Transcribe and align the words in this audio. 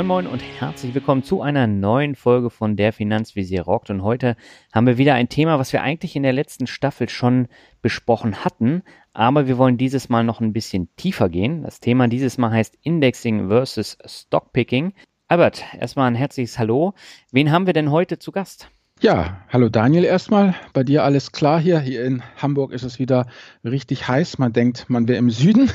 Moin 0.00 0.06
Moin 0.06 0.26
und 0.26 0.40
herzlich 0.40 0.94
willkommen 0.94 1.22
zu 1.22 1.42
einer 1.42 1.66
neuen 1.66 2.14
Folge 2.14 2.48
von 2.48 2.74
Der 2.74 2.94
Finanzvisier 2.94 3.60
rockt. 3.60 3.90
Und 3.90 4.02
heute 4.02 4.34
haben 4.72 4.86
wir 4.86 4.96
wieder 4.96 5.12
ein 5.12 5.28
Thema, 5.28 5.58
was 5.58 5.74
wir 5.74 5.82
eigentlich 5.82 6.16
in 6.16 6.22
der 6.22 6.32
letzten 6.32 6.66
Staffel 6.66 7.10
schon 7.10 7.48
besprochen 7.82 8.42
hatten, 8.42 8.82
aber 9.12 9.46
wir 9.46 9.58
wollen 9.58 9.76
dieses 9.76 10.08
Mal 10.08 10.24
noch 10.24 10.40
ein 10.40 10.54
bisschen 10.54 10.88
tiefer 10.96 11.28
gehen. 11.28 11.64
Das 11.64 11.80
Thema 11.80 12.08
dieses 12.08 12.38
Mal 12.38 12.50
heißt 12.50 12.78
Indexing 12.82 13.48
versus 13.48 13.98
Stockpicking. 14.06 14.94
Albert, 15.28 15.64
erstmal 15.78 16.10
ein 16.10 16.14
herzliches 16.14 16.58
Hallo. 16.58 16.94
Wen 17.30 17.50
haben 17.50 17.66
wir 17.66 17.74
denn 17.74 17.90
heute 17.90 18.18
zu 18.18 18.32
Gast? 18.32 18.70
Ja, 19.00 19.44
hallo 19.50 19.68
Daniel 19.68 20.04
erstmal. 20.04 20.54
Bei 20.72 20.82
dir 20.82 21.04
alles 21.04 21.30
klar 21.30 21.60
hier. 21.60 21.78
Hier 21.78 22.06
in 22.06 22.22
Hamburg 22.38 22.72
ist 22.72 22.84
es 22.84 22.98
wieder 22.98 23.26
richtig 23.64 24.08
heiß. 24.08 24.38
Man 24.38 24.54
denkt, 24.54 24.88
man 24.88 25.06
wäre 25.08 25.18
im 25.18 25.28
Süden. 25.28 25.70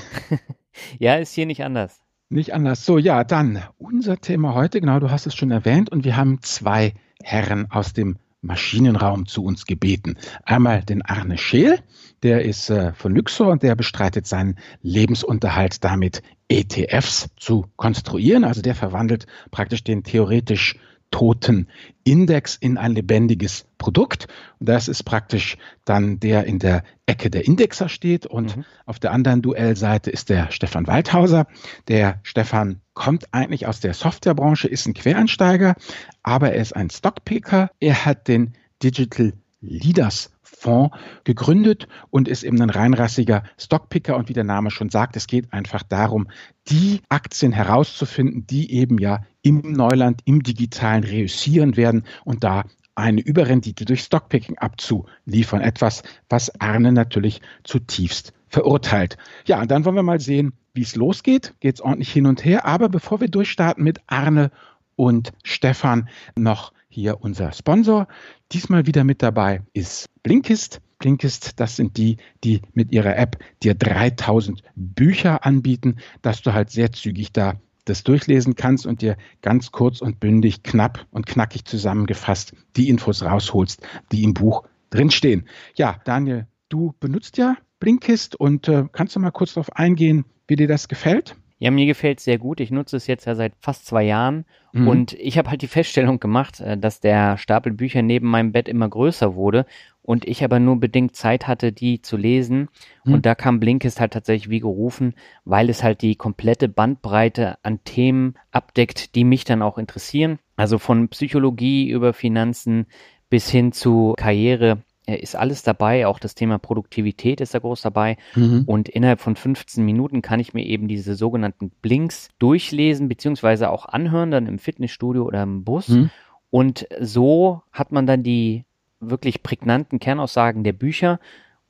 ja, 0.97 1.13
ist 1.17 1.35
hier 1.35 1.45
nicht 1.45 1.63
anders. 1.63 2.05
Nicht 2.29 2.53
anders. 2.53 2.85
So, 2.85 2.97
ja, 2.97 3.23
dann 3.23 3.63
unser 3.77 4.20
Thema 4.20 4.55
heute, 4.55 4.81
genau, 4.81 4.99
du 4.99 5.11
hast 5.11 5.27
es 5.27 5.35
schon 5.35 5.52
erwähnt, 5.52 5.91
und 5.91 6.03
wir 6.05 6.17
haben 6.17 6.41
zwei 6.41 6.93
Herren 7.21 7.69
aus 7.69 7.94
dem 7.94 8.17
Maschinenraum 8.41 9.25
zu 9.25 9.44
uns 9.44 9.66
gebeten. 9.66 10.17
Einmal 10.44 10.83
den 10.83 11.02
Arne 11.03 11.38
Scheel, 11.38 11.80
der 12.23 12.44
ist 12.44 12.69
äh, 12.69 12.94
von 12.94 13.13
Luxor 13.13 13.50
und 13.50 13.63
der 13.63 13.75
bestreitet 13.75 14.27
seinen 14.27 14.58
Lebensunterhalt 14.81 15.83
damit, 15.83 16.22
ETFs 16.47 17.30
zu 17.38 17.66
konstruieren. 17.75 18.44
Also 18.44 18.61
der 18.61 18.75
verwandelt 18.75 19.25
praktisch 19.52 19.83
den 19.83 20.03
theoretisch 20.03 20.78
toten 21.16 21.69
Index 22.03 22.58
in 22.58 22.77
ein 22.77 22.91
lebendiges 22.91 23.66
Produkt. 23.77 24.27
Und 24.59 24.67
das 24.67 24.89
ist 24.89 25.03
praktisch 25.03 25.55
dann 25.85 26.19
der 26.19 26.44
in 26.44 26.59
der 26.59 26.83
Ecke 27.05 27.30
der 27.30 27.45
Indexer 27.45 27.88
steht. 27.88 28.25
Und 28.25 28.57
mhm. 28.57 28.66
auf 28.85 28.99
der 28.99 29.13
anderen 29.13 29.41
Duellseite 29.41 30.11
ist 30.11 30.27
der 30.27 30.52
Stefan 30.52 30.88
Waldhauser. 30.88 31.47
Der 31.88 32.19
Stefan 32.23 32.81
kommt 32.94 33.33
eigentlich 33.33 33.66
aus 33.66 33.80
der 33.80 33.94
Softwarebranche, 33.94 34.67
ist 34.67 34.88
ein 34.88 34.94
Quereinsteiger, 34.94 35.75
aber 36.22 36.52
er 36.52 36.61
ist 36.61 36.75
ein 36.75 36.89
Stockpicker. 36.89 37.72
Er 37.79 38.05
hat 38.05 38.27
den 38.27 38.53
Digital 38.83 39.31
Leaders 39.61 40.34
Fonds 40.58 40.95
gegründet 41.23 41.88
und 42.09 42.28
ist 42.28 42.44
eben 42.44 42.61
ein 42.61 42.70
reinrassiger 42.70 43.44
Stockpicker. 43.58 44.16
Und 44.16 44.30
wie 44.30 44.34
der 44.34 44.44
Name 44.44 44.72
schon 44.72 44.89
sagt, 44.89 45.16
es 45.16 45.28
geht 45.28 45.53
einfach 45.53 45.84
darum, 45.84 46.28
die 46.67 47.02
Aktien 47.09 47.52
herauszufinden, 47.52 48.47
die 48.47 48.72
eben 48.73 48.97
ja 48.97 49.22
im 49.42 49.62
Neuland, 49.62 50.22
im 50.25 50.42
Digitalen 50.42 51.03
reüssieren 51.03 51.78
werden 51.78 52.03
und 52.23 52.44
da 52.44 52.64
eine 52.95 53.22
Überrendite 53.22 53.86
durch 53.86 54.02
Stockpicking 54.02 54.58
abzuliefern. 54.58 55.62
Etwas, 55.62 56.03
was 56.30 56.62
Arne 56.62 56.94
natürlich 56.94 57.42
zutiefst 57.64 58.34
verurteilt. 58.47 59.17
Ja, 59.45 59.62
und 59.62 59.69
dann 59.69 59.84
wollen 59.84 59.97
wir 59.97 60.03
mal 60.03 60.22
sehen, 60.22 60.53
wie 60.73 60.81
es 60.81 60.95
losgeht. 60.95 61.53
Geht 61.59 61.75
es 61.75 61.81
ordentlich 61.81 62.12
hin 62.12 62.25
und 62.25 62.45
her. 62.45 62.66
Aber 62.66 62.88
bevor 62.90 63.19
wir 63.19 63.28
durchstarten 63.28 63.84
mit 63.84 64.00
Arne 64.08 64.50
und 64.95 65.34
Stefan, 65.44 66.08
noch 66.38 66.72
hier 66.95 67.21
unser 67.21 67.51
Sponsor. 67.51 68.07
Diesmal 68.51 68.88
wieder 68.88 69.03
mit 69.03 69.21
dabei 69.21 69.61
ist 69.73 70.07
Blinkist. 70.23 70.81
Blinkist, 70.97 71.59
das 71.59 71.75
sind 71.75 71.97
die, 71.97 72.17
die 72.44 72.61
mit 72.73 72.91
ihrer 72.91 73.17
App 73.17 73.38
dir 73.61 73.75
3000 73.75 74.63
Bücher 74.75 75.45
anbieten, 75.45 75.97
dass 76.22 76.41
du 76.41 76.53
halt 76.53 76.72
sehr 76.72 76.94
zügig 76.94 77.34
da 77.34 77.55
das 77.84 78.03
durchlesen 78.03 78.55
kannst 78.55 78.88
und 78.88 79.01
dir 79.01 79.17
ganz 79.41 79.72
kurz 79.72 80.01
und 80.01 80.19
bündig, 80.19 80.63
knapp 80.63 81.05
und 81.11 81.28
knackig 81.28 81.66
zusammengefasst 81.66 82.53
die 82.78 82.89
Infos 82.89 83.22
rausholst, 83.22 83.85
die 84.11 84.23
im 84.23 84.34
Buch 84.34 84.63
drinstehen. 84.89 85.47
Ja, 85.75 86.00
Daniel, 86.05 86.47
du 86.69 86.95
benutzt 87.00 87.38
ja 87.38 87.57
Blinkist 87.79 88.39
und 88.39 88.67
äh, 88.69 88.85
kannst 88.91 89.16
du 89.16 89.19
mal 89.19 89.31
kurz 89.31 89.53
darauf 89.53 89.75
eingehen, 89.75 90.25
wie 90.47 90.55
dir 90.55 90.67
das 90.67 90.88
gefällt? 90.88 91.35
Ja, 91.66 91.72
mir 91.72 91.88
gefällt 91.88 92.20
es 92.20 92.26
sehr 92.26 92.38
gut. 92.38 92.59
Ich 92.59 92.70
nutze 92.70 92.96
es 92.96 93.08
jetzt 93.08 93.26
ja 93.26 93.34
seit 93.34 93.53
fast 93.59 93.88
zwei 93.88 94.03
Jahren 94.03 94.46
mhm. 94.72 94.88
und 94.88 95.14
ich 95.14 95.40
habe 95.40 95.50
halt 95.50 95.64
die 95.64 95.68
Feststellung 95.68 96.20
gemacht, 96.20 96.59
äh, 96.59 96.78
dass 96.78 97.00
der 97.00 97.40
Stapel 97.40 97.74
Bücher 97.74 98.03
neben 98.03 98.28
meinem 98.28 98.52
Bett 98.52 98.70
immer 98.70 98.88
größer 98.88 99.34
wurde 99.34 99.66
und 100.03 100.26
ich 100.26 100.44
aber 100.44 100.59
nur 100.59 100.80
bedingt 100.80 101.16
Zeit 101.16 101.48
hatte, 101.48 101.72
die 101.72 102.03
zu 102.03 102.18
lesen. 102.18 102.70
Mhm. 103.03 103.14
Und 103.16 103.26
da 103.26 103.34
kam 103.34 103.59
Blinkist 103.59 104.00
halt 104.00 104.14
tatsächlich 104.14 104.52
wie 104.52 104.59
gerufen, 104.59 105.16
weil 105.44 105.72
es 105.72 105.81
halt 105.81 106.03
die 106.03 106.16
komplette 106.16 106.70
Bandbreite 106.70 107.58
an 107.64 107.84
Themen 107.84 108.36
abdeckt, 108.52 109.16
die 109.16 109.24
mich 109.24 109.44
dann 109.44 109.64
auch 109.64 109.80
interessieren. 109.80 110.38
Also 110.58 110.78
von 110.78 111.09
Psychologie 111.09 111.90
über 111.90 112.14
Finanzen 112.14 112.86
bis 113.32 113.50
hin 113.50 113.72
zu 113.72 114.14
Karriere 114.18 114.84
ist 115.07 115.35
alles 115.35 115.63
dabei, 115.63 116.07
auch 116.07 116.19
das 116.19 116.35
Thema 116.35 116.57
Produktivität 116.57 117.41
ist 117.41 117.53
da 117.53 117.59
groß 117.59 117.81
dabei. 117.81 118.17
Mhm. 118.35 118.63
Und 118.66 118.89
innerhalb 118.89 119.21
von 119.21 119.35
15 119.35 119.83
Minuten 119.85 120.21
kann 120.21 120.39
ich 120.39 120.53
mir 120.53 120.66
eben 120.66 120.88
diese 120.88 121.16
sogenannten 121.16 121.69
Blinks 121.81 122.29
durchlesen, 122.39 123.07
beziehungsweise 123.07 123.69
auch 123.69 123.85
anhören, 123.85 124.31
dann 124.31 124.47
im 124.47 124.59
Fitnessstudio 124.59 125.23
oder 125.23 125.43
im 125.43 125.63
Bus. 125.63 125.89
Mhm. 125.89 126.09
Und 126.49 126.88
so 126.99 127.61
hat 127.71 127.91
man 127.91 128.07
dann 128.07 128.23
die 128.23 128.66
wirklich 128.99 129.43
prägnanten 129.43 129.99
Kernaussagen 129.99 130.63
der 130.63 130.73
Bücher 130.73 131.19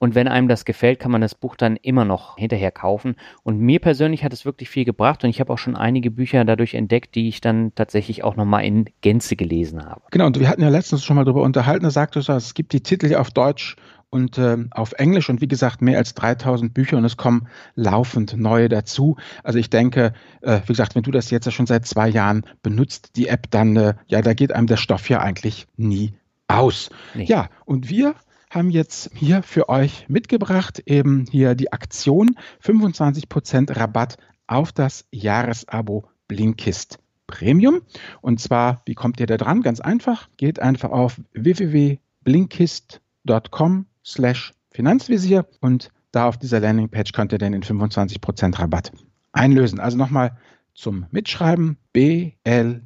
und 0.05 0.13
wenn 0.13 0.27
einem 0.27 0.47
das 0.47 0.65
gefällt, 0.65 0.99
kann 0.99 1.09
man 1.09 1.21
das 1.21 1.33
Buch 1.33 1.55
dann 1.55 1.77
immer 1.77 2.05
noch 2.05 2.37
hinterher 2.37 2.69
kaufen. 2.69 3.15
Und 3.41 3.57
mir 3.57 3.79
persönlich 3.79 4.23
hat 4.23 4.33
es 4.33 4.45
wirklich 4.45 4.69
viel 4.69 4.85
gebracht 4.85 5.23
und 5.23 5.31
ich 5.31 5.39
habe 5.39 5.51
auch 5.51 5.57
schon 5.57 5.75
einige 5.75 6.11
Bücher 6.11 6.45
dadurch 6.45 6.75
entdeckt, 6.75 7.15
die 7.15 7.27
ich 7.27 7.41
dann 7.41 7.73
tatsächlich 7.73 8.23
auch 8.23 8.35
nochmal 8.35 8.65
in 8.65 8.85
Gänze 9.01 9.35
gelesen 9.35 9.83
habe. 9.83 10.01
Genau, 10.11 10.27
und 10.27 10.39
wir 10.39 10.47
hatten 10.47 10.61
ja 10.61 10.69
letztens 10.69 11.03
schon 11.03 11.15
mal 11.15 11.25
darüber 11.25 11.41
unterhalten, 11.41 11.85
da 11.85 11.89
sagtest 11.89 12.29
du, 12.29 12.33
es 12.33 12.53
gibt 12.53 12.73
die 12.73 12.81
Titel 12.81 13.15
auf 13.15 13.31
Deutsch 13.31 13.77
und 14.11 14.37
äh, 14.37 14.57
auf 14.69 14.91
Englisch 14.91 15.27
und 15.27 15.41
wie 15.41 15.47
gesagt 15.47 15.81
mehr 15.81 15.97
als 15.97 16.13
3000 16.13 16.71
Bücher 16.71 16.97
und 16.97 17.05
es 17.05 17.17
kommen 17.17 17.47
laufend 17.73 18.37
neue 18.37 18.69
dazu. 18.69 19.17
Also 19.43 19.57
ich 19.57 19.71
denke, 19.71 20.13
äh, 20.41 20.61
wie 20.65 20.73
gesagt, 20.73 20.93
wenn 20.93 21.01
du 21.01 21.09
das 21.09 21.31
jetzt 21.31 21.45
ja 21.45 21.51
schon 21.51 21.65
seit 21.65 21.87
zwei 21.87 22.09
Jahren 22.09 22.45
benutzt, 22.61 23.15
die 23.15 23.27
App, 23.27 23.49
dann 23.49 23.75
äh, 23.75 23.95
ja, 24.05 24.21
da 24.21 24.35
geht 24.35 24.51
einem 24.51 24.67
der 24.67 24.77
Stoff 24.77 25.09
ja 25.09 25.19
eigentlich 25.21 25.65
nie 25.77 26.13
aus. 26.47 26.91
Nee. 27.15 27.23
Ja, 27.23 27.49
und 27.65 27.89
wir 27.89 28.13
haben 28.55 28.69
jetzt 28.69 29.11
hier 29.13 29.43
für 29.43 29.69
euch 29.69 30.07
mitgebracht, 30.07 30.81
eben 30.85 31.25
hier 31.29 31.55
die 31.55 31.73
Aktion 31.73 32.37
25% 32.63 33.75
Rabatt 33.75 34.17
auf 34.47 34.71
das 34.71 35.05
Jahresabo 35.11 36.07
Blinkist 36.27 36.99
Premium. 37.27 37.81
Und 38.21 38.39
zwar, 38.39 38.81
wie 38.85 38.93
kommt 38.93 39.19
ihr 39.19 39.27
da 39.27 39.35
dran? 39.37 39.61
Ganz 39.61 39.81
einfach, 39.81 40.29
geht 40.37 40.61
einfach 40.61 40.91
auf 40.91 41.19
www.blinkist.com 41.33 43.85
slash 44.03 44.53
Finanzvisier 44.71 45.45
und 45.59 45.91
da 46.11 46.27
auf 46.27 46.37
dieser 46.37 46.59
Landingpage 46.61 47.11
könnt 47.11 47.33
ihr 47.33 47.39
dann 47.39 47.51
den 47.51 47.63
25% 47.63 48.57
Rabatt 48.57 48.93
einlösen. 49.33 49.81
Also 49.81 49.97
nochmal 49.97 50.37
zum 50.73 51.07
Mitschreiben 51.11 51.77
B-L-I-N-K-I-S-T 51.91 52.85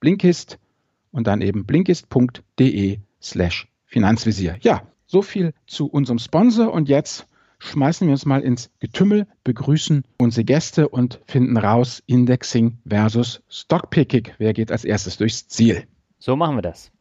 Blinkist 0.00 0.58
und 1.12 1.26
dann 1.26 1.40
eben 1.40 1.64
blinkist.de 1.64 2.98
slash 3.20 3.68
Finanzvisier. 3.84 4.56
Ja, 4.62 4.82
so 5.06 5.22
viel 5.22 5.54
zu 5.66 5.86
unserem 5.86 6.18
Sponsor 6.18 6.72
und 6.72 6.88
jetzt 6.88 7.26
schmeißen 7.58 8.06
wir 8.06 8.12
uns 8.12 8.26
mal 8.26 8.42
ins 8.42 8.70
Getümmel, 8.80 9.26
begrüßen 9.44 10.04
unsere 10.18 10.44
Gäste 10.44 10.88
und 10.88 11.20
finden 11.26 11.56
raus 11.56 12.02
Indexing 12.06 12.78
versus 12.86 13.42
Stockpicking. 13.48 14.28
Wer 14.38 14.52
geht 14.52 14.72
als 14.72 14.84
erstes 14.84 15.16
durchs 15.16 15.46
Ziel? 15.48 15.84
So 16.18 16.36
machen 16.36 16.56
wir 16.56 16.62
das. 16.62 16.91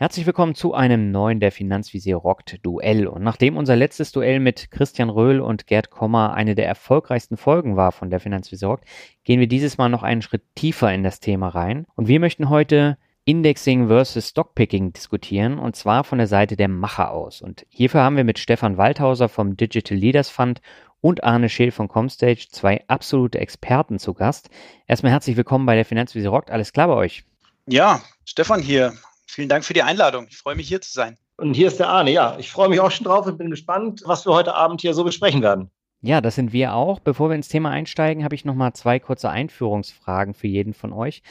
Herzlich 0.00 0.26
willkommen 0.26 0.54
zu 0.54 0.74
einem 0.74 1.10
neuen 1.10 1.40
Der 1.40 1.50
Finanzvisier 1.50 2.18
rockt 2.18 2.64
Duell. 2.64 3.08
Und 3.08 3.24
nachdem 3.24 3.56
unser 3.56 3.74
letztes 3.74 4.12
Duell 4.12 4.38
mit 4.38 4.70
Christian 4.70 5.10
Röhl 5.10 5.40
und 5.40 5.66
Gerd 5.66 5.90
Kommer 5.90 6.34
eine 6.34 6.54
der 6.54 6.68
erfolgreichsten 6.68 7.36
Folgen 7.36 7.74
war 7.74 7.90
von 7.90 8.08
Der 8.08 8.20
Finanzvisier 8.20 8.68
rockt, 8.68 8.84
gehen 9.24 9.40
wir 9.40 9.48
dieses 9.48 9.76
Mal 9.76 9.88
noch 9.88 10.04
einen 10.04 10.22
Schritt 10.22 10.44
tiefer 10.54 10.94
in 10.94 11.02
das 11.02 11.18
Thema 11.18 11.48
rein. 11.48 11.84
Und 11.96 12.06
wir 12.06 12.20
möchten 12.20 12.48
heute 12.48 12.96
Indexing 13.24 13.88
versus 13.88 14.28
Stockpicking 14.28 14.92
diskutieren 14.92 15.58
und 15.58 15.74
zwar 15.74 16.04
von 16.04 16.18
der 16.18 16.28
Seite 16.28 16.54
der 16.54 16.68
Macher 16.68 17.10
aus. 17.10 17.42
Und 17.42 17.66
hierfür 17.68 18.02
haben 18.02 18.16
wir 18.16 18.22
mit 18.22 18.38
Stefan 18.38 18.76
Waldhauser 18.76 19.28
vom 19.28 19.56
Digital 19.56 19.98
Leaders 19.98 20.30
Fund 20.30 20.60
und 21.00 21.24
Arne 21.24 21.48
Scheel 21.48 21.72
von 21.72 21.88
Comstage 21.88 22.46
zwei 22.50 22.84
absolute 22.86 23.40
Experten 23.40 23.98
zu 23.98 24.14
Gast. 24.14 24.48
Erstmal 24.86 25.10
herzlich 25.10 25.36
willkommen 25.36 25.66
bei 25.66 25.74
der 25.74 25.84
Finanzvisier 25.84 26.30
rockt. 26.30 26.52
Alles 26.52 26.72
klar 26.72 26.86
bei 26.86 26.94
euch? 26.94 27.24
Ja, 27.66 28.00
Stefan 28.24 28.62
hier. 28.62 28.92
Vielen 29.28 29.48
Dank 29.48 29.64
für 29.64 29.74
die 29.74 29.82
Einladung. 29.82 30.26
Ich 30.30 30.38
freue 30.38 30.56
mich 30.56 30.68
hier 30.68 30.80
zu 30.80 30.90
sein. 30.90 31.16
Und 31.36 31.54
hier 31.54 31.68
ist 31.68 31.78
der 31.78 31.88
Arne. 31.88 32.10
Ja, 32.10 32.36
ich 32.38 32.50
freue 32.50 32.68
mich 32.68 32.80
auch 32.80 32.90
schon 32.90 33.04
drauf 33.04 33.26
und 33.26 33.38
bin 33.38 33.50
gespannt, 33.50 34.02
was 34.04 34.26
wir 34.26 34.32
heute 34.32 34.54
Abend 34.54 34.80
hier 34.80 34.94
so 34.94 35.04
besprechen 35.04 35.42
werden. 35.42 35.70
Ja, 36.00 36.20
das 36.20 36.34
sind 36.34 36.52
wir 36.52 36.74
auch. 36.74 36.98
Bevor 36.98 37.28
wir 37.28 37.36
ins 37.36 37.48
Thema 37.48 37.70
einsteigen, 37.70 38.24
habe 38.24 38.34
ich 38.34 38.44
noch 38.44 38.54
mal 38.54 38.72
zwei 38.72 38.98
kurze 38.98 39.30
Einführungsfragen 39.30 40.34
für 40.34 40.46
jeden 40.46 40.74
von 40.74 40.92
euch. 40.92 41.22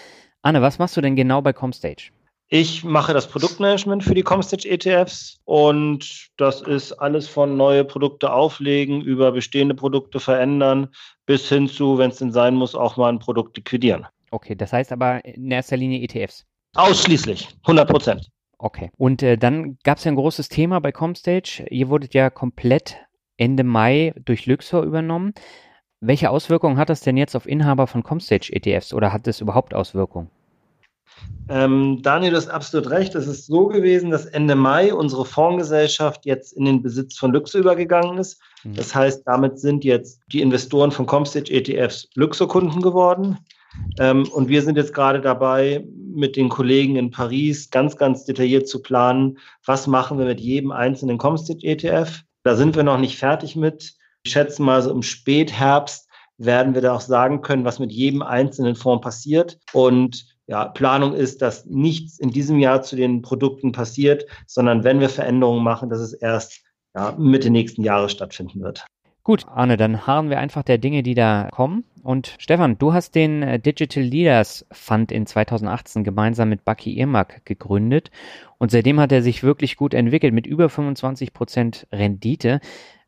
Anne, 0.41 0.61
was 0.61 0.79
machst 0.79 0.95
du 0.95 1.01
denn 1.01 1.15
genau 1.15 1.41
bei 1.41 1.53
Comstage? 1.53 2.11
Ich 2.49 2.85
mache 2.85 3.13
das 3.13 3.27
Produktmanagement 3.27 4.05
für 4.05 4.15
die 4.15 4.23
Comstage 4.23 4.69
ETFs 4.69 5.41
und 5.43 6.29
das 6.37 6.61
ist 6.61 6.93
alles 6.93 7.27
von 7.27 7.57
neue 7.57 7.83
Produkte 7.83 8.31
auflegen, 8.31 9.01
über 9.01 9.33
bestehende 9.33 9.75
Produkte 9.75 10.21
verändern, 10.21 10.87
bis 11.25 11.49
hin 11.49 11.67
zu, 11.67 11.97
wenn 11.97 12.11
es 12.11 12.19
denn 12.19 12.31
sein 12.31 12.55
muss, 12.55 12.73
auch 12.73 12.95
mal 12.95 13.09
ein 13.09 13.19
Produkt 13.19 13.57
liquidieren. 13.57 14.07
Okay, 14.31 14.55
das 14.55 14.71
heißt 14.71 14.93
aber 14.93 15.25
in 15.25 15.51
erster 15.51 15.75
Linie 15.75 16.01
ETFs. 16.01 16.46
Ausschließlich, 16.75 17.47
100 17.63 17.89
Prozent. 17.89 18.29
Okay. 18.59 18.91
Und 18.97 19.21
äh, 19.23 19.37
dann 19.37 19.77
gab 19.83 19.97
es 19.97 20.03
ja 20.03 20.11
ein 20.11 20.15
großes 20.15 20.49
Thema 20.49 20.79
bei 20.79 20.91
Comstage. 20.91 21.65
Ihr 21.69 21.89
wurdet 21.89 22.13
ja 22.13 22.29
komplett 22.29 22.97
Ende 23.37 23.63
Mai 23.63 24.13
durch 24.25 24.45
Luxor 24.45 24.83
übernommen. 24.83 25.33
Welche 25.99 26.29
Auswirkungen 26.29 26.77
hat 26.77 26.89
das 26.89 27.01
denn 27.01 27.17
jetzt 27.17 27.35
auf 27.35 27.47
Inhaber 27.47 27.87
von 27.87 28.03
Comstage 28.03 28.51
ETFs 28.51 28.93
oder 28.93 29.13
hat 29.13 29.27
es 29.27 29.41
überhaupt 29.41 29.73
Auswirkungen? 29.73 30.29
Ähm, 31.49 32.01
Daniel, 32.01 32.31
du 32.31 32.37
hast 32.37 32.49
absolut 32.49 32.89
recht. 32.89 33.15
Es 33.15 33.25
ist 33.25 33.47
so 33.47 33.67
gewesen, 33.67 34.11
dass 34.11 34.25
Ende 34.25 34.55
Mai 34.55 34.93
unsere 34.93 35.25
Fondsgesellschaft 35.25 36.25
jetzt 36.25 36.53
in 36.53 36.65
den 36.65 36.83
Besitz 36.83 37.17
von 37.17 37.31
Luxor 37.31 37.61
übergegangen 37.61 38.17
ist. 38.17 38.39
Mhm. 38.63 38.75
Das 38.75 38.93
heißt, 38.93 39.23
damit 39.25 39.59
sind 39.59 39.83
jetzt 39.83 40.19
die 40.31 40.41
Investoren 40.41 40.91
von 40.91 41.05
Comstage 41.05 41.51
ETFs 41.51 42.09
Luxor-Kunden 42.15 42.81
geworden. 42.81 43.37
Ähm, 43.99 44.27
und 44.31 44.49
wir 44.49 44.61
sind 44.61 44.77
jetzt 44.77 44.93
gerade 44.93 45.21
dabei, 45.21 45.85
mit 46.13 46.35
den 46.35 46.49
Kollegen 46.49 46.95
in 46.95 47.11
Paris 47.11 47.69
ganz, 47.69 47.95
ganz 47.95 48.25
detailliert 48.25 48.67
zu 48.67 48.81
planen, 48.81 49.37
was 49.65 49.87
machen 49.87 50.17
wir 50.17 50.25
mit 50.25 50.39
jedem 50.39 50.71
einzelnen 50.71 51.17
Comstage 51.17 51.65
ETF. 51.65 52.23
Da 52.43 52.55
sind 52.55 52.75
wir 52.75 52.83
noch 52.83 52.97
nicht 52.97 53.17
fertig 53.17 53.55
mit. 53.55 53.93
Ich 54.23 54.31
schätze 54.31 54.61
mal, 54.61 54.81
so 54.81 54.91
im 54.91 55.03
Spätherbst 55.03 56.07
werden 56.37 56.73
wir 56.73 56.81
da 56.81 56.93
auch 56.93 57.01
sagen 57.01 57.41
können, 57.41 57.65
was 57.65 57.79
mit 57.79 57.91
jedem 57.91 58.21
einzelnen 58.21 58.75
Fonds 58.75 59.03
passiert. 59.03 59.59
Und 59.73 60.25
ja, 60.47 60.65
Planung 60.65 61.13
ist, 61.13 61.41
dass 61.41 61.65
nichts 61.65 62.19
in 62.19 62.31
diesem 62.31 62.59
Jahr 62.59 62.81
zu 62.81 62.95
den 62.95 63.21
Produkten 63.21 63.71
passiert, 63.71 64.25
sondern 64.45 64.83
wenn 64.83 64.99
wir 64.99 65.09
Veränderungen 65.09 65.63
machen, 65.63 65.89
dass 65.89 65.99
es 65.99 66.13
erst 66.13 66.61
ja, 66.95 67.13
Mitte 67.17 67.49
nächsten 67.49 67.83
Jahres 67.83 68.11
stattfinden 68.11 68.61
wird. 68.61 68.85
Gut, 69.27 69.45
Arne, 69.49 69.75
dann 69.75 70.07
harren 70.07 70.29
wir 70.29 70.39
einfach 70.39 70.63
der 70.63 70.77
Dinge, 70.77 71.03
die 71.03 71.13
da 71.13 71.49
kommen. 71.51 71.83
Und 72.01 72.37
Stefan, 72.39 72.77
du 72.77 72.93
hast 72.93 73.13
den 73.13 73.43
äh, 73.43 73.59
Digital 73.59 74.01
Leaders 74.01 74.65
Fund 74.71 75.11
in 75.11 75.27
2018 75.27 76.05
gemeinsam 76.05 76.47
mit 76.47 76.63
Bucky 76.63 76.97
Irmak 76.97 77.43
gegründet. 77.43 78.09
Und 78.57 78.71
seitdem 78.71 79.01
hat 79.01 79.11
er 79.11 79.21
sich 79.21 79.43
wirklich 79.43 79.75
gut 79.75 79.93
entwickelt 79.93 80.33
mit 80.33 80.47
über 80.47 80.69
25 80.69 81.33
Prozent 81.33 81.87
Rendite. 81.91 82.61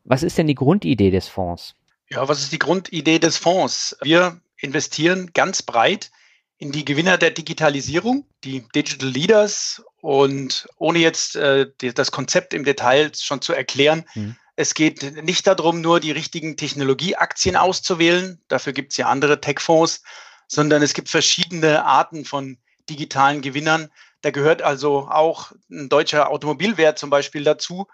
Was 0.04 0.22
ist 0.22 0.36
denn 0.36 0.46
die 0.46 0.54
Grundidee 0.54 1.10
des 1.10 1.26
Fonds? 1.26 1.74
Ja, 2.10 2.28
was 2.28 2.40
ist 2.40 2.52
die 2.52 2.58
Grundidee 2.58 3.18
des 3.18 3.38
Fonds? 3.38 3.96
Wir 4.02 4.42
investieren 4.58 5.30
ganz 5.32 5.62
breit 5.62 6.10
in 6.58 6.70
die 6.70 6.84
Gewinner 6.84 7.16
der 7.16 7.30
Digitalisierung, 7.30 8.26
die 8.44 8.62
Digital 8.74 9.08
Leaders. 9.08 9.82
Und 10.02 10.68
ohne 10.76 10.98
jetzt 10.98 11.36
äh, 11.36 11.68
das 11.94 12.12
Konzept 12.12 12.52
im 12.52 12.64
Detail 12.64 13.10
schon 13.14 13.40
zu 13.40 13.54
erklären, 13.54 14.04
mhm. 14.14 14.36
Es 14.60 14.74
geht 14.74 15.24
nicht 15.24 15.46
darum, 15.46 15.80
nur 15.80 16.00
die 16.00 16.12
richtigen 16.12 16.56
Technologieaktien 16.56 17.56
auszuwählen. 17.56 18.40
Dafür 18.48 18.72
gibt 18.72 18.92
es 18.92 18.98
ja 18.98 19.08
andere 19.08 19.40
Tech-Fonds, 19.40 20.02
sondern 20.46 20.82
es 20.82 20.94
gibt 20.94 21.08
verschiedene 21.08 21.84
Arten 21.84 22.24
von 22.24 22.58
digitalen 22.88 23.40
Gewinnern. 23.40 23.88
Da 24.22 24.30
gehört 24.30 24.62
also 24.62 25.08
auch 25.08 25.52
ein 25.70 25.88
deutscher 25.88 26.30
Automobilwert 26.30 26.98
zum 26.98 27.10
Beispiel 27.10 27.44
dazu 27.44 27.86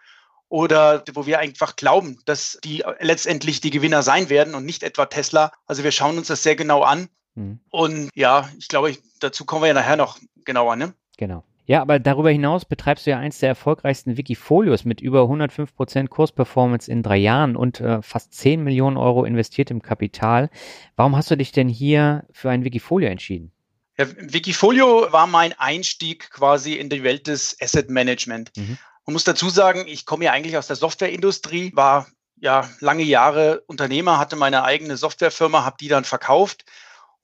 oder 0.49 1.05
wo 1.13 1.27
wir 1.27 1.39
einfach 1.39 1.77
glauben, 1.77 2.19
dass 2.25 2.59
die 2.63 2.85
letztendlich 3.01 3.61
die 3.61 3.71
Gewinner 3.71 4.03
sein 4.03 4.29
werden 4.29 4.55
und 4.55 4.65
nicht 4.65 4.83
etwa 4.83 5.07
Tesla. 5.07 5.53
Also 5.67 5.85
wir 5.85 5.93
schauen 5.93 6.19
uns 6.19 6.29
das 6.29 6.43
sehr 6.43 6.57
genau 6.57 6.83
an 6.83 7.09
Mhm. 7.37 7.61
Und 7.71 8.11
ja, 8.15 8.49
ich 8.59 8.69
glaube, 8.69 8.97
dazu 9.21 9.45
kommen 9.45 9.63
wir 9.63 9.69
ja 9.69 9.75
nachher 9.75 9.97
noch 9.97 10.19
genauer, 10.45 10.77
ne? 10.77 10.95
Genau. 11.17 11.45
Ja, 11.67 11.83
aber 11.83 11.99
darüber 11.99 12.31
hinaus 12.31 12.65
betreibst 12.65 13.07
du 13.07 13.11
ja 13.11 13.19
eins 13.19 13.41
der 13.41 13.49
erfolgreichsten 13.49 14.17
Wikifolios 14.17 14.85
mit 14.85 15.01
über 15.01 15.23
105% 15.23 16.07
Kursperformance 16.07 16.91
in 16.91 17.03
drei 17.03 17.17
Jahren 17.17 17.57
und 17.57 17.81
äh, 17.81 18.01
fast 18.03 18.35
10 18.35 18.63
Millionen 18.63 18.97
Euro 18.97 19.25
investiertem 19.25 19.83
Kapital. 19.83 20.49
Warum 20.95 21.17
hast 21.17 21.31
du 21.31 21.37
dich 21.37 21.51
denn 21.51 21.69
hier 21.69 22.25
für 22.31 22.51
ein 22.51 22.65
Wikifolio 22.65 23.09
entschieden? 23.09 23.51
Ja, 23.99 24.07
Wikifolio 24.17 25.09
war 25.11 25.27
mein 25.27 25.55
Einstieg 25.59 26.31
quasi 26.31 26.75
in 26.75 26.89
die 26.89 27.03
Welt 27.03 27.27
des 27.27 27.57
Asset 27.61 27.91
Management. 27.91 28.53
Mhm. 28.57 28.79
Man 29.05 29.13
muss 29.15 29.25
dazu 29.25 29.49
sagen, 29.49 29.87
ich 29.89 30.07
komme 30.07 30.27
ja 30.27 30.33
eigentlich 30.33 30.57
aus 30.57 30.69
der 30.69 30.77
Softwareindustrie, 30.77 31.73
war 31.75 32.07
ja 32.37 32.69
lange 32.81 33.03
Jahre 33.03 33.63
Unternehmer, 33.67 34.19
hatte 34.19 34.37
meine 34.37 34.63
eigene 34.63 34.97
Softwarefirma, 34.97 35.65
habe 35.65 35.77
die 35.81 35.89
dann 35.89 36.05
verkauft 36.05 36.65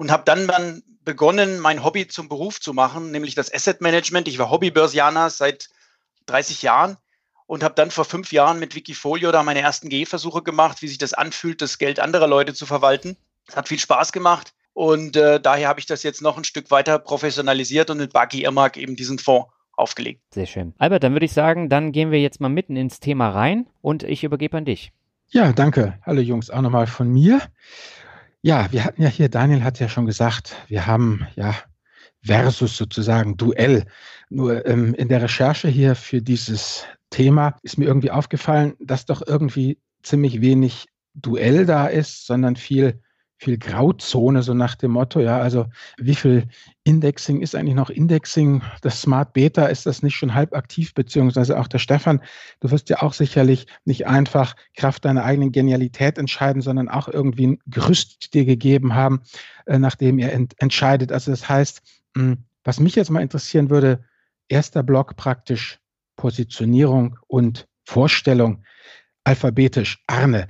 und 0.03 0.11
habe 0.11 0.25
dann, 0.27 0.49
dann 0.49 0.83
begonnen, 1.05 1.61
mein 1.61 1.85
Hobby 1.85 2.09
zum 2.09 2.29
Beruf 2.29 2.61
zu 2.61 2.73
machen, 2.73 3.13
nämlich 3.13 3.37
das 3.37 3.55
Asset 3.55 3.81
Management. 3.81 4.27
Ich 4.27 4.37
war 4.37 4.51
Hobbybörsianer 4.51 5.31
seit 5.31 5.69
30 6.27 6.63
Jahren 6.63 6.97
und 7.47 7.63
habe 7.63 7.77
dann 7.77 7.93
vor 7.93 8.05
fünf 8.05 8.33
Jahren 8.33 8.59
mit 8.59 8.75
Wikifolio 8.75 9.31
da 9.31 9.45
meine 9.45 9.61
ersten 9.61 9.89
Gehversuche 9.89 10.43
gemacht, 10.43 10.83
wie 10.83 10.89
sich 10.89 10.99
das 10.99 11.15
anfühlt, 11.15 11.63
das 11.63 11.79
Geld 11.79 12.01
anderer 12.01 12.27
Leute 12.27 12.53
zu 12.53 12.67
verwalten. 12.67 13.17
Es 13.47 13.55
hat 13.55 13.69
viel 13.69 13.79
Spaß 13.79 14.11
gemacht 14.11 14.55
und 14.73 15.15
äh, 15.15 15.41
daher 15.41 15.69
habe 15.69 15.79
ich 15.79 15.87
das 15.87 16.03
jetzt 16.03 16.21
noch 16.21 16.37
ein 16.37 16.43
Stück 16.43 16.73
weiter 16.73 16.99
professionalisiert 16.99 17.89
und 17.89 17.99
mit 17.99 18.13
Buggy 18.13 18.43
Irmak 18.43 18.77
eben 18.77 18.97
diesen 18.97 19.21
Fonds 19.21 19.53
aufgelegt. 19.75 20.21
Sehr 20.35 20.47
schön. 20.47 20.75
Albert, 20.79 21.05
dann 21.05 21.13
würde 21.13 21.27
ich 21.27 21.33
sagen, 21.33 21.69
dann 21.69 21.93
gehen 21.93 22.11
wir 22.11 22.21
jetzt 22.21 22.41
mal 22.41 22.49
mitten 22.49 22.75
ins 22.75 22.99
Thema 22.99 23.29
rein 23.29 23.69
und 23.81 24.03
ich 24.03 24.25
übergebe 24.25 24.57
an 24.57 24.65
dich. 24.65 24.91
Ja, 25.29 25.53
danke. 25.53 26.01
Hallo 26.05 26.21
Jungs, 26.21 26.51
auch 26.51 26.61
nochmal 26.61 26.89
von 26.89 27.09
mir. 27.09 27.41
Ja, 28.45 28.73
wir 28.73 28.85
hatten 28.85 29.03
ja 29.03 29.09
hier, 29.09 29.29
Daniel 29.29 29.63
hat 29.63 29.79
ja 29.79 29.89
schon 29.89 30.05
gesagt, 30.05 30.57
wir 30.67 30.87
haben 30.87 31.27
ja 31.37 31.55
versus 32.25 32.77
sozusagen 32.77 33.37
Duell. 33.37 33.85
Nur 34.31 34.67
ähm, 34.67 34.95
in 34.95 35.09
der 35.09 35.23
Recherche 35.23 35.69
hier 35.69 35.95
für 35.95 36.21
dieses 36.21 36.85
Thema 37.11 37.57
ist 37.63 37.79
mir 37.79 37.85
irgendwie 37.85 38.11
aufgefallen, 38.11 38.75
dass 38.81 39.07
doch 39.07 39.23
irgendwie 39.25 39.79
ziemlich 40.03 40.41
wenig 40.41 40.87
Duell 41.15 41.67
da 41.67 41.87
ist, 41.87 42.27
sondern 42.27 42.57
viel 42.57 43.01
viel 43.43 43.59
Grauzone, 43.59 44.43
so 44.43 44.55
nach 44.55 44.77
dem 44.77 44.93
Motto, 44.93 45.19
ja, 45.19 45.39
also 45.39 45.67
wie 45.99 46.15
viel 46.15 46.49
Indexing 46.85 47.43
ist 47.43 47.57
eigentlich 47.57 47.75
noch 47.75 47.91
Indexing? 47.91 48.63
Das 48.83 49.03
Smart 49.03 49.33
Beta, 49.33 49.67
ist 49.67 49.85
das 49.85 50.03
nicht 50.03 50.15
schon 50.15 50.35
halb 50.35 50.55
aktiv, 50.55 50.95
beziehungsweise 50.95 51.59
auch 51.59 51.67
der 51.67 51.79
Stefan, 51.79 52.21
du 52.61 52.71
wirst 52.71 52.89
ja 52.89 53.03
auch 53.03 53.13
sicherlich 53.13 53.67
nicht 53.85 54.07
einfach 54.07 54.55
Kraft 54.77 55.05
deiner 55.05 55.25
eigenen 55.25 55.51
Genialität 55.51 56.19
entscheiden, 56.19 56.63
sondern 56.63 56.89
auch 56.89 57.09
irgendwie 57.09 57.49
ein 57.49 57.59
Gerüst 57.67 58.33
dir 58.33 58.45
gegeben 58.45 58.95
haben, 58.95 59.23
äh, 59.67 59.79
nachdem 59.79 60.21
ihr 60.21 60.33
ent 60.33 60.55
entscheidet. 60.59 61.11
Also 61.11 61.33
das 61.33 61.49
heißt, 61.49 61.83
hm, 62.17 62.45
was 62.63 62.79
mich 62.79 62.95
jetzt 62.95 63.11
mal 63.11 63.23
interessieren 63.23 63.71
würde, 63.71 64.05
erster 64.49 64.85
Block 64.85 65.17
praktisch 65.17 65.81
Positionierung 66.15 67.19
und 67.27 67.67
Vorstellung 67.85 68.63
alphabetisch. 69.25 70.01
Arne, 70.07 70.49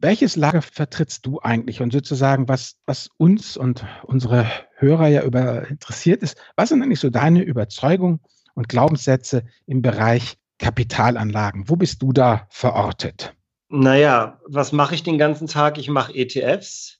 welches 0.00 0.36
Lager 0.36 0.62
vertrittst 0.62 1.26
du 1.26 1.40
eigentlich? 1.42 1.80
Und 1.80 1.92
sozusagen, 1.92 2.48
was, 2.48 2.76
was 2.86 3.10
uns 3.16 3.56
und 3.56 3.84
unsere 4.04 4.46
Hörer 4.76 5.08
ja 5.08 5.22
über 5.24 5.68
interessiert 5.68 6.22
ist, 6.22 6.36
was 6.56 6.68
sind 6.68 6.82
eigentlich 6.82 7.00
so 7.00 7.10
deine 7.10 7.42
Überzeugungen 7.42 8.20
und 8.54 8.68
Glaubenssätze 8.68 9.44
im 9.66 9.82
Bereich 9.82 10.36
Kapitalanlagen? 10.58 11.68
Wo 11.68 11.76
bist 11.76 12.02
du 12.02 12.12
da 12.12 12.46
verortet? 12.50 13.34
Naja, 13.68 14.40
was 14.46 14.72
mache 14.72 14.94
ich 14.94 15.02
den 15.02 15.18
ganzen 15.18 15.46
Tag? 15.46 15.78
Ich 15.78 15.88
mache 15.88 16.14
ETFs. 16.14 16.98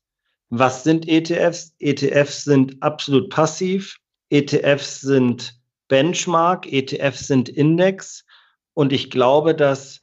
Was 0.51 0.85
sind 0.85 1.09
ETFs? 1.09 1.75
ETFs 1.79 2.45
sind 2.45 2.83
absolut 2.83 3.31
passiv. 3.31 3.99
ETFs 4.31 5.01
sind 5.01 5.59
Benchmark. 5.89 6.71
ETFs 6.71 7.27
sind 7.27 7.49
Index. 7.49 8.25
Und 8.75 8.93
ich 8.93 9.11
glaube, 9.11 9.55
dass 9.55 10.03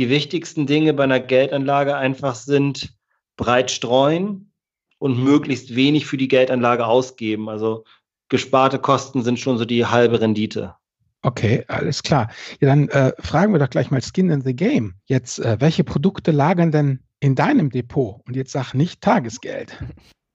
die 0.00 0.08
wichtigsten 0.08 0.66
Dinge 0.66 0.94
bei 0.94 1.04
einer 1.04 1.20
Geldanlage 1.20 1.94
einfach 1.94 2.34
sind, 2.34 2.96
breit 3.36 3.70
streuen 3.70 4.50
und 4.98 5.22
möglichst 5.22 5.76
wenig 5.76 6.06
für 6.06 6.16
die 6.16 6.26
Geldanlage 6.26 6.86
ausgeben. 6.86 7.50
Also 7.50 7.84
gesparte 8.30 8.78
Kosten 8.78 9.22
sind 9.22 9.38
schon 9.38 9.58
so 9.58 9.66
die 9.66 9.84
halbe 9.84 10.18
Rendite. 10.22 10.74
Okay, 11.20 11.66
alles 11.68 12.02
klar. 12.02 12.30
Ja, 12.60 12.68
dann 12.68 12.88
äh, 12.88 13.12
fragen 13.18 13.52
wir 13.52 13.58
doch 13.58 13.68
gleich 13.68 13.90
mal 13.90 14.00
Skin 14.00 14.30
in 14.30 14.40
the 14.40 14.56
Game. 14.56 14.94
Jetzt, 15.04 15.38
äh, 15.38 15.58
welche 15.60 15.84
Produkte 15.84 16.30
lagern 16.30 16.72
denn 16.72 17.00
in 17.20 17.34
deinem 17.34 17.68
Depot? 17.68 18.22
Und 18.26 18.36
jetzt 18.36 18.52
sag 18.52 18.72
nicht 18.72 19.02
Tagesgeld. 19.02 19.84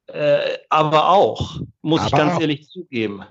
Äh, 0.05 0.60
aber 0.69 1.10
auch, 1.10 1.60
muss 1.81 2.01
aber 2.01 2.07
ich 2.10 2.13
ganz 2.13 2.34
auch. 2.36 2.41
ehrlich 2.41 2.69
zugeben. 2.69 3.24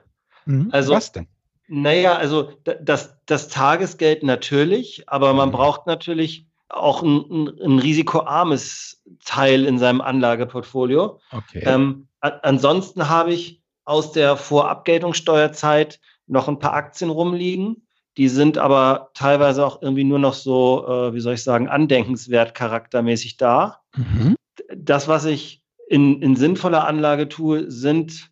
Mhm. 0.47 0.71
Also, 0.73 0.95
Was 0.95 1.13
denn? 1.13 1.29
Naja, 1.67 2.17
also 2.17 2.53
das, 2.83 3.17
das 3.27 3.49
Tagesgeld 3.49 4.23
natürlich, 4.23 5.09
aber 5.09 5.33
man 5.33 5.49
mhm. 5.49 5.53
braucht 5.53 5.87
natürlich 5.87 6.47
auch 6.69 7.03
ein, 7.03 7.25
ein, 7.31 7.61
ein 7.63 7.79
risikoarmes 7.79 9.03
Teil 9.25 9.65
in 9.65 9.79
seinem 9.79 10.01
Anlageportfolio. 10.01 11.21
Okay. 11.31 11.63
Ähm, 11.65 12.09
ansonsten 12.21 13.09
habe 13.09 13.33
ich 13.33 13.63
aus 13.85 14.13
der 14.13 14.37
Vorabgeltungssteuerzeit 14.37 16.01
noch 16.27 16.49
ein 16.49 16.59
paar 16.59 16.75
Aktien 16.75 17.11
rumliegen. 17.11 17.87
Die 18.17 18.29
sind 18.29 18.59
aber 18.59 19.11
teilweise 19.15 19.67
auch 19.67 19.83
irgendwie 19.83 20.05
nur 20.05 20.19
noch 20.19 20.35
so, 20.35 20.87
äh, 20.87 21.15
wie 21.15 21.21
soll 21.21 21.35
ich 21.35 21.43
sagen, 21.43 21.69
andenkenswert 21.69 22.55
charaktermäßig 22.55 23.37
da. 23.37 23.81
Mhm. 23.97 24.37
Das, 24.75 25.09
was 25.09 25.25
ich 25.25 25.63
in, 25.89 26.23
in 26.23 26.37
sinnvoller 26.37 26.87
Anlage 26.87 27.29
tue, 27.29 27.71
sind, 27.71 28.31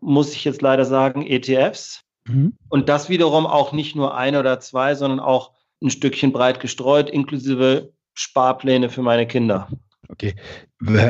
muss 0.00 0.34
ich 0.34 0.44
jetzt 0.44 0.62
leider 0.62 0.84
sagen, 0.84 1.26
ETFs. 1.26 2.02
Mhm. 2.26 2.56
Und 2.68 2.88
das 2.88 3.08
wiederum 3.08 3.46
auch 3.46 3.72
nicht 3.72 3.96
nur 3.96 4.16
ein 4.16 4.36
oder 4.36 4.60
zwei, 4.60 4.94
sondern 4.94 5.20
auch 5.20 5.52
ein 5.82 5.90
Stückchen 5.90 6.32
breit 6.32 6.60
gestreut, 6.60 7.10
inklusive 7.10 7.92
Sparpläne 8.14 8.90
für 8.90 9.02
meine 9.02 9.26
Kinder. 9.26 9.68
Okay. 10.08 10.34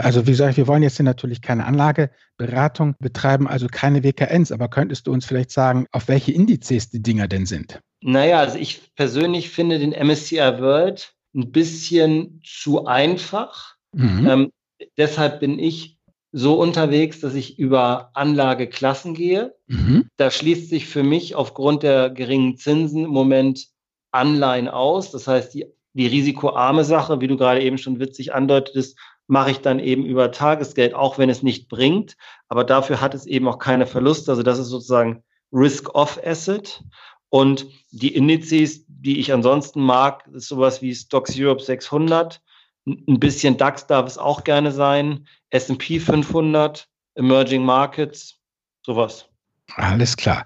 Also 0.03 0.27
wie 0.27 0.33
gesagt, 0.33 0.57
wir 0.57 0.67
wollen 0.67 0.83
jetzt 0.83 0.97
hier 0.97 1.05
natürlich 1.05 1.41
keine 1.41 1.65
Anlageberatung 1.65 2.97
betreiben, 2.99 3.49
also 3.49 3.67
keine 3.67 4.05
WKNs, 4.05 4.53
aber 4.53 4.69
könntest 4.69 5.07
du 5.07 5.13
uns 5.13 5.25
vielleicht 5.25 5.51
sagen, 5.51 5.87
auf 5.93 6.09
welche 6.09 6.33
Indizes 6.33 6.91
die 6.91 7.03
Dinger 7.03 7.27
denn 7.27 7.47
sind? 7.47 7.81
Naja, 8.03 8.41
also 8.41 8.59
ich 8.59 8.95
persönlich 8.95 9.51
finde 9.51 9.79
den 9.79 9.93
MSCI 9.93 10.37
World 10.59 11.15
ein 11.35 11.51
bisschen 11.51 12.43
zu 12.45 12.87
einfach. 12.87 13.77
Mhm. 13.93 14.29
Ähm, 14.29 14.53
deshalb 14.99 15.41
bin 15.41 15.59
ich 15.59 15.99
so 16.33 16.61
unterwegs, 16.61 17.21
dass 17.21 17.35
ich 17.35 17.59
über 17.59 18.11
Anlageklassen 18.15 19.15
gehe. 19.15 19.55
Mhm. 19.67 20.09
Da 20.17 20.31
schließt 20.31 20.69
sich 20.69 20.87
für 20.87 21.03
mich 21.03 21.35
aufgrund 21.35 21.83
der 21.83 22.11
geringen 22.11 22.57
Zinsen 22.57 23.05
im 23.05 23.11
Moment 23.11 23.67
Anleihen 24.13 24.69
aus. 24.69 25.11
Das 25.11 25.27
heißt, 25.27 25.55
die, 25.55 25.67
die 25.93 26.07
risikoarme 26.07 26.85
Sache, 26.85 27.21
wie 27.21 27.27
du 27.27 27.37
gerade 27.37 27.63
eben 27.63 27.79
schon 27.79 27.99
witzig 27.99 28.33
andeutetest, 28.33 28.99
mache 29.27 29.53
ich 29.53 29.61
dann 29.61 29.79
eben 29.79 30.05
über 30.05 30.33
Tagesgeld, 30.33 30.95
auch 30.95 31.19
wenn 31.19 31.31
es 31.31 31.43
nicht 31.43 31.69
bringt. 31.69 32.17
Aber 32.49 32.65
dafür 32.65 33.01
hat 33.01 33.15
es 33.15 33.27
eben 33.27 33.49
auch 33.49 33.59
keine 33.59 33.87
Verluste. 33.87 34.33
Also 34.33 34.43
das 34.43 34.59
ist 34.59 34.69
sozusagen 34.69 35.23
Risk-Off-Asset. 35.53 36.83
Und 37.29 37.67
die 37.93 38.15
Indizes, 38.15 38.85
die 38.89 39.21
ich 39.21 39.33
ansonsten 39.33 39.81
mag, 39.81 40.29
ist 40.33 40.49
sowas 40.49 40.83
wie 40.83 40.95
Stocks 40.95 41.35
Europe 41.39 41.63
600. 41.63 42.41
Ein 42.87 43.21
bisschen 43.21 43.57
DAX 43.57 43.87
darf 43.87 44.07
es 44.07 44.19
auch 44.19 44.45
gerne 44.45 44.73
sein. 44.73 45.27
S&P 45.51 46.01
500, 46.01 46.89
Emerging 47.15 47.65
Markets, 47.65 48.39
sowas. 48.85 49.31
Alles 49.77 50.17
klar. 50.17 50.45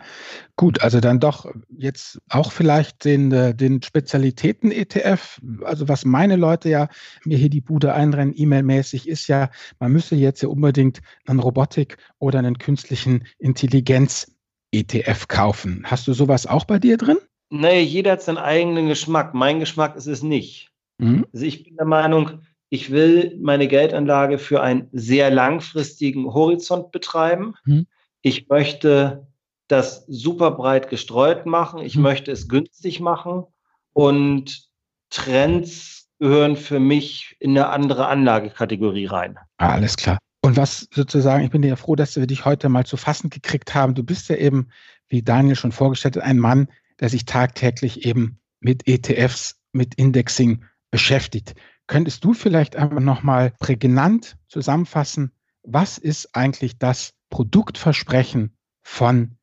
Gut, 0.57 0.81
also 0.83 1.01
dann 1.01 1.19
doch 1.19 1.51
jetzt 1.69 2.21
auch 2.29 2.53
vielleicht 2.53 3.05
den, 3.05 3.33
äh, 3.33 3.55
den 3.55 3.83
Spezialitäten-ETF. 3.83 5.41
Also 5.65 5.89
was 5.89 6.05
meine 6.05 6.37
Leute 6.37 6.69
ja 6.69 6.89
mir 7.25 7.39
hier 7.39 7.51
die 7.51 7.61
Bude 7.61 7.93
einrennen, 7.95 8.35
E-Mail-mäßig, 8.37 9.09
ist 9.09 9.27
ja, 9.29 9.51
man 9.79 9.93
müsse 9.93 10.15
jetzt 10.15 10.43
ja 10.43 10.49
unbedingt 10.49 11.01
einen 11.27 11.41
Robotik 11.41 11.97
oder 12.19 12.39
einen 12.39 12.59
künstlichen 12.59 13.27
Intelligenz-ETF 13.39 15.29
kaufen. 15.29 15.83
Hast 15.87 16.07
du 16.07 16.13
sowas 16.13 16.47
auch 16.47 16.65
bei 16.65 16.79
dir 16.79 16.99
drin? 16.99 17.19
Nee, 17.51 17.81
jeder 17.81 18.13
hat 18.13 18.23
seinen 18.23 18.39
eigenen 18.39 18.89
Geschmack. 18.89 19.35
Mein 19.35 19.61
Geschmack 19.61 19.97
ist 19.97 20.07
es 20.07 20.23
nicht. 20.23 20.71
Mhm. 20.99 21.27
Also 21.33 21.45
ich 21.47 21.65
bin 21.65 21.77
der 21.77 21.87
Meinung, 21.87 22.41
ich 22.69 22.91
will 22.91 23.39
meine 23.41 23.69
Geldanlage 23.69 24.39
für 24.39 24.63
einen 24.63 24.89
sehr 24.93 25.31
langfristigen 25.31 26.33
Horizont 26.33 26.91
betreiben. 26.93 27.55
Mhm. 27.65 27.87
Ich 28.23 28.49
möchte 28.49 29.27
das 29.69 30.05
super 30.07 30.51
breit 30.51 30.89
gestreut 30.89 31.47
machen. 31.47 31.81
Ich 31.81 31.97
mhm. 31.97 32.03
möchte 32.03 32.33
es 32.33 32.49
günstig 32.49 33.01
machen. 33.01 33.45
Und 33.93 34.69
Trends 35.11 36.09
gehören 36.19 36.57
für 36.57 36.81
mich 36.81 37.37
in 37.39 37.51
eine 37.51 37.69
andere 37.69 38.09
Anlagekategorie 38.09 39.07
rein. 39.07 39.39
Alles 39.59 39.97
klar. 39.97 40.19
Und 40.43 40.57
was 40.57 40.89
sozusagen, 40.93 41.45
ich 41.45 41.51
bin 41.51 41.63
ja 41.63 41.77
froh, 41.77 41.97
dass 41.97 42.17
wir 42.17 42.27
dich 42.27 42.45
heute 42.45 42.69
mal 42.69 42.85
zu 42.85 42.97
fassen 42.97 43.31
gekriegt 43.31 43.75
haben. 43.75 43.95
Du 43.95 44.03
bist 44.03 44.29
ja 44.29 44.37
eben, 44.37 44.69
wie 45.09 45.23
Daniel 45.23 45.57
schon 45.57 45.73
vorgestellt 45.73 46.17
hat, 46.17 46.25
ein 46.25 46.39
Mann, 46.39 46.69
der 47.01 47.09
sich 47.09 47.25
tagtäglich 47.25 48.05
eben 48.05 48.39
mit 48.61 48.87
ETFs, 48.87 49.61
mit 49.73 49.95
Indexing 49.95 50.65
beschäftigt. 50.95 51.57
Könntest 51.89 52.23
du 52.23 52.35
vielleicht 52.35 52.77
einmal 52.77 53.03
nochmal 53.03 53.51
prägnant 53.59 54.37
zusammenfassen, 54.47 55.33
was 55.65 55.99
ist 55.99 56.37
eigentlich 56.37 56.79
das 56.79 57.15
Produktversprechen 57.31 58.57
von 58.81 59.37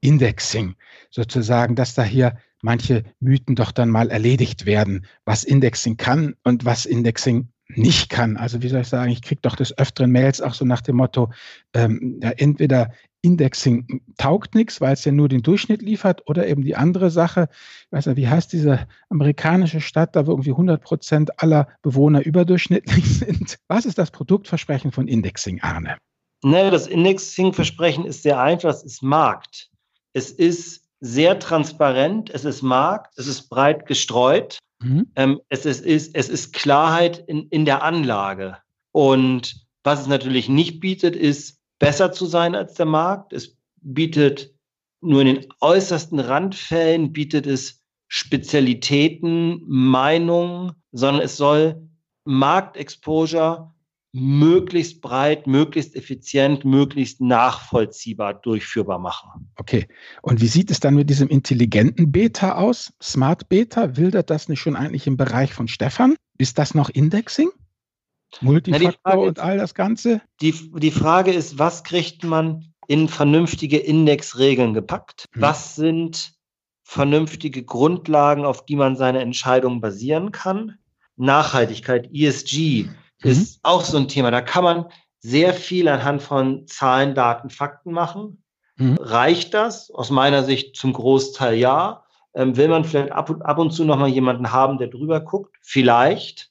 Indexing? 0.00 0.76
Sozusagen, 1.10 1.74
dass 1.74 1.96
da 1.96 2.04
hier 2.04 2.38
manche 2.62 3.02
Mythen 3.18 3.56
doch 3.56 3.72
dann 3.72 3.90
mal 3.90 4.12
erledigt 4.12 4.64
werden, 4.64 5.04
was 5.24 5.42
Indexing 5.42 5.96
kann 5.96 6.36
und 6.44 6.64
was 6.64 6.86
Indexing 6.86 7.51
nicht 7.68 8.10
kann. 8.10 8.36
Also 8.36 8.62
wie 8.62 8.68
soll 8.68 8.82
ich 8.82 8.88
sagen, 8.88 9.10
ich 9.10 9.22
kriege 9.22 9.40
doch 9.40 9.56
des 9.56 9.76
öfteren 9.78 10.10
Mails 10.10 10.40
auch 10.40 10.54
so 10.54 10.64
nach 10.64 10.80
dem 10.80 10.96
Motto, 10.96 11.30
ähm, 11.74 12.20
ja, 12.22 12.30
entweder 12.30 12.92
Indexing 13.22 14.02
taugt 14.18 14.54
nichts, 14.54 14.80
weil 14.80 14.94
es 14.94 15.04
ja 15.04 15.12
nur 15.12 15.28
den 15.28 15.42
Durchschnitt 15.42 15.80
liefert, 15.80 16.28
oder 16.28 16.46
eben 16.48 16.62
die 16.62 16.74
andere 16.74 17.10
Sache, 17.10 17.48
ich 17.86 17.92
weiß 17.92 18.06
nicht, 18.06 18.16
wie 18.16 18.28
heißt 18.28 18.52
diese 18.52 18.86
amerikanische 19.08 19.80
Stadt, 19.80 20.16
da 20.16 20.26
wo 20.26 20.32
irgendwie 20.32 20.50
100 20.50 20.82
Prozent 20.82 21.40
aller 21.40 21.68
Bewohner 21.82 22.24
überdurchschnittlich 22.24 23.04
sind. 23.18 23.58
Was 23.68 23.86
ist 23.86 23.98
das 23.98 24.10
Produktversprechen 24.10 24.90
von 24.90 25.06
Indexing, 25.06 25.60
Arne? 25.62 25.96
Ne, 26.44 26.70
das 26.72 26.88
Indexing-Versprechen 26.88 28.04
ist 28.04 28.24
sehr 28.24 28.40
einfach, 28.40 28.70
es 28.70 28.82
ist 28.82 29.02
Markt. 29.02 29.70
Es 30.12 30.32
ist 30.32 30.82
sehr 31.00 31.38
transparent, 31.38 32.30
es 32.30 32.44
ist 32.44 32.62
Markt, 32.62 33.16
es 33.16 33.28
ist 33.28 33.48
breit 33.48 33.86
gestreut, 33.86 34.58
mhm. 34.82 35.06
ähm, 35.16 35.40
es, 35.48 35.66
ist, 35.66 35.84
ist, 35.84 36.14
es 36.14 36.28
ist 36.28 36.52
Klarheit 36.52 37.18
in, 37.26 37.48
in 37.48 37.64
der 37.64 37.82
Anlage. 37.82 38.58
Und 38.92 39.66
was 39.82 40.02
es 40.02 40.06
natürlich 40.06 40.48
nicht 40.48 40.80
bietet, 40.80 41.16
ist 41.16 41.60
besser 41.78 42.12
zu 42.12 42.26
sein 42.26 42.54
als 42.54 42.74
der 42.74 42.86
Markt. 42.86 43.32
Es 43.32 43.56
bietet 43.80 44.54
nur 45.00 45.22
in 45.22 45.34
den 45.34 45.46
äußersten 45.60 46.20
Randfällen, 46.20 47.12
bietet 47.12 47.46
es 47.46 47.82
Spezialitäten, 48.06 49.62
Meinungen, 49.66 50.72
sondern 50.92 51.22
es 51.22 51.36
soll 51.36 51.88
Marktexposure 52.24 53.72
möglichst 54.12 55.00
breit, 55.00 55.46
möglichst 55.46 55.96
effizient, 55.96 56.64
möglichst 56.64 57.20
nachvollziehbar 57.20 58.34
durchführbar 58.34 58.98
machen. 58.98 59.50
Okay. 59.56 59.88
Und 60.20 60.40
wie 60.42 60.46
sieht 60.46 60.70
es 60.70 60.80
dann 60.80 60.94
mit 60.94 61.08
diesem 61.08 61.28
intelligenten 61.28 62.12
Beta 62.12 62.56
aus? 62.56 62.92
Smart 63.02 63.48
Beta, 63.48 63.96
wildert 63.96 64.28
das 64.28 64.48
nicht 64.48 64.60
schon 64.60 64.76
eigentlich 64.76 65.06
im 65.06 65.16
Bereich 65.16 65.54
von 65.54 65.66
Stefan? 65.66 66.14
Ist 66.36 66.58
das 66.58 66.74
noch 66.74 66.90
Indexing? 66.90 67.50
Multifaktor 68.40 68.98
Na, 69.04 69.14
und 69.14 69.38
all 69.40 69.58
das 69.58 69.74
Ganze? 69.74 70.20
Die, 70.40 70.54
die 70.78 70.90
Frage 70.90 71.32
ist, 71.32 71.58
was 71.58 71.82
kriegt 71.84 72.24
man 72.24 72.72
in 72.88 73.08
vernünftige 73.08 73.78
Indexregeln 73.78 74.74
gepackt? 74.74 75.26
Hm. 75.32 75.42
Was 75.42 75.74
sind 75.74 76.34
vernünftige 76.82 77.62
Grundlagen, 77.62 78.44
auf 78.44 78.66
die 78.66 78.76
man 78.76 78.96
seine 78.96 79.20
Entscheidungen 79.20 79.80
basieren 79.80 80.32
kann? 80.32 80.78
Nachhaltigkeit, 81.16 82.10
ESG, 82.12 82.88
mhm. 83.24 83.30
ist 83.30 83.60
auch 83.62 83.84
so 83.84 83.96
ein 83.98 84.08
Thema. 84.08 84.30
Da 84.30 84.40
kann 84.40 84.64
man 84.64 84.86
sehr 85.20 85.54
viel 85.54 85.88
anhand 85.88 86.22
von 86.22 86.66
Zahlen, 86.66 87.14
Daten, 87.14 87.50
Fakten 87.50 87.92
machen. 87.92 88.42
Mhm. 88.76 88.96
Reicht 89.00 89.54
das? 89.54 89.90
Aus 89.90 90.10
meiner 90.10 90.42
Sicht 90.42 90.76
zum 90.76 90.92
Großteil 90.92 91.56
ja. 91.56 92.04
Ähm, 92.34 92.56
will 92.56 92.68
man 92.68 92.84
vielleicht 92.84 93.12
ab 93.12 93.30
und, 93.30 93.42
ab 93.42 93.58
und 93.58 93.72
zu 93.72 93.84
nochmal 93.84 94.08
jemanden 94.08 94.52
haben, 94.52 94.78
der 94.78 94.88
drüber 94.88 95.20
guckt? 95.20 95.56
Vielleicht. 95.60 96.50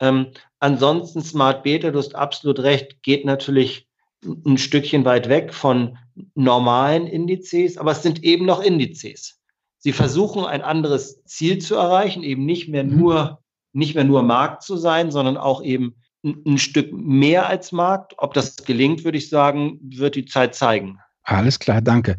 Ähm, 0.00 0.32
ansonsten 0.58 1.22
Smart 1.22 1.62
Beta, 1.62 1.90
du 1.90 1.98
hast 1.98 2.14
absolut 2.14 2.58
recht, 2.60 3.02
geht 3.02 3.24
natürlich 3.24 3.88
ein 4.24 4.58
Stückchen 4.58 5.04
weit 5.04 5.28
weg 5.28 5.54
von 5.54 5.96
normalen 6.34 7.06
Indizes, 7.06 7.78
aber 7.78 7.92
es 7.92 8.02
sind 8.02 8.22
eben 8.22 8.44
noch 8.44 8.60
Indizes. 8.60 9.40
Sie 9.78 9.92
versuchen 9.92 10.44
ein 10.44 10.62
anderes 10.62 11.24
Ziel 11.24 11.58
zu 11.58 11.74
erreichen, 11.74 12.22
eben 12.22 12.44
nicht 12.44 12.68
mehr 12.68 12.84
mhm. 12.84 12.98
nur, 12.98 13.42
nicht 13.72 13.94
mehr 13.94 14.04
nur 14.04 14.22
Markt 14.22 14.62
zu 14.62 14.76
sein, 14.76 15.10
sondern 15.10 15.36
auch 15.38 15.62
eben 15.62 15.94
ein 16.22 16.58
Stück 16.58 16.92
mehr 16.92 17.48
als 17.48 17.72
Markt. 17.72 18.14
Ob 18.18 18.34
das 18.34 18.56
gelingt, 18.56 19.04
würde 19.04 19.18
ich 19.18 19.28
sagen, 19.28 19.78
wird 19.82 20.14
die 20.14 20.26
Zeit 20.26 20.54
zeigen. 20.54 20.98
Alles 21.22 21.58
klar, 21.58 21.80
danke. 21.80 22.18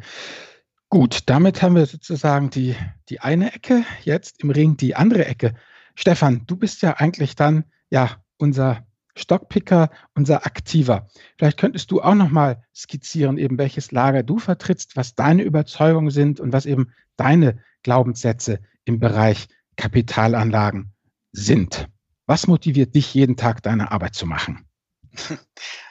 Gut, 0.89 1.22
damit 1.27 1.62
haben 1.62 1.75
wir 1.75 1.86
sozusagen 1.86 2.50
die, 2.50 2.75
die 3.10 3.20
eine 3.22 3.53
Ecke, 3.53 3.86
jetzt 4.03 4.41
im 4.43 4.50
Ring 4.50 4.75
die 4.77 4.96
andere 4.96 5.25
Ecke. 5.25 5.55
Stefan, 5.96 6.43
du 6.48 6.55
bist 6.55 6.81
ja 6.81 6.98
eigentlich 6.98 7.36
dann 7.36 7.65
ja 7.89 8.17
unser 8.38 8.86
Stockpicker, 9.15 9.89
unser 10.15 10.46
Aktiver. 10.46 11.08
Vielleicht 11.38 11.58
könntest 11.58 11.91
du 11.91 12.01
auch 12.01 12.15
nochmal 12.15 12.63
skizzieren, 12.75 13.38
eben 13.38 13.58
welches 13.58 13.91
Lager 13.91 14.24
du 14.24 14.39
vertrittst, 14.39 14.96
was 14.96 15.15
deine 15.15 15.43
Überzeugungen 15.43 16.12
sind 16.12 16.39
und 16.39 16.53
was 16.53 16.65
eben 16.65 16.91
deine 17.17 17.60
Glaubenssätze 17.84 18.60
im 18.86 19.00
Bereich 19.00 19.48
Kapitalanlagen 19.75 20.93
sind. 21.31 21.88
Was 22.32 22.48
motiviert 22.48 22.96
dich, 22.96 23.14
jeden 23.14 23.36
Tag 23.36 23.62
deine 23.62 23.92
Arbeit 23.92 24.16
zu 24.16 24.26
machen? 24.26 24.66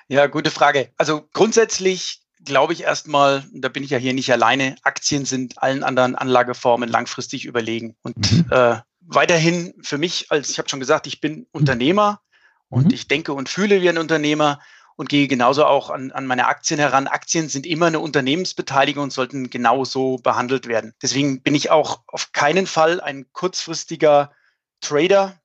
Ja, 0.09 0.26
gute 0.26 0.50
Frage. 0.50 0.90
Also 0.97 1.28
grundsätzlich 1.32 2.23
glaube 2.44 2.73
ich 2.73 2.82
erstmal, 2.82 3.44
da 3.52 3.68
bin 3.68 3.85
ich 3.85 3.90
ja 3.90 3.99
hier 3.99 4.12
nicht 4.12 4.32
alleine, 4.32 4.75
Aktien 4.82 5.25
sind 5.25 5.62
allen 5.62 5.85
anderen 5.85 6.16
Anlageformen 6.16 6.88
langfristig 6.88 7.44
überlegen. 7.44 7.94
Und 8.02 8.16
mhm. 8.32 8.47
äh, 8.50 8.78
weiterhin 9.02 9.73
für 9.82 9.99
mich, 9.99 10.32
als 10.32 10.50
ich 10.50 10.59
habe 10.59 10.68
schon 10.68 10.80
gesagt, 10.80 11.06
ich 11.06 11.20
bin 11.20 11.47
Unternehmer 11.52 12.23
mhm. 12.70 12.78
und 12.78 12.92
ich 12.92 13.06
denke 13.06 13.35
und 13.35 13.49
fühle 13.49 13.82
wie 13.82 13.88
ein 13.88 13.99
Unternehmer 13.99 14.59
und 14.97 15.09
gehe 15.09 15.28
genauso 15.28 15.64
auch 15.64 15.90
an, 15.90 16.11
an 16.11 16.26
meine 16.26 16.49
Aktien 16.49 16.80
heran. 16.80 17.06
Aktien 17.06 17.49
sind 17.49 17.66
immer 17.66 17.87
eine 17.87 18.00
Unternehmensbeteiligung 18.00 19.04
und 19.04 19.12
sollten 19.12 19.49
genauso 19.49 20.16
behandelt 20.16 20.66
werden. 20.66 20.92
Deswegen 21.00 21.40
bin 21.42 21.54
ich 21.54 21.70
auch 21.70 22.02
auf 22.09 22.32
keinen 22.32 22.66
Fall 22.66 23.00
ein 23.00 23.26
kurzfristiger 23.32 24.32
Trader, 24.80 25.39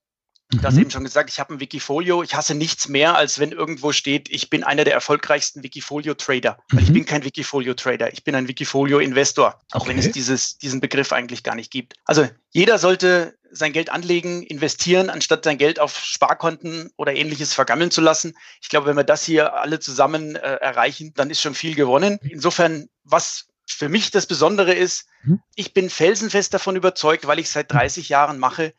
Du 0.52 0.62
hast 0.62 0.76
mhm. 0.76 0.82
eben 0.82 0.92
schon 0.92 1.04
gesagt, 1.04 1.30
ich 1.30 1.40
habe 1.40 1.54
ein 1.54 1.60
Wikifolio. 1.60 2.22
Ich 2.22 2.36
hasse 2.36 2.54
nichts 2.54 2.88
mehr, 2.88 3.16
als 3.16 3.40
wenn 3.40 3.52
irgendwo 3.52 3.92
steht, 3.92 4.30
ich 4.30 4.50
bin 4.50 4.64
einer 4.64 4.84
der 4.84 4.94
erfolgreichsten 4.94 5.64
Wikifolio-Trader. 5.64 6.58
Mhm. 6.72 6.80
Ich 6.80 6.94
bin 6.94 7.06
kein 7.06 7.24
Wikifolio-Trader, 7.24 8.14
ich 8.14 8.24
bin 8.24 8.36
ein 8.36 8.48
Wikifolio-Investor, 8.48 9.60
auch 9.72 9.82
okay. 9.82 9.90
wenn 9.90 9.98
es 9.98 10.12
dieses, 10.12 10.58
diesen 10.58 10.82
Begriff 10.82 11.12
eigentlich 11.12 11.44
gar 11.44 11.56
nicht 11.56 11.72
gibt. 11.72 11.94
Also 12.06 12.28
jeder 12.52 12.78
sollte 12.78 13.36
sein 13.52 13.74
Geld 13.74 13.90
anlegen, 13.90 14.44
investieren, 14.44 15.10
anstatt 15.10 15.44
sein 15.46 15.58
Geld 15.58 15.80
auf 15.80 15.98
Sparkonten 15.98 16.92
oder 16.98 17.14
ähnliches 17.14 17.54
vergammeln 17.54 17.90
zu 17.90 18.02
lassen. 18.02 18.34
Ich 18.62 18.70
glaube, 18.70 18.88
wenn 18.88 18.98
wir 18.98 19.04
das 19.04 19.24
hier 19.24 19.54
alle 19.56 19.80
zusammen 19.80 20.36
äh, 20.36 20.40
erreichen, 20.40 21.14
dann 21.16 21.30
ist 21.30 21.42
schon 21.42 21.56
viel 21.56 21.76
gewonnen. 21.76 22.20
Insofern, 22.22 22.88
was 23.04 23.48
für 23.68 23.90
mich 23.90 24.12
das 24.12 24.26
Besondere 24.26 24.74
ist, 24.74 25.08
hm? 25.22 25.40
ich 25.56 25.74
bin 25.74 25.90
felsenfest 25.90 26.54
davon 26.54 26.76
überzeugt, 26.76 27.28
weil 27.28 27.40
ich 27.40 27.50
seit 27.50 27.72
30 27.72 28.10
Jahren 28.10 28.38
mache, 28.38 28.74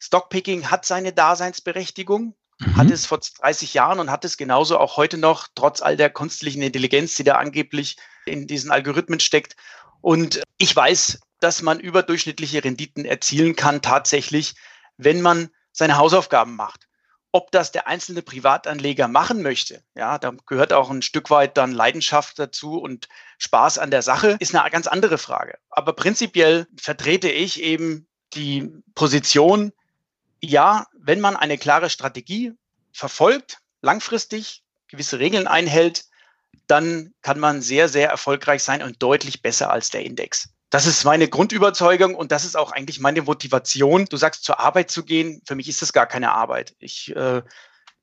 Stockpicking 0.00 0.70
hat 0.70 0.84
seine 0.84 1.12
Daseinsberechtigung, 1.12 2.34
mhm. 2.58 2.76
hat 2.76 2.90
es 2.90 3.06
vor 3.06 3.20
30 3.20 3.74
Jahren 3.74 4.00
und 4.00 4.10
hat 4.10 4.24
es 4.24 4.36
genauso 4.36 4.78
auch 4.78 4.96
heute 4.96 5.18
noch, 5.18 5.48
trotz 5.54 5.82
all 5.82 5.96
der 5.96 6.10
künstlichen 6.10 6.62
Intelligenz, 6.62 7.14
die 7.14 7.24
da 7.24 7.36
angeblich 7.36 7.96
in 8.26 8.46
diesen 8.46 8.70
Algorithmen 8.70 9.20
steckt. 9.20 9.56
Und 10.00 10.42
ich 10.58 10.74
weiß, 10.74 11.20
dass 11.40 11.62
man 11.62 11.80
überdurchschnittliche 11.80 12.64
Renditen 12.64 13.04
erzielen 13.04 13.56
kann, 13.56 13.82
tatsächlich, 13.82 14.54
wenn 14.96 15.20
man 15.20 15.50
seine 15.72 15.96
Hausaufgaben 15.96 16.56
macht. 16.56 16.86
Ob 17.32 17.52
das 17.52 17.70
der 17.70 17.86
einzelne 17.86 18.22
Privatanleger 18.22 19.06
machen 19.06 19.42
möchte, 19.42 19.84
ja, 19.94 20.18
da 20.18 20.32
gehört 20.46 20.72
auch 20.72 20.90
ein 20.90 21.02
Stück 21.02 21.30
weit 21.30 21.56
dann 21.56 21.70
Leidenschaft 21.70 22.38
dazu 22.40 22.80
und 22.80 23.08
Spaß 23.38 23.78
an 23.78 23.92
der 23.92 24.02
Sache, 24.02 24.36
ist 24.40 24.54
eine 24.54 24.68
ganz 24.70 24.88
andere 24.88 25.16
Frage. 25.16 25.56
Aber 25.70 25.92
prinzipiell 25.92 26.66
vertrete 26.76 27.30
ich 27.30 27.62
eben 27.62 28.08
die 28.34 28.72
Position, 28.96 29.72
ja, 30.42 30.86
wenn 30.98 31.20
man 31.20 31.36
eine 31.36 31.58
klare 31.58 31.90
Strategie 31.90 32.52
verfolgt, 32.92 33.58
langfristig 33.82 34.62
gewisse 34.88 35.18
Regeln 35.18 35.46
einhält, 35.46 36.04
dann 36.66 37.12
kann 37.22 37.38
man 37.38 37.62
sehr, 37.62 37.88
sehr 37.88 38.08
erfolgreich 38.08 38.62
sein 38.62 38.82
und 38.82 39.02
deutlich 39.02 39.42
besser 39.42 39.70
als 39.70 39.90
der 39.90 40.04
Index. 40.04 40.48
Das 40.70 40.86
ist 40.86 41.04
meine 41.04 41.28
Grundüberzeugung 41.28 42.14
und 42.14 42.30
das 42.30 42.44
ist 42.44 42.56
auch 42.56 42.70
eigentlich 42.70 43.00
meine 43.00 43.22
Motivation. 43.22 44.04
Du 44.04 44.16
sagst, 44.16 44.44
zur 44.44 44.60
Arbeit 44.60 44.90
zu 44.90 45.04
gehen. 45.04 45.42
Für 45.44 45.56
mich 45.56 45.68
ist 45.68 45.82
das 45.82 45.92
gar 45.92 46.06
keine 46.06 46.32
Arbeit. 46.32 46.74
Ich 46.78 47.14
äh, 47.16 47.42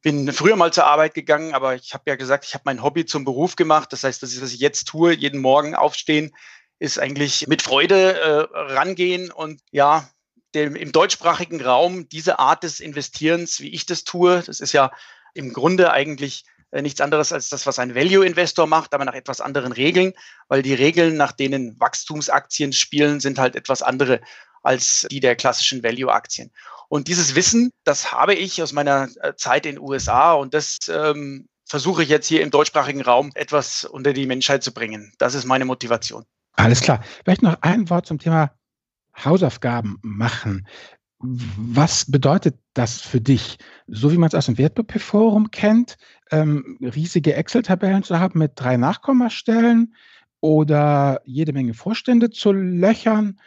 bin 0.02 0.32
früher 0.34 0.58
mal 0.58 0.74
zur 0.74 0.86
Arbeit 0.86 1.14
gegangen, 1.14 1.54
aber 1.54 1.76
ich 1.76 1.94
habe 1.94 2.04
ja 2.08 2.16
gesagt, 2.16 2.44
ich 2.46 2.54
habe 2.54 2.64
mein 2.66 2.84
Hobby 2.84 3.06
zum 3.06 3.24
Beruf 3.24 3.56
gemacht. 3.56 3.94
Das 3.94 4.04
heißt, 4.04 4.22
das 4.22 4.34
ist, 4.34 4.42
was 4.42 4.52
ich 4.52 4.60
jetzt 4.60 4.86
tue, 4.86 5.14
jeden 5.14 5.40
Morgen 5.40 5.76
aufstehen, 5.76 6.36
ist 6.78 7.00
eigentlich 7.00 7.48
mit 7.48 7.62
Freude 7.62 8.20
äh, 8.20 8.48
rangehen 8.74 9.32
und 9.32 9.62
ja, 9.72 10.10
dem, 10.56 10.76
im 10.76 10.92
deutschsprachigen 10.92 11.62
Raum 11.62 12.08
diese 12.10 12.40
Art 12.40 12.64
des 12.64 12.80
Investierens, 12.80 13.60
wie 13.60 13.74
ich 13.74 13.86
das 13.86 14.04
tue, 14.04 14.42
das 14.46 14.60
ist 14.60 14.74
ja 14.74 14.92
im 15.34 15.54
Grunde 15.54 15.92
eigentlich 15.92 16.46
äh, 16.72 16.82
nichts 16.82 17.02
anderes 17.02 17.32
als 17.32 17.50
das, 17.50 17.66
was 17.66 17.80
ein 17.80 17.96
Value-Investor 17.96 18.68
macht, 18.68 18.94
aber 18.94 19.06
nach 19.06 19.14
etwas 19.14 19.42
anderen 19.42 19.72
Regeln, 19.72 20.14
weil 20.48 20.62
die 20.62 20.74
Regeln, 20.74 21.16
nach 21.16 21.32
denen 21.32 21.80
Wachstumsaktien 21.80 22.74
spielen, 22.74 23.20
sind 23.20 23.40
halt 23.40 23.56
etwas 23.56 23.82
andere 23.82 24.22
als 24.64 25.08
die 25.10 25.20
der 25.20 25.36
klassischen 25.36 25.84
Value-Aktien. 25.84 26.52
Und 26.90 27.08
dieses 27.08 27.36
Wissen, 27.36 27.72
das 27.84 28.12
habe 28.12 28.34
ich 28.34 28.62
aus 28.62 28.74
meiner 28.74 29.08
äh, 29.22 29.34
Zeit 29.36 29.66
in 29.66 29.76
den 29.76 29.84
USA 29.84 30.34
und 30.34 30.54
das 30.54 30.80
ähm, 30.90 31.48
versuche 31.66 32.04
ich 32.04 32.10
jetzt 32.10 32.28
hier 32.28 32.42
im 32.42 32.52
deutschsprachigen 32.52 33.02
Raum 33.02 33.32
etwas 33.36 33.86
unter 33.86 34.14
die 34.14 34.26
Menschheit 34.26 34.64
zu 34.64 34.74
bringen. 34.74 35.14
Das 35.20 35.36
ist 35.36 35.46
meine 35.46 35.66
Motivation. 35.66 36.24
Alles 36.54 36.82
klar. 36.82 37.04
Vielleicht 37.24 37.44
noch 37.44 37.62
ein 37.62 37.90
Wort 37.90 38.08
zum 38.08 38.20
Thema 38.20 38.52
Hausaufgaben 39.24 39.98
machen. 40.02 40.68
Was 41.20 42.10
bedeutet 42.10 42.60
das 42.74 43.02
für 43.02 43.20
dich? 43.20 43.58
So 43.88 44.12
wie 44.12 44.18
man 44.18 44.28
es 44.28 44.36
aus 44.36 44.46
dem 44.46 44.58
Wertpapierforum 44.58 45.50
kennt, 45.50 45.98
ähm, 46.32 46.78
riesige 46.82 47.34
Excel-Tabellen 47.34 48.04
zu 48.04 48.20
haben 48.20 48.38
mit 48.38 48.52
drei 48.56 48.78
Nachkommastellen 48.78 49.96
oder 50.42 51.22
jede 51.26 51.54
Menge 51.54 51.74
Vorstände 51.74 52.30
zu 52.30 52.52
löchern 52.52 53.40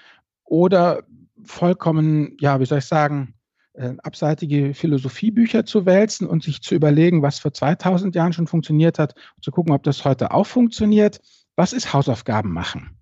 oder 0.44 1.04
vollkommen, 1.44 2.36
ja, 2.40 2.58
wie 2.58 2.66
soll 2.66 2.78
ich 2.78 2.86
sagen, 2.86 3.34
äh, 3.74 3.94
abseitige 4.02 4.74
Philosophiebücher 4.74 5.64
zu 5.64 5.86
wälzen 5.86 6.26
und 6.26 6.42
sich 6.42 6.60
zu 6.62 6.74
überlegen, 6.74 7.22
was 7.22 7.38
vor 7.38 7.52
2000 7.52 8.16
Jahren 8.16 8.32
schon 8.32 8.48
funktioniert 8.48 8.98
hat, 8.98 9.14
zu 9.40 9.52
gucken, 9.52 9.72
ob 9.72 9.84
das 9.84 10.04
heute 10.04 10.32
auch 10.32 10.46
funktioniert. 10.46 11.20
Was 11.54 11.72
ist 11.72 11.92
Hausaufgaben 11.92 12.52
machen? 12.52 12.99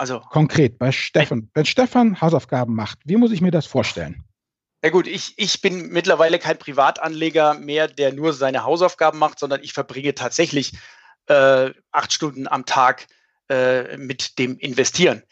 Also 0.00 0.20
konkret 0.20 0.78
bei 0.78 0.92
Stefan. 0.92 1.50
Wenn 1.52 1.66
Stefan 1.66 2.22
Hausaufgaben 2.22 2.74
macht, 2.74 3.00
wie 3.04 3.16
muss 3.16 3.32
ich 3.32 3.42
mir 3.42 3.50
das 3.50 3.66
vorstellen? 3.66 4.24
Ja 4.82 4.88
gut, 4.88 5.06
ich, 5.06 5.34
ich 5.36 5.60
bin 5.60 5.90
mittlerweile 5.90 6.38
kein 6.38 6.56
Privatanleger 6.56 7.52
mehr, 7.52 7.86
der 7.86 8.14
nur 8.14 8.32
seine 8.32 8.64
Hausaufgaben 8.64 9.18
macht, 9.18 9.38
sondern 9.38 9.62
ich 9.62 9.74
verbringe 9.74 10.14
tatsächlich 10.14 10.72
äh, 11.26 11.72
acht 11.92 12.14
Stunden 12.14 12.48
am 12.48 12.64
Tag 12.64 13.08
äh, 13.50 13.98
mit 13.98 14.38
dem 14.38 14.56
Investieren 14.56 15.22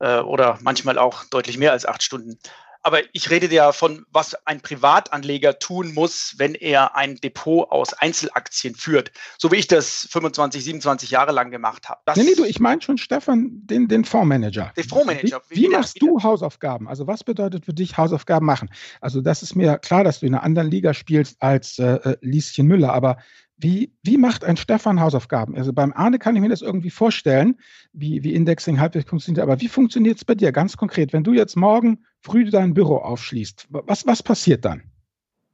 äh, 0.00 0.18
oder 0.18 0.58
manchmal 0.60 0.98
auch 0.98 1.24
deutlich 1.30 1.56
mehr 1.56 1.72
als 1.72 1.86
acht 1.86 2.02
Stunden. 2.02 2.38
Aber 2.82 3.00
ich 3.12 3.30
rede 3.30 3.46
ja 3.52 3.72
von, 3.72 4.06
was 4.10 4.34
ein 4.46 4.60
Privatanleger 4.60 5.58
tun 5.58 5.92
muss, 5.92 6.34
wenn 6.38 6.54
er 6.54 6.96
ein 6.96 7.16
Depot 7.16 7.70
aus 7.70 7.92
Einzelaktien 7.92 8.74
führt. 8.74 9.12
So 9.38 9.52
wie 9.52 9.56
ich 9.56 9.66
das 9.66 10.08
25, 10.10 10.64
27 10.64 11.10
Jahre 11.10 11.32
lang 11.32 11.50
gemacht 11.50 11.88
habe. 11.88 12.00
Das 12.06 12.16
nee, 12.16 12.24
nee, 12.24 12.34
du, 12.34 12.44
ich 12.44 12.60
meine 12.60 12.80
schon, 12.80 12.96
Stefan, 12.96 13.48
den, 13.66 13.88
den 13.88 14.04
Fondsmanager. 14.04 14.72
Den 14.76 14.88
Fondsmanager. 14.88 15.42
Wie, 15.48 15.56
wie, 15.56 15.62
wie 15.62 15.68
machst 15.68 16.00
du 16.00 16.22
Hausaufgaben? 16.22 16.88
Also 16.88 17.06
was 17.06 17.22
bedeutet 17.24 17.66
für 17.66 17.74
dich 17.74 17.96
Hausaufgaben 17.96 18.46
machen? 18.46 18.70
Also 19.00 19.20
das 19.20 19.42
ist 19.42 19.54
mir 19.54 19.78
klar, 19.78 20.04
dass 20.04 20.20
du 20.20 20.26
in 20.26 20.34
einer 20.34 20.42
anderen 20.42 20.70
Liga 20.70 20.94
spielst 20.94 21.42
als 21.42 21.78
äh, 21.78 21.94
äh 21.96 22.16
Lieschen 22.20 22.66
Müller, 22.66 22.92
aber 22.92 23.18
wie, 23.62 23.92
wie 24.02 24.16
macht 24.16 24.44
ein 24.44 24.56
Stefan 24.56 25.00
Hausaufgaben? 25.00 25.56
Also 25.56 25.72
beim 25.72 25.92
Arne 25.92 26.18
kann 26.18 26.34
ich 26.34 26.40
mir 26.40 26.48
das 26.48 26.62
irgendwie 26.62 26.90
vorstellen, 26.90 27.60
wie, 27.92 28.22
wie 28.24 28.34
Indexing 28.34 28.80
halbwegs 28.80 29.08
funktioniert. 29.08 29.42
Aber 29.42 29.60
wie 29.60 29.68
funktioniert 29.68 30.16
es 30.16 30.24
bei 30.24 30.34
dir 30.34 30.50
ganz 30.50 30.76
konkret? 30.76 31.12
Wenn 31.12 31.24
du 31.24 31.34
jetzt 31.34 31.56
morgen 31.56 32.04
früh 32.22 32.48
dein 32.48 32.74
Büro 32.74 32.96
aufschließt, 32.96 33.66
was, 33.68 34.06
was 34.06 34.22
passiert 34.22 34.64
dann? 34.64 34.82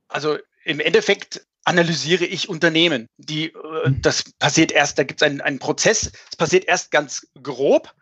Also 0.08 0.38
im 0.64 0.80
Endeffekt 0.80 1.44
analysiere 1.64 2.24
ich 2.24 2.48
Unternehmen. 2.48 3.08
Die, 3.16 3.46
äh, 3.46 3.88
mhm. 3.88 4.02
das 4.02 4.32
passiert 4.38 4.70
erst, 4.70 4.98
da 4.98 5.02
gibt 5.02 5.20
es 5.20 5.26
einen, 5.26 5.40
einen 5.40 5.58
Prozess, 5.58 6.12
es 6.30 6.36
passiert 6.36 6.64
erst 6.66 6.92
ganz 6.92 7.26
grob. 7.42 7.92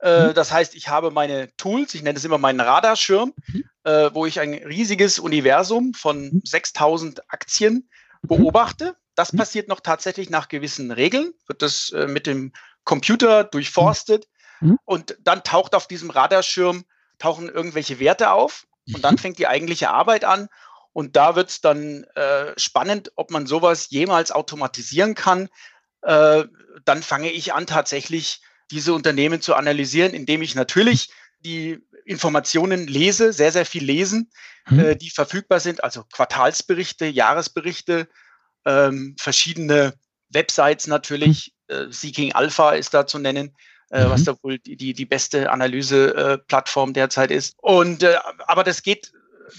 Äh, 0.00 0.28
mhm. 0.28 0.34
Das 0.34 0.52
heißt, 0.52 0.74
ich 0.74 0.88
habe 0.88 1.12
meine 1.12 1.54
Tools, 1.56 1.94
ich 1.94 2.02
nenne 2.02 2.18
es 2.18 2.24
immer 2.24 2.38
meinen 2.38 2.60
Radarschirm, 2.60 3.32
mhm. 3.46 3.64
äh, 3.84 4.10
wo 4.12 4.26
ich 4.26 4.40
ein 4.40 4.54
riesiges 4.54 5.20
Universum 5.20 5.94
von 5.94 6.42
6000 6.44 7.30
Aktien 7.30 7.88
beobachte. 8.22 8.96
Das 9.14 9.32
mhm. 9.32 9.38
passiert 9.38 9.68
noch 9.68 9.80
tatsächlich 9.80 10.30
nach 10.30 10.48
gewissen 10.48 10.90
Regeln, 10.90 11.32
wird 11.46 11.62
das 11.62 11.90
äh, 11.90 12.06
mit 12.06 12.26
dem 12.26 12.52
Computer 12.84 13.44
durchforstet 13.44 14.28
mhm. 14.60 14.78
und 14.84 15.16
dann 15.20 15.44
taucht 15.44 15.74
auf 15.74 15.86
diesem 15.86 16.10
Radarschirm, 16.10 16.84
tauchen 17.18 17.48
irgendwelche 17.48 18.00
Werte 18.00 18.32
auf 18.32 18.66
und 18.92 19.04
dann 19.04 19.14
mhm. 19.14 19.18
fängt 19.18 19.38
die 19.38 19.46
eigentliche 19.46 19.90
Arbeit 19.90 20.24
an 20.24 20.48
und 20.92 21.16
da 21.16 21.36
wird 21.36 21.50
es 21.50 21.60
dann 21.60 22.04
äh, 22.14 22.52
spannend, 22.56 23.12
ob 23.16 23.30
man 23.30 23.46
sowas 23.46 23.90
jemals 23.90 24.30
automatisieren 24.30 25.14
kann. 25.14 25.48
Äh, 26.02 26.44
dann 26.84 27.02
fange 27.02 27.30
ich 27.30 27.54
an, 27.54 27.66
tatsächlich 27.66 28.42
diese 28.70 28.92
Unternehmen 28.94 29.40
zu 29.40 29.54
analysieren, 29.54 30.12
indem 30.14 30.42
ich 30.42 30.54
natürlich 30.54 31.10
die 31.40 31.84
Informationen 32.04 32.86
lese, 32.86 33.32
sehr, 33.32 33.52
sehr 33.52 33.66
viel 33.66 33.84
lesen, 33.84 34.30
mhm. 34.68 34.78
äh, 34.80 34.96
die 34.96 35.10
verfügbar 35.10 35.60
sind, 35.60 35.82
also 35.84 36.04
Quartalsberichte, 36.12 37.06
Jahresberichte, 37.06 38.08
ähm, 38.64 39.16
verschiedene 39.18 39.94
Websites 40.30 40.86
natürlich. 40.86 41.52
Äh, 41.68 41.86
Seeking 41.90 42.32
Alpha 42.32 42.72
ist 42.72 42.94
da 42.94 43.06
zu 43.06 43.18
nennen, 43.18 43.54
äh, 43.90 44.04
mhm. 44.04 44.10
was 44.10 44.24
da 44.24 44.34
wohl 44.42 44.58
die, 44.58 44.94
die, 44.94 45.06
beste 45.06 45.50
Analyseplattform 45.50 46.90
äh, 46.90 46.94
derzeit 46.94 47.30
ist. 47.30 47.54
Und 47.58 48.02
äh, 48.02 48.16
aber 48.46 48.64
das 48.64 48.82
geht 48.82 49.12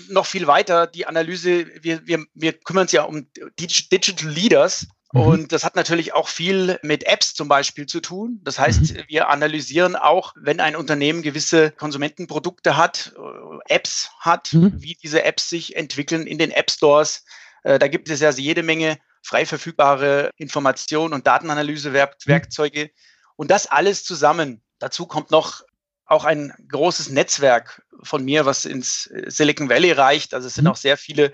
noch 0.10 0.26
viel 0.26 0.48
weiter. 0.48 0.88
Die 0.88 1.06
Analyse, 1.06 1.68
wir, 1.82 2.06
wir, 2.08 2.26
wir 2.34 2.54
kümmern 2.54 2.84
uns 2.84 2.92
ja 2.92 3.04
um 3.04 3.28
Digital 3.60 4.30
Leaders. 4.30 4.88
Mhm. 5.14 5.22
Und 5.22 5.52
das 5.52 5.64
hat 5.64 5.76
natürlich 5.76 6.14
auch 6.14 6.28
viel 6.28 6.80
mit 6.82 7.06
Apps 7.06 7.34
zum 7.36 7.48
Beispiel 7.48 7.86
zu 7.86 8.00
tun. 8.02 8.40
Das 8.44 8.60
heißt, 8.60 8.94
mhm. 8.94 9.04
wir 9.08 9.30
analysieren 9.30 9.96
auch, 9.96 10.34
wenn 10.36 10.60
ein 10.60 10.76
Unternehmen 10.76 11.22
gewisse 11.22 11.72
Konsumentenprodukte 11.72 12.76
hat, 12.76 13.14
äh, 13.16 13.74
Apps 13.74 14.10
hat, 14.20 14.54
mhm. 14.54 14.74
wie 14.76 14.98
diese 15.02 15.24
Apps 15.24 15.50
sich 15.50 15.76
entwickeln 15.76 16.28
in 16.28 16.38
den 16.38 16.52
App 16.52 16.72
Stores, 16.72 17.24
da 17.64 17.88
gibt 17.88 18.10
es 18.10 18.20
ja 18.20 18.30
jede 18.32 18.64
Menge 18.64 18.98
frei 19.24 19.46
verfügbare 19.46 20.30
Informationen 20.38 21.14
und 21.14 21.26
Datenanalysewerkzeuge. 21.26 22.92
Und 23.36 23.50
das 23.50 23.68
alles 23.68 24.04
zusammen. 24.04 24.62
Dazu 24.80 25.08
kommt 25.08 25.32
noch 25.32 25.64
auch 26.06 26.26
ein 26.26 26.54
großes 26.70 27.10
Netzwerk 27.10 27.82
von 28.04 28.24
mir, 28.24 28.46
was 28.46 28.66
ins 28.66 29.10
Silicon 29.28 29.70
Valley 29.70 29.94
reicht. 29.94 30.34
Also 30.34 30.48
es 30.48 30.56
sind 30.56 30.66
mhm. 30.66 30.72
auch 30.72 30.76
sehr 30.76 30.98
viele 30.98 31.34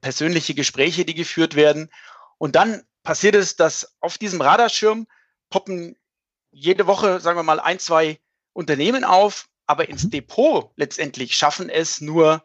persönliche 0.00 0.54
Gespräche, 0.54 1.04
die 1.04 1.14
geführt 1.14 1.54
werden. 1.54 1.90
Und 2.38 2.56
dann 2.56 2.82
passiert 3.04 3.36
es, 3.36 3.56
dass 3.56 3.96
auf 4.00 4.18
diesem 4.18 4.40
Radarschirm 4.40 5.06
poppen 5.48 5.96
jede 6.50 6.86
Woche, 6.86 7.20
sagen 7.20 7.38
wir 7.38 7.44
mal, 7.44 7.60
ein, 7.60 7.78
zwei 7.78 8.20
Unternehmen 8.52 9.04
auf, 9.04 9.48
aber 9.66 9.88
ins 9.88 10.04
mhm. 10.04 10.10
Depot 10.10 10.72
letztendlich 10.76 11.36
schaffen 11.36 11.70
es 11.70 12.00
nur, 12.00 12.44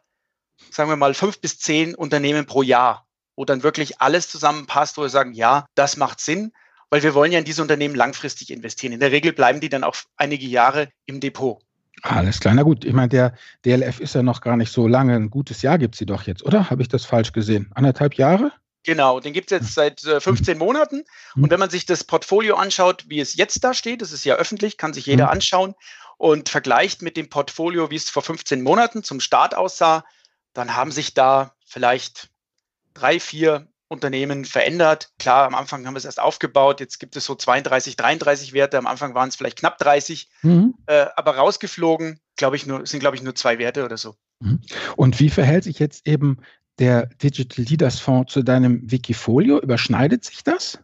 sagen 0.70 0.90
wir 0.90 0.96
mal, 0.96 1.14
fünf 1.14 1.42
bis 1.42 1.60
zehn 1.60 1.96
Unternehmen 1.96 2.46
pro 2.46 2.62
Jahr 2.62 3.08
wo 3.36 3.46
dann 3.46 3.64
wirklich 3.64 4.02
alles 4.02 4.30
zusammenpasst, 4.30 4.98
wo 4.98 5.02
wir 5.02 5.10
sagen, 5.10 5.34
ja, 5.34 5.66
das 5.76 5.98
macht 5.98 6.20
Sinn, 6.20 6.52
weil 6.90 7.04
wir 7.04 7.14
wollen 7.14 7.32
ja 7.32 7.40
in 7.40 7.46
diese 7.46 7.62
Unternehmen 7.62 7.96
langfristig 7.96 8.52
investieren. 8.52 8.94
In 8.94 9.00
der 9.00 9.12
Regel 9.12 9.34
bleiben 9.34 9.60
die 9.60 9.70
dann 9.70 9.84
auch 9.84 9.96
einige 10.18 10.46
Jahre 10.46 10.90
im 11.06 11.20
Depot. 11.20 11.60
Alles 12.02 12.40
klar, 12.40 12.54
na 12.54 12.64
gut. 12.64 12.86
Ich 12.86 12.94
meine, 12.94 13.10
der 13.10 13.34
DLF 13.66 14.00
ist 14.00 14.16
ja 14.16 14.24
noch 14.24 14.42
gar 14.42 14.58
nicht 14.58 14.72
so 14.72 14.88
lange. 14.88 15.16
Ein 15.16 15.30
gutes 15.30 15.62
Jahr 15.62 15.78
gibt 15.78 15.96
sie 15.96 16.06
doch 16.06 16.24
jetzt, 16.24 16.44
oder? 16.44 16.70
Habe 16.70 16.82
ich 16.82 16.90
das 16.90 17.06
falsch 17.06 17.32
gesehen? 17.32 17.72
Anderthalb 17.76 18.16
Jahre? 18.16 18.52
Genau, 18.84 19.22
den 19.22 19.32
gibt 19.32 19.52
es 19.52 19.60
jetzt 19.60 19.74
seit 19.74 20.04
äh, 20.04 20.20
15 20.20 20.58
Monaten. 20.58 21.04
Und 21.36 21.50
wenn 21.50 21.60
man 21.60 21.70
sich 21.70 21.86
das 21.86 22.04
Portfolio 22.04 22.58
anschaut, 22.58 23.06
wie 23.08 23.22
es 23.22 23.36
jetzt 23.36 23.64
da 23.64 23.74
steht, 23.74 24.02
das 24.02 24.12
ist 24.12 24.26
ja 24.26 24.36
öffentlich, 24.36 24.78
kann 24.78 24.94
sich 24.94 25.06
jeder 25.06 25.32
anschauen 25.32 25.76
und 26.18 26.50
vergleicht 26.50 27.02
mit 27.02 27.16
dem 27.16 27.30
Portfolio, 27.30 27.90
wie 27.90 27.96
es 27.96 28.10
vor 28.10 28.24
15 28.24 28.62
Monaten 28.62 29.04
zum 29.04 29.22
Start 29.22 29.56
aussah, 29.56 30.04
dann 30.54 30.76
haben 30.76 30.92
sich 30.92 31.14
da 31.14 31.56
vielleicht 31.66 32.30
drei, 32.94 33.20
vier 33.20 33.68
Unternehmen 33.88 34.44
verändert. 34.44 35.12
Klar, 35.20 35.46
am 35.46 35.56
Anfang 35.56 35.86
haben 35.86 35.94
wir 35.94 36.00
es 36.00 36.06
erst 36.06 36.20
aufgebaut, 36.20 36.80
jetzt 36.80 37.00
gibt 37.00 37.16
es 37.16 37.26
so 37.26 37.36
32, 37.36 37.96
33 37.96 38.54
Werte, 38.54 38.78
am 38.78 38.88
Anfang 38.88 39.14
waren 39.16 39.30
es 39.30 39.36
vielleicht 39.36 39.60
knapp 39.60 39.78
30, 39.78 40.30
mhm. 40.42 40.74
äh, 40.88 41.06
aber 41.16 41.38
rausgeflogen, 41.38 42.20
glaube 42.36 42.56
ich, 42.58 42.66
nur, 42.66 42.86
sind, 42.86 43.00
glaube 43.00 43.16
ich, 43.16 43.24
nur 43.24 43.36
zwei 43.36 43.60
Werte 43.60 43.86
oder 43.86 43.98
so. 43.98 44.16
Mhm. 44.40 44.62
Und 44.98 45.20
wie 45.20 45.30
verhält 45.30 45.64
sich 45.64 45.80
jetzt 45.80 46.08
eben 46.08 46.40
der 46.80 47.06
Digital 47.06 47.64
Leaders 47.66 48.00
Fonds 48.00 48.34
zu 48.34 48.42
deinem 48.42 48.92
Wikifolio? 48.92 49.60
Überschneidet 49.60 50.26
sich 50.26 50.44
das? 50.44 50.80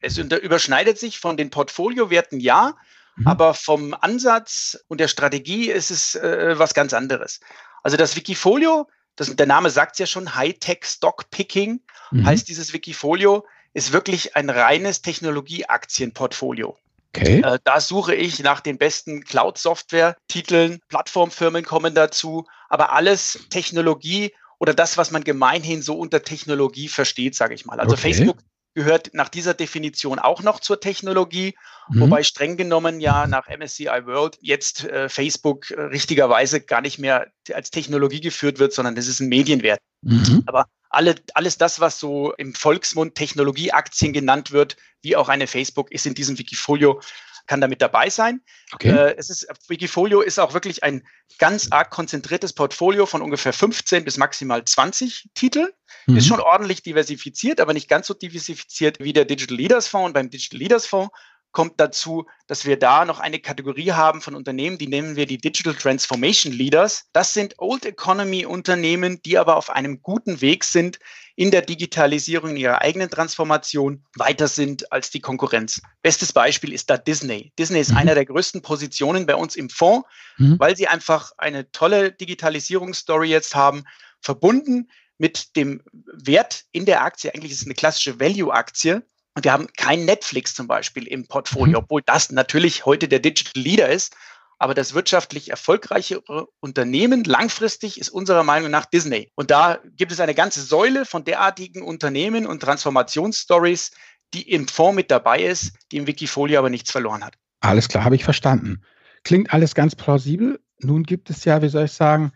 Es 0.00 0.16
überschneidet 0.16 0.98
sich 0.98 1.20
von 1.20 1.36
den 1.36 1.50
Portfoliowerten 1.50 2.40
ja, 2.40 2.74
mhm. 3.16 3.26
aber 3.26 3.52
vom 3.52 3.94
Ansatz 4.00 4.82
und 4.88 4.98
der 4.98 5.08
Strategie 5.08 5.70
ist 5.70 5.90
es 5.90 6.14
äh, 6.14 6.58
was 6.58 6.72
ganz 6.72 6.94
anderes. 6.94 7.40
Also 7.82 7.98
das 7.98 8.16
Wikifolio, 8.16 8.88
das, 9.16 9.34
der 9.36 9.46
Name 9.46 9.70
sagt 9.70 9.92
es 9.92 9.98
ja 9.98 10.06
schon, 10.06 10.34
Hightech 10.34 10.84
Stock 10.84 11.30
Picking, 11.30 11.80
mhm. 12.10 12.26
heißt 12.26 12.48
dieses 12.48 12.72
Wikifolio, 12.72 13.46
ist 13.74 13.92
wirklich 13.92 14.36
ein 14.36 14.50
reines 14.50 15.02
Technologieaktienportfolio. 15.02 16.76
Okay. 17.14 17.40
Äh, 17.40 17.58
da 17.64 17.80
suche 17.80 18.14
ich 18.14 18.38
nach 18.40 18.60
den 18.60 18.78
besten 18.78 19.24
Cloud-Software-Titeln, 19.24 20.80
Plattformfirmen 20.88 21.64
kommen 21.64 21.94
dazu, 21.94 22.46
aber 22.68 22.92
alles 22.92 23.46
Technologie 23.50 24.32
oder 24.58 24.74
das, 24.74 24.96
was 24.96 25.10
man 25.10 25.24
gemeinhin 25.24 25.82
so 25.82 25.94
unter 25.98 26.22
Technologie 26.22 26.88
versteht, 26.88 27.34
sage 27.34 27.54
ich 27.54 27.64
mal. 27.64 27.80
Also 27.80 27.94
okay. 27.94 28.12
Facebook 28.12 28.38
gehört 28.74 29.10
nach 29.14 29.28
dieser 29.28 29.54
Definition 29.54 30.18
auch 30.18 30.42
noch 30.42 30.60
zur 30.60 30.80
Technologie, 30.80 31.54
mhm. 31.88 32.00
wobei 32.00 32.22
streng 32.22 32.56
genommen 32.56 33.00
ja 33.00 33.26
nach 33.26 33.48
MSCI 33.48 34.06
World 34.06 34.38
jetzt 34.40 34.84
äh, 34.84 35.08
Facebook 35.08 35.70
äh, 35.70 35.80
richtigerweise 35.82 36.60
gar 36.60 36.80
nicht 36.80 36.98
mehr 36.98 37.26
als 37.52 37.70
Technologie 37.70 38.20
geführt 38.20 38.58
wird, 38.58 38.72
sondern 38.72 38.94
das 38.94 39.08
ist 39.08 39.20
ein 39.20 39.28
Medienwert. 39.28 39.80
Mhm. 40.02 40.42
Aber 40.46 40.66
alle, 40.88 41.14
alles 41.34 41.58
das, 41.58 41.80
was 41.80 41.98
so 41.98 42.32
im 42.34 42.54
Volksmund 42.54 43.14
Technologieaktien 43.14 44.12
genannt 44.12 44.50
wird, 44.50 44.76
wie 45.02 45.16
auch 45.16 45.28
eine 45.28 45.46
Facebook, 45.46 45.90
ist 45.92 46.06
in 46.06 46.14
diesem 46.14 46.38
Wikifolio 46.38 47.00
kann 47.46 47.60
damit 47.60 47.82
dabei 47.82 48.10
sein. 48.10 48.40
Okay. 48.72 48.90
Äh, 48.90 49.14
es 49.16 49.30
ist, 49.30 49.46
Wikifolio 49.68 50.20
ist 50.20 50.38
auch 50.38 50.54
wirklich 50.54 50.82
ein 50.82 51.06
ganz 51.38 51.68
arg 51.70 51.90
konzentriertes 51.90 52.52
Portfolio 52.52 53.06
von 53.06 53.22
ungefähr 53.22 53.52
15 53.52 54.04
bis 54.04 54.16
maximal 54.16 54.64
20 54.64 55.30
Titeln. 55.34 55.68
Mhm. 56.06 56.16
Ist 56.16 56.26
schon 56.26 56.40
ordentlich 56.40 56.82
diversifiziert, 56.82 57.60
aber 57.60 57.72
nicht 57.72 57.88
ganz 57.88 58.06
so 58.06 58.14
diversifiziert 58.14 59.00
wie 59.00 59.12
der 59.12 59.24
Digital 59.24 59.56
Leaders 59.56 59.88
Fonds. 59.88 60.06
Und 60.06 60.12
beim 60.12 60.30
Digital 60.30 60.58
Leaders 60.58 60.86
Fonds 60.86 61.10
kommt 61.52 61.80
dazu, 61.80 62.26
dass 62.46 62.64
wir 62.64 62.78
da 62.78 63.04
noch 63.04 63.18
eine 63.18 63.40
Kategorie 63.40 63.92
haben 63.92 64.20
von 64.20 64.34
Unternehmen, 64.34 64.78
die 64.78 64.86
nennen 64.86 65.16
wir 65.16 65.26
die 65.26 65.38
Digital 65.38 65.74
Transformation 65.74 66.52
Leaders. 66.52 67.06
Das 67.12 67.34
sind 67.34 67.54
Old 67.58 67.84
Economy 67.84 68.46
Unternehmen, 68.46 69.20
die 69.22 69.38
aber 69.38 69.56
auf 69.56 69.70
einem 69.70 70.02
guten 70.02 70.40
Weg 70.40 70.64
sind, 70.64 70.98
in 71.36 71.50
der 71.50 71.62
Digitalisierung 71.62 72.50
in 72.50 72.56
ihrer 72.58 72.82
eigenen 72.82 73.08
Transformation 73.08 74.04
weiter 74.14 74.46
sind 74.46 74.92
als 74.92 75.10
die 75.10 75.20
Konkurrenz. 75.20 75.80
Bestes 76.02 76.32
Beispiel 76.32 76.72
ist 76.72 76.90
da 76.90 76.98
Disney. 76.98 77.52
Disney 77.58 77.80
ist 77.80 77.92
mhm. 77.92 77.96
einer 77.96 78.14
der 78.14 78.26
größten 78.26 78.62
Positionen 78.62 79.26
bei 79.26 79.34
uns 79.34 79.56
im 79.56 79.70
Fonds, 79.70 80.06
mhm. 80.36 80.58
weil 80.58 80.76
sie 80.76 80.86
einfach 80.86 81.32
eine 81.38 81.70
tolle 81.72 82.12
Digitalisierungsstory 82.12 83.28
jetzt 83.28 83.54
haben, 83.54 83.84
verbunden 84.20 84.90
mit 85.16 85.56
dem 85.56 85.82
Wert 86.12 86.64
in 86.72 86.84
der 86.84 87.02
Aktie. 87.02 87.32
Eigentlich 87.34 87.52
ist 87.52 87.62
es 87.62 87.66
eine 87.66 87.74
klassische 87.74 88.20
Value-Aktie 88.20 89.02
und 89.34 89.44
wir 89.44 89.52
haben 89.52 89.68
kein 89.76 90.04
Netflix 90.04 90.54
zum 90.54 90.66
Beispiel 90.66 91.06
im 91.06 91.26
Portfolio, 91.26 91.78
mhm. 91.78 91.84
obwohl 91.84 92.02
das 92.04 92.30
natürlich 92.30 92.84
heute 92.84 93.08
der 93.08 93.20
Digital 93.20 93.62
Leader 93.62 93.88
ist. 93.88 94.16
Aber 94.58 94.74
das 94.74 94.92
wirtschaftlich 94.92 95.50
erfolgreiche 95.50 96.20
Unternehmen 96.60 97.24
langfristig 97.24 97.98
ist 97.98 98.10
unserer 98.10 98.42
Meinung 98.42 98.70
nach 98.70 98.84
Disney. 98.84 99.30
Und 99.34 99.50
da 99.50 99.78
gibt 99.96 100.12
es 100.12 100.20
eine 100.20 100.34
ganze 100.34 100.60
Säule 100.60 101.06
von 101.06 101.24
derartigen 101.24 101.82
Unternehmen 101.82 102.46
und 102.46 102.60
Transformationsstories, 102.60 103.92
die 104.34 104.50
im 104.50 104.68
Fonds 104.68 104.96
mit 104.96 105.10
dabei 105.10 105.42
ist, 105.42 105.72
die 105.90 105.96
im 105.96 106.06
Wikifolio 106.06 106.58
aber 106.58 106.68
nichts 106.68 106.90
verloren 106.90 107.24
hat. 107.24 107.36
Alles 107.60 107.88
klar, 107.88 108.04
habe 108.04 108.16
ich 108.16 108.24
verstanden. 108.24 108.82
Klingt 109.24 109.54
alles 109.54 109.74
ganz 109.74 109.96
plausibel. 109.96 110.60
Nun 110.78 111.04
gibt 111.04 111.30
es 111.30 111.46
ja, 111.46 111.62
wie 111.62 111.68
soll 111.70 111.86
ich 111.86 111.92
sagen, 111.92 112.32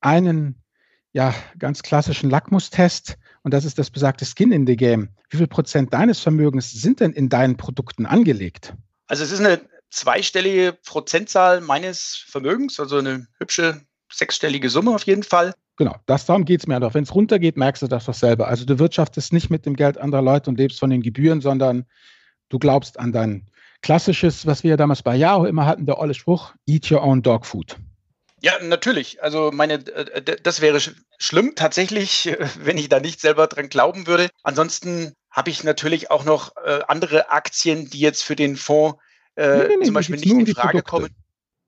einen 0.00 0.60
ja, 1.12 1.32
ganz 1.58 1.82
klassischen 1.82 2.28
Lackmustest 2.28 3.18
und 3.42 3.54
das 3.54 3.64
ist 3.64 3.78
das 3.78 3.90
besagte 3.90 4.24
Skin 4.24 4.52
in 4.52 4.66
the 4.66 4.76
Game. 4.76 5.10
Wie 5.30 5.36
viel 5.36 5.46
Prozent 5.46 5.92
deines 5.92 6.20
Vermögens 6.20 6.70
sind 6.72 7.00
denn 7.00 7.12
in 7.12 7.28
deinen 7.28 7.56
Produkten 7.56 8.06
angelegt? 8.06 8.74
Also 9.06 9.24
es 9.24 9.32
ist 9.32 9.40
eine 9.40 9.60
zweistellige 9.90 10.76
Prozentzahl 10.84 11.60
meines 11.60 12.24
Vermögens, 12.28 12.78
also 12.78 12.98
eine 12.98 13.26
hübsche 13.38 13.80
sechsstellige 14.12 14.70
Summe 14.70 14.94
auf 14.94 15.04
jeden 15.04 15.22
Fall. 15.22 15.54
Genau, 15.76 15.96
das 16.06 16.26
darum 16.26 16.44
geht 16.44 16.60
es 16.60 16.66
mir 16.66 16.80
doch. 16.80 16.94
Wenn 16.94 17.04
es 17.04 17.14
runtergeht, 17.14 17.56
merkst 17.56 17.82
du 17.82 17.86
das 17.86 18.06
doch 18.06 18.14
selber. 18.14 18.48
Also 18.48 18.64
du 18.64 18.78
wirtschaftest 18.78 19.32
nicht 19.32 19.48
mit 19.48 19.64
dem 19.64 19.76
Geld 19.76 19.96
anderer 19.96 20.22
Leute 20.22 20.50
und 20.50 20.58
lebst 20.58 20.80
von 20.80 20.90
den 20.90 21.02
Gebühren, 21.02 21.40
sondern 21.40 21.84
du 22.48 22.58
glaubst 22.58 22.98
an 22.98 23.12
dein 23.12 23.48
klassisches, 23.82 24.44
was 24.44 24.64
wir 24.64 24.70
ja 24.70 24.76
damals 24.76 25.02
bei 25.02 25.14
Yahoo 25.14 25.44
immer 25.44 25.66
hatten, 25.66 25.86
der 25.86 25.98
olle 25.98 26.14
Spruch, 26.14 26.52
eat 26.66 26.90
your 26.90 27.02
own 27.02 27.22
dog 27.22 27.46
food. 27.46 27.76
Ja, 28.40 28.52
natürlich. 28.62 29.22
Also 29.22 29.50
meine, 29.52 29.74
äh, 29.74 30.36
das 30.42 30.60
wäre 30.60 30.80
schlimm 31.18 31.54
tatsächlich, 31.54 32.36
wenn 32.60 32.78
ich 32.78 32.88
da 32.88 33.00
nicht 33.00 33.20
selber 33.20 33.46
dran 33.46 33.68
glauben 33.68 34.06
würde. 34.06 34.28
Ansonsten 34.42 35.12
habe 35.30 35.50
ich 35.50 35.64
natürlich 35.64 36.10
auch 36.10 36.24
noch 36.24 36.56
äh, 36.64 36.80
andere 36.88 37.30
Aktien, 37.30 37.90
die 37.90 38.00
jetzt 38.00 38.22
für 38.22 38.36
den 38.36 38.56
Fonds 38.56 38.98
äh, 39.36 39.68
nee, 39.68 39.76
nee, 39.78 39.84
zum 39.84 39.94
Beispiel 39.94 40.16
nicht 40.16 40.26
in 40.26 40.46
Frage 40.54 40.82
kommen. 40.82 41.08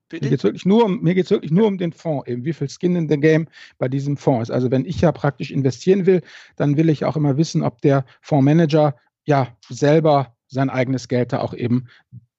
Bitte? 0.09 0.25
Mir 0.25 0.29
geht 0.31 0.39
es 0.39 0.43
wirklich, 0.43 0.65
nur 0.65 0.83
um, 0.83 1.05
wirklich 1.05 1.51
nur 1.51 1.67
um 1.67 1.77
den 1.77 1.93
Fonds, 1.93 2.27
eben 2.27 2.43
wie 2.43 2.51
viel 2.51 2.67
Skin 2.67 2.97
in 2.97 3.07
the 3.07 3.17
Game 3.17 3.47
bei 3.77 3.87
diesem 3.87 4.17
Fonds 4.17 4.49
ist. 4.49 4.53
Also 4.53 4.69
wenn 4.69 4.83
ich 4.83 4.99
ja 4.99 5.13
praktisch 5.13 5.51
investieren 5.51 6.05
will, 6.05 6.21
dann 6.57 6.75
will 6.75 6.89
ich 6.89 7.05
auch 7.05 7.15
immer 7.15 7.37
wissen, 7.37 7.63
ob 7.63 7.81
der 7.81 8.05
Fondsmanager 8.21 8.97
ja 9.23 9.55
selber 9.69 10.35
sein 10.47 10.69
eigenes 10.69 11.07
Geld 11.07 11.31
da 11.31 11.39
auch 11.39 11.53
eben 11.53 11.87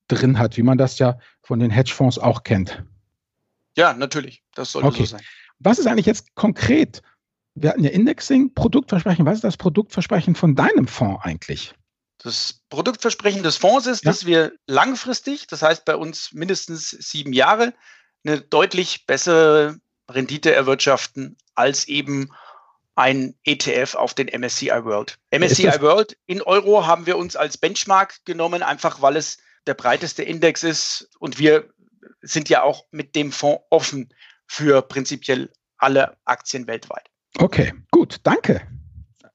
drin 0.08 0.38
hat, 0.38 0.58
wie 0.58 0.62
man 0.62 0.76
das 0.76 0.98
ja 0.98 1.18
von 1.40 1.60
den 1.60 1.70
Hedgefonds 1.70 2.18
auch 2.18 2.42
kennt. 2.42 2.84
Ja, 3.76 3.94
natürlich. 3.94 4.42
Das 4.54 4.72
sollte 4.72 4.88
okay. 4.88 5.04
so 5.04 5.16
sein. 5.16 5.22
Was 5.58 5.78
ist 5.78 5.86
eigentlich 5.86 6.06
jetzt 6.06 6.34
konkret? 6.34 7.02
Wir 7.54 7.70
hatten 7.70 7.84
ja 7.84 7.90
Indexing, 7.90 8.54
Produktversprechen. 8.54 9.26
Was 9.26 9.36
ist 9.36 9.44
das 9.44 9.56
Produktversprechen 9.56 10.34
von 10.34 10.54
deinem 10.54 10.88
Fonds 10.88 11.24
eigentlich? 11.24 11.74
Das 12.18 12.60
Produktversprechen 12.70 13.42
des 13.42 13.56
Fonds 13.56 13.86
ist, 13.86 14.04
ja. 14.04 14.10
dass 14.10 14.26
wir 14.26 14.52
langfristig, 14.66 15.46
das 15.48 15.62
heißt 15.62 15.84
bei 15.84 15.96
uns 15.96 16.32
mindestens 16.32 16.90
sieben 16.90 17.32
Jahre, 17.32 17.74
eine 18.24 18.40
deutlich 18.40 19.06
bessere 19.06 19.78
Rendite 20.08 20.54
erwirtschaften 20.54 21.36
als 21.54 21.88
eben 21.88 22.30
ein 22.94 23.34
ETF 23.44 23.94
auf 23.94 24.14
den 24.14 24.28
MSCI 24.28 24.84
World. 24.84 25.18
MSCI 25.30 25.80
World 25.80 26.16
in 26.26 26.42
Euro 26.42 26.86
haben 26.86 27.06
wir 27.06 27.16
uns 27.16 27.36
als 27.36 27.58
Benchmark 27.58 28.24
genommen, 28.24 28.62
einfach 28.62 29.00
weil 29.02 29.16
es 29.16 29.38
der 29.66 29.74
breiteste 29.74 30.22
Index 30.22 30.62
ist 30.62 31.08
und 31.18 31.38
wir 31.38 31.68
sind 32.20 32.48
ja 32.48 32.62
auch 32.62 32.86
mit 32.90 33.14
dem 33.14 33.32
Fonds 33.32 33.62
offen 33.70 34.12
für 34.46 34.82
prinzipiell 34.82 35.50
alle 35.78 36.16
Aktien 36.24 36.66
weltweit. 36.66 37.08
Okay, 37.38 37.72
gut, 37.90 38.20
danke. 38.22 38.62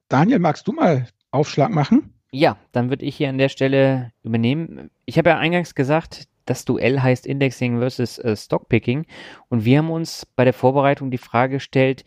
Daniel, 0.08 0.38
magst 0.38 0.66
du 0.66 0.72
mal 0.72 1.08
Aufschlag 1.30 1.70
machen? 1.70 2.14
Ja, 2.30 2.58
dann 2.72 2.90
würde 2.90 3.04
ich 3.04 3.16
hier 3.16 3.28
an 3.28 3.38
der 3.38 3.48
Stelle 3.48 4.12
übernehmen. 4.22 4.90
Ich 5.04 5.18
habe 5.18 5.30
ja 5.30 5.38
eingangs 5.38 5.74
gesagt, 5.74 6.28
das 6.44 6.64
Duell 6.64 7.00
heißt 7.00 7.26
Indexing 7.26 7.78
versus 7.78 8.18
äh, 8.18 8.36
Stockpicking 8.36 9.06
und 9.48 9.64
wir 9.64 9.78
haben 9.78 9.90
uns 9.90 10.26
bei 10.36 10.44
der 10.44 10.54
Vorbereitung 10.54 11.10
die 11.10 11.18
Frage 11.18 11.56
gestellt, 11.56 12.04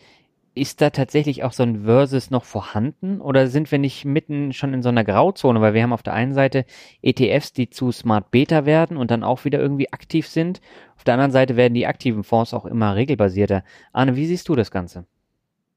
ist 0.53 0.81
da 0.81 0.89
tatsächlich 0.89 1.43
auch 1.43 1.53
so 1.53 1.63
ein 1.63 1.85
Versus 1.85 2.29
noch 2.29 2.43
vorhanden 2.43 3.21
oder 3.21 3.47
sind 3.47 3.71
wir 3.71 3.79
nicht 3.79 4.03
mitten 4.03 4.51
schon 4.51 4.73
in 4.73 4.83
so 4.83 4.89
einer 4.89 5.03
Grauzone? 5.03 5.61
Weil 5.61 5.73
wir 5.73 5.83
haben 5.83 5.93
auf 5.93 6.03
der 6.03 6.13
einen 6.13 6.33
Seite 6.33 6.65
ETFs, 7.01 7.53
die 7.53 7.69
zu 7.69 7.91
Smart 7.91 8.31
Beta 8.31 8.65
werden 8.65 8.97
und 8.97 9.11
dann 9.11 9.23
auch 9.23 9.45
wieder 9.45 9.59
irgendwie 9.59 9.91
aktiv 9.93 10.27
sind. 10.27 10.59
Auf 10.97 11.05
der 11.05 11.13
anderen 11.13 11.31
Seite 11.31 11.55
werden 11.55 11.73
die 11.73 11.87
aktiven 11.87 12.23
Fonds 12.23 12.53
auch 12.53 12.65
immer 12.65 12.95
regelbasierter. 12.95 13.63
Arne, 13.93 14.15
wie 14.15 14.25
siehst 14.25 14.49
du 14.49 14.55
das 14.55 14.71
Ganze? 14.71 15.05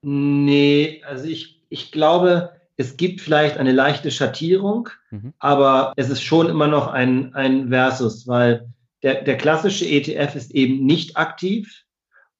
Nee, 0.01 1.01
also 1.07 1.25
ich, 1.25 1.63
ich 1.69 1.91
glaube, 1.91 2.51
es 2.77 2.97
gibt 2.97 3.21
vielleicht 3.21 3.57
eine 3.57 3.71
leichte 3.71 4.11
Schattierung, 4.11 4.89
mhm. 5.09 5.33
aber 5.39 5.93
es 5.95 6.09
ist 6.09 6.21
schon 6.21 6.49
immer 6.49 6.67
noch 6.67 6.87
ein, 6.87 7.33
ein 7.33 7.69
Versus, 7.69 8.27
weil 8.27 8.67
der, 9.03 9.23
der 9.23 9.37
klassische 9.37 9.85
ETF 9.85 10.35
ist 10.35 10.51
eben 10.51 10.85
nicht 10.85 11.15
aktiv 11.15 11.84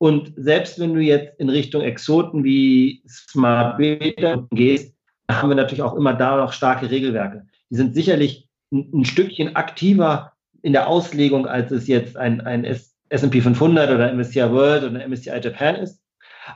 und 0.06 0.34
selbst 0.36 0.80
wenn 0.80 0.94
du 0.94 1.02
jetzt 1.02 1.40
in 1.40 1.50
Richtung 1.50 1.82
Exoten 1.82 2.44
wie 2.44 3.02
Smart 3.08 3.80
Beta 3.80 4.46
gehst, 4.52 4.94
haben 5.32 5.50
wir 5.50 5.56
natürlich 5.56 5.82
auch 5.82 5.96
immer 5.96 6.14
da 6.14 6.38
noch 6.38 6.54
starke 6.54 6.92
Regelwerke. 6.92 7.48
Die 7.72 7.76
sind 7.76 7.96
sicherlich 7.96 8.48
ein, 8.72 8.88
ein 8.94 9.06
Stückchen 9.06 9.56
aktiver 9.56 10.34
in 10.62 10.74
der 10.74 10.88
Auslegung, 10.88 11.48
als 11.48 11.72
es 11.72 11.88
jetzt 11.88 12.18
ein, 12.18 12.40
ein 12.42 12.66
S&P 12.66 13.42
500 13.42 13.90
oder 13.90 14.14
MSCI 14.14 14.52
World 14.52 14.84
oder 14.84 15.08
MSCI 15.08 15.40
Japan 15.42 15.78
ist. 15.78 16.00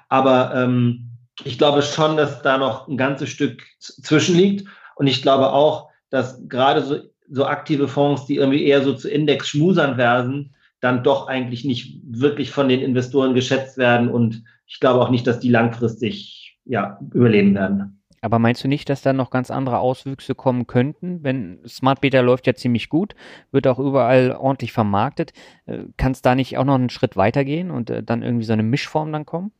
Aber 0.09 0.53
ähm, 0.53 1.09
ich 1.43 1.57
glaube 1.57 1.81
schon, 1.81 2.17
dass 2.17 2.43
da 2.43 2.59
noch 2.59 2.87
ein 2.87 2.97
ganzes 2.97 3.29
Stück 3.29 3.63
zwischenliegt. 3.79 4.67
Und 4.93 5.07
ich 5.07 5.23
glaube 5.23 5.53
auch, 5.53 5.89
dass 6.11 6.39
gerade 6.47 6.83
so, 6.83 6.99
so 7.31 7.47
aktive 7.47 7.87
Fonds, 7.87 8.27
die 8.27 8.35
irgendwie 8.35 8.67
eher 8.67 8.83
so 8.83 8.93
zu 8.93 9.09
Index-Schmusern 9.09 9.97
werden, 9.97 10.53
dann 10.79 11.03
doch 11.03 11.27
eigentlich 11.27 11.65
nicht 11.65 11.99
wirklich 12.07 12.51
von 12.51 12.69
den 12.69 12.81
Investoren 12.81 13.33
geschätzt 13.33 13.77
werden. 13.77 14.09
Und 14.09 14.43
ich 14.65 14.79
glaube 14.79 15.01
auch 15.01 15.09
nicht, 15.09 15.27
dass 15.27 15.39
die 15.39 15.49
langfristig 15.49 16.57
ja, 16.65 16.99
überleben 17.13 17.55
werden. 17.55 17.99
Aber 18.21 18.39
meinst 18.39 18.63
du 18.63 18.67
nicht, 18.67 18.89
dass 18.89 19.01
da 19.01 19.13
noch 19.13 19.29
ganz 19.29 19.49
andere 19.49 19.79
Auswüchse 19.79 20.35
kommen 20.35 20.67
könnten? 20.67 21.23
Wenn 21.23 21.59
Smart 21.67 22.01
Beta 22.01 22.19
läuft 22.19 22.47
ja 22.47 22.53
ziemlich 22.53 22.89
gut, 22.89 23.15
wird 23.51 23.67
auch 23.67 23.79
überall 23.79 24.35
ordentlich 24.35 24.73
vermarktet. 24.73 25.31
Äh, 25.65 25.79
Kann 25.97 26.11
es 26.11 26.21
da 26.21 26.35
nicht 26.35 26.57
auch 26.57 26.65
noch 26.65 26.75
einen 26.75 26.89
Schritt 26.89 27.15
weitergehen 27.15 27.71
und 27.71 27.89
äh, 27.89 28.03
dann 28.03 28.21
irgendwie 28.21 28.45
so 28.45 28.53
eine 28.53 28.63
Mischform 28.63 29.11
dann 29.11 29.25
kommen? 29.25 29.51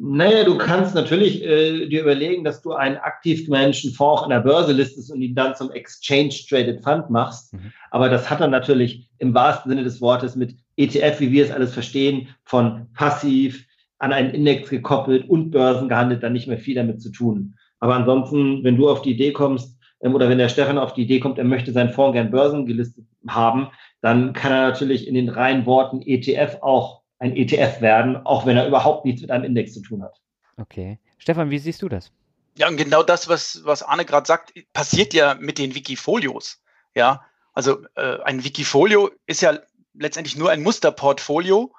Naja, 0.00 0.44
du 0.44 0.56
kannst 0.56 0.94
natürlich 0.94 1.42
äh, 1.44 1.88
dir 1.88 2.02
überlegen, 2.02 2.44
dass 2.44 2.62
du 2.62 2.72
einen 2.72 2.98
aktiv 2.98 3.44
gemanagten 3.44 3.90
Fonds 3.90 4.22
an 4.22 4.30
der 4.30 4.40
Börse 4.40 4.72
listest 4.72 5.10
und 5.10 5.20
ihn 5.20 5.34
dann 5.34 5.56
zum 5.56 5.72
Exchange 5.72 6.34
Traded 6.48 6.84
Fund 6.84 7.10
machst. 7.10 7.52
Mhm. 7.52 7.72
Aber 7.90 8.08
das 8.08 8.30
hat 8.30 8.40
dann 8.40 8.52
natürlich 8.52 9.10
im 9.18 9.34
wahrsten 9.34 9.70
Sinne 9.70 9.82
des 9.82 10.00
Wortes 10.00 10.36
mit 10.36 10.54
ETF, 10.76 11.18
wie 11.18 11.32
wir 11.32 11.44
es 11.44 11.50
alles 11.50 11.74
verstehen, 11.74 12.28
von 12.44 12.86
passiv 12.94 13.66
an 13.98 14.12
einen 14.12 14.30
Index 14.30 14.70
gekoppelt 14.70 15.28
und 15.28 15.50
Börsen 15.50 15.88
gehandelt, 15.88 16.22
dann 16.22 16.32
nicht 16.32 16.46
mehr 16.46 16.58
viel 16.58 16.76
damit 16.76 17.02
zu 17.02 17.10
tun. 17.10 17.56
Aber 17.80 17.96
ansonsten, 17.96 18.62
wenn 18.62 18.76
du 18.76 18.88
auf 18.88 19.02
die 19.02 19.10
Idee 19.10 19.32
kommst, 19.32 19.76
ähm, 20.00 20.14
oder 20.14 20.28
wenn 20.28 20.38
der 20.38 20.48
Stefan 20.48 20.78
auf 20.78 20.94
die 20.94 21.02
Idee 21.02 21.18
kommt, 21.18 21.38
er 21.38 21.44
möchte 21.44 21.72
seinen 21.72 21.90
Fonds 21.90 22.14
gern 22.14 22.30
börsengelistet 22.30 23.04
haben, 23.26 23.68
dann 24.00 24.32
kann 24.32 24.52
er 24.52 24.68
natürlich 24.68 25.08
in 25.08 25.14
den 25.14 25.28
reinen 25.28 25.66
Worten 25.66 26.02
ETF 26.02 26.58
auch 26.60 26.97
ein 27.18 27.36
ETF 27.36 27.80
werden, 27.80 28.16
auch 28.26 28.46
wenn 28.46 28.56
er 28.56 28.66
überhaupt 28.66 29.04
nichts 29.04 29.22
mit 29.22 29.30
einem 29.30 29.44
Index 29.44 29.74
zu 29.74 29.80
tun 29.80 30.02
hat. 30.02 30.20
Okay. 30.56 30.98
Stefan, 31.18 31.50
wie 31.50 31.58
siehst 31.58 31.82
du 31.82 31.88
das? 31.88 32.12
Ja, 32.56 32.68
und 32.68 32.76
genau 32.76 33.02
das, 33.02 33.28
was, 33.28 33.60
was 33.64 33.82
Arne 33.82 34.04
gerade 34.04 34.26
sagt, 34.26 34.52
passiert 34.72 35.14
ja 35.14 35.34
mit 35.34 35.58
den 35.58 35.74
Wikifolios. 35.74 36.60
Ja, 36.94 37.24
also 37.52 37.84
äh, 37.94 38.20
ein 38.22 38.44
Wikifolio 38.44 39.10
ist 39.26 39.42
ja 39.42 39.58
letztendlich 39.94 40.36
nur 40.36 40.50
ein 40.50 40.62
Musterportfolio. 40.62 41.72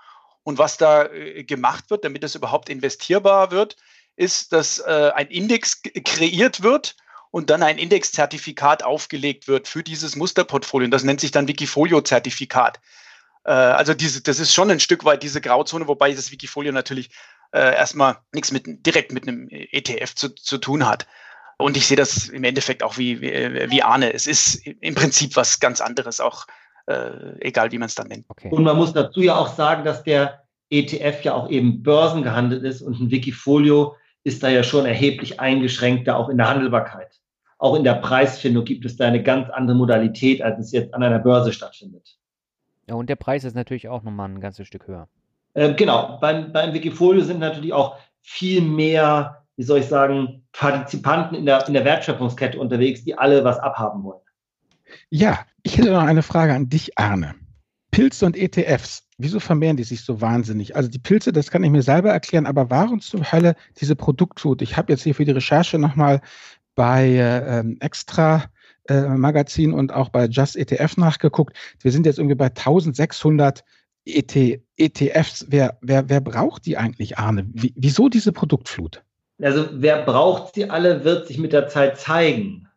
Und 0.44 0.58
was 0.58 0.78
da 0.78 1.06
äh, 1.06 1.44
gemacht 1.44 1.90
wird, 1.90 2.06
damit 2.06 2.24
es 2.24 2.36
überhaupt 2.36 2.70
investierbar 2.70 3.52
wird, 3.52 3.76
ist, 4.16 4.54
dass 4.54 4.80
äh, 4.80 5.12
ein 5.16 5.28
Index 5.28 5.82
kreiert 5.84 6.64
wird 6.64 6.96
und 7.32 7.50
dann 7.50 7.64
ein 7.64 7.78
Indexzertifikat 7.78 8.84
aufgelegt 8.84 9.48
wird 9.48 9.68
für 9.68 9.84
dieses 9.84 10.16
Musterportfolio. 10.16 10.86
Und 10.86 10.92
das 10.92 11.04
nennt 11.04 11.20
sich 11.20 11.32
dann 11.32 11.48
Wikifolio-Zertifikat. 11.48 12.80
Äh, 13.44 13.52
also 13.52 13.94
diese, 13.94 14.22
das 14.22 14.40
ist 14.40 14.54
schon 14.54 14.72
ein 14.72 14.80
Stück 14.80 15.06
weit 15.06 15.24
diese 15.24 15.42
Grauzone, 15.42 15.88
wobei 15.88 16.14
das 16.14 16.32
Wikifolio 16.32 16.72
natürlich 16.72 17.10
äh, 17.52 17.76
erstmal 17.76 18.18
nichts 18.34 18.52
mit, 18.52 18.66
direkt 18.86 19.12
mit 19.12 19.28
einem 19.28 19.48
ETF 19.50 20.16
zu, 20.16 20.30
zu 20.36 20.58
tun 20.58 20.88
hat. 20.88 21.08
Und 21.58 21.76
ich 21.76 21.88
sehe 21.88 21.98
das 21.98 22.30
im 22.30 22.44
Endeffekt 22.44 22.84
auch 22.84 22.98
wie, 22.98 23.22
wie, 23.22 23.70
wie 23.70 23.84
Arne. 23.84 24.14
Es 24.14 24.28
ist 24.28 24.66
im 24.66 24.96
Prinzip 24.96 25.36
was 25.36 25.60
ganz 25.60 25.82
anderes, 25.82 26.20
auch 26.22 26.46
äh, 26.88 27.38
egal 27.42 27.72
wie 27.72 27.78
man 27.78 27.88
es 27.88 27.96
dann 27.96 28.08
nennt. 28.08 28.26
Okay. 28.30 28.50
Und 28.50 28.64
man 28.64 28.78
muss 28.78 28.94
dazu 28.94 29.22
ja 29.22 29.36
auch 29.36 29.54
sagen, 29.54 29.84
dass 29.84 30.04
der 30.04 30.44
ETF 30.70 31.24
ja 31.24 31.34
auch 31.34 31.50
eben 31.50 31.84
börsengehandelt 31.84 32.64
ist 32.64 32.82
und 32.82 33.00
ein 33.00 33.12
Wikifolio 33.12 33.96
ist 34.24 34.44
da 34.44 34.50
ja 34.50 34.64
schon 34.64 34.86
erheblich 34.86 35.40
eingeschränkter, 35.40 36.16
auch 36.16 36.30
in 36.30 36.38
der 36.38 36.50
Handelbarkeit. 36.50 37.20
Auch 37.58 37.76
in 37.76 37.84
der 37.84 37.96
Preisfindung 37.96 38.64
gibt 38.64 38.86
es 38.86 38.96
da 38.96 39.08
eine 39.08 39.24
ganz 39.24 39.50
andere 39.50 39.76
Modalität, 39.76 40.42
als 40.42 40.60
es 40.60 40.72
jetzt 40.72 40.94
an 40.94 41.04
einer 41.04 41.20
Börse 41.20 41.52
stattfindet. 41.52 42.19
Ja, 42.90 42.96
und 42.96 43.08
der 43.08 43.16
Preis 43.16 43.44
ist 43.44 43.56
natürlich 43.56 43.88
auch 43.88 44.02
nochmal 44.02 44.30
ein 44.30 44.42
ganzes 44.42 44.68
Stück 44.68 44.88
höher. 44.88 45.08
Äh, 45.54 45.76
genau, 45.76 46.18
beim, 46.20 46.52
beim 46.52 46.74
Wikifolio 46.74 47.24
sind 47.24 47.40
natürlich 47.40 47.72
auch 47.72 47.98
viel 48.22 48.62
mehr, 48.62 49.44
wie 49.58 49.64
soll 49.64 49.80
ich 49.80 49.86
sagen, 49.86 50.44
Partizipanten 50.54 51.38
in 51.38 51.46
der, 51.46 51.68
in 51.68 51.76
der 51.76 51.86
Wertschöpfungskette 51.86 52.60
unterwegs, 52.60 53.04
die 53.04 53.16
alle 53.16 53.44
was 53.44 53.60
abhaben 53.60 54.04
wollen. 54.04 54.22
Ja, 55.12 55.46
ich 55.62 55.78
hätte 55.78 55.92
noch 55.92 56.02
eine 56.02 56.24
Frage 56.24 56.54
an 56.54 56.68
dich, 56.68 56.98
Arne. 56.98 57.36
Pilze 57.92 58.26
und 58.26 58.36
ETFs, 58.36 59.08
wieso 59.20 59.40
vermehren 59.40 59.78
die 59.78 59.84
sich 59.84 60.02
so 60.02 60.20
wahnsinnig? 60.20 60.76
Also 60.76 60.90
die 60.90 61.00
Pilze, 61.00 61.32
das 61.32 61.52
kann 61.52 61.64
ich 61.64 61.70
mir 61.70 61.84
selber 61.84 62.10
erklären, 62.10 62.48
aber 62.48 62.72
warum 62.72 63.02
zur 63.02 63.32
Hölle 63.32 63.56
diese 63.80 63.96
Produktflut? 63.96 64.64
Ich 64.64 64.78
habe 64.78 64.92
jetzt 64.92 65.04
hier 65.04 65.14
für 65.14 65.26
die 65.26 65.32
Recherche 65.32 65.78
nochmal 65.78 66.22
bei 66.74 67.08
äh, 67.08 67.60
ähm, 67.60 67.78
Extra 67.82 68.46
äh, 68.90 69.08
Magazin 69.10 69.74
und 69.74 69.94
auch 69.94 70.10
bei 70.10 70.26
Just 70.26 70.56
ETF 70.56 70.98
nachgeguckt. 70.98 71.56
Wir 71.82 71.92
sind 71.92 72.06
jetzt 72.06 72.20
irgendwie 72.20 72.36
bei 72.36 72.48
1600 72.48 73.64
ET, 74.06 74.62
ETFs. 74.78 75.46
Wer, 75.50 75.78
wer, 75.82 76.10
wer 76.10 76.22
braucht 76.22 76.66
die 76.66 76.78
eigentlich, 76.78 77.18
Arne? 77.18 77.48
Wie, 77.54 77.74
wieso 77.76 78.10
diese 78.10 78.32
Produktflut? 78.32 79.04
Also 79.42 79.68
wer 79.72 80.04
braucht 80.04 80.56
sie 80.56 80.70
alle, 80.70 81.04
wird 81.04 81.28
sich 81.28 81.38
mit 81.38 81.54
der 81.54 81.68
Zeit 81.68 81.98
zeigen. 81.98 82.68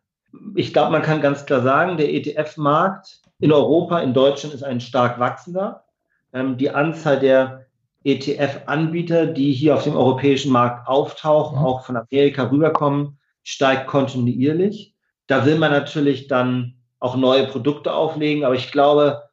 Ich 0.55 0.73
glaube, 0.73 0.91
man 0.91 1.01
kann 1.01 1.21
ganz 1.21 1.45
klar 1.45 1.61
sagen, 1.61 1.97
der 1.97 2.13
ETF-Markt 2.13 3.21
in 3.39 3.51
Europa, 3.51 3.99
in 3.99 4.13
Deutschland 4.13 4.55
ist 4.55 4.63
ein 4.63 4.79
stark 4.79 5.19
wachsender. 5.19 5.83
Ähm, 6.31 6.57
die 6.57 6.69
Anzahl 6.69 7.19
der 7.19 7.65
ETF-Anbieter, 8.05 9.27
die 9.27 9.53
hier 9.53 9.75
auf 9.75 9.83
dem 9.83 9.95
europäischen 9.95 10.51
Markt 10.51 10.87
auftauchen, 10.87 11.59
mhm. 11.59 11.65
auch 11.65 11.85
von 11.85 11.97
Amerika 11.97 12.49
rüberkommen, 12.49 13.19
steigt 13.43 13.87
kontinuierlich. 13.87 14.92
Da 15.27 15.45
will 15.45 15.57
man 15.57 15.71
natürlich 15.71 16.27
dann 16.27 16.75
auch 16.99 17.15
neue 17.15 17.47
Produkte 17.47 17.93
auflegen, 17.93 18.43
aber 18.43 18.55
ich 18.55 18.71
glaube, 18.71 19.23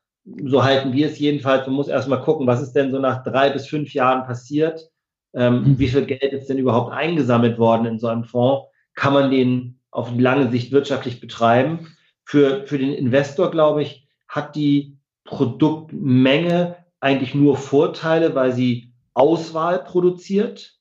so 0.45 0.65
halten 0.65 0.93
wir 0.93 1.07
es 1.07 1.19
jedenfalls. 1.19 1.67
Man 1.67 1.77
muss 1.77 1.89
erstmal 1.89 2.21
gucken, 2.21 2.47
was 2.47 2.61
ist 2.61 2.73
denn 2.73 2.91
so 2.91 2.99
nach 2.99 3.23
drei 3.23 3.51
bis 3.51 3.67
fünf 3.67 3.95
Jahren 3.95 4.25
passiert? 4.25 4.91
Ähm, 5.35 5.63
mhm. 5.63 5.79
Wie 5.79 5.89
viel 5.89 6.07
Geld 6.07 6.33
ist 6.33 6.49
denn 6.49 6.59
überhaupt 6.59 6.93
eingesammelt 6.93 7.59
worden 7.59 7.87
in 7.87 7.99
so 7.99 8.09
einem 8.09 8.25
Fonds? 8.25 8.67
Kann 8.95 9.13
man 9.13 9.31
den 9.31 9.79
auf 9.91 10.11
lange 10.17 10.51
Sicht 10.51 10.73
wirtschaftlich 10.73 11.21
betreiben? 11.21 11.89
Für, 12.25 12.67
für 12.67 12.79
den 12.79 12.93
Investor, 12.93 13.51
glaube 13.51 13.83
ich, 13.83 14.07
hat 14.29 14.55
die 14.55 14.97
Produktmenge 15.25 16.77
eigentlich 17.01 17.35
nur 17.35 17.57
Vorteile, 17.57 18.35
weil 18.35 18.53
sie 18.53 18.93
Auswahl 19.15 19.83
produziert. 19.83 20.77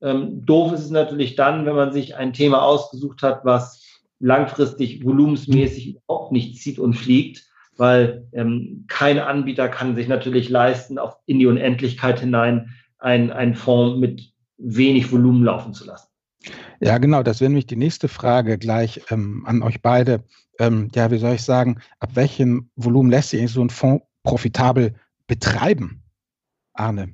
Ähm, 0.00 0.44
doof 0.44 0.72
ist 0.72 0.84
es 0.84 0.90
natürlich 0.90 1.34
dann, 1.34 1.66
wenn 1.66 1.74
man 1.74 1.92
sich 1.92 2.16
ein 2.16 2.32
Thema 2.32 2.62
ausgesucht 2.62 3.22
hat, 3.22 3.44
was 3.44 3.81
langfristig 4.22 5.04
volumensmäßig 5.04 5.96
überhaupt 5.96 6.32
nicht 6.32 6.56
zieht 6.62 6.78
und 6.78 6.94
fliegt, 6.94 7.44
weil 7.76 8.28
ähm, 8.32 8.84
kein 8.88 9.18
Anbieter 9.18 9.68
kann 9.68 9.96
sich 9.96 10.08
natürlich 10.08 10.48
leisten, 10.48 10.98
auf 10.98 11.16
in 11.26 11.38
die 11.38 11.46
Unendlichkeit 11.46 12.20
hinein 12.20 12.70
einen 12.98 13.56
Fonds 13.56 13.98
mit 13.98 14.32
wenig 14.58 15.10
Volumen 15.10 15.42
laufen 15.42 15.74
zu 15.74 15.84
lassen. 15.84 16.06
Ja, 16.80 16.98
genau, 16.98 17.24
das 17.24 17.40
wäre 17.40 17.50
nämlich 17.50 17.66
die 17.66 17.76
nächste 17.76 18.06
Frage 18.06 18.58
gleich 18.58 19.00
ähm, 19.10 19.42
an 19.44 19.62
euch 19.62 19.82
beide. 19.82 20.22
Ähm, 20.60 20.88
ja, 20.94 21.10
wie 21.10 21.18
soll 21.18 21.34
ich 21.34 21.42
sagen, 21.42 21.80
ab 21.98 22.10
welchem 22.14 22.70
Volumen 22.76 23.10
lässt 23.10 23.30
sich 23.30 23.50
so 23.50 23.60
ein 23.60 23.70
Fonds 23.70 24.04
profitabel 24.22 24.94
betreiben? 25.26 26.02
Arne. 26.74 27.12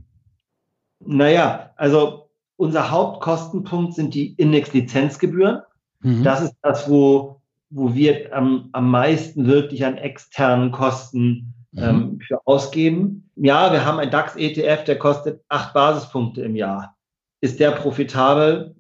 Naja, 1.01 1.71
also 1.77 2.31
unser 2.57 2.91
Hauptkostenpunkt 2.91 3.95
sind 3.95 4.15
die 4.15 4.35
Index-Lizenzgebühren. 4.35 5.63
Mhm. 6.01 6.25
Das 6.25 6.43
ist 6.43 6.55
das, 6.63 6.89
wo, 6.89 7.41
wo 7.71 7.95
wir 7.95 8.35
am, 8.35 8.69
am 8.73 8.91
meisten 8.91 9.47
wirklich 9.47 9.85
an 9.85 9.97
externen 9.97 10.73
Kosten 10.73 11.55
mhm. 11.73 11.83
ähm, 11.83 12.21
für 12.27 12.41
ausgeben. 12.47 13.31
Ja, 13.37 13.73
wir 13.73 13.85
haben 13.85 13.99
einen 13.99 14.11
DAX-ETF, 14.11 14.85
der 14.85 14.99
kostet 14.99 15.43
acht 15.49 15.75
Basispunkte 15.75 16.43
im 16.43 16.57
Jahr. 16.57 16.97
Ist 17.41 17.61
der 17.61 17.73
profitabel? 17.73 18.75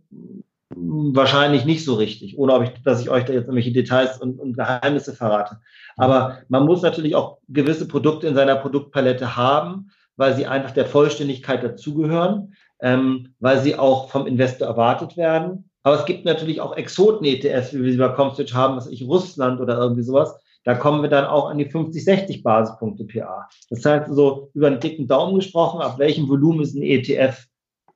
Wahrscheinlich 0.71 1.65
nicht 1.65 1.85
so 1.85 1.95
richtig, 1.95 2.39
ohne 2.39 2.63
ich, 2.65 2.83
dass 2.83 3.01
ich 3.01 3.09
euch 3.09 3.25
da 3.25 3.33
jetzt 3.33 3.45
irgendwelche 3.45 3.73
Details 3.73 4.21
und, 4.21 4.39
und 4.39 4.53
Geheimnisse 4.53 5.15
verrate. 5.15 5.61
Aber 5.97 6.39
man 6.49 6.67
muss 6.67 6.83
natürlich 6.83 7.15
auch 7.15 7.39
gewisse 7.49 7.89
Produkte 7.89 8.27
in 8.27 8.35
seiner 8.35 8.57
Produktpalette 8.57 9.35
haben, 9.35 9.91
weil 10.17 10.37
sie 10.37 10.47
einfach 10.47 10.73
der 10.73 10.85
Vollständigkeit 10.85 11.65
dazugehören, 11.65 12.55
ähm, 12.81 13.35
weil 13.41 13.61
sie 13.61 13.77
auch 13.77 14.11
vom 14.11 14.27
Investor 14.27 14.69
erwartet 14.69 15.17
werden 15.17 15.68
aber 15.83 15.97
es 15.97 16.05
gibt 16.05 16.25
natürlich 16.25 16.61
auch 16.61 16.77
Exoten-ETFs, 16.77 17.73
wie 17.73 17.83
wir 17.83 17.93
sie 17.93 17.99
bei 17.99 18.09
Comstage 18.09 18.53
haben, 18.55 18.77
was 18.77 18.88
ich 18.88 19.07
Russland 19.07 19.61
oder 19.61 19.79
irgendwie 19.79 20.03
sowas. 20.03 20.35
Da 20.64 20.75
kommen 20.75 21.03
wir 21.03 21.09
dann 21.09 21.25
auch 21.25 21.49
an 21.49 21.59
die 21.59 21.64
50, 21.64 22.05
60 22.05 22.43
Basispunkte 22.43 23.05
PA. 23.05 23.49
Das 23.71 23.85
heißt 23.85 24.12
so 24.12 24.51
über 24.55 24.67
einen 24.67 24.81
dicken 24.81 25.07
Daumen 25.07 25.37
gesprochen, 25.37 25.81
ab 25.81 25.99
welchem 25.99 26.29
Volumen 26.29 26.61
ist 26.61 26.75
ein 26.75 26.83
ETF 26.83 27.47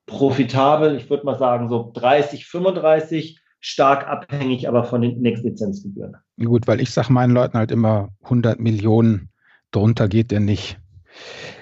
profitabel? 0.05 0.95
Ich 0.95 1.09
würde 1.09 1.25
mal 1.25 1.37
sagen 1.37 1.69
so 1.69 1.91
30, 1.93 2.45
35, 2.45 3.39
stark 3.59 4.07
abhängig 4.07 4.67
aber 4.67 4.83
von 4.83 5.01
den 5.01 5.17
Index-Lizenzgebühren. 5.17 6.15
Gut, 6.43 6.67
weil 6.67 6.81
ich 6.81 6.91
sage 6.91 7.13
meinen 7.13 7.33
Leuten 7.33 7.57
halt 7.57 7.71
immer 7.71 8.09
100 8.23 8.59
Millionen, 8.59 9.29
drunter 9.71 10.07
geht 10.07 10.31
der 10.31 10.39
nicht. 10.39 10.79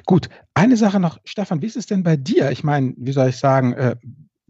Gut, 0.06 0.30
eine 0.54 0.78
Sache 0.78 1.00
noch, 1.00 1.20
Stefan, 1.26 1.62
wie 1.62 1.68
ist 1.68 1.78
es 1.78 1.86
denn 1.86 2.04
bei 2.04 2.18
dir? 2.18 2.52
Ich 2.52 2.64
meine, 2.64 2.94
wie 2.98 3.12
soll 3.12 3.30
ich 3.30 3.38
sagen, 3.38 3.74
äh, 3.74 3.96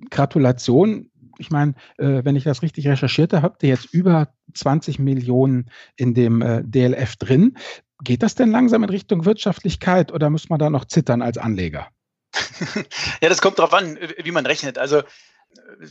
Gratulation, 0.09 1.10
ich 1.41 1.49
meine, 1.49 1.73
äh, 1.97 2.23
wenn 2.23 2.35
ich 2.35 2.43
das 2.43 2.61
richtig 2.61 2.87
recherchiert 2.87 3.33
habe, 3.33 3.43
habt 3.43 3.63
ihr 3.63 3.69
jetzt 3.69 3.93
über 3.93 4.33
20 4.53 4.99
Millionen 4.99 5.69
in 5.95 6.13
dem 6.13 6.41
äh, 6.41 6.61
DLF 6.63 7.15
drin. 7.17 7.57
Geht 8.03 8.23
das 8.23 8.35
denn 8.35 8.51
langsam 8.51 8.83
in 8.83 8.89
Richtung 8.89 9.25
Wirtschaftlichkeit 9.25 10.11
oder 10.11 10.29
muss 10.29 10.49
man 10.49 10.59
da 10.59 10.69
noch 10.69 10.85
zittern 10.85 11.21
als 11.21 11.37
Anleger? 11.37 11.87
ja, 13.21 13.29
das 13.29 13.41
kommt 13.41 13.59
darauf 13.59 13.73
an, 13.73 13.97
wie 14.23 14.31
man 14.31 14.45
rechnet. 14.45 14.77
Also 14.77 15.01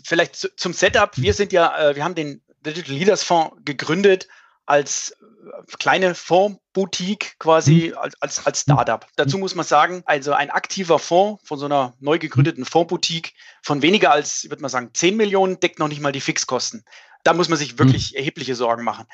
vielleicht 0.05 0.37
zum 0.37 0.73
Setup. 0.73 1.11
Wir 1.17 1.35
sind 1.35 1.53
ja, 1.53 1.91
äh, 1.91 1.97
wir 1.97 2.05
haben 2.05 2.15
den 2.15 2.43
Digital 2.65 2.95
Leaders 2.95 3.23
Fonds 3.23 3.57
gegründet 3.65 4.29
als 4.67 5.17
kleine 5.79 6.14
Fondsboutique 6.14 7.37
quasi 7.38 7.92
mhm. 7.92 7.98
als, 7.98 8.14
als, 8.20 8.46
als 8.46 8.61
Startup. 8.62 9.07
Dazu 9.16 9.38
muss 9.38 9.55
man 9.55 9.64
sagen, 9.64 10.03
also 10.07 10.33
ein 10.33 10.50
aktiver 10.50 10.98
Fonds 10.98 11.42
von 11.46 11.59
so 11.59 11.66
einer 11.66 11.94
neu 12.00 12.18
gegründeten 12.18 12.64
Fondsboutique 12.64 13.35
von 13.62 13.83
weniger 13.83 14.12
als, 14.12 14.44
ich 14.44 14.50
würde 14.50 14.62
mal 14.62 14.68
sagen, 14.68 14.90
10 14.92 15.16
Millionen 15.16 15.61
deckt 15.61 15.79
noch 15.79 15.88
nicht 15.88 16.00
mal 16.00 16.12
die 16.12 16.20
Fixkosten. 16.20 16.85
Da 17.24 17.35
muss 17.35 17.48
man 17.48 17.59
sich 17.59 17.79
wirklich 17.79 18.12
mhm. 18.12 18.18
erhebliche 18.18 18.55
Sorgen 18.55 18.85
machen. 18.85 19.07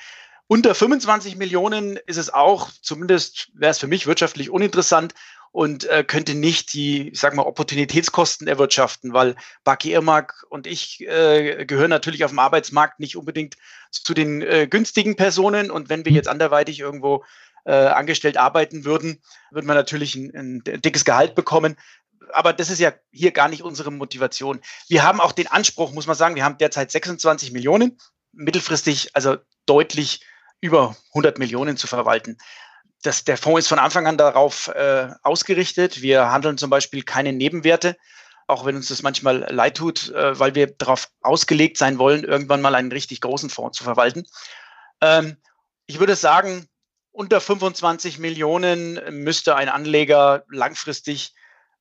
Unter 0.49 0.75
25 0.75 1.37
Millionen 1.37 1.97
ist 2.07 2.19
es 2.19 2.33
auch, 2.33 2.71
zumindest 2.81 3.51
wäre 3.55 3.73
es 3.73 3.79
für 3.79 3.89
mich 3.89 4.07
wirtschaftlich 4.07 4.51
uninteressant 4.51 5.13
und 5.53 5.85
äh, 5.89 6.05
könnte 6.05 6.35
nicht 6.35 6.73
die, 6.75 7.11
ich 7.11 7.21
sag 7.21 7.35
mal, 7.35 7.43
Opportunitätskosten 7.45 8.47
erwirtschaften, 8.47 9.13
weil 9.13 9.37
Baki 9.65 9.93
Irmak 9.93 10.45
und 10.51 10.67
ich 10.67 11.01
äh, 11.01 11.65
gehören 11.65 11.91
natürlich 11.91 12.25
auf 12.25 12.31
dem 12.31 12.39
Arbeitsmarkt 12.39 13.01
nicht 13.01 13.17
unbedingt 13.17 13.57
zu 13.91 14.15
den 14.15 14.43
äh, 14.43 14.67
günstigen 14.67 15.17
Personen. 15.17 15.71
Und 15.71 15.89
wenn 15.89 16.05
wir 16.05 16.13
mhm. 16.13 16.17
jetzt 16.17 16.29
anderweitig 16.29 16.81
irgendwo 16.81 17.25
äh, 17.65 17.73
angestellt 17.73 18.37
arbeiten 18.37 18.85
würden, 18.85 19.23
würden 19.51 19.67
wir 19.67 19.75
natürlich 19.75 20.15
ein, 20.15 20.63
ein 20.67 20.83
dickes 20.83 21.05
Gehalt 21.05 21.35
bekommen. 21.35 21.77
Aber 22.33 22.53
das 22.53 22.71
ist 22.71 22.81
ja 22.81 22.93
hier 23.11 23.33
gar 23.33 23.49
nicht 23.49 23.63
unsere 23.63 23.91
Motivation. 23.91 24.61
Wir 24.89 25.05
haben 25.05 25.21
auch 25.21 25.33
den 25.33 25.47
Anspruch, 25.47 25.93
muss 25.93 26.07
man 26.07 26.17
sagen, 26.17 26.35
wir 26.35 26.45
haben 26.45 26.59
derzeit 26.59 26.91
26 26.91 27.53
Millionen, 27.53 27.99
mittelfristig 28.33 29.11
also 29.15 29.37
deutlich 29.65 30.21
über 30.61 30.97
100 31.11 31.39
Millionen 31.39 31.77
zu 31.77 31.87
verwalten. 31.87 32.39
Das, 33.03 33.25
der 33.25 33.37
Fonds 33.37 33.61
ist 33.61 33.69
von 33.69 33.79
Anfang 33.79 34.07
an 34.07 34.19
darauf 34.19 34.69
äh, 34.69 35.09
ausgerichtet. 35.23 36.03
Wir 36.03 36.31
handeln 36.31 36.59
zum 36.59 36.71
Beispiel 36.71 37.03
keine 37.03 37.33
Nebenwerte, 37.33 37.97
auch 38.47 38.65
wenn 38.65 38.77
uns 38.77 38.89
das 38.89 39.03
manchmal 39.03 39.47
leid 39.53 39.77
tut, 39.77 40.11
äh, 40.11 40.39
weil 40.39 40.55
wir 40.55 40.67
darauf 40.69 41.09
ausgelegt 41.21 41.79
sein 41.79 41.99
wollen, 41.99 42.25
irgendwann 42.25 42.63
mal 42.63 42.75
einen 42.75 42.93
richtig 42.93 43.21
großen 43.21 43.51
Fonds 43.51 43.79
zu 43.79 43.85
verwalten. 43.85 44.25
Ähm, 45.01 45.37
ich 45.87 46.01
würde 46.01 46.17
sagen, 46.17 46.69
unter 47.13 47.41
25 47.41 48.19
Millionen 48.19 49.01
müsste 49.23 49.57
ein 49.57 49.69
Anleger 49.69 50.45
langfristig 50.51 51.33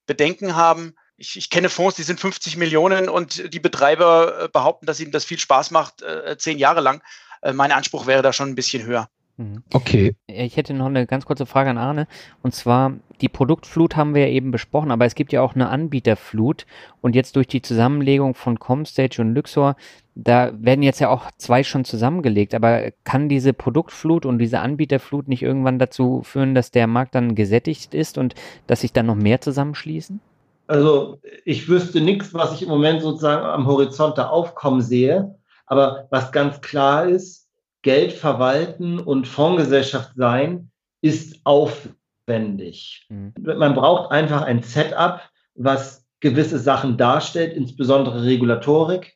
Bedenken 0.05 0.55
haben. 0.55 0.95
Ich, 1.17 1.37
ich, 1.37 1.49
kenne 1.49 1.69
Fonds, 1.69 1.95
die 1.95 2.03
sind 2.03 2.19
50 2.19 2.57
Millionen 2.57 3.09
und 3.09 3.53
die 3.53 3.59
Betreiber 3.59 4.43
äh, 4.43 4.47
behaupten, 4.49 4.85
dass 4.85 4.99
ihnen 4.99 5.11
das 5.11 5.25
viel 5.25 5.39
Spaß 5.39 5.71
macht, 5.71 6.01
äh, 6.01 6.37
zehn 6.37 6.57
Jahre 6.57 6.81
lang. 6.81 7.01
Äh, 7.41 7.53
mein 7.53 7.71
Anspruch 7.71 8.05
wäre 8.05 8.21
da 8.21 8.33
schon 8.33 8.49
ein 8.49 8.55
bisschen 8.55 8.83
höher. 8.83 9.09
Mhm. 9.37 9.63
Okay. 9.73 10.15
Ich 10.27 10.55
hätte 10.55 10.73
noch 10.73 10.85
eine 10.85 11.05
ganz 11.05 11.25
kurze 11.25 11.45
Frage 11.45 11.69
an 11.69 11.77
Arne. 11.77 12.07
Und 12.41 12.55
zwar, 12.55 12.93
die 13.21 13.29
Produktflut 13.29 13.95
haben 13.95 14.15
wir 14.15 14.27
ja 14.27 14.33
eben 14.33 14.51
besprochen, 14.51 14.91
aber 14.91 15.05
es 15.05 15.15
gibt 15.15 15.33
ja 15.33 15.41
auch 15.41 15.55
eine 15.55 15.69
Anbieterflut. 15.69 16.65
Und 17.01 17.15
jetzt 17.15 17.35
durch 17.35 17.47
die 17.47 17.61
Zusammenlegung 17.61 18.33
von 18.33 18.59
Comstage 18.59 19.21
und 19.21 19.33
Luxor, 19.33 19.75
da 20.15 20.51
werden 20.57 20.83
jetzt 20.83 20.99
ja 20.99 21.09
auch 21.09 21.31
zwei 21.37 21.63
schon 21.63 21.83
zusammengelegt. 21.83 22.55
Aber 22.55 22.91
kann 23.03 23.27
diese 23.27 23.51
Produktflut 23.53 24.25
und 24.25 24.39
diese 24.39 24.59
Anbieterflut 24.59 25.27
nicht 25.27 25.41
irgendwann 25.41 25.79
dazu 25.79 26.21
führen, 26.23 26.55
dass 26.55 26.71
der 26.71 26.87
Markt 26.87 27.15
dann 27.15 27.35
gesättigt 27.35 27.93
ist 27.93 28.17
und 28.17 28.35
dass 28.67 28.81
sich 28.81 28.93
dann 28.93 29.07
noch 29.07 29.15
mehr 29.15 29.41
zusammenschließen? 29.41 30.21
Also 30.67 31.19
ich 31.43 31.67
wüsste 31.67 32.01
nichts, 32.01 32.33
was 32.33 32.53
ich 32.53 32.63
im 32.63 32.69
Moment 32.69 33.01
sozusagen 33.01 33.45
am 33.45 33.67
Horizont 33.67 34.17
da 34.17 34.29
aufkommen 34.29 34.81
sehe. 34.81 35.35
Aber 35.67 36.07
was 36.09 36.31
ganz 36.31 36.61
klar 36.61 37.05
ist, 37.05 37.44
Geld 37.85 38.13
verwalten 38.13 38.99
und 38.99 39.27
Fondsgesellschaft 39.27 40.13
sein 40.15 40.71
ist 41.01 41.39
aufwendig. 41.43 43.05
Mhm. 43.09 43.31
Man 43.37 43.75
braucht 43.75 44.11
einfach 44.11 44.41
ein 44.41 44.63
Setup, 44.63 45.21
was 45.53 46.03
gewisse 46.19 46.57
Sachen 46.57 46.97
darstellt, 46.97 47.53
insbesondere 47.53 48.23
Regulatorik. 48.23 49.13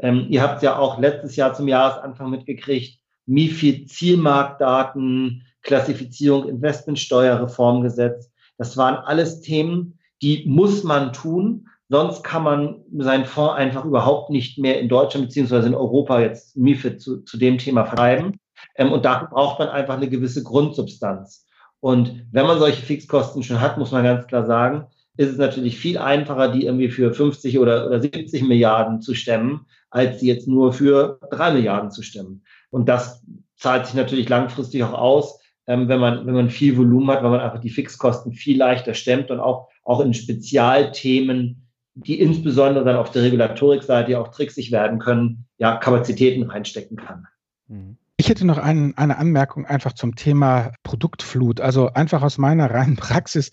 Ähm, 0.00 0.26
ihr 0.30 0.42
habt 0.42 0.64
ja 0.64 0.80
auch 0.80 0.98
letztes 0.98 1.36
Jahr 1.36 1.54
zum 1.54 1.68
Jahresanfang 1.68 2.28
mitgekriegt, 2.30 2.98
MIFID, 3.26 3.88
Zielmarktdaten, 3.88 5.46
Klassifizierung, 5.62 6.48
Investmentsteuer, 6.48 7.40
Reformgesetz. 7.40 8.32
Das 8.56 8.76
waren 8.76 8.96
alles 8.96 9.42
Themen, 9.42 9.96
die 10.22 10.44
muss 10.44 10.82
man 10.82 11.12
tun, 11.12 11.68
Sonst 11.90 12.22
kann 12.22 12.42
man 12.42 12.84
seinen 12.98 13.24
Fonds 13.24 13.54
einfach 13.54 13.84
überhaupt 13.84 14.30
nicht 14.30 14.58
mehr 14.58 14.78
in 14.78 14.88
Deutschland 14.88 15.26
beziehungsweise 15.26 15.68
in 15.68 15.74
Europa 15.74 16.20
jetzt 16.20 16.56
MIFID 16.56 17.00
zu, 17.00 17.22
zu 17.22 17.38
dem 17.38 17.56
Thema 17.56 17.86
schreiben. 17.86 18.38
Ähm, 18.76 18.92
und 18.92 19.04
dafür 19.04 19.28
braucht 19.28 19.58
man 19.58 19.68
einfach 19.68 19.96
eine 19.96 20.08
gewisse 20.08 20.42
Grundsubstanz. 20.42 21.46
Und 21.80 22.26
wenn 22.32 22.46
man 22.46 22.58
solche 22.58 22.82
Fixkosten 22.82 23.42
schon 23.42 23.60
hat, 23.60 23.78
muss 23.78 23.92
man 23.92 24.04
ganz 24.04 24.26
klar 24.26 24.44
sagen, 24.44 24.86
ist 25.16 25.30
es 25.30 25.38
natürlich 25.38 25.78
viel 25.78 25.98
einfacher, 25.98 26.52
die 26.52 26.66
irgendwie 26.66 26.90
für 26.90 27.12
50 27.12 27.58
oder, 27.58 27.86
oder 27.86 28.00
70 28.00 28.42
Milliarden 28.42 29.00
zu 29.00 29.14
stemmen, 29.14 29.66
als 29.90 30.18
die 30.18 30.26
jetzt 30.26 30.46
nur 30.46 30.72
für 30.72 31.18
drei 31.30 31.52
Milliarden 31.52 31.90
zu 31.90 32.02
stemmen. 32.02 32.44
Und 32.70 32.88
das 32.88 33.24
zahlt 33.56 33.86
sich 33.86 33.94
natürlich 33.94 34.28
langfristig 34.28 34.84
auch 34.84 34.92
aus, 34.92 35.40
ähm, 35.66 35.88
wenn 35.88 36.00
man, 36.00 36.26
wenn 36.26 36.34
man 36.34 36.50
viel 36.50 36.76
Volumen 36.76 37.10
hat, 37.10 37.22
weil 37.22 37.30
man 37.30 37.40
einfach 37.40 37.60
die 37.60 37.70
Fixkosten 37.70 38.32
viel 38.32 38.58
leichter 38.58 38.94
stemmt 38.94 39.30
und 39.30 39.40
auch, 39.40 39.68
auch 39.84 40.00
in 40.00 40.14
Spezialthemen 40.14 41.67
die 42.06 42.20
insbesondere 42.20 42.84
dann 42.84 42.96
auf 42.96 43.10
der 43.10 43.22
Regulatorikseite 43.22 44.12
ja 44.12 44.20
auch 44.20 44.28
tricksig 44.28 44.70
werden 44.70 44.98
können, 44.98 45.46
ja, 45.58 45.76
Kapazitäten 45.76 46.44
reinstecken 46.44 46.96
kann. 46.96 47.26
Mhm. 47.66 47.96
Ich 48.20 48.28
hätte 48.28 48.44
noch 48.44 48.58
ein, 48.58 48.96
eine 48.96 49.16
Anmerkung 49.16 49.64
einfach 49.64 49.92
zum 49.92 50.16
Thema 50.16 50.72
Produktflut. 50.82 51.60
Also 51.60 51.92
einfach 51.92 52.22
aus 52.22 52.36
meiner 52.36 52.68
reinen 52.68 52.96
Praxis. 52.96 53.52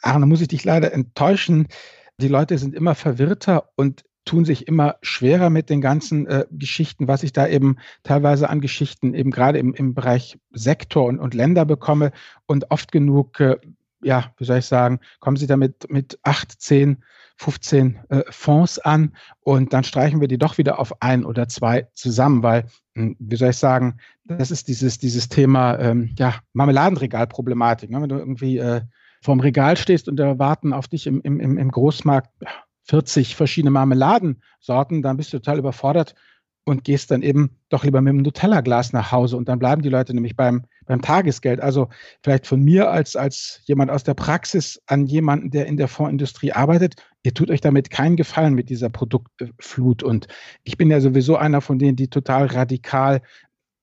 Arne, 0.00 0.24
muss 0.24 0.40
ich 0.40 0.48
dich 0.48 0.64
leider 0.64 0.92
enttäuschen. 0.92 1.68
Die 2.18 2.28
Leute 2.28 2.56
sind 2.56 2.74
immer 2.74 2.94
verwirrter 2.94 3.68
und 3.76 4.04
tun 4.24 4.46
sich 4.46 4.66
immer 4.68 4.96
schwerer 5.02 5.50
mit 5.50 5.68
den 5.68 5.82
ganzen 5.82 6.26
äh, 6.26 6.46
Geschichten, 6.50 7.08
was 7.08 7.22
ich 7.22 7.32
da 7.32 7.46
eben 7.46 7.76
teilweise 8.04 8.48
an 8.48 8.62
Geschichten 8.62 9.14
eben 9.14 9.30
gerade 9.30 9.58
im, 9.58 9.74
im 9.74 9.94
Bereich 9.94 10.38
Sektor 10.50 11.04
und, 11.04 11.18
und 11.18 11.34
Länder 11.34 11.66
bekomme. 11.66 12.10
Und 12.46 12.70
oft 12.70 12.92
genug, 12.92 13.38
äh, 13.40 13.58
ja, 14.02 14.32
wie 14.38 14.44
soll 14.44 14.58
ich 14.58 14.66
sagen, 14.66 15.00
kommen 15.20 15.36
sie 15.36 15.46
damit 15.46 15.90
mit 15.90 16.18
acht, 16.22 16.60
zehn 16.60 17.04
15 17.36 17.98
äh, 18.08 18.22
Fonds 18.30 18.78
an 18.78 19.14
und 19.40 19.72
dann 19.72 19.84
streichen 19.84 20.20
wir 20.20 20.28
die 20.28 20.38
doch 20.38 20.58
wieder 20.58 20.78
auf 20.78 21.02
ein 21.02 21.24
oder 21.24 21.48
zwei 21.48 21.88
zusammen, 21.92 22.42
weil, 22.42 22.66
hm, 22.94 23.16
wie 23.18 23.36
soll 23.36 23.50
ich 23.50 23.58
sagen, 23.58 23.98
das 24.24 24.50
ist 24.50 24.68
dieses, 24.68 24.98
dieses 24.98 25.28
Thema 25.28 25.78
ähm, 25.78 26.14
ja, 26.18 26.36
Marmeladenregalproblematik. 26.54 27.90
Ne? 27.90 28.00
Wenn 28.00 28.08
du 28.08 28.16
irgendwie 28.16 28.58
äh, 28.58 28.80
vorm 29.22 29.40
Regal 29.40 29.76
stehst 29.76 30.08
und 30.08 30.16
da 30.16 30.38
warten 30.38 30.72
auf 30.72 30.88
dich 30.88 31.06
im, 31.06 31.20
im, 31.22 31.58
im 31.58 31.70
Großmarkt 31.70 32.30
40 32.84 33.36
verschiedene 33.36 33.70
Marmeladensorten, 33.70 35.02
dann 35.02 35.16
bist 35.16 35.32
du 35.32 35.38
total 35.38 35.58
überfordert 35.58 36.14
und 36.64 36.84
gehst 36.84 37.10
dann 37.10 37.22
eben 37.22 37.50
doch 37.68 37.84
lieber 37.84 38.00
mit 38.00 38.12
dem 38.12 38.22
Nutella-Glas 38.22 38.92
nach 38.92 39.12
Hause 39.12 39.36
und 39.36 39.48
dann 39.48 39.58
bleiben 39.58 39.82
die 39.82 39.88
Leute 39.88 40.14
nämlich 40.14 40.36
beim, 40.36 40.64
beim 40.86 41.02
Tagesgeld. 41.02 41.60
Also 41.60 41.88
vielleicht 42.22 42.46
von 42.46 42.62
mir 42.62 42.90
als, 42.90 43.16
als 43.16 43.60
jemand 43.64 43.90
aus 43.90 44.04
der 44.04 44.14
Praxis 44.14 44.80
an 44.86 45.06
jemanden, 45.06 45.50
der 45.50 45.66
in 45.66 45.76
der 45.76 45.88
Fondsindustrie 45.88 46.52
arbeitet, 46.52 46.94
ihr 47.22 47.34
tut 47.34 47.50
euch 47.50 47.60
damit 47.60 47.90
keinen 47.90 48.16
Gefallen 48.16 48.54
mit 48.54 48.70
dieser 48.70 48.88
Produktflut. 48.88 50.02
Und 50.02 50.28
ich 50.64 50.76
bin 50.76 50.90
ja 50.90 51.00
sowieso 51.00 51.36
einer 51.36 51.60
von 51.60 51.78
denen, 51.78 51.96
die 51.96 52.08
total 52.08 52.46
radikal 52.46 53.20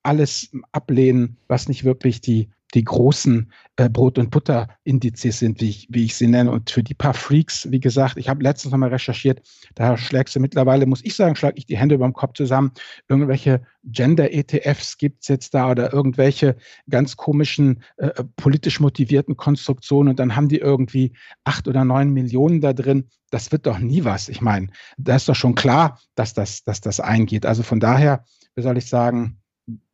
alles 0.03 0.51
ablehnen, 0.71 1.37
was 1.47 1.67
nicht 1.67 1.83
wirklich 1.83 2.21
die 2.21 2.49
die 2.73 2.83
großen 2.83 3.51
äh, 3.75 3.89
Brot- 3.89 4.17
und 4.17 4.31
Butter-Indizes 4.31 5.39
sind, 5.39 5.61
wie 5.61 5.69
ich, 5.69 5.87
wie 5.89 6.05
ich 6.05 6.15
sie 6.15 6.27
nenne. 6.27 6.51
Und 6.51 6.69
für 6.69 6.83
die 6.83 6.93
paar 6.93 7.13
Freaks, 7.13 7.69
wie 7.71 7.79
gesagt, 7.79 8.17
ich 8.17 8.29
habe 8.29 8.43
letztens 8.43 8.71
nochmal 8.71 8.89
recherchiert, 8.89 9.41
da 9.75 9.97
schlägst 9.97 10.35
du 10.35 10.39
mittlerweile, 10.39 10.85
muss 10.85 11.03
ich 11.03 11.15
sagen, 11.15 11.35
schlage 11.35 11.57
ich 11.57 11.65
die 11.65 11.77
Hände 11.77 11.95
über 11.95 12.05
dem 12.05 12.13
Kopf 12.13 12.33
zusammen. 12.33 12.71
Irgendwelche 13.07 13.61
Gender-ETFs 13.83 14.97
gibt 14.97 15.23
es 15.23 15.27
jetzt 15.27 15.53
da 15.53 15.69
oder 15.69 15.93
irgendwelche 15.93 16.55
ganz 16.89 17.15
komischen 17.15 17.83
äh, 17.97 18.23
politisch 18.35 18.79
motivierten 18.79 19.37
Konstruktionen 19.37 20.11
und 20.11 20.19
dann 20.19 20.35
haben 20.35 20.49
die 20.49 20.59
irgendwie 20.59 21.13
acht 21.43 21.67
oder 21.67 21.85
neun 21.85 22.11
Millionen 22.11 22.61
da 22.61 22.73
drin. 22.73 23.09
Das 23.29 23.51
wird 23.51 23.65
doch 23.65 23.79
nie 23.79 24.03
was. 24.03 24.29
Ich 24.29 24.41
meine, 24.41 24.67
da 24.97 25.15
ist 25.15 25.29
doch 25.29 25.35
schon 25.35 25.55
klar, 25.55 25.99
dass 26.15 26.33
das, 26.33 26.63
dass 26.63 26.81
das 26.81 26.99
eingeht. 26.99 27.45
Also 27.45 27.63
von 27.63 27.79
daher, 27.79 28.23
wie 28.55 28.61
soll 28.61 28.77
ich 28.77 28.87
sagen, 28.87 29.39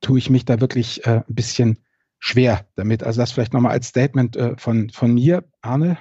tue 0.01 0.19
ich 0.19 0.29
mich 0.29 0.45
da 0.45 0.59
wirklich 0.59 1.05
äh, 1.05 1.21
ein 1.27 1.35
bisschen 1.35 1.79
schwer 2.19 2.65
damit. 2.75 3.03
Also 3.03 3.21
das 3.21 3.31
vielleicht 3.31 3.53
nochmal 3.53 3.71
als 3.71 3.87
Statement 3.87 4.35
äh, 4.35 4.55
von, 4.57 4.89
von 4.89 5.13
mir, 5.13 5.43
Arne. 5.61 5.97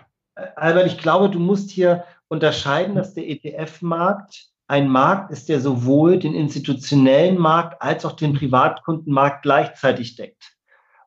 Albert, 0.57 0.87
ich 0.87 0.99
glaube, 0.99 1.31
du 1.31 1.39
musst 1.39 1.71
hier 1.71 2.05
unterscheiden, 2.29 2.95
dass 2.95 3.15
der 3.15 3.29
ETF-Markt 3.29 4.49
ein 4.69 4.89
Markt 4.89 5.33
ist, 5.33 5.49
der 5.49 5.61
sowohl 5.61 6.19
den 6.19 6.35
institutionellen 6.35 7.39
Markt 7.39 7.81
als 7.81 8.05
auch 8.05 8.13
den 8.13 8.35
Privatkundenmarkt 8.35 9.43
gleichzeitig 9.43 10.17
deckt. 10.17 10.57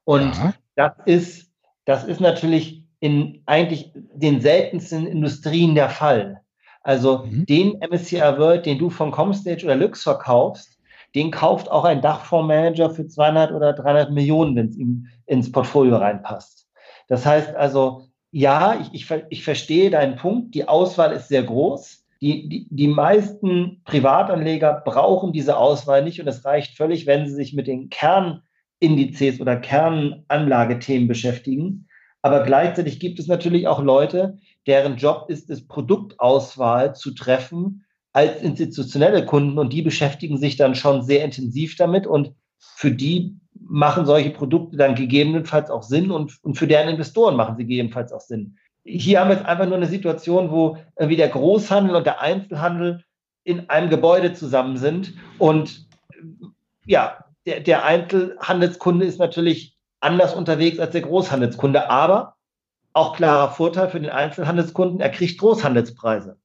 Und 0.04 0.36
ja. 0.36 0.54
das 0.76 0.94
ist, 1.06 1.52
das 1.86 2.04
ist 2.04 2.20
natürlich 2.20 2.84
in 3.00 3.44
eigentlich 3.46 3.92
den 3.94 4.42
seltensten 4.42 5.06
Industrien 5.06 5.76
der 5.76 5.90
Fall. 5.90 6.42
Also 6.82 7.26
mhm. 7.26 7.46
den 7.46 7.80
MSCI 7.80 8.20
World, 8.38 8.66
den 8.66 8.80
du 8.80 8.90
von 8.90 9.12
Comstage 9.12 9.64
oder 9.64 9.76
Lux 9.76 10.02
verkaufst, 10.04 10.71
den 11.16 11.32
kauft 11.32 11.70
auch 11.70 11.84
ein 11.84 12.02
Dachfondsmanager 12.02 12.90
für 12.92 13.08
200 13.08 13.52
oder 13.52 13.74
300 13.74 14.12
Millionen, 14.12 14.56
wenn 14.56 14.68
es 14.68 14.78
ihm 14.78 15.08
ins 15.26 15.52
Portfolio 15.52 15.98
reinpasst. 15.98 16.68
Das 17.08 17.26
heißt 17.26 17.56
also, 17.56 18.08
ja, 18.32 18.80
ich, 18.80 18.94
ich, 18.94 19.24
ich 19.30 19.44
verstehe 19.44 19.90
deinen 19.90 20.16
Punkt. 20.16 20.56
Die 20.56 20.68
Auswahl 20.68 21.12
ist 21.12 21.28
sehr 21.28 21.44
groß. 21.44 22.06
Die, 22.22 22.48
die, 22.48 22.68
die 22.70 22.88
meisten 22.88 23.82
Privatanleger 23.84 24.82
brauchen 24.86 25.34
diese 25.34 25.58
Auswahl 25.58 26.04
nicht 26.04 26.22
und 26.22 26.28
es 26.28 26.46
reicht 26.46 26.78
völlig, 26.78 27.08
wenn 27.08 27.28
sie 27.28 27.34
sich 27.34 27.54
mit 27.54 27.68
den 27.68 27.90
Kernindizes 27.90 29.42
oder 29.42 29.58
Kernanlagethemen 29.58 31.08
beschäftigen. 31.08 31.88
Aber 32.22 32.44
gleichzeitig 32.44 33.00
gibt 33.00 33.20
es 33.20 33.28
natürlich 33.28 33.68
auch 33.68 33.82
Leute, 33.82 34.38
deren 34.68 34.98
Job 34.98 35.26
ist 35.30 35.50
es, 35.50 35.68
Produktauswahl 35.68 36.96
zu 36.96 37.14
treffen 37.16 37.84
als 38.14 38.42
institutionelle 38.42 39.26
Kunden 39.26 39.58
und 39.58 39.72
die 39.74 39.82
beschäftigen 39.82 40.38
sich 40.38 40.58
dann 40.58 40.76
schon 40.76 41.04
sehr 41.04 41.24
intensiv 41.24 41.76
damit 41.76 42.06
und 42.06 42.34
für 42.60 42.92
die 42.92 43.38
machen 43.54 44.06
solche 44.06 44.32
Produkte 44.32 44.78
dann 44.78 44.96
gegebenenfalls 44.96 45.70
auch 45.70 45.84
Sinn 45.84 46.12
und, 46.12 46.38
und 46.44 46.56
für 46.56 46.68
deren 46.68 46.90
Investoren 46.90 47.36
machen 47.36 47.56
sie 47.58 47.64
gegebenenfalls 47.64 48.12
auch 48.12 48.22
Sinn 48.22 48.58
hier 48.84 49.20
haben 49.20 49.30
wir 49.30 49.38
jetzt 49.38 49.46
einfach 49.46 49.66
nur 49.66 49.78
eine 49.78 49.88
Situation, 49.88 50.52
wo 50.52 50.78
irgendwie 50.98 51.18
der 51.18 51.30
Großhandel 51.30 51.96
und 51.96 52.06
der 52.06 52.22
Einzelhandel 52.22 53.04
in 53.44 53.70
einem 53.70 53.90
Gebäude 53.90 54.34
zusammen 54.34 54.78
sind. 54.78 55.14
Und 55.38 55.88
ja, 56.86 57.26
der, 57.46 57.60
der 57.60 57.86
Einzelhandelskunde 57.86 59.06
ist 59.06 59.20
natürlich 59.20 59.78
anders 60.00 60.34
unterwegs 60.34 60.80
als 60.80 60.92
der 60.92 61.02
Großhandelskunde, 61.02 61.90
aber 61.90 62.36
auch 62.94 63.16
klarer 63.16 63.52
Vorteil 63.52 63.90
für 63.90 64.00
den 64.00 64.10
Einzelhandelskunden, 64.10 65.00
er 65.00 65.10
kriegt 65.10 65.40
Großhandelspreise. 65.40 66.38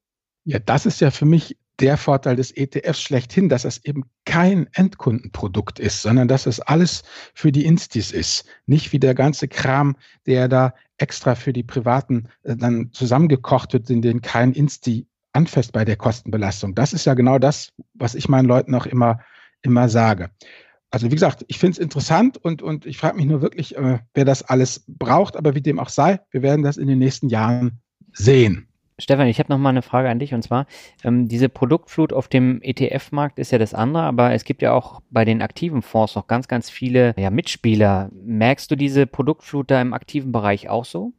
Ja, 0.46 0.60
das 0.60 0.86
ist 0.86 1.00
ja 1.00 1.10
für 1.10 1.24
mich 1.24 1.58
der 1.80 1.96
Vorteil 1.96 2.36
des 2.36 2.56
ETFs 2.56 3.02
schlechthin, 3.02 3.48
dass 3.48 3.64
es 3.64 3.84
eben 3.84 4.04
kein 4.24 4.68
Endkundenprodukt 4.72 5.80
ist, 5.80 6.02
sondern 6.02 6.28
dass 6.28 6.46
es 6.46 6.60
alles 6.60 7.02
für 7.34 7.50
die 7.50 7.66
Instis 7.66 8.12
ist. 8.12 8.46
Nicht 8.64 8.92
wie 8.92 9.00
der 9.00 9.14
ganze 9.14 9.48
Kram, 9.48 9.96
der 10.24 10.48
da 10.48 10.72
extra 10.98 11.34
für 11.34 11.52
die 11.52 11.64
Privaten 11.64 12.28
äh, 12.44 12.56
dann 12.56 12.92
zusammengekocht 12.92 13.72
wird, 13.72 13.90
in 13.90 14.02
den 14.02 14.22
kein 14.22 14.52
Insti 14.52 15.08
anfasst 15.32 15.72
bei 15.72 15.84
der 15.84 15.96
Kostenbelastung. 15.96 16.76
Das 16.76 16.92
ist 16.92 17.06
ja 17.06 17.14
genau 17.14 17.40
das, 17.40 17.72
was 17.94 18.14
ich 18.14 18.28
meinen 18.28 18.46
Leuten 18.46 18.74
auch 18.76 18.86
immer, 18.86 19.18
immer 19.62 19.88
sage. 19.88 20.30
Also 20.92 21.10
wie 21.10 21.16
gesagt, 21.16 21.44
ich 21.48 21.58
finde 21.58 21.72
es 21.72 21.78
interessant 21.78 22.38
und, 22.38 22.62
und 22.62 22.86
ich 22.86 22.98
frage 22.98 23.16
mich 23.16 23.26
nur 23.26 23.42
wirklich, 23.42 23.76
äh, 23.76 23.98
wer 24.14 24.24
das 24.24 24.44
alles 24.44 24.84
braucht, 24.86 25.36
aber 25.36 25.56
wie 25.56 25.60
dem 25.60 25.80
auch 25.80 25.88
sei, 25.88 26.20
wir 26.30 26.42
werden 26.42 26.62
das 26.62 26.76
in 26.76 26.86
den 26.86 27.00
nächsten 27.00 27.28
Jahren 27.28 27.80
sehen. 28.12 28.68
Stefan, 28.98 29.26
ich 29.26 29.38
habe 29.38 29.52
noch 29.52 29.58
mal 29.58 29.70
eine 29.70 29.82
Frage 29.82 30.08
an 30.08 30.18
dich 30.18 30.32
und 30.32 30.42
zwar 30.42 30.66
ähm, 31.04 31.28
diese 31.28 31.50
Produktflut 31.50 32.14
auf 32.14 32.28
dem 32.28 32.62
ETF-Markt 32.62 33.38
ist 33.38 33.52
ja 33.52 33.58
das 33.58 33.74
andere, 33.74 34.04
aber 34.04 34.32
es 34.32 34.44
gibt 34.44 34.62
ja 34.62 34.72
auch 34.72 35.02
bei 35.10 35.26
den 35.26 35.42
aktiven 35.42 35.82
Fonds 35.82 36.14
noch 36.14 36.26
ganz, 36.26 36.48
ganz 36.48 36.70
viele 36.70 37.14
ja, 37.18 37.28
Mitspieler. 37.28 38.08
Merkst 38.12 38.70
du 38.70 38.76
diese 38.76 39.06
Produktflut 39.06 39.70
da 39.70 39.82
im 39.82 39.92
aktiven 39.92 40.32
Bereich 40.32 40.70
auch 40.70 40.86
so? 40.86 41.12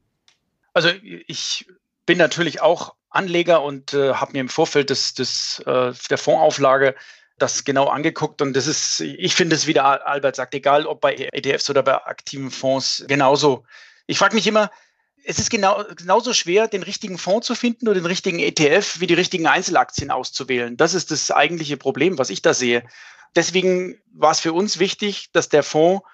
Also 0.73 0.89
ich 1.28 1.67
bin 2.07 2.17
natürlich 2.17 2.61
auch 2.61 2.95
Anleger 3.11 3.61
und 3.61 3.93
äh, 3.93 4.13
habe 4.13 4.34
mir 4.34 4.41
im 4.41 4.49
Vorfeld 4.49 4.89
des, 4.89 5.13
des, 5.13 5.59
äh, 5.67 5.93
der 6.09 6.17
Fondsauflage 6.17 6.95
das 7.38 7.63
genau 7.63 7.86
angeguckt 7.86 8.41
und 8.41 8.55
das 8.55 8.65
ist, 8.65 9.01
ich 9.01 9.36
finde 9.36 9.55
es, 9.55 9.67
wie 9.67 9.73
der 9.73 10.07
Albert 10.07 10.36
sagt, 10.36 10.55
egal 10.55 10.88
ob 10.88 11.01
bei 11.01 11.13
ETFs 11.13 11.69
oder 11.69 11.84
bei 11.84 11.93
aktiven 11.93 12.49
Fonds, 12.49 13.05
genauso. 13.07 13.65
Ich 14.07 14.17
frage 14.17 14.34
mich 14.34 14.47
immer, 14.47 14.71
es 15.30 15.39
ist 15.39 15.49
genau, 15.49 15.84
genauso 15.95 16.34
schwer, 16.34 16.69
den 16.69 16.84
richtigen 16.84 17.17
Fonds 17.17 17.47
zu 17.47 17.53
finden 17.53 17.89
oder 17.89 17.99
den 17.99 18.05
richtigen 18.05 18.39
ETF 18.39 19.01
wie 19.01 19.07
die 19.07 19.13
richtigen 19.13 19.45
Einzelaktien 19.45 20.09
auszuwählen. 20.09 20.78
Das 20.78 20.93
ist 20.93 21.11
das 21.11 21.32
eigentliche 21.32 21.75
Problem, 21.75 22.17
was 22.17 22.30
ich 22.30 22.41
da 22.41 22.53
sehe. 22.53 22.88
Deswegen 23.36 24.01
war 24.13 24.32
es 24.32 24.39
für 24.39 24.53
uns 24.53 24.80
wichtig, 24.80 25.30
dass 25.34 25.49
der 25.49 25.63
Fonds 25.63 26.05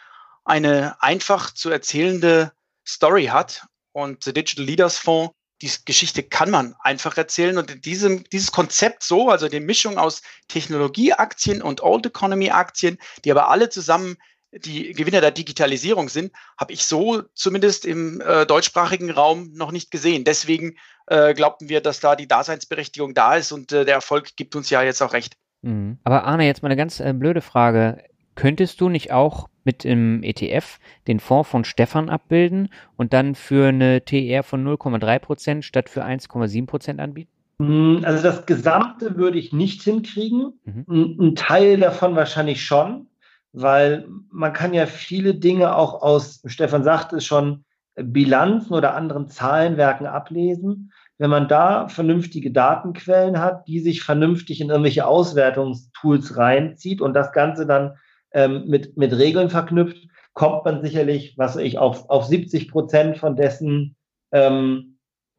eine 0.45 1.01
einfach 1.01 1.53
zu 1.53 1.69
erzählende 1.69 2.53
Story 2.87 3.25
hat. 3.25 3.67
Und 3.91 4.25
der 4.25 4.33
Digital 4.33 4.65
Leaders 4.65 4.97
Fonds, 4.97 5.35
die 5.61 5.71
Geschichte 5.85 6.23
kann 6.23 6.49
man 6.49 6.75
einfach 6.79 7.15
erzählen. 7.15 7.59
Und 7.59 7.85
diesem, 7.85 8.23
dieses 8.31 8.51
Konzept 8.51 9.03
so, 9.03 9.29
also 9.29 9.47
die 9.47 9.59
Mischung 9.59 9.99
aus 9.99 10.23
Technologieaktien 10.47 11.61
und 11.61 11.83
Old 11.83 12.07
Economy 12.07 12.49
Aktien, 12.49 12.97
die 13.23 13.31
aber 13.31 13.49
alle 13.49 13.69
zusammen 13.69 14.17
die 14.57 14.93
Gewinner 14.93 15.21
der 15.21 15.31
Digitalisierung 15.31 16.09
sind, 16.09 16.31
habe 16.57 16.73
ich 16.73 16.85
so 16.85 17.23
zumindest 17.33 17.85
im 17.85 18.21
äh, 18.21 18.45
deutschsprachigen 18.45 19.11
Raum 19.11 19.51
noch 19.53 19.71
nicht 19.71 19.91
gesehen. 19.91 20.23
Deswegen 20.23 20.75
äh, 21.07 21.33
glaubten 21.33 21.69
wir, 21.69 21.81
dass 21.81 21.99
da 21.99 22.15
die 22.15 22.27
Daseinsberechtigung 22.27 23.13
da 23.13 23.35
ist 23.35 23.51
und 23.51 23.71
äh, 23.71 23.85
der 23.85 23.95
Erfolg 23.95 24.35
gibt 24.35 24.55
uns 24.55 24.69
ja 24.69 24.83
jetzt 24.83 25.01
auch 25.01 25.13
recht. 25.13 25.35
Mhm. 25.61 25.97
Aber 26.03 26.23
Arne, 26.25 26.45
jetzt 26.45 26.61
mal 26.61 26.69
eine 26.69 26.77
ganz 26.77 26.99
äh, 26.99 27.13
blöde 27.13 27.41
Frage. 27.41 28.03
Könntest 28.35 28.81
du 28.81 28.89
nicht 28.89 29.11
auch 29.11 29.47
mit 29.63 29.83
dem 29.83 30.23
ETF 30.23 30.79
den 31.07 31.19
Fonds 31.19 31.49
von 31.49 31.63
Stefan 31.63 32.09
abbilden 32.09 32.69
und 32.97 33.13
dann 33.13 33.35
für 33.35 33.67
eine 33.67 34.03
TR 34.03 34.43
von 34.43 34.65
0,3 34.65 35.19
Prozent 35.19 35.65
statt 35.65 35.89
für 35.89 36.03
1,7 36.03 36.65
Prozent 36.65 36.99
anbieten? 36.99 37.29
Hm, 37.59 38.01
also 38.03 38.23
das 38.23 38.45
Gesamte 38.45 39.15
würde 39.17 39.37
ich 39.37 39.53
nicht 39.53 39.83
hinkriegen. 39.83 40.59
Mhm. 40.65 41.17
Ein 41.19 41.35
Teil 41.35 41.77
davon 41.77 42.15
wahrscheinlich 42.15 42.63
schon 42.63 43.07
weil 43.53 44.07
man 44.31 44.51
kann 44.51 44.73
ja 44.73 44.87
viele 44.87 45.35
Dinge 45.35 45.75
auch 45.75 46.01
aus, 46.01 46.41
Stefan 46.45 46.83
sagte 46.83 47.17
es 47.17 47.25
schon, 47.25 47.63
Bilanzen 47.95 48.73
oder 48.73 48.95
anderen 48.95 49.27
Zahlenwerken 49.27 50.07
ablesen. 50.07 50.91
Wenn 51.19 51.29
man 51.29 51.47
da 51.47 51.87
vernünftige 51.87 52.51
Datenquellen 52.51 53.39
hat, 53.39 53.67
die 53.67 53.79
sich 53.79 54.01
vernünftig 54.01 54.59
in 54.61 54.69
irgendwelche 54.69 55.05
Auswertungstools 55.05 56.35
reinzieht 56.37 57.01
und 57.01 57.13
das 57.13 57.31
Ganze 57.31 57.67
dann 57.67 57.95
ähm, 58.31 58.63
mit, 58.65 58.97
mit 58.97 59.15
Regeln 59.15 59.49
verknüpft, 59.49 60.07
kommt 60.33 60.65
man 60.65 60.81
sicherlich, 60.81 61.37
was 61.37 61.55
ich, 61.55 61.77
auf, 61.77 62.09
auf 62.09 62.25
70 62.25 62.71
Prozent 62.71 63.17
von 63.19 63.35
dessen 63.35 63.95
ähm, 64.31 64.92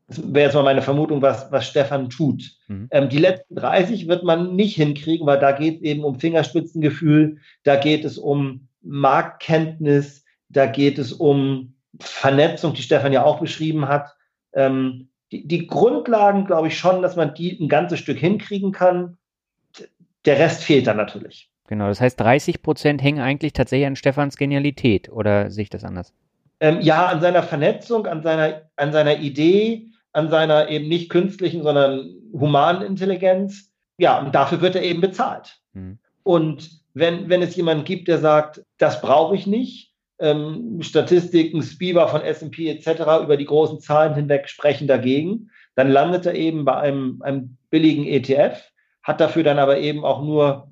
das 0.07 0.35
wäre 0.35 0.47
jetzt 0.47 0.55
mal 0.55 0.63
meine 0.63 0.83
Vermutung, 0.83 1.23
was, 1.23 1.51
was 1.51 1.67
Stefan 1.67 2.11
tut. 2.11 2.43
Mhm. 2.69 2.89
Ähm, 2.91 3.09
die 3.09 3.19
letzten 3.19 3.55
30 3.55 4.07
wird 4.07 4.23
man 4.23 4.55
nicht 4.55 4.77
hinkriegen, 4.77 5.27
weil 5.27 5.39
da 5.39 5.53
geht 5.53 5.77
es 5.77 5.83
eben 5.83 6.05
um 6.05 6.21
Fingerspitzengefühl, 6.21 7.39
da 7.63 7.77
geht 7.77 8.05
es 8.05 8.19
um 8.19 8.69
Marktkenntnis, 8.83 10.25
da 10.51 10.67
geht 10.67 10.99
es 10.99 11.13
um 11.13 11.75
Vernetzung, 11.99 12.75
die 12.75 12.83
Stefan 12.83 13.13
ja 13.13 13.25
auch 13.25 13.41
beschrieben 13.41 13.89
hat. 13.89 14.15
Ähm, 14.53 15.09
die, 15.33 15.49
die 15.49 15.67
Grundlagen, 15.67 16.45
glaube 16.45 16.69
ich 16.69 16.79
schon, 16.79 17.01
dass 17.01 17.17
man 17.17 17.35
die 17.35 17.59
ein 17.59 17.69
ganzes 17.69 17.99
Stück 17.99 18.19
hinkriegen 18.19 18.73
kann. 18.73 19.17
Der 20.27 20.39
Rest 20.39 20.65
fehlt 20.65 20.87
dann 20.87 20.97
natürlich. 20.99 21.51
Genau, 21.67 21.89
das 21.89 22.01
heißt, 22.01 22.21
30 22.21 22.63
Prozent 22.63 23.03
hängen 23.03 23.21
eigentlich 23.21 23.55
tatsächlich 23.55 23.87
an 23.87 23.97
Stefans 23.97 24.37
Genialität 24.37 25.09
oder 25.09 25.51
sehe 25.51 25.63
ich 25.63 25.71
das 25.71 25.83
anders? 25.83 26.13
Ähm, 26.61 26.81
ja, 26.83 27.07
an 27.07 27.21
seiner 27.21 27.43
Vernetzung, 27.43 28.07
an 28.07 28.23
seiner, 28.23 28.63
an 28.77 28.93
seiner 28.93 29.19
Idee, 29.19 29.89
an 30.15 30.31
seiner 30.31 30.69
eben 30.69 30.89
nicht 30.89 31.11
künstlichen, 31.11 31.63
sondern 31.63 32.15
humanen 32.33 32.83
Intelligenz. 32.83 33.71
Ja, 33.99 34.21
und 34.21 34.35
dafür 34.35 34.61
wird 34.61 34.77
er 34.77 34.83
eben 34.83 35.01
bezahlt. 35.01 35.59
Mhm. 35.73 35.99
Und 36.23 36.71
wenn, 36.95 37.29
wenn 37.29 37.43
es 37.43 37.57
jemanden 37.57 37.85
gibt, 37.85 38.09
der 38.09 38.19
sagt, 38.19 38.65
das 38.79 39.01
brauche 39.03 39.35
ich 39.35 39.47
nicht, 39.47 39.93
ähm, 40.21 40.81
Statistiken, 40.81 41.61
SPIVA 41.61 42.07
von 42.07 42.23
S&P 42.23 42.71
etc. 42.71 43.25
über 43.25 43.37
die 43.37 43.45
großen 43.45 43.81
Zahlen 43.81 44.15
hinweg 44.15 44.49
sprechen 44.49 44.87
dagegen, 44.87 45.51
dann 45.75 45.91
landet 45.91 46.27
er 46.27 46.35
eben 46.35 46.65
bei 46.65 46.77
einem, 46.77 47.21
einem 47.23 47.57
billigen 47.71 48.07
ETF, 48.07 48.63
hat 49.03 49.21
dafür 49.21 49.43
dann 49.43 49.59
aber 49.59 49.79
eben 49.79 50.05
auch 50.05 50.23
nur 50.23 50.69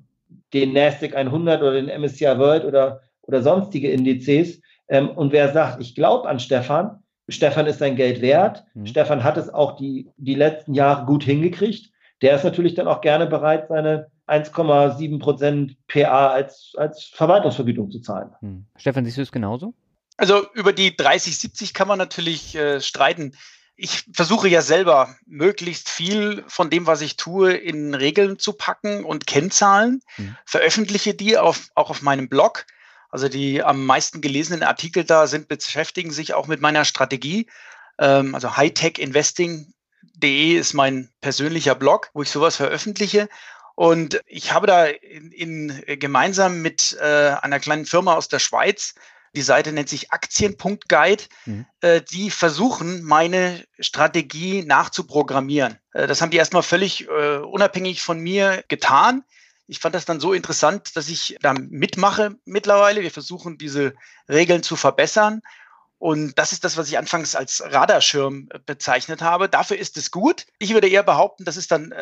den 0.53 0.71
NASDAQ 0.71 1.15
100 1.15 1.61
oder 1.61 1.73
den 1.73 2.01
MSCI 2.01 2.37
World 2.37 2.63
oder, 2.63 3.01
oder 3.23 3.41
sonstige 3.41 3.91
Indizes. 3.91 4.61
Ähm, 4.87 5.09
und 5.09 5.33
wer 5.33 5.51
sagt, 5.51 5.81
ich 5.81 5.95
glaube 5.95 6.29
an 6.29 6.39
Stefan, 6.39 7.02
Stefan 7.29 7.67
ist 7.67 7.79
sein 7.79 7.95
Geld 7.95 8.21
wert. 8.21 8.65
Mhm. 8.73 8.87
Stefan 8.87 9.23
hat 9.23 9.37
es 9.37 9.49
auch 9.49 9.75
die, 9.77 10.09
die 10.17 10.35
letzten 10.35 10.73
Jahre 10.73 11.05
gut 11.05 11.23
hingekriegt. 11.23 11.91
Der 12.21 12.35
ist 12.35 12.43
natürlich 12.43 12.73
dann 12.73 12.87
auch 12.87 13.01
gerne 13.01 13.27
bereit, 13.27 13.67
seine 13.69 14.07
1,7 14.27 15.19
Prozent 15.19 15.77
PA 15.87 16.29
als, 16.29 16.73
als 16.77 17.05
Verwaltungsvergütung 17.05 17.91
zu 17.91 17.99
zahlen. 17.99 18.31
Mhm. 18.41 18.65
Stefan, 18.77 19.05
siehst 19.05 19.17
du 19.17 19.21
es 19.21 19.31
genauso? 19.31 19.73
Also 20.17 20.45
über 20.53 20.73
die 20.73 20.91
30-70 20.91 21.73
kann 21.73 21.87
man 21.87 21.97
natürlich 21.97 22.55
äh, 22.55 22.79
streiten. 22.79 23.35
Ich 23.75 24.05
versuche 24.13 24.47
ja 24.47 24.61
selber 24.61 25.15
möglichst 25.25 25.89
viel 25.89 26.43
von 26.47 26.69
dem, 26.69 26.85
was 26.85 27.01
ich 27.01 27.17
tue, 27.17 27.53
in 27.53 27.95
Regeln 27.95 28.37
zu 28.37 28.53
packen 28.53 29.03
und 29.03 29.25
Kennzahlen, 29.25 30.01
mhm. 30.17 30.37
veröffentliche 30.45 31.15
die 31.15 31.37
auf, 31.37 31.69
auch 31.73 31.89
auf 31.89 32.01
meinem 32.01 32.29
Blog. 32.29 32.65
Also 33.13 33.29
die 33.29 33.61
am 33.61 33.85
meisten 33.85 34.21
gelesenen 34.21 34.63
Artikel 34.63 35.03
da 35.03 35.27
sind, 35.27 35.47
beschäftigen 35.47 36.09
sich 36.09 36.33
auch 36.33 36.47
mit 36.47 36.61
meiner 36.61 36.83
Strategie. 36.83 37.45
Ähm, 37.99 38.33
also 38.33 38.57
hightechinvesting.de 38.57 40.53
ist 40.55 40.73
mein 40.73 41.11
persönlicher 41.21 41.75
Blog, 41.75 42.09
wo 42.15 42.23
ich 42.23 42.31
sowas 42.31 42.55
veröffentliche. 42.55 43.29
Und 43.75 44.19
ich 44.25 44.51
habe 44.51 44.65
da 44.65 44.85
in, 44.85 45.31
in 45.31 45.99
gemeinsam 45.99 46.63
mit 46.63 46.97
äh, 46.99 47.35
einer 47.39 47.59
kleinen 47.59 47.85
Firma 47.85 48.15
aus 48.15 48.29
der 48.29 48.39
Schweiz, 48.39 48.95
die 49.35 49.43
Seite 49.43 49.71
nennt 49.73 49.89
sich 49.89 50.11
Aktien.guide, 50.11 51.23
mhm. 51.45 51.67
äh, 51.81 52.01
die 52.01 52.31
versuchen, 52.31 53.03
meine 53.03 53.63
Strategie 53.79 54.63
nachzuprogrammieren. 54.63 55.77
Äh, 55.91 56.07
das 56.07 56.19
haben 56.19 56.31
die 56.31 56.37
erstmal 56.37 56.63
völlig 56.63 57.07
äh, 57.07 57.37
unabhängig 57.37 58.01
von 58.01 58.19
mir 58.19 58.63
getan 58.69 59.23
ich 59.67 59.79
fand 59.79 59.95
das 59.95 60.05
dann 60.05 60.19
so 60.19 60.33
interessant, 60.33 60.95
dass 60.95 61.09
ich 61.09 61.37
da 61.41 61.53
mitmache 61.53 62.35
mittlerweile. 62.45 63.01
Wir 63.01 63.11
versuchen, 63.11 63.57
diese 63.57 63.93
Regeln 64.29 64.63
zu 64.63 64.75
verbessern. 64.75 65.41
Und 65.97 66.37
das 66.37 66.51
ist 66.51 66.65
das, 66.65 66.75
was 66.75 66.89
ich 66.89 66.97
anfangs 66.97 67.33
als 67.33 67.63
Radarschirm 67.65 68.49
äh, 68.51 68.59
bezeichnet 68.65 69.21
habe. 69.21 69.47
Dafür 69.47 69.77
ist 69.77 69.95
es 69.95 70.11
gut. 70.11 70.45
Ich 70.59 70.73
würde 70.73 70.89
eher 70.89 71.03
behaupten, 71.03 71.45
das 71.45 71.55
ist 71.55 71.71
dann 71.71 71.93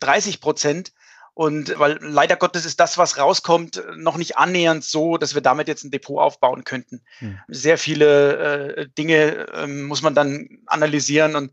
30 0.00 0.34
äh, 0.34 0.38
Prozent. 0.38 0.92
Und 1.32 1.78
weil 1.78 1.98
leider 2.02 2.34
Gottes 2.34 2.64
ist 2.64 2.80
das, 2.80 2.98
was 2.98 3.16
rauskommt, 3.16 3.80
noch 3.96 4.16
nicht 4.16 4.36
annähernd 4.36 4.84
so, 4.84 5.18
dass 5.18 5.34
wir 5.34 5.40
damit 5.40 5.68
jetzt 5.68 5.84
ein 5.84 5.92
Depot 5.92 6.18
aufbauen 6.18 6.64
könnten. 6.64 7.00
Hm. 7.20 7.38
Sehr 7.46 7.78
viele 7.78 8.74
äh, 8.76 8.88
Dinge 8.98 9.46
äh, 9.52 9.66
muss 9.68 10.02
man 10.02 10.16
dann 10.16 10.58
analysieren 10.66 11.36
und 11.36 11.52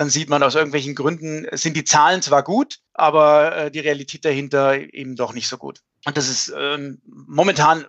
dann 0.00 0.08
sieht 0.08 0.30
man 0.30 0.42
aus 0.42 0.54
irgendwelchen 0.54 0.94
Gründen, 0.94 1.46
sind 1.52 1.76
die 1.76 1.84
Zahlen 1.84 2.22
zwar 2.22 2.42
gut, 2.42 2.78
aber 2.94 3.54
äh, 3.54 3.70
die 3.70 3.80
Realität 3.80 4.24
dahinter 4.24 4.74
eben 4.74 5.14
doch 5.14 5.34
nicht 5.34 5.46
so 5.46 5.58
gut. 5.58 5.80
Und 6.06 6.16
das 6.16 6.26
ist 6.26 6.50
ähm, 6.56 7.02
momentan 7.04 7.84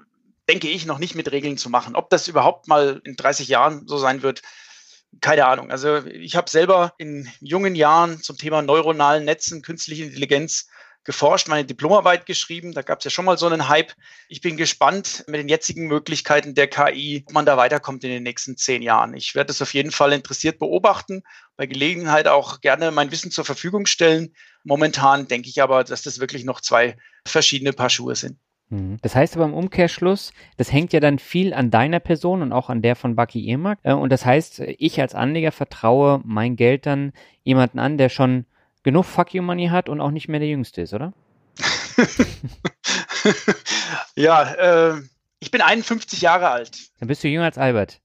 denke 0.49 0.67
ich, 0.67 0.85
noch 0.85 0.99
nicht 0.99 1.15
mit 1.15 1.31
Regeln 1.31 1.57
zu 1.57 1.69
machen. 1.69 1.95
Ob 1.95 2.09
das 2.09 2.27
überhaupt 2.27 2.67
mal 2.67 2.99
in 3.05 3.15
30 3.15 3.47
Jahren 3.47 3.87
so 3.87 3.97
sein 3.97 4.23
wird, 4.23 4.41
keine 5.21 5.45
Ahnung. 5.45 5.71
Also 5.71 6.05
ich 6.05 6.35
habe 6.35 6.49
selber 6.49 6.93
in 6.97 7.29
jungen 7.39 7.75
Jahren 7.75 8.21
zum 8.21 8.35
Thema 8.35 8.61
neuronalen 8.61 9.23
Netzen, 9.23 9.61
künstliche 9.61 10.03
Intelligenz 10.03 10.67
geforscht, 11.03 11.47
meine 11.47 11.65
Diplomarbeit 11.65 12.25
geschrieben. 12.25 12.73
Da 12.73 12.81
gab 12.81 12.99
es 12.99 13.05
ja 13.05 13.11
schon 13.11 13.25
mal 13.25 13.37
so 13.37 13.47
einen 13.47 13.67
Hype. 13.67 13.93
Ich 14.29 14.41
bin 14.41 14.57
gespannt 14.57 15.23
mit 15.27 15.39
den 15.39 15.49
jetzigen 15.49 15.87
Möglichkeiten 15.87 16.53
der 16.53 16.67
KI, 16.67 17.23
ob 17.27 17.33
man 17.33 17.45
da 17.45 17.57
weiterkommt 17.57 18.03
in 18.03 18.11
den 18.11 18.23
nächsten 18.23 18.57
zehn 18.57 18.81
Jahren. 18.81 19.15
Ich 19.15 19.35
werde 19.35 19.51
es 19.51 19.61
auf 19.61 19.73
jeden 19.73 19.91
Fall 19.91 20.13
interessiert 20.13 20.59
beobachten, 20.59 21.23
bei 21.57 21.65
Gelegenheit 21.65 22.27
auch 22.27 22.61
gerne 22.61 22.91
mein 22.91 23.11
Wissen 23.11 23.31
zur 23.31 23.45
Verfügung 23.45 23.85
stellen. 23.85 24.33
Momentan 24.63 25.27
denke 25.27 25.49
ich 25.49 25.61
aber, 25.61 25.83
dass 25.83 26.03
das 26.03 26.19
wirklich 26.19 26.43
noch 26.43 26.61
zwei 26.61 26.97
verschiedene 27.25 27.73
Paar 27.73 27.89
Schuhe 27.89 28.15
sind. 28.15 28.37
Mhm. 28.71 28.97
Das 29.01 29.15
heißt 29.15 29.35
aber 29.35 29.45
im 29.45 29.53
Umkehrschluss, 29.53 30.33
das 30.57 30.71
hängt 30.71 30.93
ja 30.93 30.99
dann 30.99 31.19
viel 31.19 31.53
an 31.53 31.69
deiner 31.71 31.99
Person 31.99 32.41
und 32.41 32.53
auch 32.53 32.69
an 32.69 32.81
der 32.81 32.95
von 32.95 33.15
Bucky 33.15 33.47
Irmak. 33.47 33.79
Äh, 33.83 33.93
und 33.93 34.11
das 34.11 34.25
heißt, 34.25 34.61
ich 34.77 34.99
als 34.99 35.13
Anleger 35.13 35.51
vertraue 35.51 36.21
mein 36.23 36.55
Geld 36.55 36.85
dann 36.85 37.11
jemanden 37.43 37.79
an, 37.79 37.97
der 37.97 38.09
schon 38.09 38.45
genug 38.83 39.05
Fuck 39.05 39.33
You 39.33 39.41
Money 39.41 39.67
hat 39.67 39.89
und 39.89 40.01
auch 40.01 40.11
nicht 40.11 40.27
mehr 40.27 40.39
der 40.39 40.49
Jüngste 40.49 40.81
ist, 40.81 40.93
oder? 40.93 41.13
ja, 44.15 44.53
äh, 44.53 45.01
ich 45.39 45.51
bin 45.51 45.61
51 45.61 46.21
Jahre 46.21 46.49
alt. 46.49 46.91
Dann 46.99 47.07
bist 47.07 47.23
du 47.23 47.27
jünger 47.27 47.45
als 47.45 47.57
Albert. 47.57 48.01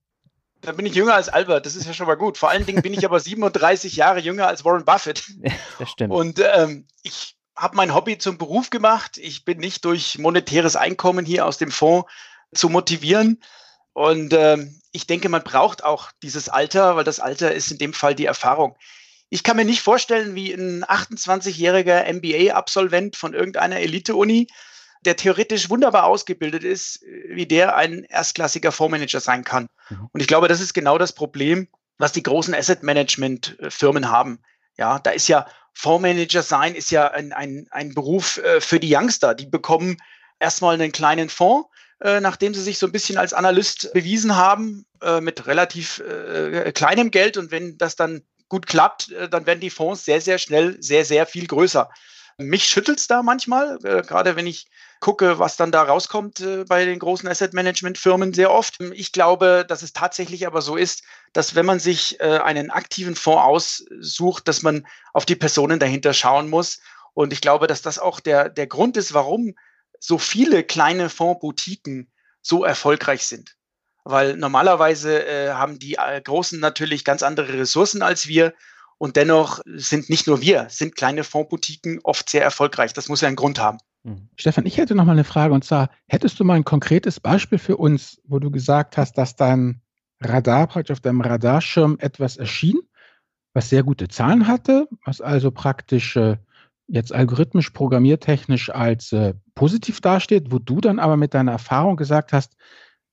Dann 0.62 0.77
bin 0.77 0.87
ich 0.87 0.95
jünger 0.95 1.14
als 1.14 1.29
Albert, 1.29 1.66
das 1.66 1.77
ist 1.77 1.87
ja 1.87 1.93
schon 1.93 2.07
mal 2.07 2.16
gut. 2.16 2.39
Vor 2.39 2.49
allen 2.49 2.66
Dingen 2.66 2.83
bin 2.83 2.93
ich 2.93 3.05
aber 3.05 3.20
37 3.20 3.97
Jahre 3.97 4.20
jünger 4.20 4.49
als 4.49 4.64
Warren 4.64 4.85
Buffett. 4.85 5.22
das 5.79 5.91
stimmt. 5.91 6.12
Und 6.12 6.41
ähm, 6.41 6.87
ich 7.03 7.37
habe 7.55 7.77
mein 7.77 7.95
Hobby 7.95 8.18
zum 8.18 8.39
Beruf 8.39 8.70
gemacht. 8.70 9.18
Ich 9.18 9.45
bin 9.45 9.59
nicht 9.59 9.85
durch 9.85 10.18
monetäres 10.18 10.77
Einkommen 10.77 11.24
hier 11.24 11.47
aus 11.47 11.59
dem 11.59 11.70
Fonds 11.70 12.11
zu 12.55 12.68
motivieren. 12.68 13.43
Und 13.93 14.33
äh, 14.33 14.59
ich 14.93 15.07
denke, 15.07 15.29
man 15.29 15.43
braucht 15.43 15.85
auch 15.85 16.11
dieses 16.22 16.49
Alter, 16.49 16.97
weil 16.97 17.05
das 17.05 17.20
Alter 17.20 17.55
ist 17.55 17.70
in 17.70 17.79
dem 17.79 17.93
Fall 17.93 18.14
die 18.14 18.27
Erfahrung. 18.27 18.77
Ich 19.29 19.43
kann 19.43 19.57
mir 19.57 19.64
nicht 19.64 19.83
vorstellen, 19.83 20.35
wie 20.35 20.53
ein 20.53 20.85
28-jähriger 20.85 22.05
MBA-Absolvent 22.12 23.16
von 23.16 23.35
irgendeiner 23.35 23.77
Elite-Uni, 23.81 24.47
der 25.05 25.16
theoretisch 25.16 25.68
wunderbar 25.68 26.05
ausgebildet 26.05 26.64
ist, 26.64 27.03
wie 27.29 27.47
der 27.47 27.77
ein 27.77 28.05
erstklassiger 28.05 28.72
Fondsmanager 28.72 29.20
sein 29.20 29.45
kann. 29.45 29.68
Mhm. 29.91 30.09
Und 30.12 30.20
ich 30.20 30.27
glaube, 30.27 30.49
das 30.49 30.61
ist 30.61 30.74
genau 30.74 30.99
das 30.99 31.12
Problem, 31.12 31.68
was 31.99 32.12
die 32.12 32.22
großen 32.22 32.55
Asset-Management-Firmen 32.55 34.11
haben. 34.11 34.41
Ja, 34.79 34.99
da 34.99 35.11
ist 35.11 35.29
ja 35.29 35.47
Fondsmanager 35.77 36.43
sein 36.43 36.74
ist 36.74 36.91
ja 36.91 37.11
ein, 37.11 37.35
ein, 37.35 37.66
ein 37.70 37.93
Beruf 37.93 38.39
äh, 38.39 38.62
für 38.62 38.81
die 38.81 38.95
Youngster. 38.95 39.35
Die 39.35 39.45
bekommen 39.45 39.99
erstmal 40.41 40.74
einen 40.74 40.91
kleinen 40.91 41.29
Fonds, 41.29 41.68
äh, 42.01 42.20
nachdem 42.20 42.55
sie 42.55 42.62
sich 42.62 42.79
so 42.79 42.87
ein 42.87 42.93
bisschen 42.93 43.18
als 43.18 43.35
Analyst 43.35 43.93
bewiesen 43.93 44.37
haben, 44.37 44.87
äh, 45.03 45.20
mit 45.20 45.47
relativ 45.47 46.03
kleinem 46.72 47.11
Geld. 47.11 47.37
Und 47.37 47.51
wenn 47.51 47.77
das 47.77 47.95
dann 47.95 48.22
gut 48.49 48.66
klappt, 48.66 49.11
äh, 49.12 49.28
dann 49.28 49.47
werden 49.47 49.61
die 49.61 49.70
Fonds 49.70 50.05
sehr, 50.05 50.20
sehr 50.20 50.38
schnell 50.38 50.80
sehr, 50.82 51.05
sehr 51.05 51.26
viel 51.26 51.47
größer. 51.47 51.90
Mich 52.38 52.66
schüttelt 52.66 52.99
es 52.99 53.07
da 53.07 53.22
manchmal, 53.22 53.78
äh, 53.82 54.03
gerade 54.03 54.36
wenn 54.36 54.47
ich 54.47 54.66
gucke, 55.01 55.38
was 55.38 55.57
dann 55.57 55.72
da 55.72 55.82
rauskommt 55.82 56.40
äh, 56.40 56.64
bei 56.64 56.84
den 56.84 56.99
großen 56.99 57.28
Asset 57.28 57.55
Management 57.55 57.99
Firmen 57.99 58.34
sehr 58.34 58.51
oft. 58.51 58.80
Ich 58.92 59.12
glaube, 59.12 59.64
dass 59.66 59.82
es 59.82 59.92
tatsächlich 59.92 60.47
aber 60.47 60.62
so 60.62 60.76
ist, 60.76 61.03
dass 61.32 61.55
wenn 61.55 61.66
man 61.66 61.80
sich 61.80 62.20
einen 62.20 62.70
aktiven 62.70 63.14
Fonds 63.14 63.42
aussucht, 63.42 64.49
dass 64.49 64.62
man 64.62 64.86
auf 65.12 65.26
die 65.26 65.36
Personen 65.36 65.78
dahinter 65.78 66.14
schauen 66.14 66.49
muss. 66.49 66.80
Und 67.12 67.32
ich 67.34 67.42
glaube, 67.42 67.66
dass 67.66 67.82
das 67.82 67.99
auch 67.99 68.20
der, 68.20 68.49
der 68.49 68.66
Grund 68.66 68.97
ist, 68.97 69.12
warum 69.12 69.55
so 70.01 70.16
viele 70.16 70.64
kleine 70.64 71.11
Fondsboutiquen 71.11 72.11
so 72.40 72.64
erfolgreich 72.64 73.26
sind. 73.26 73.57
Weil 74.09 74.36
normalerweise 74.36 75.26
äh, 75.26 75.50
haben 75.50 75.80
die 75.80 75.94
äh, 75.94 76.20
Großen 76.20 76.61
natürlich 76.61 77.04
ganz 77.04 77.24
andere 77.24 77.52
Ressourcen 77.54 78.02
als 78.02 78.28
wir. 78.28 78.54
Und 78.98 79.16
dennoch 79.16 79.61
sind 79.66 80.09
nicht 80.09 80.28
nur 80.28 80.40
wir, 80.40 80.68
sind 80.70 80.94
kleine 80.94 81.24
Fondsboutiquen 81.24 81.98
oft 82.04 82.30
sehr 82.30 82.42
erfolgreich. 82.42 82.92
Das 82.92 83.09
muss 83.09 83.20
ja 83.20 83.26
einen 83.26 83.36
Grund 83.36 83.59
haben. 83.59 83.78
Mhm. 84.04 84.28
Stefan, 84.36 84.64
ich 84.64 84.78
hätte 84.78 84.94
noch 84.94 85.04
mal 85.04 85.12
eine 85.12 85.24
Frage 85.24 85.52
und 85.52 85.64
zwar, 85.64 85.90
hättest 86.07 86.38
du 86.38 86.44
mal 86.44 86.54
ein 86.54 86.64
konkretes 86.64 87.18
Beispiel 87.18 87.59
für 87.59 87.76
uns, 87.76 88.20
wo 88.24 88.38
du 88.38 88.52
gesagt 88.52 88.96
hast, 88.96 89.18
dass 89.18 89.34
dein 89.34 89.82
Radar 90.20 90.68
praktisch 90.68 90.92
auf 90.92 91.00
deinem 91.00 91.20
Radarschirm 91.20 91.96
etwas 91.98 92.36
erschien, 92.36 92.78
was 93.54 93.70
sehr 93.70 93.82
gute 93.82 94.07
Zahlen 94.07 94.46
hatte, 94.46 94.88
was 95.04 95.20
also 95.20 95.50
praktisch 95.50 96.14
äh, 96.14 96.36
jetzt 96.86 97.12
algorithmisch 97.12 97.70
programmiertechnisch 97.70 98.70
als 98.70 99.12
äh, 99.12 99.34
positiv 99.57 100.00
dasteht, 100.00 100.52
wo 100.52 100.61
du 100.61 100.80
dann 100.80 101.00
aber 101.00 101.16
mit 101.16 101.34
deiner 101.34 101.52
Erfahrung 101.52 101.96
gesagt 101.96 102.32
hast, 102.32 102.57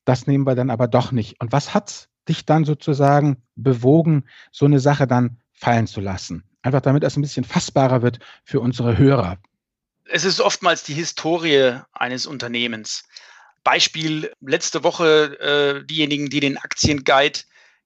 das 0.05 0.27
nehmen 0.27 0.45
wir 0.45 0.55
dann 0.55 0.69
aber 0.69 0.87
doch 0.87 1.11
nicht. 1.11 1.39
Und 1.39 1.51
was 1.51 1.73
hat 1.73 2.09
dich 2.27 2.45
dann 2.45 2.65
sozusagen 2.65 3.43
bewogen, 3.55 4.25
so 4.51 4.65
eine 4.65 4.79
Sache 4.79 5.07
dann 5.07 5.39
fallen 5.51 5.87
zu 5.87 6.01
lassen? 6.01 6.43
Einfach 6.61 6.81
damit 6.81 7.03
es 7.03 7.17
ein 7.17 7.21
bisschen 7.21 7.43
fassbarer 7.43 8.01
wird 8.01 8.19
für 8.43 8.59
unsere 8.59 8.97
Hörer 8.97 9.37
es 10.13 10.25
ist 10.25 10.41
oftmals 10.41 10.83
die 10.83 10.93
Historie 10.93 11.79
eines 11.93 12.25
Unternehmens. 12.25 13.03
Beispiel 13.63 14.31
letzte 14.41 14.83
Woche, 14.83 15.39
äh, 15.39 15.85
diejenigen, 15.85 16.29
die 16.29 16.39
den 16.39 16.57
Aktienguide 16.57 17.39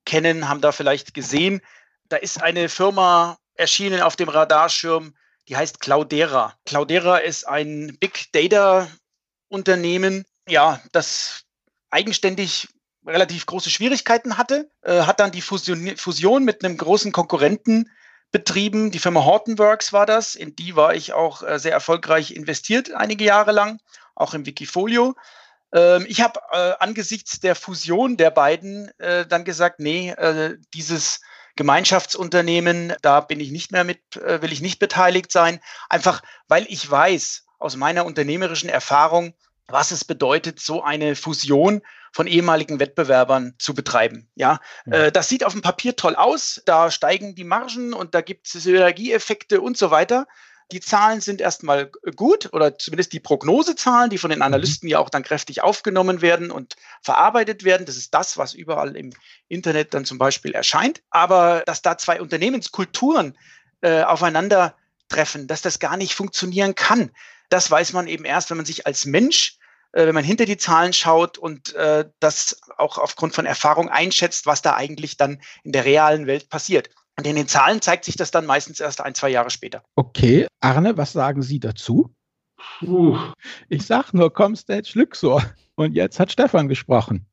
kennen, 0.06 0.50
haben 0.50 0.62
da 0.62 0.72
vielleicht 0.72 1.14
gesehen, 1.14 1.62
da 2.10 2.18
ist 2.18 2.42
eine 2.42 2.70
Firma 2.70 3.38
erschienen 3.56 4.02
auf 4.02 4.16
dem 4.16 4.30
Radarschirm, 4.30 5.14
die 5.48 5.58
heißt 5.58 5.80
Cloudera. 5.80 6.56
Cloudera 6.66 7.18
ist 7.18 7.48
ein 7.48 7.98
Big 8.00 8.32
Data 8.32 8.88
Unternehmen, 9.50 10.26
ja, 10.48 10.82
das 10.92 11.46
eigenständig 11.90 12.68
relativ 13.06 13.46
große 13.46 13.70
Schwierigkeiten 13.70 14.38
hatte, 14.38 14.70
äh, 14.82 15.02
hat 15.02 15.20
dann 15.20 15.32
die 15.32 15.42
Fusion, 15.42 15.96
Fusion 15.98 16.44
mit 16.44 16.64
einem 16.64 16.78
großen 16.78 17.12
Konkurrenten 17.12 17.90
betrieben. 18.32 18.92
Die 18.92 19.00
Firma 19.00 19.24
Hortonworks 19.24 19.94
war 19.94 20.06
das. 20.06 20.36
In 20.36 20.56
die 20.56 20.76
war 20.76 20.94
ich 20.94 21.14
auch 21.14 21.42
äh, 21.44 21.60
sehr 21.60 21.72
erfolgreich 21.72 22.32
investiert, 22.32 22.92
einige 22.94 23.24
Jahre 23.24 23.52
lang, 23.52 23.80
auch 24.16 24.34
im 24.34 24.46
Wikifolio. 24.46 25.16
Ähm, 25.74 26.06
ich 26.08 26.22
habe 26.22 26.40
äh, 26.52 26.74
angesichts 26.80 27.40
der 27.40 27.56
Fusion 27.56 28.18
der 28.18 28.32
beiden 28.32 28.90
äh, 29.00 29.26
dann 29.26 29.46
gesagt, 29.46 29.80
nee, 29.80 30.12
äh, 30.12 30.58
dieses 30.74 31.22
Gemeinschaftsunternehmen, 31.56 32.94
da 33.02 33.22
bin 33.22 33.40
ich 33.40 33.52
nicht 33.52 33.72
mehr 33.72 33.84
mit, 33.84 34.16
äh, 34.16 34.42
will 34.42 34.52
ich 34.52 34.62
nicht 34.62 34.80
beteiligt 34.80 35.32
sein. 35.32 35.60
Einfach, 35.90 36.22
weil 36.48 36.66
ich 36.70 36.90
weiß 36.90 37.46
aus 37.60 37.76
meiner 37.76 38.06
unternehmerischen 38.06 38.70
Erfahrung, 38.70 39.34
was 39.68 39.92
es 39.92 40.06
bedeutet, 40.06 40.60
so 40.60 40.82
eine 40.84 41.16
Fusion 41.16 41.82
von 42.14 42.28
ehemaligen 42.28 42.80
Wettbewerbern 42.80 43.56
zu 43.60 43.74
betreiben. 43.74 44.30
Ja, 44.36 44.60
ja. 44.86 44.94
Äh, 44.94 45.12
das 45.12 45.30
sieht 45.30 45.44
auf 45.44 45.54
dem 45.54 45.62
Papier 45.62 45.96
toll 45.96 46.16
aus. 46.16 46.62
Da 46.66 46.90
steigen 46.90 47.36
die 47.36 47.44
Margen 47.44 47.94
und 47.94 48.16
da 48.16 48.22
gibt 48.22 48.48
es 48.48 48.54
Synergieeffekte 48.54 49.62
und 49.62 49.78
so 49.78 49.92
weiter. 49.92 50.28
Die 50.72 50.82
Zahlen 50.82 51.22
sind 51.22 51.40
erstmal 51.40 51.90
gut 52.16 52.50
oder 52.52 52.78
zumindest 52.78 53.14
die 53.14 53.22
Prognosezahlen, 53.22 54.10
die 54.10 54.18
von 54.18 54.30
den 54.30 54.40
mhm. 54.40 54.46
Analysten 54.46 54.90
ja 54.90 55.00
auch 55.00 55.10
dann 55.10 55.24
kräftig 55.24 55.64
aufgenommen 55.64 56.22
werden 56.22 56.52
und 56.52 56.76
verarbeitet 57.02 57.64
werden. 57.64 57.86
Das 57.86 57.96
ist 57.96 58.14
das, 58.14 58.38
was 58.38 58.54
überall 58.54 58.96
im 58.98 59.14
Internet 59.48 59.94
dann 59.94 60.04
zum 60.04 60.18
Beispiel 60.18 60.52
erscheint. 60.52 61.02
Aber 61.10 61.64
dass 61.66 61.82
da 61.82 61.98
zwei 61.98 62.20
Unternehmenskulturen 62.20 63.38
äh, 63.82 64.04
aufeinandertreffen, 64.04 65.48
dass 65.48 65.62
das 65.62 65.80
gar 65.80 65.96
nicht 65.96 66.16
funktionieren 66.16 66.76
kann, 66.76 67.12
das 67.50 67.70
weiß 67.70 67.94
man 67.94 68.08
eben 68.08 68.26
erst, 68.26 68.50
wenn 68.50 68.58
man 68.58 68.66
sich 68.66 68.86
als 68.86 69.06
Mensch 69.06 69.58
äh, 69.94 70.06
wenn 70.06 70.16
man 70.16 70.24
hinter 70.24 70.46
die 70.46 70.58
Zahlen 70.58 70.94
schaut 70.94 71.38
und 71.38 71.74
äh, 71.74 72.06
das 72.20 72.62
auch 72.78 72.98
aufgrund 72.98 73.34
von 73.34 73.46
Erfahrung 73.46 73.90
einschätzt, 73.90 74.46
was 74.46 74.62
da 74.62 74.76
eigentlich 74.76 75.18
dann 75.18 75.40
in 75.64 75.72
der 75.72 75.86
realen 75.86 76.28
Welt 76.28 76.50
passiert. 76.50 76.90
Und 77.18 77.26
in 77.26 77.36
den 77.36 77.48
Zahlen 77.48 77.82
zeigt 77.82 78.06
sich 78.06 78.16
das 78.16 78.30
dann 78.30 78.46
meistens 78.46 78.80
erst 78.80 79.02
ein, 79.02 79.16
zwei 79.16 79.30
Jahre 79.30 79.50
später. 79.50 79.84
Okay, 79.96 80.46
Arne, 80.60 80.98
was 80.98 81.14
sagen 81.14 81.42
Sie 81.42 81.60
dazu? 81.60 82.14
Uh. 82.82 83.18
Ich 83.70 83.86
sag 83.86 84.14
nur, 84.14 84.32
Comstage 84.32 84.92
Luxor. 84.94 85.44
Und 85.76 85.94
jetzt 85.94 86.20
hat 86.20 86.32
Stefan 86.32 86.68
gesprochen. 86.68 87.26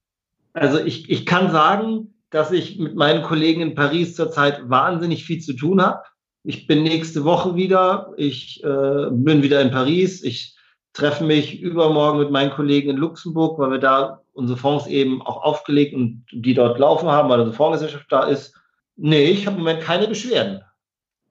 Also 0.55 0.79
ich, 0.79 1.11
ich 1.11 1.27
kann 1.27 1.51
sagen, 1.51 2.15
dass 2.31 2.51
ich 2.51 2.79
mit 2.79 2.95
meinen 2.95 3.23
Kollegen 3.23 3.61
in 3.61 3.75
Paris 3.75 4.17
zurzeit 4.17 4.69
wahnsinnig 4.69 5.25
viel 5.25 5.41
zu 5.41 5.55
tun 5.55 5.83
habe. 5.83 6.03
Ich 6.45 6.67
bin 6.67 6.83
nächste 6.83 7.25
Woche 7.25 7.57
wieder. 7.57 8.13
Ich 8.19 8.63
äh, 8.63 9.09
bin 9.11 9.43
wieder 9.43 9.63
in 9.63 9.71
Paris. 9.71 10.23
Ich 10.23 10.55
treffe 10.93 11.25
mich 11.25 11.61
übermorgen 11.61 12.19
mit 12.19 12.31
meinen 12.31 12.53
Kollegen 12.53 12.91
in 12.91 12.97
Luxemburg, 12.97 13.59
weil 13.59 13.71
wir 13.71 13.79
da 13.79 14.21
unsere 14.35 14.59
Fonds 14.59 14.87
eben 14.87 15.23
auch 15.23 15.43
aufgelegt 15.43 15.95
und 15.95 16.25
die 16.31 16.55
dort 16.55 16.79
laufen 16.79 17.09
haben, 17.09 17.31
weil 17.31 17.41
unsere 17.41 17.57
Fondsgesellschaft 17.57 18.13
da 18.13 18.25
ist. 18.25 18.55
Nee, 18.97 19.25
ich 19.25 19.47
habe 19.47 19.57
im 19.57 19.65
Moment 19.65 19.83
keine 19.83 20.07
Beschwerden. 20.07 20.63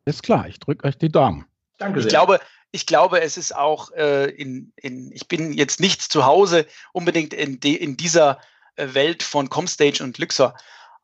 Ist 0.05 0.24
klar, 0.24 0.47
ich 0.47 0.59
drücke 0.59 0.88
euch 0.88 0.97
die 0.97 1.09
Daumen. 1.09 1.45
Danke 1.78 2.01
sehr. 2.01 2.07
Ich 2.07 2.14
glaube, 2.14 2.39
ich 2.72 2.86
glaube, 2.88 3.22
es 3.22 3.38
ist 3.38 3.55
auch 3.55 3.91
äh, 3.91 4.32
in, 4.32 4.74
in, 4.78 5.11
ich 5.11 5.28
bin 5.28 5.53
jetzt 5.53 5.80
nicht 5.80 6.01
zu 6.01 6.26
Hause 6.26 6.66
unbedingt 6.91 7.34
in, 7.34 7.59
de, 7.59 7.76
in 7.76 7.95
dieser 7.95 8.39
äh, 8.76 8.88
Welt 8.93 9.22
von 9.22 9.49
Comstage 9.49 10.03
und 10.03 10.18
Luxor. 10.18 10.55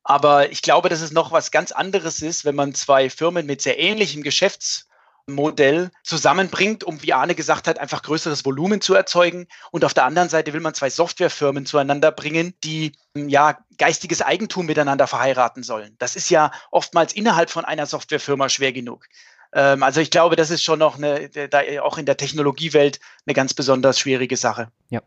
Aber 0.10 0.52
ich 0.52 0.64
glaube, 0.64 0.90
dass 0.90 1.02
es 1.02 1.12
noch 1.12 1.32
was 1.32 1.52
ganz 1.52 1.72
anderes 1.72 2.24
ist, 2.24 2.44
wenn 2.44 2.56
man 2.56 2.74
zwei 2.74 3.12
Firmen 3.12 3.46
mit 3.46 3.62
sehr 3.62 3.78
ähnlichem 3.78 4.24
Geschäftsmodell 4.24 5.92
zusammenbringt, 6.04 6.84
um, 6.84 7.04
wie 7.04 7.14
Arne 7.14 7.36
gesagt 7.36 7.68
hat, 7.68 7.78
einfach 7.78 8.02
größeres 8.02 8.44
Volumen 8.44 8.82
zu 8.82 8.96
erzeugen. 8.96 9.46
Und 9.70 9.86
auf 9.86 9.94
der 9.94 10.06
anderen 10.06 10.28
Seite 10.28 10.52
will 10.52 10.62
man 10.62 10.74
zwei 10.74 10.90
Softwarefirmen 10.90 11.68
zueinander 11.68 12.12
bringen, 12.12 12.56
die 12.64 12.94
ja 13.14 13.60
geistiges 13.78 14.24
Eigentum 14.24 14.66
miteinander 14.66 15.06
verheiraten 15.06 15.62
sollen. 15.62 15.96
Das 16.00 16.16
ist 16.16 16.32
ja 16.32 16.50
oftmals 16.72 17.14
innerhalb 17.14 17.52
von 17.52 17.64
einer 17.64 17.86
Softwarefirma 17.86 18.50
schwer 18.50 18.74
genug. 18.74 19.06
Ähm, 19.54 19.84
also 19.84 20.02
ich 20.02 20.10
glaube, 20.10 20.36
das 20.36 20.50
ist 20.50 20.64
schon 20.64 20.80
noch 20.80 20.98
eine, 20.98 21.30
da 21.30 21.62
auch 21.84 22.00
in 22.00 22.08
der 22.08 22.18
Technologiewelt 22.18 23.00
eine 23.28 23.36
ganz 23.36 23.54
besonders 23.54 24.00
schwierige 24.00 24.38
Sache. 24.38 24.72
Ja, 24.90 25.04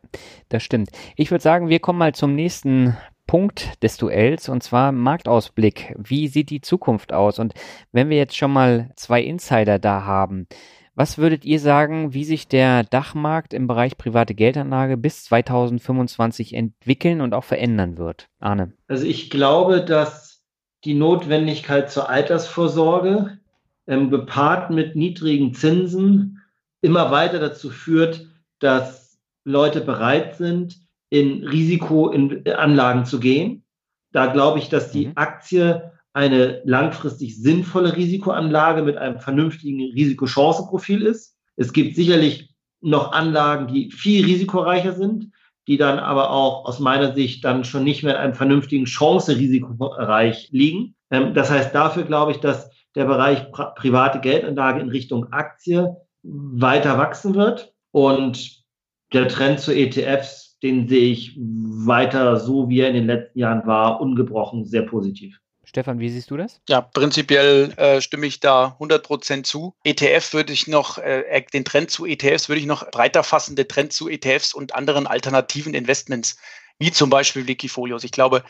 das 0.48 0.62
stimmt. 0.62 0.90
Ich 1.16 1.32
würde 1.32 1.42
sagen, 1.42 1.68
wir 1.68 1.80
kommen 1.80 1.98
mal 1.98 2.14
zum 2.14 2.36
nächsten 2.36 2.96
Punkt 3.32 3.82
des 3.82 3.96
Duells 3.96 4.50
und 4.50 4.62
zwar 4.62 4.92
Marktausblick. 4.92 5.94
Wie 5.96 6.28
sieht 6.28 6.50
die 6.50 6.60
Zukunft 6.60 7.14
aus? 7.14 7.38
Und 7.38 7.54
wenn 7.90 8.10
wir 8.10 8.18
jetzt 8.18 8.36
schon 8.36 8.52
mal 8.52 8.90
zwei 8.94 9.22
Insider 9.22 9.78
da 9.78 10.04
haben, 10.04 10.46
was 10.94 11.16
würdet 11.16 11.46
ihr 11.46 11.58
sagen, 11.58 12.12
wie 12.12 12.24
sich 12.24 12.46
der 12.46 12.84
Dachmarkt 12.84 13.54
im 13.54 13.66
Bereich 13.66 13.96
private 13.96 14.34
Geldanlage 14.34 14.98
bis 14.98 15.24
2025 15.24 16.52
entwickeln 16.52 17.22
und 17.22 17.32
auch 17.32 17.44
verändern 17.44 17.96
wird? 17.96 18.28
Arne. 18.38 18.74
Also 18.86 19.06
ich 19.06 19.30
glaube, 19.30 19.82
dass 19.82 20.42
die 20.84 20.92
Notwendigkeit 20.92 21.90
zur 21.90 22.10
Altersvorsorge 22.10 23.38
ähm, 23.86 24.10
gepaart 24.10 24.68
mit 24.68 24.94
niedrigen 24.94 25.54
Zinsen 25.54 26.42
immer 26.82 27.10
weiter 27.10 27.38
dazu 27.38 27.70
führt, 27.70 28.26
dass 28.58 29.18
Leute 29.44 29.80
bereit 29.80 30.36
sind, 30.36 30.81
in 31.12 31.46
Risikoanlagen 31.46 33.04
zu 33.04 33.20
gehen. 33.20 33.64
Da 34.12 34.32
glaube 34.32 34.60
ich, 34.60 34.70
dass 34.70 34.92
die 34.92 35.08
mhm. 35.08 35.12
Aktie 35.16 35.92
eine 36.14 36.62
langfristig 36.64 37.38
sinnvolle 37.38 37.94
Risikoanlage 37.94 38.82
mit 38.82 38.96
einem 38.96 39.18
vernünftigen 39.18 39.92
Risikochancenprofil 39.92 41.02
ist. 41.02 41.36
Es 41.56 41.74
gibt 41.74 41.96
sicherlich 41.96 42.54
noch 42.80 43.12
Anlagen, 43.12 43.66
die 43.66 43.90
viel 43.90 44.24
risikoreicher 44.24 44.94
sind, 44.94 45.30
die 45.68 45.76
dann 45.76 45.98
aber 45.98 46.30
auch 46.30 46.64
aus 46.64 46.80
meiner 46.80 47.12
Sicht 47.12 47.44
dann 47.44 47.64
schon 47.64 47.84
nicht 47.84 48.02
mehr 48.02 48.14
in 48.14 48.20
einem 48.20 48.34
vernünftigen 48.34 48.86
Chance-Risikobereich 48.86 50.48
liegen. 50.50 50.94
Ähm, 51.10 51.34
das 51.34 51.50
heißt, 51.50 51.74
dafür 51.74 52.04
glaube 52.04 52.32
ich, 52.32 52.38
dass 52.38 52.70
der 52.94 53.04
Bereich 53.04 53.52
private 53.52 54.20
Geldanlage 54.20 54.80
in 54.80 54.88
Richtung 54.88 55.30
Aktie 55.30 55.94
weiter 56.22 56.96
wachsen 56.96 57.34
wird 57.34 57.74
und 57.90 58.64
der 59.12 59.28
Trend 59.28 59.60
zu 59.60 59.74
ETFs, 59.74 60.51
den 60.62 60.88
sehe 60.88 61.12
ich 61.12 61.36
weiter 61.36 62.38
so, 62.38 62.68
wie 62.68 62.80
er 62.80 62.88
in 62.88 62.94
den 62.94 63.06
letzten 63.06 63.38
Jahren 63.38 63.66
war, 63.66 64.00
ungebrochen 64.00 64.64
sehr 64.64 64.82
positiv. 64.82 65.38
Stefan, 65.64 66.00
wie 66.00 66.08
siehst 66.08 66.30
du 66.30 66.36
das? 66.36 66.60
Ja, 66.68 66.80
prinzipiell 66.80 67.72
äh, 67.76 68.00
stimme 68.00 68.26
ich 68.26 68.40
da 68.40 68.76
100% 68.78 69.44
zu. 69.44 69.74
ETF 69.84 70.32
würde 70.34 70.52
ich 70.52 70.66
noch, 70.66 70.98
äh, 70.98 71.44
den 71.52 71.64
Trend 71.64 71.90
zu 71.90 72.04
ETFs 72.04 72.48
würde 72.48 72.60
ich 72.60 72.66
noch 72.66 72.90
breiter 72.90 73.22
fassen, 73.22 73.56
den 73.56 73.68
Trend 73.68 73.92
zu 73.92 74.08
ETFs 74.08 74.54
und 74.54 74.74
anderen 74.74 75.06
alternativen 75.06 75.74
Investments, 75.74 76.36
wie 76.78 76.92
zum 76.92 77.10
Beispiel 77.10 77.46
Wikifolios. 77.46 78.04
Ich 78.04 78.12
glaube, 78.12 78.42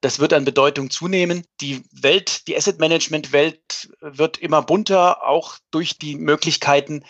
das 0.00 0.20
wird 0.20 0.32
an 0.32 0.44
Bedeutung 0.44 0.90
zunehmen. 0.90 1.44
Die 1.60 1.82
Welt, 1.90 2.46
die 2.46 2.56
Asset 2.56 2.78
Management 2.78 3.32
Welt 3.32 3.90
wird 4.00 4.38
immer 4.38 4.62
bunter, 4.62 5.26
auch 5.26 5.56
durch 5.72 5.98
die 5.98 6.14
Möglichkeiten 6.14 7.02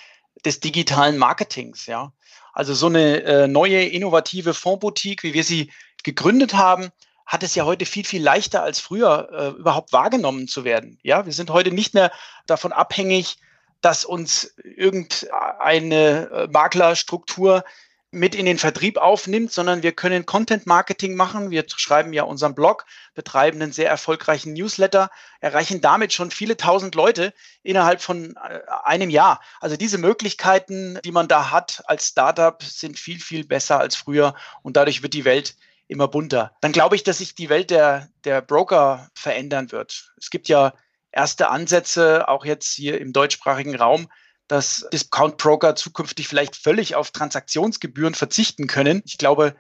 des 0.45 0.61
digitalen 0.61 1.19
Marketings, 1.19 1.87
ja. 1.87 2.13
Also 2.59 2.75
so 2.75 2.87
eine 2.87 3.23
äh, 3.23 3.47
neue 3.47 3.85
innovative 3.85 4.53
Fondsboutique, 4.53 5.23
wie 5.23 5.33
wir 5.33 5.45
sie 5.45 5.71
gegründet 6.03 6.55
haben, 6.55 6.89
hat 7.25 7.45
es 7.45 7.55
ja 7.55 7.65
heute 7.65 7.87
viel, 7.87 8.05
viel 8.05 8.21
leichter 8.21 8.65
als 8.65 8.81
früher 8.81 9.29
äh, 9.31 9.61
überhaupt 9.61 9.93
wahrgenommen 9.93 10.49
zu 10.49 10.65
werden. 10.65 10.99
Ja, 11.05 11.25
wir 11.25 11.33
sind 11.33 11.51
heute 11.51 11.71
nicht 11.71 11.95
mehr 11.95 12.11
davon 12.47 12.73
abhängig, 12.73 13.37
dass 13.81 14.05
uns 14.05 14.57
irgendeine 14.65 16.31
äh, 16.33 16.49
Maklerstruktur 16.49 17.63
mit 18.11 18.35
in 18.35 18.47
den 18.47 18.59
Vertrieb 18.59 18.97
aufnimmt, 18.97 19.53
sondern 19.53 19.83
wir 19.83 19.93
können 19.93 20.25
Content 20.25 20.67
Marketing 20.67 21.15
machen. 21.15 21.51
Wir 21.51 21.65
schreiben 21.69 22.13
ja 22.13 22.23
unseren 22.23 22.55
Blog, 22.55 22.87
betreiben 23.15 23.61
einen 23.61 23.73
sehr 23.73 23.91
erfolgreichen 23.91 24.55
Newsletter, 24.55 25.11
erreichen 25.41 25.81
damit 25.83 26.15
schon 26.15 26.31
viele 26.31 26.57
tausend 26.57 26.95
Leute 26.95 27.35
innerhalb 27.63 28.01
von 28.01 28.35
äh, 28.37 28.61
einem 28.85 29.11
Jahr. 29.11 29.41
Also 29.61 29.77
diese 29.77 29.99
Möglichkeiten, 29.99 30.99
die 31.05 31.13
man 31.13 31.29
da 31.29 31.51
hat 31.51 31.83
als 31.87 32.09
Startup, 32.09 32.63
sind 32.63 32.99
viel, 32.99 33.21
viel 33.21 33.47
besser 33.47 33.79
als 33.79 33.97
früher 33.97 34.35
und 34.63 34.77
dadurch 34.77 35.03
wird 35.03 35.13
die 35.13 35.27
Welt 35.27 35.57
immer 35.87 36.09
bunter. 36.09 36.53
Dann 36.63 36.73
glaube 36.73 36.97
ich, 36.97 37.03
dass 37.03 37.19
sich 37.19 37.35
die 37.35 37.49
Welt 37.51 37.71
der, 37.71 38.09
der 38.25 38.41
Broker 38.41 39.11
verändern 39.15 39.71
wird. 39.71 40.13
Es 40.17 40.31
gibt 40.31 40.49
ja 40.49 40.73
erste 41.13 41.51
Ansätze, 41.51 42.29
auch 42.29 42.45
jetzt 42.45 42.73
hier 42.75 43.01
im 43.01 43.13
deutschsprachigen 43.13 43.77
Raum, 43.77 44.09
dass 44.49 44.89
Discount-Broker 44.93 45.77
zukünftig 45.77 46.27
vielleicht 46.27 46.57
völlig 46.57 46.95
auf 46.95 47.11
Transaktionsgebühren 47.11 48.15
verzichten 48.15 48.67
können. 48.67 49.03
Ich 49.05 49.19
glaube, 49.19 49.55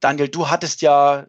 Daniel, 0.00 0.28
du 0.28 0.48
hattest 0.48 0.80
ja 0.80 1.26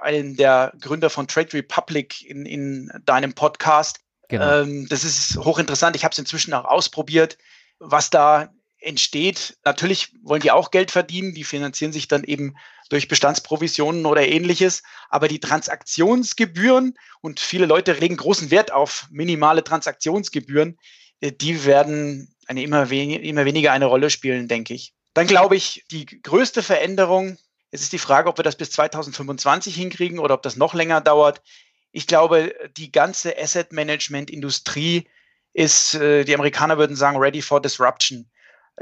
einen 0.00 0.36
der 0.36 0.72
Gründer 0.80 1.10
von 1.10 1.26
Trade 1.26 1.54
Republic 1.54 2.22
in, 2.24 2.46
in 2.46 2.92
deinem 3.04 3.34
Podcast. 3.34 4.00
Genau. 4.28 4.62
Ähm, 4.62 4.86
das 4.88 5.04
ist 5.04 5.36
hochinteressant. 5.38 5.96
Ich 5.96 6.04
habe 6.04 6.12
es 6.12 6.18
inzwischen 6.18 6.52
auch 6.52 6.64
ausprobiert, 6.64 7.38
was 7.78 8.10
da 8.10 8.52
entsteht. 8.78 9.56
Natürlich 9.64 10.12
wollen 10.22 10.42
die 10.42 10.50
auch 10.50 10.70
Geld 10.70 10.90
verdienen. 10.90 11.34
Die 11.34 11.44
finanzieren 11.44 11.92
sich 11.92 12.08
dann 12.08 12.24
eben 12.24 12.56
durch 12.88 13.08
Bestandsprovisionen 13.08 14.06
oder 14.06 14.26
ähnliches. 14.26 14.82
Aber 15.08 15.28
die 15.28 15.40
Transaktionsgebühren 15.40 16.94
und 17.20 17.40
viele 17.40 17.66
Leute 17.66 17.92
legen 17.92 18.16
großen 18.16 18.50
Wert 18.50 18.72
auf 18.72 19.06
minimale 19.10 19.64
Transaktionsgebühren. 19.64 20.78
Äh, 21.20 21.32
die 21.32 21.64
werden 21.64 22.34
eine 22.46 22.62
immer, 22.62 22.90
wen 22.90 23.10
immer 23.10 23.44
weniger 23.44 23.72
eine 23.72 23.86
Rolle 23.86 24.10
spielen, 24.10 24.48
denke 24.48 24.74
ich. 24.74 24.94
Dann 25.14 25.26
glaube 25.26 25.56
ich, 25.56 25.84
die 25.90 26.04
größte 26.04 26.62
Veränderung, 26.62 27.38
es 27.70 27.80
ist 27.80 27.92
die 27.92 27.98
Frage, 27.98 28.28
ob 28.28 28.38
wir 28.38 28.44
das 28.44 28.56
bis 28.56 28.70
2025 28.70 29.74
hinkriegen 29.74 30.18
oder 30.18 30.34
ob 30.34 30.42
das 30.42 30.56
noch 30.56 30.74
länger 30.74 31.00
dauert. 31.00 31.42
Ich 31.90 32.06
glaube, 32.06 32.54
die 32.76 32.92
ganze 32.92 33.36
Asset 33.38 33.72
Management 33.72 34.30
Industrie 34.30 35.08
ist, 35.54 35.94
äh, 35.94 36.24
die 36.24 36.34
Amerikaner 36.34 36.76
würden 36.76 36.96
sagen, 36.96 37.16
ready 37.16 37.40
for 37.40 37.60
disruption. 37.60 38.28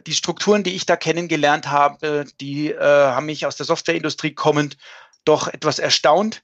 Die 0.07 0.13
Strukturen, 0.13 0.65
die 0.65 0.75
ich 0.75 0.87
da 0.87 0.97
kennengelernt 0.97 1.69
habe, 1.71 2.27
die 2.41 2.73
äh, 2.73 2.81
haben 2.81 3.27
mich 3.27 3.47
aus 3.47 3.55
der 3.55 3.67
Softwareindustrie 3.67 4.35
kommend 4.35 4.77
doch 5.25 5.47
etwas 5.47 5.79
erstaunt, 5.79 6.43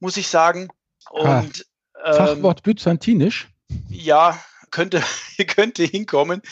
muss 0.00 0.18
ich 0.18 0.28
sagen. 0.28 0.68
Und, 1.10 1.66
ah, 1.94 2.14
Fachwort 2.14 2.58
ähm, 2.58 2.62
byzantinisch? 2.62 3.48
Ja, 3.88 4.38
könnte, 4.70 5.02
könnte 5.46 5.84
hinkommen. 5.84 6.42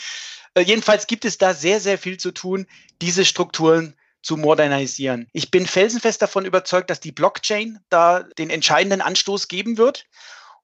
Äh, 0.53 0.61
jedenfalls 0.61 1.07
gibt 1.07 1.25
es 1.25 1.37
da 1.37 1.53
sehr, 1.53 1.79
sehr 1.79 1.97
viel 1.97 2.17
zu 2.17 2.31
tun, 2.31 2.67
diese 3.01 3.25
Strukturen 3.25 3.95
zu 4.21 4.35
modernisieren. 4.35 5.27
Ich 5.31 5.49
bin 5.49 5.65
felsenfest 5.65 6.21
davon 6.21 6.45
überzeugt, 6.45 6.89
dass 6.89 6.99
die 6.99 7.11
Blockchain 7.11 7.79
da 7.89 8.23
den 8.23 8.49
entscheidenden 8.49 9.01
Anstoß 9.01 9.47
geben 9.47 9.77
wird. 9.77 10.05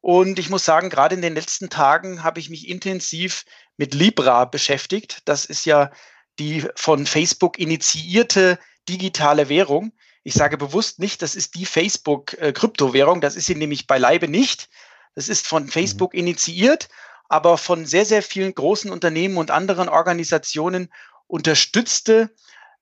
Und 0.02 0.38
ich 0.38 0.50
muss 0.50 0.66
sagen, 0.66 0.90
gerade 0.90 1.16
in 1.16 1.22
den 1.22 1.34
letzten 1.34 1.70
Tagen 1.70 2.24
habe 2.24 2.40
ich 2.40 2.50
mich 2.50 2.68
intensiv 2.68 3.46
mit 3.78 3.94
Libra 3.94 4.46
beschäftigt. 4.46 5.22
Das 5.26 5.46
ist 5.46 5.66
ja 5.66 5.92
die 6.38 6.66
von 6.76 7.06
Facebook 7.06 7.58
initiierte 7.58 8.60
digitale 8.88 9.50
Währung. 9.50 9.94
Ich 10.24 10.34
sage 10.34 10.58
bewusst 10.58 11.00
nicht, 11.00 11.22
das 11.22 11.36
ist 11.36 11.56
die 11.56 11.66
Facebook-Kryptowährung. 11.66 13.18
Äh, 13.18 13.22
das 13.22 13.36
ist 13.36 13.46
sie 13.46 13.56
nämlich 13.56 13.88
beileibe 13.88 14.28
nicht. 14.28 14.70
Das 15.16 15.30
ist 15.30 15.48
von 15.48 15.64
mhm. 15.64 15.70
Facebook 15.70 16.14
initiiert 16.14 16.90
aber 17.30 17.58
von 17.58 17.86
sehr, 17.86 18.06
sehr 18.06 18.22
vielen 18.22 18.54
großen 18.54 18.92
Unternehmen 18.92 19.38
und 19.38 19.52
anderen 19.52 19.90
Organisationen 19.90 20.92
unterstützte 21.28 22.34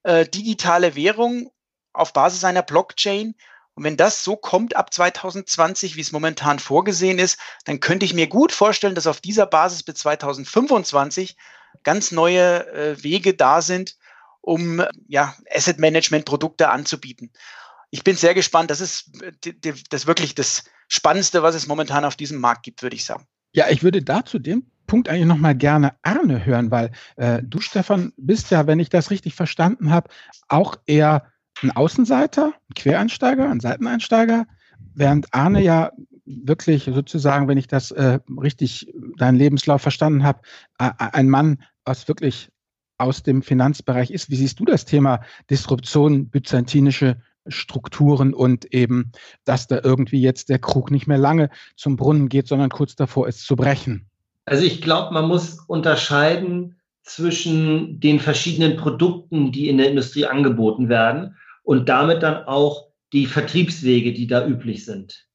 äh, 0.04 0.28
digitale 0.28 0.96
Währung 0.96 1.52
auf 1.94 2.14
Basis 2.14 2.44
einer 2.44 2.64
Blockchain. 2.64 3.36
Und 3.76 3.84
wenn 3.84 3.98
das 3.98 4.24
so 4.24 4.36
kommt 4.36 4.76
ab 4.76 4.94
2020, 4.94 5.96
wie 5.96 6.02
es 6.02 6.12
momentan 6.12 6.60
vorgesehen 6.60 7.20
ist, 7.20 7.40
dann 7.66 7.80
könnte 7.80 8.06
ich 8.06 8.14
mir 8.14 8.28
gut 8.28 8.52
vorstellen, 8.52 8.96
dass 8.96 9.08
auf 9.08 9.22
dieser 9.22 9.46
Basis 9.46 9.84
bis 9.84 9.96
2025 9.96 11.36
ganz 11.84 12.12
neue 12.12 12.68
äh, 12.68 13.04
Wege 13.04 13.34
da 13.34 13.62
sind, 13.62 13.98
um 14.42 14.84
ja, 15.08 15.36
Asset 15.50 15.80
Management 15.80 16.26
Produkte 16.26 16.70
anzubieten. 16.70 17.32
Ich 17.90 18.04
bin 18.04 18.16
sehr 18.16 18.34
gespannt. 18.34 18.70
Das 18.72 18.82
ist 18.82 19.12
das 19.62 20.02
ist 20.02 20.08
wirklich 20.08 20.36
das 20.36 20.64
Spannendste, 20.88 21.44
was 21.44 21.56
es 21.56 21.68
momentan 21.68 22.06
auf 22.06 22.16
diesem 22.16 22.40
Markt 22.40 22.64
gibt, 22.64 22.82
würde 22.82 22.96
ich 22.96 23.06
sagen. 23.06 23.28
Ja, 23.54 23.66
ich 23.70 23.84
würde 23.84 24.02
da 24.02 24.26
zu 24.26 24.40
dem 24.40 24.66
Punkt 24.88 25.08
eigentlich 25.08 25.26
nochmal 25.26 25.56
gerne 25.56 25.94
Arne 26.02 26.46
hören, 26.46 26.72
weil 26.72 26.92
äh, 27.16 27.42
du, 27.44 27.62
Stefan, 27.62 28.14
bist 28.18 28.52
ja, 28.52 28.68
wenn 28.68 28.80
ich 28.80 28.90
das 28.90 29.12
richtig 29.12 29.36
verstanden 29.36 29.92
habe, 29.92 30.10
auch 30.50 30.76
eher 30.86 31.28
ein 31.62 31.72
Außenseiter, 31.72 32.48
ein 32.48 32.74
Quereinsteiger, 32.76 33.50
ein 33.50 33.60
Seiteneinsteiger, 33.60 34.46
während 34.96 35.34
Arne 35.34 35.62
ja 35.62 35.92
wirklich 36.26 36.86
sozusagen, 36.86 37.48
wenn 37.48 37.58
ich 37.58 37.68
das 37.68 37.92
äh, 37.92 38.20
richtig 38.42 38.92
deinen 39.18 39.38
Lebenslauf 39.38 39.82
verstanden 39.82 40.24
habe, 40.24 40.42
äh, 40.80 40.90
ein 40.98 41.30
Mann 41.30 41.60
aus 41.86 42.08
wirklich 42.08 42.50
aus 42.98 43.24
dem 43.24 43.42
Finanzbereich 43.42 44.12
ist. 44.12 44.30
Wie 44.30 44.36
siehst 44.36 44.60
du 44.60 44.66
das 44.66 44.86
Thema 44.86 45.22
Disruption, 45.50 46.30
byzantinische 46.30 47.18
Strukturen 47.48 48.34
und 48.34 48.74
eben, 48.74 49.12
dass 49.46 49.68
da 49.68 49.80
irgendwie 49.84 50.22
jetzt 50.22 50.50
der 50.50 50.60
Krug 50.60 50.92
nicht 50.92 51.08
mehr 51.08 51.18
lange 51.18 51.50
zum 51.76 51.96
Brunnen 51.96 52.30
geht, 52.30 52.48
sondern 52.48 52.70
kurz 52.70 52.96
davor 52.96 53.28
ist 53.28 53.46
zu 53.46 53.56
brechen? 53.56 54.06
Also 54.46 54.66
ich 54.66 54.82
glaube, 54.82 55.14
man 55.14 55.28
muss 55.28 55.60
unterscheiden 55.68 56.80
zwischen 57.04 58.00
den 58.00 58.20
verschiedenen 58.20 58.78
Produkten, 58.78 59.52
die 59.52 59.70
in 59.70 59.78
der 59.78 59.90
Industrie 59.90 60.26
angeboten 60.26 60.90
werden 60.90 61.38
und 61.64 61.90
damit 61.90 62.24
dann 62.24 62.46
auch 62.46 62.88
die 63.12 63.26
Vertriebswege, 63.26 64.14
die 64.14 64.28
da 64.28 64.46
üblich 64.46 64.86
sind. 64.86 65.28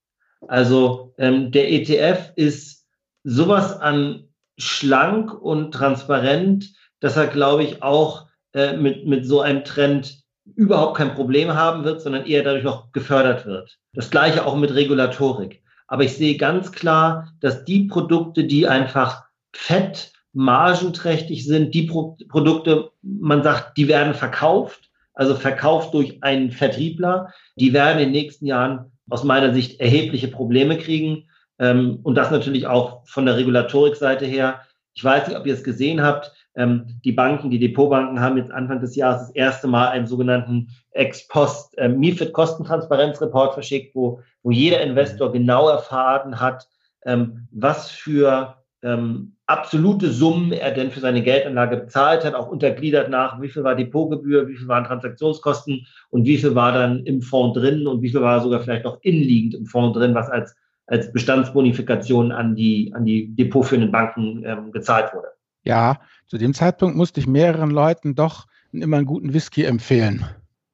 Also 0.46 1.14
ähm, 1.18 1.50
der 1.50 1.70
ETF 1.70 2.32
ist 2.36 2.86
sowas 3.24 3.78
an 3.80 4.28
schlank 4.56 5.32
und 5.32 5.72
transparent, 5.72 6.72
dass 7.00 7.16
er, 7.16 7.28
glaube 7.28 7.64
ich, 7.64 7.82
auch 7.82 8.26
äh, 8.52 8.76
mit, 8.76 9.06
mit 9.06 9.26
so 9.26 9.40
einem 9.40 9.64
Trend 9.64 10.22
überhaupt 10.54 10.96
kein 10.96 11.14
Problem 11.14 11.54
haben 11.54 11.84
wird, 11.84 12.00
sondern 12.00 12.26
eher 12.26 12.42
dadurch 12.42 12.64
noch 12.64 12.92
gefördert 12.92 13.46
wird. 13.46 13.78
Das 13.92 14.10
gleiche 14.10 14.46
auch 14.46 14.56
mit 14.56 14.74
Regulatorik. 14.74 15.62
Aber 15.86 16.04
ich 16.04 16.16
sehe 16.16 16.36
ganz 16.36 16.72
klar, 16.72 17.32
dass 17.40 17.64
die 17.64 17.84
Produkte, 17.84 18.44
die 18.44 18.66
einfach 18.66 19.24
fett, 19.52 20.12
margenträchtig 20.32 21.44
sind, 21.46 21.74
die 21.74 21.84
Pro 21.84 22.16
Produkte, 22.28 22.90
man 23.02 23.42
sagt, 23.42 23.76
die 23.76 23.88
werden 23.88 24.14
verkauft, 24.14 24.90
also 25.14 25.34
verkauft 25.34 25.94
durch 25.94 26.22
einen 26.22 26.52
Vertriebler, 26.52 27.32
die 27.56 27.72
werden 27.72 27.98
in 27.98 28.12
den 28.12 28.12
nächsten 28.12 28.46
Jahren 28.46 28.92
aus 29.08 29.24
meiner 29.24 29.52
Sicht 29.52 29.80
erhebliche 29.80 30.28
Probleme 30.28 30.78
kriegen. 30.78 31.28
Ähm, 31.58 32.00
und 32.02 32.14
das 32.14 32.30
natürlich 32.30 32.66
auch 32.66 33.06
von 33.06 33.26
der 33.26 33.36
Regulatorikseite 33.36 34.26
her. 34.26 34.60
Ich 34.98 35.04
weiß 35.04 35.28
nicht, 35.28 35.38
ob 35.38 35.46
ihr 35.46 35.54
es 35.54 35.62
gesehen 35.62 36.02
habt. 36.02 36.32
Ähm, 36.56 36.98
die 37.04 37.12
Banken, 37.12 37.50
die 37.50 37.60
Depotbanken 37.60 38.20
haben 38.20 38.36
jetzt 38.36 38.50
Anfang 38.50 38.80
des 38.80 38.96
Jahres 38.96 39.28
das 39.28 39.30
erste 39.36 39.68
Mal 39.68 39.90
einen 39.90 40.08
sogenannten 40.08 40.70
Ex-Post 40.90 41.78
äh, 41.78 41.88
MIFID-Kostentransparenzreport 41.88 43.54
verschickt, 43.54 43.94
wo, 43.94 44.20
wo 44.42 44.50
jeder 44.50 44.80
Investor 44.80 45.30
genau 45.30 45.68
erfahren 45.68 46.40
hat, 46.40 46.66
ähm, 47.04 47.46
was 47.52 47.88
für 47.92 48.56
ähm, 48.82 49.36
absolute 49.46 50.10
Summen 50.10 50.50
er 50.50 50.72
denn 50.72 50.90
für 50.90 50.98
seine 50.98 51.22
Geldanlage 51.22 51.76
bezahlt 51.76 52.24
hat, 52.24 52.34
auch 52.34 52.48
untergliedert 52.48 53.08
nach, 53.08 53.40
wie 53.40 53.50
viel 53.50 53.62
war 53.62 53.76
Depotgebühr, 53.76 54.48
wie 54.48 54.56
viel 54.56 54.66
waren 54.66 54.82
Transaktionskosten 54.82 55.86
und 56.10 56.24
wie 56.24 56.38
viel 56.38 56.56
war 56.56 56.72
dann 56.72 57.06
im 57.06 57.22
Fonds 57.22 57.56
drin 57.56 57.86
und 57.86 58.02
wie 58.02 58.10
viel 58.10 58.20
war 58.20 58.40
sogar 58.40 58.58
vielleicht 58.58 58.84
noch 58.84 58.98
innenliegend 59.02 59.54
im 59.54 59.66
Fonds 59.66 59.96
drin, 59.96 60.16
was 60.16 60.28
als, 60.28 60.56
als 60.88 61.12
Bestandsbonifikation 61.12 62.32
an 62.32 62.56
die, 62.56 62.92
an 62.94 63.04
die 63.04 63.34
depotführenden 63.34 63.92
Banken 63.92 64.42
ähm, 64.44 64.72
gezahlt 64.72 65.12
wurde. 65.14 65.28
Ja, 65.62 66.00
zu 66.26 66.38
dem 66.38 66.54
Zeitpunkt 66.54 66.96
musste 66.96 67.20
ich 67.20 67.26
mehreren 67.26 67.70
Leuten 67.70 68.14
doch 68.14 68.46
immer 68.72 68.96
einen 68.96 69.06
guten 69.06 69.32
Whisky 69.32 69.64
empfehlen 69.64 70.24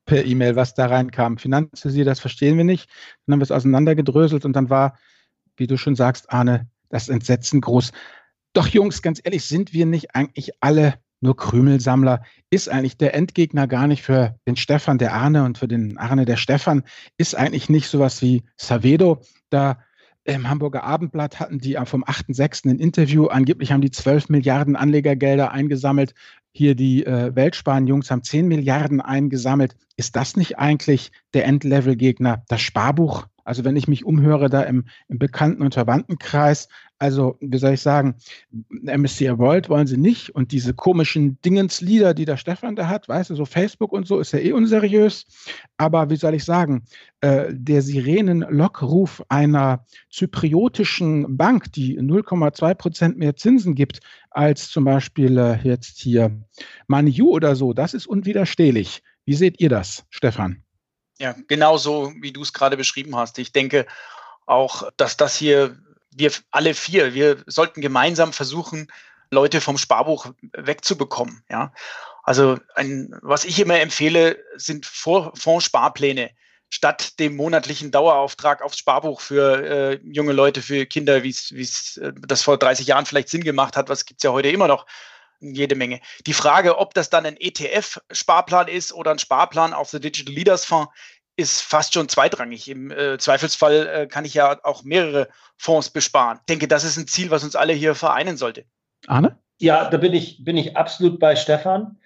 per 0.04 0.24
E-Mail, 0.24 0.56
was 0.56 0.74
da 0.74 0.86
reinkam. 0.86 1.38
Finanzvisier, 1.38 2.04
das 2.04 2.20
verstehen 2.20 2.56
wir 2.56 2.64
nicht. 2.64 2.88
Dann 3.26 3.34
haben 3.34 3.40
wir 3.40 3.44
es 3.44 3.50
auseinandergedröselt 3.50 4.44
und 4.44 4.54
dann 4.54 4.70
war, 4.70 4.98
wie 5.56 5.66
du 5.66 5.76
schon 5.76 5.96
sagst, 5.96 6.32
Arne, 6.32 6.68
das 6.90 7.08
Entsetzen 7.08 7.60
groß. 7.60 7.92
Doch 8.52 8.68
Jungs, 8.68 9.02
ganz 9.02 9.20
ehrlich, 9.24 9.44
sind 9.46 9.72
wir 9.72 9.86
nicht 9.86 10.14
eigentlich 10.14 10.52
alle 10.60 10.94
nur 11.20 11.36
Krümelsammler? 11.36 12.22
Ist 12.50 12.68
eigentlich 12.68 12.98
der 12.98 13.14
Endgegner 13.14 13.66
gar 13.66 13.86
nicht 13.86 14.02
für 14.02 14.36
den 14.46 14.56
Stefan 14.56 14.98
der 14.98 15.14
Arne 15.14 15.44
und 15.44 15.58
für 15.58 15.66
den 15.66 15.96
Arne 15.98 16.24
der 16.24 16.36
Stefan? 16.36 16.84
Ist 17.16 17.34
eigentlich 17.34 17.68
nicht 17.68 17.88
sowas 17.88 18.22
wie 18.22 18.44
Savedo? 18.56 19.22
Da 19.48 19.78
im 20.24 20.48
Hamburger 20.48 20.84
Abendblatt 20.84 21.38
hatten 21.38 21.58
die 21.58 21.78
vom 21.84 22.04
8.6. 22.04 22.70
ein 22.70 22.78
Interview. 22.78 23.26
Angeblich 23.26 23.72
haben 23.72 23.82
die 23.82 23.90
12 23.90 24.30
Milliarden 24.30 24.74
Anlegergelder 24.74 25.52
eingesammelt. 25.52 26.14
Hier 26.52 26.74
die 26.74 27.04
äh, 27.04 27.34
Weltsparen-Jungs 27.34 28.10
haben 28.10 28.22
10 28.22 28.48
Milliarden 28.48 29.00
eingesammelt. 29.00 29.76
Ist 29.96 30.16
das 30.16 30.36
nicht 30.36 30.58
eigentlich 30.58 31.12
der 31.34 31.44
Endlevel-Gegner, 31.44 32.44
das 32.48 32.62
Sparbuch? 32.62 33.26
Also 33.44 33.64
wenn 33.64 33.76
ich 33.76 33.88
mich 33.88 34.04
umhöre 34.04 34.48
da 34.48 34.62
im, 34.62 34.86
im 35.08 35.18
Bekannten- 35.18 35.62
und 35.62 35.74
Verwandtenkreis, 35.74 36.68
also 36.98 37.36
wie 37.40 37.58
soll 37.58 37.74
ich 37.74 37.80
sagen, 37.80 38.16
MSCI 38.82 39.38
World 39.38 39.68
wollen 39.68 39.86
sie 39.86 39.96
nicht 39.96 40.34
und 40.34 40.52
diese 40.52 40.74
komischen 40.74 41.40
Dingenslieder, 41.42 42.14
die 42.14 42.24
der 42.24 42.36
Stefan 42.36 42.76
da 42.76 42.88
hat, 42.88 43.08
weißt 43.08 43.30
du, 43.30 43.34
so 43.34 43.44
Facebook 43.44 43.92
und 43.92 44.06
so 44.06 44.20
ist 44.20 44.32
ja 44.32 44.38
eh 44.38 44.52
unseriös. 44.52 45.26
Aber 45.76 46.10
wie 46.10 46.16
soll 46.16 46.34
ich 46.34 46.44
sagen, 46.44 46.84
äh, 47.20 47.46
der 47.50 47.82
Sirenen-Lockruf 47.82 49.22
einer 49.28 49.84
zypriotischen 50.10 51.36
Bank, 51.36 51.72
die 51.72 51.98
0,2 51.98 52.74
Prozent 52.74 53.18
mehr 53.18 53.36
Zinsen 53.36 53.74
gibt 53.74 54.00
als 54.30 54.70
zum 54.70 54.84
Beispiel 54.84 55.36
äh, 55.38 55.58
jetzt 55.62 55.98
hier 55.98 56.44
Maniu 56.86 57.30
oder 57.30 57.56
so, 57.56 57.72
das 57.72 57.94
ist 57.94 58.06
unwiderstehlich. 58.06 59.02
Wie 59.24 59.34
seht 59.34 59.60
ihr 59.60 59.68
das, 59.68 60.04
Stefan? 60.10 60.62
Ja, 61.18 61.34
genau 61.48 61.76
so, 61.76 62.12
wie 62.20 62.32
du 62.32 62.42
es 62.42 62.52
gerade 62.52 62.76
beschrieben 62.76 63.16
hast. 63.16 63.38
Ich 63.38 63.52
denke 63.52 63.86
auch, 64.46 64.90
dass 64.96 65.16
das 65.16 65.36
hier, 65.36 65.76
wir 66.14 66.32
alle 66.50 66.74
vier, 66.74 67.14
wir 67.14 67.42
sollten 67.46 67.80
gemeinsam 67.80 68.32
versuchen, 68.32 68.88
Leute 69.30 69.60
vom 69.60 69.78
Sparbuch 69.78 70.32
wegzubekommen. 70.52 71.42
Ja, 71.50 71.72
also 72.22 72.58
ein, 72.74 73.14
was 73.22 73.44
ich 73.44 73.60
immer 73.60 73.80
empfehle, 73.80 74.38
sind 74.56 74.86
Fondssparpläne 74.86 76.30
statt 76.70 77.20
dem 77.20 77.36
monatlichen 77.36 77.90
Dauerauftrag 77.90 78.62
aufs 78.62 78.78
Sparbuch 78.78 79.20
für 79.20 79.64
äh, 79.64 80.00
junge 80.02 80.32
Leute, 80.32 80.60
für 80.60 80.86
Kinder, 80.86 81.22
wie 81.22 81.30
es 81.30 81.96
äh, 81.98 82.12
das 82.26 82.42
vor 82.42 82.58
30 82.58 82.86
Jahren 82.86 83.06
vielleicht 83.06 83.28
Sinn 83.28 83.44
gemacht 83.44 83.76
hat. 83.76 83.88
Was 83.88 84.06
gibt 84.06 84.20
es 84.20 84.24
ja 84.24 84.32
heute 84.32 84.48
immer 84.48 84.66
noch 84.66 84.86
jede 85.52 85.74
Menge. 85.74 86.00
Die 86.26 86.32
Frage, 86.32 86.78
ob 86.78 86.94
das 86.94 87.10
dann 87.10 87.26
ein 87.26 87.36
ETF-Sparplan 87.36 88.68
ist 88.68 88.92
oder 88.92 89.10
ein 89.10 89.18
Sparplan 89.18 89.74
auf 89.74 89.90
the 89.90 90.00
Digital 90.00 90.34
Leaders 90.34 90.64
Fonds, 90.64 90.90
ist 91.36 91.62
fast 91.62 91.94
schon 91.94 92.08
zweitrangig. 92.08 92.68
Im 92.68 92.90
äh, 92.90 93.18
Zweifelsfall 93.18 93.86
äh, 93.86 94.06
kann 94.06 94.24
ich 94.24 94.34
ja 94.34 94.58
auch 94.62 94.84
mehrere 94.84 95.28
Fonds 95.56 95.90
besparen. 95.90 96.38
Ich 96.40 96.46
denke, 96.46 96.68
das 96.68 96.84
ist 96.84 96.96
ein 96.96 97.06
Ziel, 97.06 97.30
was 97.30 97.44
uns 97.44 97.56
alle 97.56 97.72
hier 97.72 97.94
vereinen 97.94 98.36
sollte. 98.36 98.64
Arne? 99.06 99.38
Ja, 99.60 99.88
da 99.88 99.96
bin 99.96 100.12
ich, 100.12 100.44
bin 100.44 100.56
ich 100.56 100.76
absolut 100.76 101.18
bei 101.18 101.36
Stefan. 101.36 101.98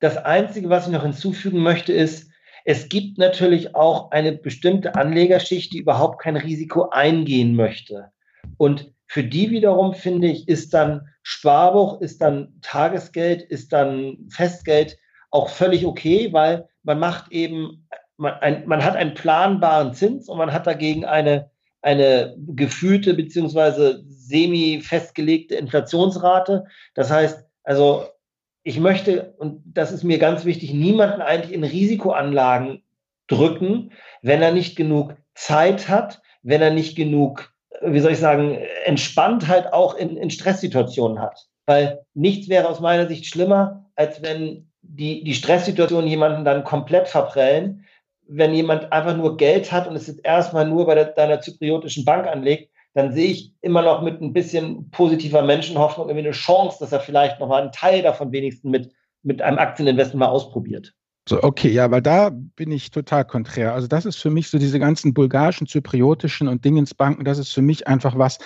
Das 0.00 0.16
Einzige, 0.16 0.68
was 0.68 0.86
ich 0.86 0.92
noch 0.92 1.02
hinzufügen 1.02 1.60
möchte, 1.60 1.92
ist, 1.92 2.30
es 2.64 2.88
gibt 2.88 3.18
natürlich 3.18 3.74
auch 3.74 4.10
eine 4.10 4.32
bestimmte 4.32 4.94
Anlegerschicht, 4.94 5.72
die 5.72 5.78
überhaupt 5.78 6.20
kein 6.20 6.36
Risiko 6.36 6.90
eingehen 6.90 7.56
möchte. 7.56 8.12
Und 8.56 8.92
für 9.06 9.24
die 9.24 9.50
wiederum, 9.50 9.94
finde 9.94 10.28
ich, 10.28 10.48
ist 10.48 10.72
dann 10.72 11.08
Sparbuch, 11.22 12.00
ist 12.00 12.22
dann 12.22 12.58
Tagesgeld, 12.62 13.42
ist 13.42 13.72
dann 13.72 14.26
Festgeld 14.30 14.96
auch 15.30 15.48
völlig 15.48 15.86
okay, 15.86 16.32
weil 16.32 16.68
man 16.82 16.98
macht 16.98 17.30
eben, 17.32 17.88
man, 18.22 18.34
ein, 18.40 18.66
man 18.66 18.84
hat 18.84 18.96
einen 18.96 19.14
planbaren 19.14 19.92
Zins 19.92 20.28
und 20.28 20.38
man 20.38 20.52
hat 20.52 20.66
dagegen 20.66 21.04
eine, 21.04 21.50
eine 21.82 22.34
gefühlte 22.38 23.14
beziehungsweise 23.14 24.02
semi 24.08 24.80
festgelegte 24.80 25.56
Inflationsrate. 25.56 26.64
Das 26.94 27.10
heißt, 27.10 27.44
also 27.64 28.06
ich 28.62 28.78
möchte, 28.78 29.34
und 29.38 29.62
das 29.66 29.92
ist 29.92 30.04
mir 30.04 30.18
ganz 30.18 30.44
wichtig, 30.44 30.72
niemanden 30.72 31.20
eigentlich 31.20 31.52
in 31.52 31.64
Risikoanlagen 31.64 32.82
drücken, 33.26 33.92
wenn 34.22 34.40
er 34.40 34.52
nicht 34.52 34.76
genug 34.76 35.14
Zeit 35.34 35.88
hat, 35.88 36.22
wenn 36.42 36.62
er 36.62 36.70
nicht 36.70 36.96
genug 36.96 37.52
wie 37.84 38.00
soll 38.00 38.12
ich 38.12 38.18
sagen, 38.18 38.58
entspannt 38.84 39.48
halt 39.48 39.72
auch 39.72 39.96
in, 39.96 40.16
in 40.16 40.30
Stresssituationen 40.30 41.20
hat. 41.20 41.48
Weil 41.66 42.04
nichts 42.14 42.48
wäre 42.48 42.68
aus 42.68 42.80
meiner 42.80 43.08
Sicht 43.08 43.26
schlimmer, 43.26 43.86
als 43.96 44.22
wenn 44.22 44.70
die, 44.82 45.24
die 45.24 45.34
Stresssituationen 45.34 46.08
jemanden 46.08 46.44
dann 46.44 46.64
komplett 46.64 47.08
verprellen. 47.08 47.84
Wenn 48.26 48.54
jemand 48.54 48.92
einfach 48.92 49.16
nur 49.16 49.36
Geld 49.36 49.72
hat 49.72 49.88
und 49.88 49.96
es 49.96 50.06
jetzt 50.06 50.24
erstmal 50.24 50.68
nur 50.68 50.86
bei 50.86 50.94
der, 50.94 51.06
deiner 51.06 51.40
zypriotischen 51.40 52.04
Bank 52.04 52.26
anlegt, 52.26 52.70
dann 52.94 53.12
sehe 53.12 53.30
ich 53.30 53.54
immer 53.62 53.82
noch 53.82 54.02
mit 54.02 54.20
ein 54.20 54.32
bisschen 54.32 54.90
positiver 54.90 55.42
Menschenhoffnung 55.42 56.08
irgendwie 56.08 56.26
eine 56.26 56.36
Chance, 56.36 56.78
dass 56.80 56.92
er 56.92 57.00
vielleicht 57.00 57.40
nochmal 57.40 57.62
einen 57.62 57.72
Teil 57.72 58.02
davon 58.02 58.32
wenigstens 58.32 58.70
mit, 58.70 58.92
mit 59.22 59.40
einem 59.40 59.58
Aktieninvestment 59.58 60.20
mal 60.20 60.26
ausprobiert. 60.26 60.94
So, 61.28 61.40
okay, 61.42 61.68
ja, 61.68 61.90
weil 61.90 62.02
da 62.02 62.30
bin 62.30 62.72
ich 62.72 62.90
total 62.90 63.24
konträr. 63.24 63.74
Also 63.74 63.86
das 63.86 64.06
ist 64.06 64.16
für 64.16 64.30
mich 64.30 64.48
so 64.48 64.58
diese 64.58 64.80
ganzen 64.80 65.14
bulgarischen, 65.14 65.68
zypriotischen 65.68 66.48
und 66.48 66.64
Dingensbanken, 66.64 67.24
das 67.24 67.38
ist 67.38 67.52
für 67.52 67.62
mich 67.62 67.86
einfach 67.86 68.18
was, 68.18 68.38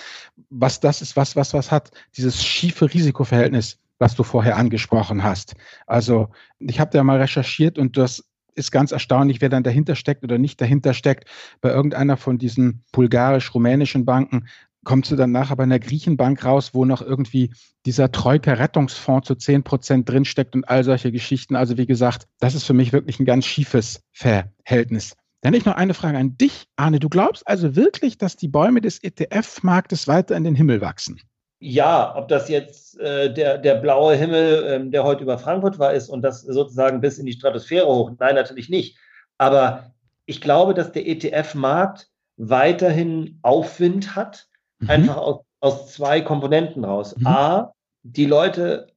was 0.49 0.79
das 0.79 1.01
ist, 1.01 1.17
was, 1.17 1.35
was, 1.35 1.53
was 1.53 1.71
hat, 1.71 1.89
dieses 2.15 2.43
schiefe 2.43 2.93
Risikoverhältnis, 2.93 3.79
was 3.97 4.13
du 4.13 4.21
vorher 4.21 4.57
angesprochen 4.57 5.23
hast. 5.23 5.55
Also 5.87 6.29
ich 6.59 6.79
habe 6.79 6.91
da 6.91 7.03
mal 7.03 7.19
recherchiert 7.19 7.79
und 7.79 7.97
das 7.97 8.26
ist 8.57 8.71
ganz 8.71 8.91
erstaunlich, 8.91 9.41
wer 9.41 9.49
dann 9.49 9.63
dahinter 9.63 9.95
steckt 9.95 10.23
oder 10.23 10.37
nicht 10.37 10.59
dahinter 10.59 10.93
steckt. 10.93 11.29
Bei 11.61 11.69
irgendeiner 11.69 12.17
von 12.17 12.37
diesen 12.37 12.83
bulgarisch-rumänischen 12.91 14.05
Banken, 14.05 14.47
kommst 14.87 15.11
du 15.11 15.17
dann 15.17 15.33
nachher 15.33 15.57
bei 15.57 15.63
einer 15.63 15.79
Griechenbank 15.79 16.45
raus, 16.45 16.73
wo 16.73 16.85
noch 16.85 17.01
irgendwie 17.01 17.53
dieser 17.85 18.09
Troika-Rettungsfonds 18.09 19.27
zu 19.27 19.35
10 19.35 19.63
Prozent 19.63 20.07
drinsteckt 20.07 20.55
und 20.55 20.63
all 20.69 20.85
solche 20.85 21.11
Geschichten. 21.11 21.57
Also 21.57 21.77
wie 21.77 21.85
gesagt, 21.85 22.25
das 22.39 22.55
ist 22.55 22.63
für 22.63 22.73
mich 22.73 22.93
wirklich 22.93 23.19
ein 23.19 23.25
ganz 23.25 23.45
schiefes 23.45 24.01
Verhältnis. 24.13 25.13
Dann 25.41 25.53
ich 25.53 25.65
noch 25.65 25.75
eine 25.75 25.93
Frage 25.93 26.17
an 26.17 26.37
dich, 26.37 26.67
Arne. 26.77 26.99
Du 26.99 27.09
glaubst 27.09 27.45
also 27.47 27.75
wirklich, 27.75 28.17
dass 28.17 28.37
die 28.37 28.47
Bäume 28.47 28.79
des 28.79 29.03
ETF-Marktes 29.03 30.07
weiter 30.07 30.37
in 30.37 30.45
den 30.45 30.55
Himmel 30.55 30.79
wachsen? 30.79 31.19
Ja, 31.59 32.15
ob 32.15 32.27
das 32.27 32.49
jetzt 32.49 32.99
äh, 32.99 33.33
der, 33.33 33.57
der 33.57 33.75
blaue 33.75 34.15
Himmel, 34.15 34.63
ähm, 34.67 34.91
der 34.91 35.03
heute 35.03 35.23
über 35.23 35.39
Frankfurt 35.39 35.79
war, 35.79 35.93
ist 35.93 36.09
und 36.09 36.21
das 36.21 36.41
sozusagen 36.41 37.01
bis 37.01 37.17
in 37.17 37.25
die 37.25 37.33
Stratosphäre 37.33 37.87
hoch. 37.87 38.11
Nein, 38.19 38.35
natürlich 38.35 38.69
nicht. 38.69 38.97
Aber 39.39 39.91
ich 40.25 40.39
glaube, 40.41 40.73
dass 40.73 40.91
der 40.91 41.07
ETF-Markt 41.07 42.09
weiterhin 42.37 43.39
Aufwind 43.41 44.15
hat, 44.15 44.47
mhm. 44.79 44.89
einfach 44.89 45.17
aus, 45.17 45.41
aus 45.59 45.93
zwei 45.93 46.21
Komponenten 46.21 46.85
raus. 46.85 47.15
Mhm. 47.17 47.27
A, 47.27 47.73
die 48.03 48.25
Leute, 48.25 48.87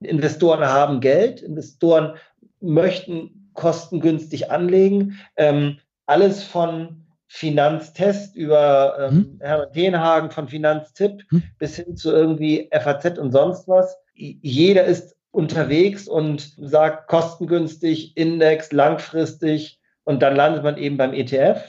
Investoren 0.00 0.64
haben 0.64 1.00
Geld, 1.00 1.40
Investoren 1.40 2.14
möchten 2.60 3.50
kostengünstig 3.54 4.50
anlegen. 4.50 5.18
Ähm, 5.36 5.78
alles 6.06 6.42
von 6.44 7.03
Finanztest 7.36 8.36
über 8.36 8.96
ähm, 9.10 9.10
hm. 9.10 9.38
Hermann 9.40 9.72
Tenhagen 9.72 10.30
von 10.30 10.46
Finanztipp 10.46 11.24
hm. 11.30 11.42
bis 11.58 11.74
hin 11.74 11.96
zu 11.96 12.12
irgendwie 12.12 12.70
FAZ 12.70 13.18
und 13.18 13.32
sonst 13.32 13.66
was. 13.66 13.96
Jeder 14.14 14.84
ist 14.84 15.16
unterwegs 15.32 16.06
und 16.06 16.54
sagt 16.58 17.08
kostengünstig, 17.08 18.16
Index, 18.16 18.70
langfristig 18.70 19.80
und 20.04 20.22
dann 20.22 20.36
landet 20.36 20.62
man 20.62 20.76
eben 20.76 20.96
beim 20.96 21.12
ETF. 21.12 21.60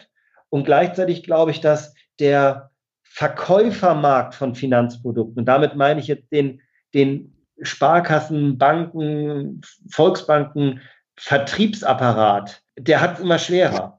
Und 0.49 0.65
gleichzeitig 0.65 1.23
glaube 1.23 1.49
ich, 1.49 1.61
dass 1.61 1.95
der 2.19 2.69
Verkäufermarkt 3.01 4.35
von 4.35 4.53
Finanzprodukten, 4.53 5.39
und 5.39 5.45
damit 5.45 5.75
meine 5.75 5.99
ich 5.99 6.05
jetzt 6.05 6.31
den, 6.31 6.61
den 6.93 7.43
Sparkassen, 7.63 8.59
Banken, 8.59 9.61
Volksbanken, 9.89 10.81
Vertriebsapparat, 11.15 12.61
der 12.77 13.01
hat 13.01 13.15
es 13.15 13.19
immer 13.21 13.39
schwerer. 13.39 13.94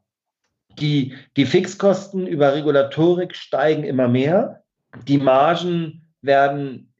Die, 0.78 1.14
die 1.36 1.46
Fixkosten 1.46 2.26
über 2.26 2.54
Regulatorik 2.54 3.34
steigen 3.34 3.84
immer 3.84 4.08
mehr. 4.08 4.62
Die 5.08 5.18
Margen 5.18 6.06
werden 6.22 6.92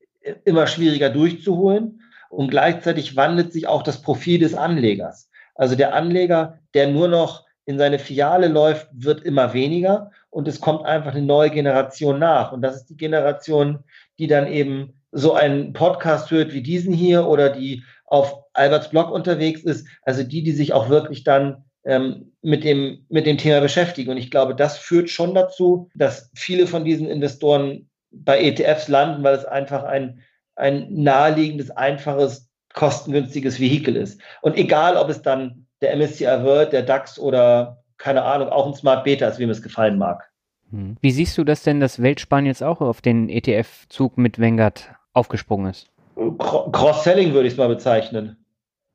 immer 0.45 0.66
schwieriger 0.66 1.11
durchzuholen. 1.11 2.03
Und 2.29 2.51
gleichzeitig 2.51 3.16
wandelt 3.16 3.53
sich 3.53 3.66
auch 3.66 3.83
das 3.83 4.03
Profil 4.03 4.39
des 4.39 4.55
Anlegers. 4.55 5.31
Also 5.55 5.74
der 5.74 5.95
Anleger, 5.95 6.59
der 6.74 6.89
nur 6.89 7.09
noch 7.09 7.45
in 7.64 7.79
seine 7.79 7.99
Filiale 7.99 8.49
läuft, 8.49 8.89
wird 8.93 9.22
immer 9.22 9.53
weniger 9.53 10.11
und 10.31 10.47
es 10.47 10.61
kommt 10.61 10.85
einfach 10.85 11.14
eine 11.14 11.24
neue 11.24 11.51
Generation 11.51 12.18
nach. 12.18 12.53
Und 12.53 12.62
das 12.62 12.77
ist 12.77 12.91
die 12.91 12.97
Generation, 12.97 13.81
die 14.18 14.27
dann 14.27 14.47
eben 14.47 14.93
so 15.11 15.35
einen 15.35 15.72
Podcast 15.72 16.31
hört 16.31 16.53
wie 16.53 16.62
diesen 16.62 16.93
hier 16.93 17.27
oder 17.27 17.51
die 17.51 17.83
auf 18.05 18.45
Alberts 18.53 18.91
Blog 18.91 19.11
unterwegs 19.11 19.62
ist. 19.62 19.87
Also 20.03 20.22
die, 20.22 20.43
die 20.43 20.53
sich 20.53 20.72
auch 20.72 20.89
wirklich 20.89 21.24
dann 21.24 21.64
ähm, 21.87 22.32
mit, 22.43 22.64
dem, 22.64 23.07
mit 23.09 23.26
dem 23.26 23.39
Thema 23.39 23.61
beschäftigen. 23.61 24.11
Und 24.11 24.16
ich 24.16 24.30
glaube, 24.30 24.55
das 24.55 24.76
führt 24.76 25.09
schon 25.09 25.34
dazu, 25.34 25.89
dass 25.95 26.30
viele 26.34 26.66
von 26.66 26.84
diesen 26.84 27.09
Investoren 27.09 27.89
bei 28.11 28.43
ETFs 28.43 28.89
landen, 28.89 29.22
weil 29.22 29.37
es 29.37 29.45
einfach 29.45 29.84
ein, 29.84 30.20
ein 30.57 30.89
naheliegendes, 30.91 31.70
einfaches, 31.70 32.51
kostengünstiges 32.74 33.61
Vehikel 33.61 33.97
ist. 33.97 34.20
Und 34.43 34.57
egal, 34.57 34.97
ob 34.97 35.09
es 35.09 35.22
dann 35.22 35.66
der 35.80 35.97
MSCI 35.97 36.43
wird, 36.43 36.72
der 36.72 36.82
DAX 36.82 37.18
oder 37.18 37.82
keine 37.99 38.22
Ahnung, 38.22 38.49
auch 38.49 38.66
ein 38.66 38.74
Smart 38.74 39.05
Beta 39.05 39.26
ist, 39.26 39.39
wie 39.39 39.47
mir 39.47 39.53
es 39.53 39.62
gefallen 39.62 39.97
mag. 39.97 40.28
Hm. 40.70 40.97
Wie 41.01 41.11
siehst 41.11 41.39
du 41.39 41.45
das 41.45 41.62
denn, 41.62 41.80
dass 41.80 42.03
Weltspann 42.03 42.47
jetzt 42.47 42.62
auch 42.62 42.80
auf 42.80 43.01
den 43.01 43.28
ETF-Zug 43.28 44.18
mit 44.18 44.41
Vanguard 44.41 44.91
aufgesprungen 45.12 45.70
ist? 45.70 45.89
Cross-Selling 46.16 47.32
würde 47.32 47.47
ich 47.47 47.55
es 47.55 47.59
mal 47.59 47.68
bezeichnen. 47.68 48.45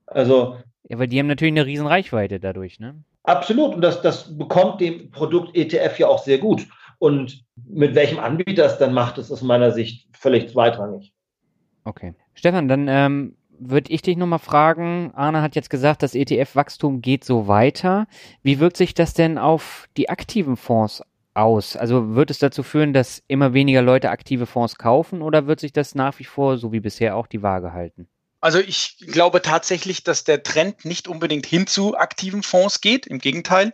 Also. 0.08 0.58
Ja, 0.90 1.00
weil 1.00 1.08
die 1.08 1.20
haben 1.20 1.28
natürlich 1.28 1.54
eine 1.54 1.66
riesen 1.66 1.88
Reichweite 1.88 2.40
dadurch, 2.40 2.80
ne? 2.80 3.04
Absolut. 3.24 3.76
Und 3.76 3.82
das, 3.82 4.02
das 4.02 4.38
bekommt 4.38 4.82
dem 4.82 5.12
Produkt 5.12 5.56
ETF 5.56 6.00
ja 6.00 6.08
auch 6.08 6.24
sehr 6.24 6.40
gut. 6.40 6.68
Und 6.98 7.44
mit 7.56 7.96
welchem 7.96 8.20
Anbieter 8.20 8.66
es 8.66 8.78
dann 8.78 8.94
macht, 8.94 9.18
ist 9.18 9.32
aus 9.32 9.42
meiner 9.42 9.72
Sicht 9.72 10.08
völlig 10.16 10.50
zweitrangig. 10.50 11.14
Okay. 11.84 12.14
Stefan, 12.34 12.68
dann 12.68 12.88
ähm, 12.88 13.36
würde 13.62 13.92
ich 13.92 14.02
dich 14.02 14.18
nochmal 14.18 14.40
fragen. 14.40 15.12
Arne 15.14 15.42
hat 15.42 15.56
jetzt 15.56 15.70
gesagt, 15.70 16.04
das 16.04 16.16
ETF-Wachstum 16.16 17.02
geht 17.02 17.24
so 17.24 17.48
weiter. 17.48 18.08
Wie 18.44 18.60
wirkt 18.60 18.78
sich 18.78 18.94
das 18.94 19.14
denn 19.14 19.38
auf 19.38 19.88
die 19.98 20.10
aktiven 20.10 20.58
Fonds 20.58 21.04
aus? 21.34 21.76
Also 21.76 22.16
wird 22.16 22.32
es 22.32 22.40
dazu 22.40 22.64
führen, 22.64 22.94
dass 22.94 23.24
immer 23.28 23.54
weniger 23.54 23.82
Leute 23.82 24.10
aktive 24.10 24.46
Fonds 24.46 24.78
kaufen 24.78 25.22
oder 25.22 25.48
wird 25.48 25.60
sich 25.60 25.74
das 25.74 25.96
nach 25.96 26.18
wie 26.20 26.24
vor, 26.24 26.58
so 26.58 26.72
wie 26.72 26.80
bisher, 26.80 27.16
auch 27.16 27.28
die 27.28 27.44
Waage 27.44 27.74
halten? 27.74 28.08
Also 28.42 28.60
ich 28.60 28.98
glaube 28.98 29.44
tatsächlich, 29.44 30.04
dass 30.04 30.24
der 30.24 30.42
Trend 30.42 30.84
nicht 30.84 31.08
unbedingt 31.08 31.46
hin 31.46 31.68
zu 31.68 31.96
aktiven 31.96 32.42
Fonds 32.42 32.82
geht. 32.82 33.06
Im 33.06 33.20
Gegenteil. 33.20 33.68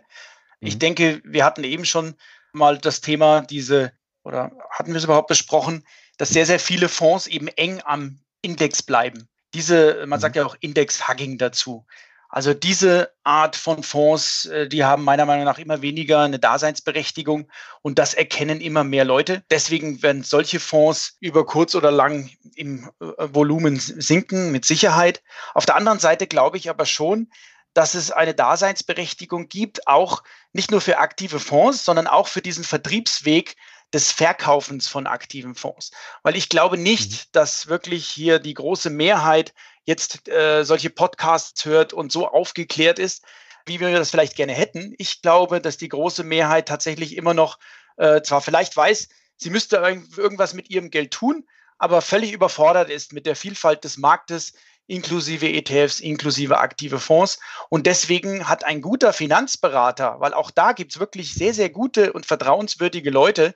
Mhm. 0.60 0.68
Ich 0.68 0.78
denke, 0.78 1.22
wir 1.24 1.44
hatten 1.44 1.64
eben 1.64 1.86
schon 1.86 2.14
mal 2.52 2.78
das 2.78 3.00
Thema 3.00 3.40
diese, 3.40 3.92
oder 4.24 4.52
hatten 4.70 4.92
wir 4.92 4.98
es 4.98 5.04
überhaupt 5.04 5.28
besprochen, 5.28 5.84
dass 6.18 6.28
sehr, 6.28 6.46
sehr 6.46 6.60
viele 6.60 6.88
Fonds 6.88 7.26
eben 7.26 7.48
eng 7.48 7.80
am 7.84 8.20
Index 8.42 8.82
bleiben. 8.82 9.28
Diese, 9.54 10.04
man 10.06 10.20
sagt 10.20 10.36
mhm. 10.36 10.40
ja 10.40 10.46
auch 10.46 10.56
Index-Hugging 10.60 11.38
dazu. 11.38 11.86
Also 12.28 12.52
diese 12.52 13.10
Art 13.24 13.56
von 13.56 13.82
Fonds, 13.82 14.46
äh, 14.46 14.68
die 14.68 14.84
haben 14.84 15.02
meiner 15.02 15.24
Meinung 15.24 15.44
nach 15.44 15.58
immer 15.58 15.80
weniger 15.80 16.20
eine 16.20 16.38
Daseinsberechtigung 16.38 17.50
und 17.80 17.98
das 17.98 18.14
erkennen 18.14 18.60
immer 18.60 18.84
mehr 18.84 19.04
Leute. 19.04 19.42
Deswegen 19.50 20.02
werden 20.02 20.22
solche 20.22 20.60
Fonds 20.60 21.16
über 21.20 21.46
kurz 21.46 21.74
oder 21.74 21.90
lang 21.90 22.30
im 22.54 22.90
äh, 23.00 23.06
Volumen 23.16 23.78
sinken, 23.78 24.52
mit 24.52 24.66
Sicherheit. 24.66 25.22
Auf 25.54 25.64
der 25.64 25.76
anderen 25.76 26.00
Seite 26.00 26.26
glaube 26.26 26.58
ich 26.58 26.68
aber 26.68 26.84
schon, 26.84 27.30
dass 27.72 27.94
es 27.94 28.10
eine 28.10 28.34
Daseinsberechtigung 28.34 29.48
gibt, 29.48 29.86
auch 29.86 30.22
nicht 30.52 30.70
nur 30.70 30.80
für 30.80 30.98
aktive 30.98 31.40
Fonds, 31.40 31.84
sondern 31.84 32.06
auch 32.06 32.28
für 32.28 32.42
diesen 32.42 32.64
Vertriebsweg 32.64 33.56
des 33.92 34.12
Verkaufens 34.12 34.86
von 34.86 35.06
aktiven 35.06 35.54
Fonds. 35.54 35.92
Weil 36.22 36.36
ich 36.36 36.48
glaube 36.48 36.76
nicht, 36.76 37.12
mhm. 37.12 37.28
dass 37.32 37.68
wirklich 37.68 38.06
hier 38.06 38.38
die 38.38 38.54
große 38.54 38.90
Mehrheit 38.90 39.54
jetzt 39.88 40.28
äh, 40.28 40.64
solche 40.64 40.90
Podcasts 40.90 41.64
hört 41.64 41.94
und 41.94 42.12
so 42.12 42.28
aufgeklärt 42.28 42.98
ist, 42.98 43.24
wie 43.64 43.80
wir 43.80 43.90
das 43.90 44.10
vielleicht 44.10 44.36
gerne 44.36 44.52
hätten. 44.52 44.94
Ich 44.98 45.22
glaube, 45.22 45.62
dass 45.62 45.78
die 45.78 45.88
große 45.88 46.24
Mehrheit 46.24 46.68
tatsächlich 46.68 47.16
immer 47.16 47.32
noch 47.32 47.58
äh, 47.96 48.20
zwar 48.20 48.42
vielleicht 48.42 48.76
weiß, 48.76 49.08
sie 49.38 49.48
müsste 49.48 49.78
irgendwas 49.78 50.52
mit 50.52 50.68
ihrem 50.68 50.90
Geld 50.90 51.10
tun, 51.12 51.48
aber 51.78 52.02
völlig 52.02 52.32
überfordert 52.32 52.90
ist 52.90 53.14
mit 53.14 53.24
der 53.24 53.34
Vielfalt 53.34 53.82
des 53.82 53.96
Marktes, 53.96 54.52
inklusive 54.88 55.48
ETFs, 55.48 56.00
inklusive 56.00 56.58
aktive 56.58 57.00
Fonds. 57.00 57.40
Und 57.70 57.86
deswegen 57.86 58.46
hat 58.46 58.64
ein 58.64 58.82
guter 58.82 59.14
Finanzberater, 59.14 60.20
weil 60.20 60.34
auch 60.34 60.50
da 60.50 60.72
gibt 60.72 60.92
es 60.92 61.00
wirklich 61.00 61.32
sehr, 61.32 61.54
sehr 61.54 61.70
gute 61.70 62.12
und 62.12 62.26
vertrauenswürdige 62.26 63.10
Leute, 63.10 63.54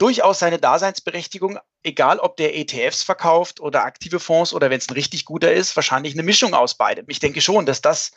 durchaus 0.00 0.38
seine 0.38 0.58
Daseinsberechtigung, 0.58 1.58
egal 1.82 2.18
ob 2.18 2.36
der 2.36 2.56
ETFs 2.56 3.02
verkauft 3.02 3.60
oder 3.60 3.84
aktive 3.84 4.18
Fonds 4.18 4.54
oder 4.54 4.70
wenn 4.70 4.78
es 4.78 4.88
ein 4.88 4.94
richtig 4.94 5.26
guter 5.26 5.52
ist, 5.52 5.76
wahrscheinlich 5.76 6.14
eine 6.14 6.22
Mischung 6.22 6.54
aus 6.54 6.74
beidem. 6.74 7.04
Ich 7.08 7.20
denke 7.20 7.40
schon, 7.40 7.66
dass 7.66 7.82
das 7.82 8.12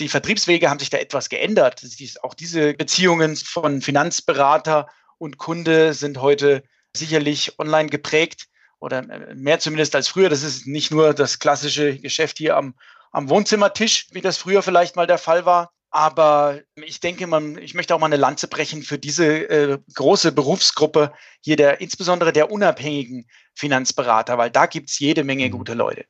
die 0.00 0.08
Vertriebswege 0.08 0.70
haben 0.70 0.78
sich 0.78 0.90
da 0.90 0.98
etwas 0.98 1.28
geändert. 1.28 1.82
Auch 2.22 2.34
diese 2.34 2.74
Beziehungen 2.74 3.36
von 3.36 3.82
Finanzberater 3.82 4.88
und 5.18 5.38
Kunde 5.38 5.94
sind 5.94 6.20
heute 6.20 6.62
sicherlich 6.94 7.58
online 7.58 7.88
geprägt 7.88 8.46
oder 8.80 9.02
mehr 9.34 9.58
zumindest 9.58 9.94
als 9.94 10.08
früher. 10.08 10.28
Das 10.28 10.42
ist 10.42 10.66
nicht 10.66 10.90
nur 10.90 11.14
das 11.14 11.38
klassische 11.38 11.98
Geschäft 11.98 12.38
hier 12.38 12.56
am, 12.56 12.74
am 13.10 13.28
Wohnzimmertisch, 13.28 14.06
wie 14.12 14.20
das 14.20 14.38
früher 14.38 14.62
vielleicht 14.62 14.96
mal 14.96 15.06
der 15.06 15.18
Fall 15.18 15.44
war, 15.44 15.72
aber 15.90 16.60
ich 16.76 17.00
denke, 17.00 17.26
man, 17.26 17.56
ich 17.58 17.74
möchte 17.74 17.94
auch 17.94 17.98
mal 17.98 18.06
eine 18.06 18.16
Lanze 18.16 18.48
brechen 18.48 18.82
für 18.82 18.98
diese 18.98 19.48
äh, 19.48 19.78
große 19.94 20.32
Berufsgruppe 20.32 21.12
hier, 21.40 21.56
der, 21.56 21.80
insbesondere 21.80 22.32
der 22.32 22.50
unabhängigen 22.50 23.26
Finanzberater, 23.54 24.38
weil 24.38 24.50
da 24.50 24.66
gibt 24.66 24.90
es 24.90 24.98
jede 24.98 25.24
Menge 25.24 25.46
mhm. 25.46 25.52
gute 25.52 25.74
Leute. 25.74 26.04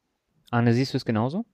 Arne, 0.51 0.73
siehst 0.73 0.95
du 0.95 0.97
es 0.97 1.05
genauso? 1.05 1.45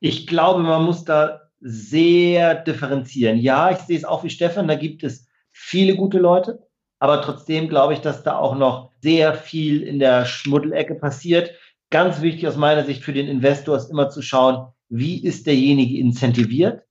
Ich 0.00 0.26
glaube, 0.26 0.62
man 0.62 0.84
muss 0.84 1.04
da 1.04 1.40
sehr 1.60 2.54
differenzieren. 2.54 3.38
Ja, 3.38 3.72
ich 3.72 3.78
sehe 3.78 3.96
es 3.96 4.04
auch 4.04 4.22
wie 4.22 4.30
Stefan, 4.30 4.68
da 4.68 4.76
gibt 4.76 5.02
es 5.02 5.26
viele 5.50 5.96
gute 5.96 6.18
Leute, 6.18 6.68
aber 7.00 7.20
trotzdem 7.22 7.68
glaube 7.68 7.94
ich, 7.94 8.00
dass 8.00 8.22
da 8.22 8.38
auch 8.38 8.54
noch 8.54 8.92
sehr 9.00 9.34
viel 9.34 9.82
in 9.82 9.98
der 9.98 10.24
Schmuddelecke 10.24 10.94
passiert. 10.94 11.52
Ganz 11.90 12.20
wichtig 12.20 12.46
aus 12.46 12.56
meiner 12.56 12.84
Sicht 12.84 13.02
für 13.02 13.12
den 13.12 13.26
Investor 13.26 13.76
ist 13.76 13.90
immer 13.90 14.10
zu 14.10 14.22
schauen, 14.22 14.68
wie 14.88 15.22
ist 15.22 15.46
derjenige 15.46 15.98
incentiviert? 15.98 16.82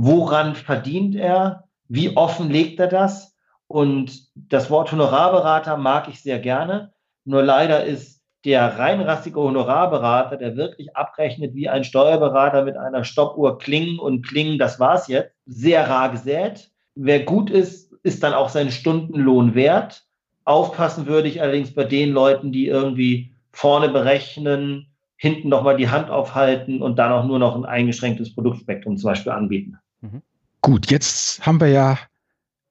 Woran 0.00 0.54
verdient 0.54 1.16
er, 1.16 1.64
wie 1.88 2.16
offen 2.16 2.50
legt 2.50 2.78
er 2.78 2.86
das. 2.86 3.36
Und 3.66 4.28
das 4.36 4.70
Wort 4.70 4.92
Honorarberater 4.92 5.76
mag 5.76 6.08
ich 6.08 6.22
sehr 6.22 6.38
gerne. 6.38 6.92
Nur 7.24 7.42
leider 7.42 7.84
ist 7.84 8.22
der 8.44 8.78
reinrassige 8.78 9.40
Honorarberater, 9.40 10.36
der 10.36 10.56
wirklich 10.56 10.96
abrechnet 10.96 11.54
wie 11.54 11.68
ein 11.68 11.82
Steuerberater 11.82 12.64
mit 12.64 12.76
einer 12.76 13.02
Stoppuhr 13.02 13.58
klingen 13.58 13.98
und 13.98 14.24
klingen, 14.24 14.56
das 14.56 14.78
war's 14.78 15.08
jetzt, 15.08 15.34
sehr 15.46 15.90
rar 15.90 16.10
gesät. 16.10 16.70
Wer 16.94 17.24
gut 17.24 17.50
ist, 17.50 17.92
ist 18.04 18.22
dann 18.22 18.34
auch 18.34 18.50
seinen 18.50 18.70
Stundenlohn 18.70 19.56
wert. 19.56 20.04
Aufpassen 20.44 21.06
würde 21.06 21.26
ich 21.26 21.42
allerdings 21.42 21.74
bei 21.74 21.84
den 21.84 22.12
Leuten, 22.12 22.52
die 22.52 22.68
irgendwie 22.68 23.34
vorne 23.50 23.88
berechnen, 23.88 24.94
hinten 25.16 25.48
nochmal 25.48 25.76
die 25.76 25.88
Hand 25.88 26.08
aufhalten 26.08 26.80
und 26.80 27.00
dann 27.00 27.10
auch 27.10 27.24
nur 27.24 27.40
noch 27.40 27.56
ein 27.56 27.64
eingeschränktes 27.64 28.32
Produktspektrum 28.32 28.96
zum 28.96 29.08
Beispiel 29.08 29.32
anbieten. 29.32 29.76
Mhm. 30.00 30.22
Gut, 30.60 30.90
jetzt 30.90 31.46
haben 31.46 31.60
wir 31.60 31.68
ja 31.68 31.98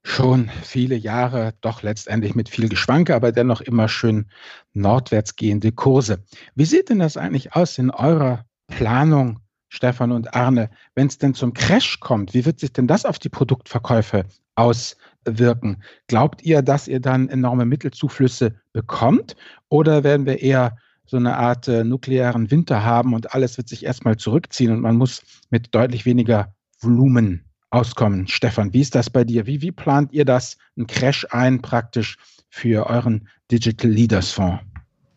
schon 0.03 0.49
viele 0.63 0.95
Jahre 0.95 1.53
doch 1.61 1.84
letztendlich 1.84 2.34
mit 2.34 2.49
viel 2.49 2.69
Geschwanke, 2.69 3.13
aber 3.15 3.32
dennoch 3.32 3.61
immer 3.61 3.89
schön 3.89 4.28
nordwärts 4.73 5.36
gehende 5.36 5.71
Kurse. 5.71 6.23
Wie 6.55 6.65
sieht 6.65 6.89
denn 6.89 6.99
das 6.99 7.17
eigentlich 7.17 7.53
aus 7.53 7.78
in 7.78 7.91
eurer 7.91 8.45
Planung, 8.67 9.39
Stefan 9.69 10.11
und 10.11 10.34
Arne? 10.34 10.69
Wenn 10.95 11.07
es 11.07 11.17
denn 11.17 11.34
zum 11.34 11.53
Crash 11.53 11.99
kommt, 11.99 12.34
wie 12.34 12.45
wird 12.45 12.59
sich 12.59 12.71
denn 12.71 12.88
das 12.88 13.05
auf 13.05 13.19
die 13.19 13.30
Produktverkäufe 13.30 14.25
auswirken? 14.55 15.84
Glaubt 16.07 16.41
ihr, 16.43 16.61
dass 16.61 16.88
ihr 16.88 17.01
dann 17.01 17.28
enorme 17.28 17.65
Mittelzuflüsse 17.65 18.55
bekommt 18.71 19.36
oder 19.67 20.03
werden 20.05 20.25
wir 20.25 20.41
eher 20.41 20.78
so 21.05 21.17
eine 21.17 21.38
Art 21.38 21.67
äh, 21.67 21.84
nuklearen 21.84 22.51
Winter 22.51 22.84
haben 22.84 23.13
und 23.13 23.34
alles 23.34 23.57
wird 23.57 23.69
sich 23.69 23.86
erstmal 23.86 24.17
zurückziehen 24.17 24.71
und 24.71 24.82
man 24.82 24.97
muss 24.97 25.21
mit 25.49 25.73
deutlich 25.73 26.05
weniger 26.05 26.53
Volumen 26.80 27.45
auskommen. 27.69 28.28
Stefan, 28.28 28.73
wie 28.73 28.82
ist 28.82 28.95
das 28.95 29.09
bei 29.09 29.23
dir? 29.23 29.45
Wie, 29.45 29.61
wie 29.61 29.71
plant 29.71 30.11
ihr 30.13 30.25
das, 30.25 30.57
ein 30.78 30.88
Crash 30.88 31.25
ein 31.32 31.61
praktisch 31.61 32.17
für 32.49 32.88
euren 32.88 33.28
Digital 33.51 33.91
Leaders 33.91 34.32
Fonds? 34.32 34.63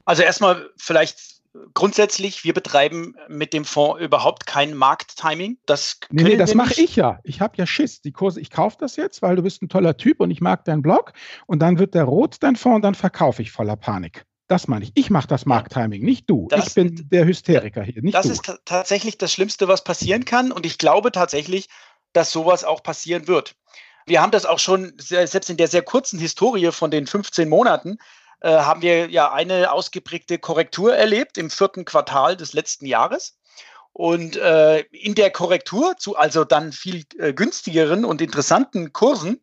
Also 0.04 0.22
erstmal 0.22 0.68
vielleicht 0.76 1.40
grundsätzlich, 1.74 2.44
wir 2.44 2.54
betreiben 2.54 3.14
mit 3.28 3.52
dem 3.52 3.64
Fonds 3.64 4.02
überhaupt 4.02 4.46
kein 4.46 4.74
Markttiming. 4.74 5.58
Das 5.66 5.98
nee, 6.11 6.22
nee, 6.22 6.36
das 6.36 6.54
mache 6.54 6.80
ich 6.80 6.96
ja. 6.96 7.20
Ich 7.24 7.40
habe 7.40 7.56
ja 7.56 7.66
Schiss. 7.66 8.00
Die 8.00 8.12
Kurse, 8.12 8.40
ich 8.40 8.50
kaufe 8.50 8.76
das 8.80 8.96
jetzt, 8.96 9.22
weil 9.22 9.36
du 9.36 9.42
bist 9.42 9.62
ein 9.62 9.68
toller 9.68 9.96
Typ 9.96 10.20
und 10.20 10.30
ich 10.30 10.40
mag 10.40 10.64
deinen 10.64 10.82
Blog. 10.82 11.12
Und 11.46 11.61
dann 11.61 11.78
wird 11.78 11.94
der 11.94 12.04
rot, 12.04 12.36
dein 12.40 12.56
Fonds, 12.56 12.76
und 12.76 12.82
dann 12.82 12.94
verkaufe 12.94 13.42
ich 13.42 13.50
voller 13.50 13.76
Panik. 13.76 14.24
Das 14.51 14.66
meine 14.66 14.84
ich. 14.84 14.90
Ich 14.96 15.11
mache 15.11 15.28
das 15.28 15.46
Markttiming, 15.46 16.03
nicht 16.03 16.28
du. 16.28 16.48
Das, 16.51 16.66
ich 16.66 16.74
bin 16.74 17.09
der 17.09 17.24
Hysteriker 17.24 17.84
hier, 17.84 18.03
nicht 18.03 18.16
das 18.16 18.24
du. 18.24 18.30
Das 18.30 18.48
ist 18.48 18.61
tatsächlich 18.64 19.16
das 19.16 19.32
Schlimmste, 19.32 19.68
was 19.68 19.84
passieren 19.84 20.24
kann. 20.24 20.51
Und 20.51 20.66
ich 20.66 20.76
glaube 20.76 21.12
tatsächlich, 21.12 21.68
dass 22.14 22.32
sowas 22.32 22.64
auch 22.64 22.82
passieren 22.82 23.28
wird. 23.28 23.55
Wir 24.07 24.20
haben 24.20 24.32
das 24.32 24.46
auch 24.46 24.59
schon, 24.59 24.92
selbst 24.98 25.51
in 25.51 25.57
der 25.57 25.68
sehr 25.68 25.82
kurzen 25.82 26.18
Historie 26.18 26.72
von 26.72 26.90
den 26.90 27.07
15 27.07 27.48
Monaten, 27.48 27.98
äh, 28.40 28.51
haben 28.51 28.82
wir 28.82 29.09
ja 29.09 29.32
eine 29.32 29.70
ausgeprägte 29.70 30.40
Korrektur 30.40 30.96
erlebt 30.96 31.38
im 31.38 31.48
vierten 31.48 31.84
Quartal 31.84 32.36
des 32.36 32.53
letzten 32.53 32.86
Jahres. 32.86 33.38
Und 33.92 34.34
äh, 34.34 34.80
in 34.90 35.14
der 35.14 35.30
Korrektur 35.30 35.96
zu 35.96 36.16
also 36.16 36.42
dann 36.42 36.72
viel 36.72 37.05
äh, 37.18 37.32
günstigeren 37.32 38.05
und 38.05 38.20
interessanten 38.20 38.92
Kursen 38.92 39.40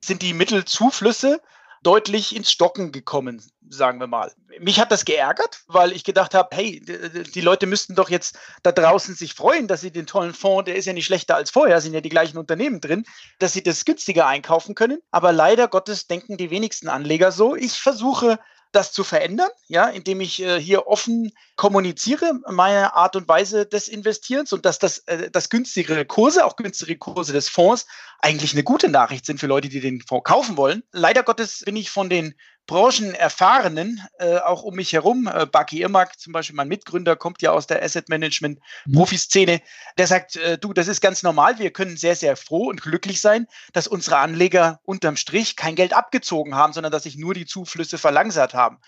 sind 0.00 0.22
die 0.22 0.34
Mittelzuflüsse 0.34 1.40
deutlich 1.82 2.34
ins 2.34 2.50
Stocken 2.50 2.92
gekommen, 2.92 3.42
sagen 3.68 4.00
wir 4.00 4.06
mal. 4.06 4.32
Mich 4.60 4.80
hat 4.80 4.90
das 4.90 5.04
geärgert, 5.04 5.62
weil 5.66 5.92
ich 5.92 6.04
gedacht 6.04 6.34
habe, 6.34 6.54
hey, 6.54 6.80
die 6.80 7.40
Leute 7.40 7.66
müssten 7.66 7.94
doch 7.94 8.10
jetzt 8.10 8.38
da 8.62 8.72
draußen 8.72 9.14
sich 9.14 9.34
freuen, 9.34 9.68
dass 9.68 9.80
sie 9.80 9.90
den 9.90 10.06
tollen 10.06 10.34
Fonds, 10.34 10.66
der 10.66 10.76
ist 10.76 10.86
ja 10.86 10.92
nicht 10.92 11.06
schlechter 11.06 11.36
als 11.36 11.50
vorher, 11.50 11.80
sind 11.80 11.94
ja 11.94 12.00
die 12.00 12.08
gleichen 12.08 12.38
Unternehmen 12.38 12.80
drin, 12.80 13.04
dass 13.38 13.52
sie 13.52 13.62
das 13.62 13.84
günstiger 13.84 14.26
einkaufen 14.26 14.74
können. 14.74 15.00
Aber 15.10 15.32
leider 15.32 15.68
Gottes 15.68 16.06
denken 16.06 16.36
die 16.36 16.50
wenigsten 16.50 16.88
Anleger 16.88 17.32
so. 17.32 17.54
Ich 17.54 17.80
versuche 17.80 18.38
das 18.72 18.92
zu 18.92 19.02
verändern, 19.04 19.48
ja, 19.66 19.88
indem 19.88 20.20
ich 20.20 20.42
äh, 20.42 20.60
hier 20.60 20.86
offen 20.86 21.32
kommuniziere, 21.56 22.32
meine 22.48 22.94
Art 22.94 23.16
und 23.16 23.26
Weise 23.26 23.66
des 23.66 23.88
Investierens 23.88 24.52
und 24.52 24.64
dass 24.66 24.78
das, 24.78 24.98
äh, 25.06 25.30
das 25.30 25.48
günstigere 25.48 26.04
Kurse, 26.04 26.44
auch 26.44 26.56
günstigere 26.56 26.96
Kurse 26.96 27.32
des 27.32 27.48
Fonds 27.48 27.86
eigentlich 28.20 28.52
eine 28.52 28.64
gute 28.64 28.88
Nachricht 28.88 29.24
sind 29.24 29.40
für 29.40 29.46
Leute, 29.46 29.68
die 29.68 29.80
den 29.80 30.02
Fonds 30.02 30.24
kaufen 30.24 30.56
wollen. 30.56 30.82
Leider 30.92 31.22
Gottes 31.22 31.62
bin 31.64 31.76
ich 31.76 31.90
von 31.90 32.10
den 32.10 32.34
Branchenerfahrenen 32.68 34.06
äh, 34.18 34.36
auch 34.36 34.62
um 34.62 34.76
mich 34.76 34.92
herum. 34.92 35.26
Äh, 35.26 35.46
Bucky 35.46 35.80
Irmak, 35.80 36.20
zum 36.20 36.34
Beispiel 36.34 36.54
mein 36.54 36.68
Mitgründer, 36.68 37.16
kommt 37.16 37.42
ja 37.42 37.50
aus 37.50 37.66
der 37.66 37.82
Asset 37.82 38.10
Management 38.10 38.60
mhm. 38.84 38.92
Profiszene. 38.92 39.60
Der 39.96 40.06
sagt, 40.06 40.36
äh, 40.36 40.58
du, 40.58 40.74
das 40.74 40.86
ist 40.86 41.00
ganz 41.00 41.22
normal. 41.22 41.58
Wir 41.58 41.72
können 41.72 41.96
sehr, 41.96 42.14
sehr 42.14 42.36
froh 42.36 42.68
und 42.68 42.82
glücklich 42.82 43.20
sein, 43.20 43.46
dass 43.72 43.88
unsere 43.88 44.18
Anleger 44.18 44.80
unterm 44.84 45.16
Strich 45.16 45.56
kein 45.56 45.76
Geld 45.76 45.94
abgezogen 45.94 46.54
haben, 46.54 46.74
sondern 46.74 46.92
dass 46.92 47.04
sich 47.04 47.16
nur 47.16 47.32
die 47.32 47.46
Zuflüsse 47.46 47.96
verlangsamt 47.96 48.52
haben. 48.52 48.78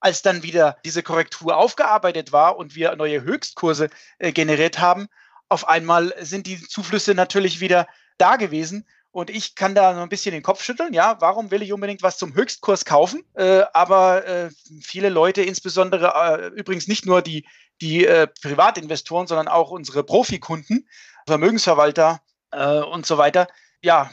Als 0.00 0.20
dann 0.20 0.42
wieder 0.42 0.76
diese 0.84 1.02
Korrektur 1.02 1.56
aufgearbeitet 1.56 2.32
war 2.32 2.58
und 2.58 2.74
wir 2.74 2.94
neue 2.94 3.22
Höchstkurse 3.22 3.88
äh, 4.18 4.32
generiert 4.32 4.78
haben, 4.78 5.08
auf 5.48 5.66
einmal 5.66 6.14
sind 6.20 6.46
die 6.46 6.60
Zuflüsse 6.60 7.14
natürlich 7.14 7.60
wieder 7.60 7.88
da 8.18 8.36
gewesen 8.36 8.86
und 9.12 9.30
ich 9.30 9.54
kann 9.54 9.74
da 9.74 9.94
so 9.94 10.00
ein 10.00 10.08
bisschen 10.08 10.32
den 10.32 10.42
Kopf 10.42 10.62
schütteln, 10.62 10.92
ja, 10.92 11.16
warum 11.20 11.50
will 11.50 11.62
ich 11.62 11.72
unbedingt 11.72 12.02
was 12.02 12.18
zum 12.18 12.34
Höchstkurs 12.34 12.84
kaufen? 12.84 13.24
Äh, 13.34 13.62
aber 13.72 14.26
äh, 14.26 14.50
viele 14.80 15.08
Leute, 15.08 15.42
insbesondere 15.42 16.12
äh, 16.14 16.46
übrigens 16.58 16.86
nicht 16.86 17.06
nur 17.06 17.22
die, 17.22 17.46
die 17.80 18.06
äh, 18.06 18.28
Privatinvestoren, 18.42 19.26
sondern 19.26 19.48
auch 19.48 19.70
unsere 19.70 20.04
Profikunden, 20.04 20.88
Vermögensverwalter 21.26 22.20
äh, 22.52 22.78
und 22.78 23.04
so 23.06 23.18
weiter, 23.18 23.48
ja, 23.82 24.10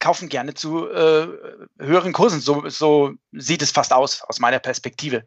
kaufen 0.00 0.28
gerne 0.28 0.54
zu 0.54 0.88
äh, 0.88 1.28
höheren 1.78 2.12
Kursen. 2.12 2.40
So, 2.40 2.68
so 2.68 3.12
sieht 3.32 3.62
es 3.62 3.70
fast 3.70 3.92
aus, 3.92 4.22
aus 4.22 4.40
meiner 4.40 4.58
Perspektive. 4.58 5.24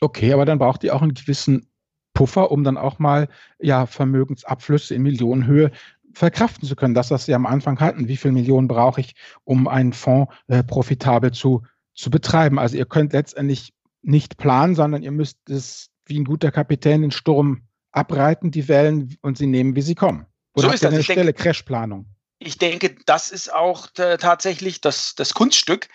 Okay, 0.00 0.32
aber 0.32 0.44
dann 0.44 0.58
braucht 0.58 0.84
ihr 0.84 0.94
auch 0.94 1.02
einen 1.02 1.14
gewissen 1.14 1.70
Puffer, 2.12 2.50
um 2.50 2.64
dann 2.64 2.76
auch 2.76 2.98
mal 2.98 3.28
ja, 3.58 3.86
Vermögensabflüsse 3.86 4.94
in 4.94 5.02
Millionenhöhe 5.02 5.70
verkraften 6.16 6.66
zu 6.66 6.76
können. 6.76 6.94
Das, 6.94 7.10
was 7.10 7.26
Sie 7.26 7.34
am 7.34 7.44
Anfang 7.44 7.78
hatten, 7.78 8.08
wie 8.08 8.16
viele 8.16 8.32
Millionen 8.32 8.68
brauche 8.68 9.02
ich, 9.02 9.14
um 9.44 9.68
einen 9.68 9.92
Fonds 9.92 10.32
äh, 10.48 10.64
profitabel 10.64 11.32
zu, 11.32 11.62
zu 11.94 12.10
betreiben. 12.10 12.58
Also 12.58 12.78
ihr 12.78 12.86
könnt 12.86 13.12
letztendlich 13.12 13.74
nicht 14.00 14.38
planen, 14.38 14.74
sondern 14.74 15.02
ihr 15.02 15.10
müsst 15.10 15.50
es 15.50 15.90
wie 16.06 16.18
ein 16.18 16.24
guter 16.24 16.50
Kapitän 16.50 17.02
den 17.02 17.10
Sturm 17.10 17.68
abreiten, 17.92 18.50
die 18.50 18.66
Wellen 18.66 19.18
und 19.20 19.36
sie 19.36 19.46
nehmen, 19.46 19.76
wie 19.76 19.82
sie 19.82 19.94
kommen. 19.94 20.24
Oder 20.54 20.68
so 20.68 20.74
ist 20.74 20.84
das. 20.84 20.94
eine 20.94 21.02
Stelle 21.02 21.34
Crashplanung? 21.34 22.06
Ich 22.38 22.56
denke, 22.56 22.96
das 23.04 23.30
ist 23.30 23.52
auch 23.52 23.88
äh, 23.98 24.16
tatsächlich 24.16 24.80
das, 24.80 25.14
das 25.16 25.34
Kunststück. 25.34 25.88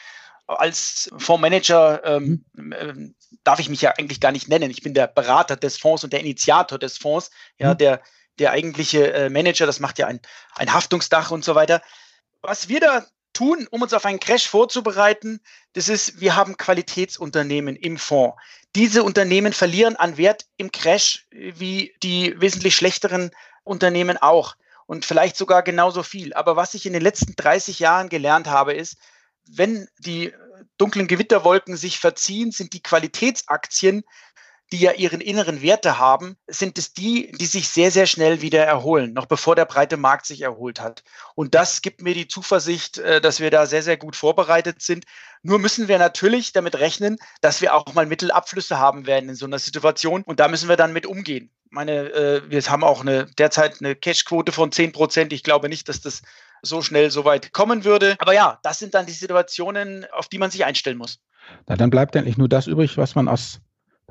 Als 0.46 1.10
Fondsmanager 1.18 2.04
ähm, 2.06 2.46
mhm. 2.54 2.72
äh, 2.74 2.94
darf 3.44 3.60
ich 3.60 3.70
mich 3.70 3.82
ja 3.82 3.94
eigentlich 3.98 4.20
gar 4.20 4.32
nicht 4.32 4.50
nennen. 4.50 4.70
Ich 4.70 4.84
bin 4.84 4.94
der 4.94 5.08
Berater 5.08 5.56
des 5.56 5.78
Fonds 5.78 6.04
und 6.04 6.14
der 6.14 6.20
Initiator 6.20 6.78
des 6.78 7.00
Fonds, 7.00 7.32
ja, 7.58 7.74
mhm. 7.74 7.78
der 7.80 8.02
der 8.42 8.52
eigentliche 8.52 9.14
äh, 9.14 9.30
Manager, 9.30 9.66
das 9.66 9.80
macht 9.80 10.00
ja 10.00 10.08
ein, 10.08 10.20
ein 10.56 10.74
Haftungsdach 10.74 11.32
und 11.32 11.46
so 11.46 11.56
weiter. 11.56 11.82
Was 12.42 12.68
wir 12.68 12.80
da 12.80 13.06
tun, 13.34 13.68
um 13.72 13.82
uns 13.82 13.94
auf 13.94 14.06
einen 14.06 14.20
Crash 14.20 14.48
vorzubereiten, 14.48 15.40
das 15.74 15.88
ist, 15.88 16.20
wir 16.20 16.36
haben 16.36 16.58
Qualitätsunternehmen 16.58 17.76
im 17.76 17.98
Fonds. 17.98 18.36
Diese 18.76 19.04
Unternehmen 19.04 19.54
verlieren 19.54 19.96
an 19.96 20.18
Wert 20.18 20.46
im 20.58 20.72
Crash 20.72 21.28
wie 21.32 21.94
die 22.04 22.40
wesentlich 22.40 22.76
schlechteren 22.76 23.32
Unternehmen 23.64 24.18
auch 24.18 24.56
und 24.86 25.06
vielleicht 25.06 25.38
sogar 25.38 25.64
genauso 25.64 26.04
viel. 26.04 26.34
Aber 26.34 26.56
was 26.56 26.74
ich 26.74 26.86
in 26.86 26.94
den 26.94 27.02
letzten 27.02 27.36
30 27.36 27.80
Jahren 27.80 28.10
gelernt 28.10 28.48
habe, 28.48 28.74
ist, 28.74 28.98
wenn 29.48 29.88
die 30.00 30.34
dunklen 30.78 31.08
Gewitterwolken 31.08 31.78
sich 31.78 32.00
verziehen, 32.00 32.52
sind 32.52 32.74
die 32.74 32.84
Qualitätsaktien 32.84 34.04
die 34.72 34.80
ja 34.80 34.94
ihren 34.94 35.20
inneren 35.20 35.62
Werte 35.62 36.00
haben, 36.00 36.38
sind 36.48 36.78
es 36.78 36.94
die, 36.94 37.32
die 37.34 37.46
sich 37.46 37.68
sehr, 37.68 37.92
sehr 37.92 38.06
schnell 38.06 38.42
wieder 38.42 38.64
erholen, 38.64 39.14
noch 39.14 39.26
bevor 39.26 39.56
der 39.56 39.66
breite 39.66 39.98
Markt 39.98 40.26
sich 40.26 40.42
erholt 40.42 40.80
hat. 40.80 41.04
Und 41.36 41.56
das 41.56 41.82
gibt 41.82 42.02
mir 42.02 42.14
die 42.14 42.28
Zuversicht, 42.28 42.98
äh, 42.98 43.20
dass 43.20 43.40
wir 43.40 43.52
da 43.52 43.66
sehr, 43.66 43.84
sehr 43.84 43.98
gut 43.98 44.16
vorbereitet 44.16 44.82
sind. 44.82 45.06
Nur 45.44 45.60
müssen 45.60 45.88
wir 45.88 45.98
natürlich 45.98 46.54
damit 46.54 46.76
rechnen, 46.76 47.18
dass 47.42 47.62
wir 47.62 47.74
auch 47.76 47.94
mal 47.94 48.06
Mittelabflüsse 48.06 48.80
haben 48.80 49.08
werden 49.08 49.30
in 49.30 49.36
so 49.36 49.46
einer 49.46 49.60
Situation. 49.60 50.24
Und 50.24 50.40
da 50.40 50.48
müssen 50.48 50.70
wir 50.70 50.78
dann 50.78 50.94
mit 50.94 51.06
umgehen. 51.06 51.50
Meine, 51.70 52.12
äh, 52.12 52.42
wir 52.50 52.62
haben 52.64 52.84
auch 52.84 53.02
eine, 53.02 53.26
derzeit 53.38 53.82
eine 53.82 53.96
Cashquote 53.96 54.52
von 54.52 54.72
10 54.72 54.94
Prozent. 54.94 55.34
Ich 55.34 55.44
glaube 55.44 55.68
nicht, 55.68 55.90
dass 55.90 56.02
das 56.02 56.22
so 56.62 56.82
schnell 56.82 57.12
so 57.12 57.26
weit 57.26 57.54
kommen 57.54 57.84
würde. 57.84 58.16
Aber 58.20 58.34
ja, 58.34 58.60
das 58.64 58.80
sind 58.80 58.94
dann 58.94 59.06
die 59.06 59.14
Situationen, 59.14 60.06
auf 60.12 60.28
die 60.28 60.38
man 60.38 60.52
sich 60.52 60.64
einstellen 60.64 60.98
muss. 60.98 61.20
Na, 61.68 61.76
dann 61.76 61.90
bleibt 61.90 62.16
eigentlich 62.16 62.38
nur 62.38 62.50
das 62.50 62.68
übrig, 62.68 62.98
was 62.98 63.16
man 63.16 63.28
aus 63.28 63.60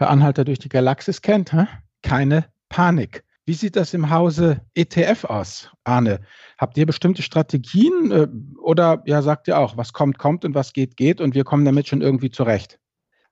per 0.00 0.08
Anhalter 0.08 0.46
durch 0.46 0.58
die 0.58 0.70
Galaxis 0.70 1.20
kennt. 1.20 1.52
Hä? 1.52 1.66
Keine 2.02 2.46
Panik. 2.70 3.22
Wie 3.44 3.52
sieht 3.52 3.76
das 3.76 3.92
im 3.92 4.08
Hause 4.08 4.62
ETF 4.74 5.24
aus, 5.24 5.70
Arne? 5.84 6.20
Habt 6.56 6.78
ihr 6.78 6.86
bestimmte 6.86 7.20
Strategien 7.20 8.10
äh, 8.10 8.26
oder 8.62 9.02
ja, 9.04 9.20
sagt 9.20 9.46
ihr 9.46 9.58
auch, 9.58 9.76
was 9.76 9.92
kommt, 9.92 10.16
kommt 10.16 10.46
und 10.46 10.54
was 10.54 10.72
geht, 10.72 10.96
geht 10.96 11.20
und 11.20 11.34
wir 11.34 11.44
kommen 11.44 11.66
damit 11.66 11.86
schon 11.86 12.00
irgendwie 12.00 12.30
zurecht? 12.30 12.78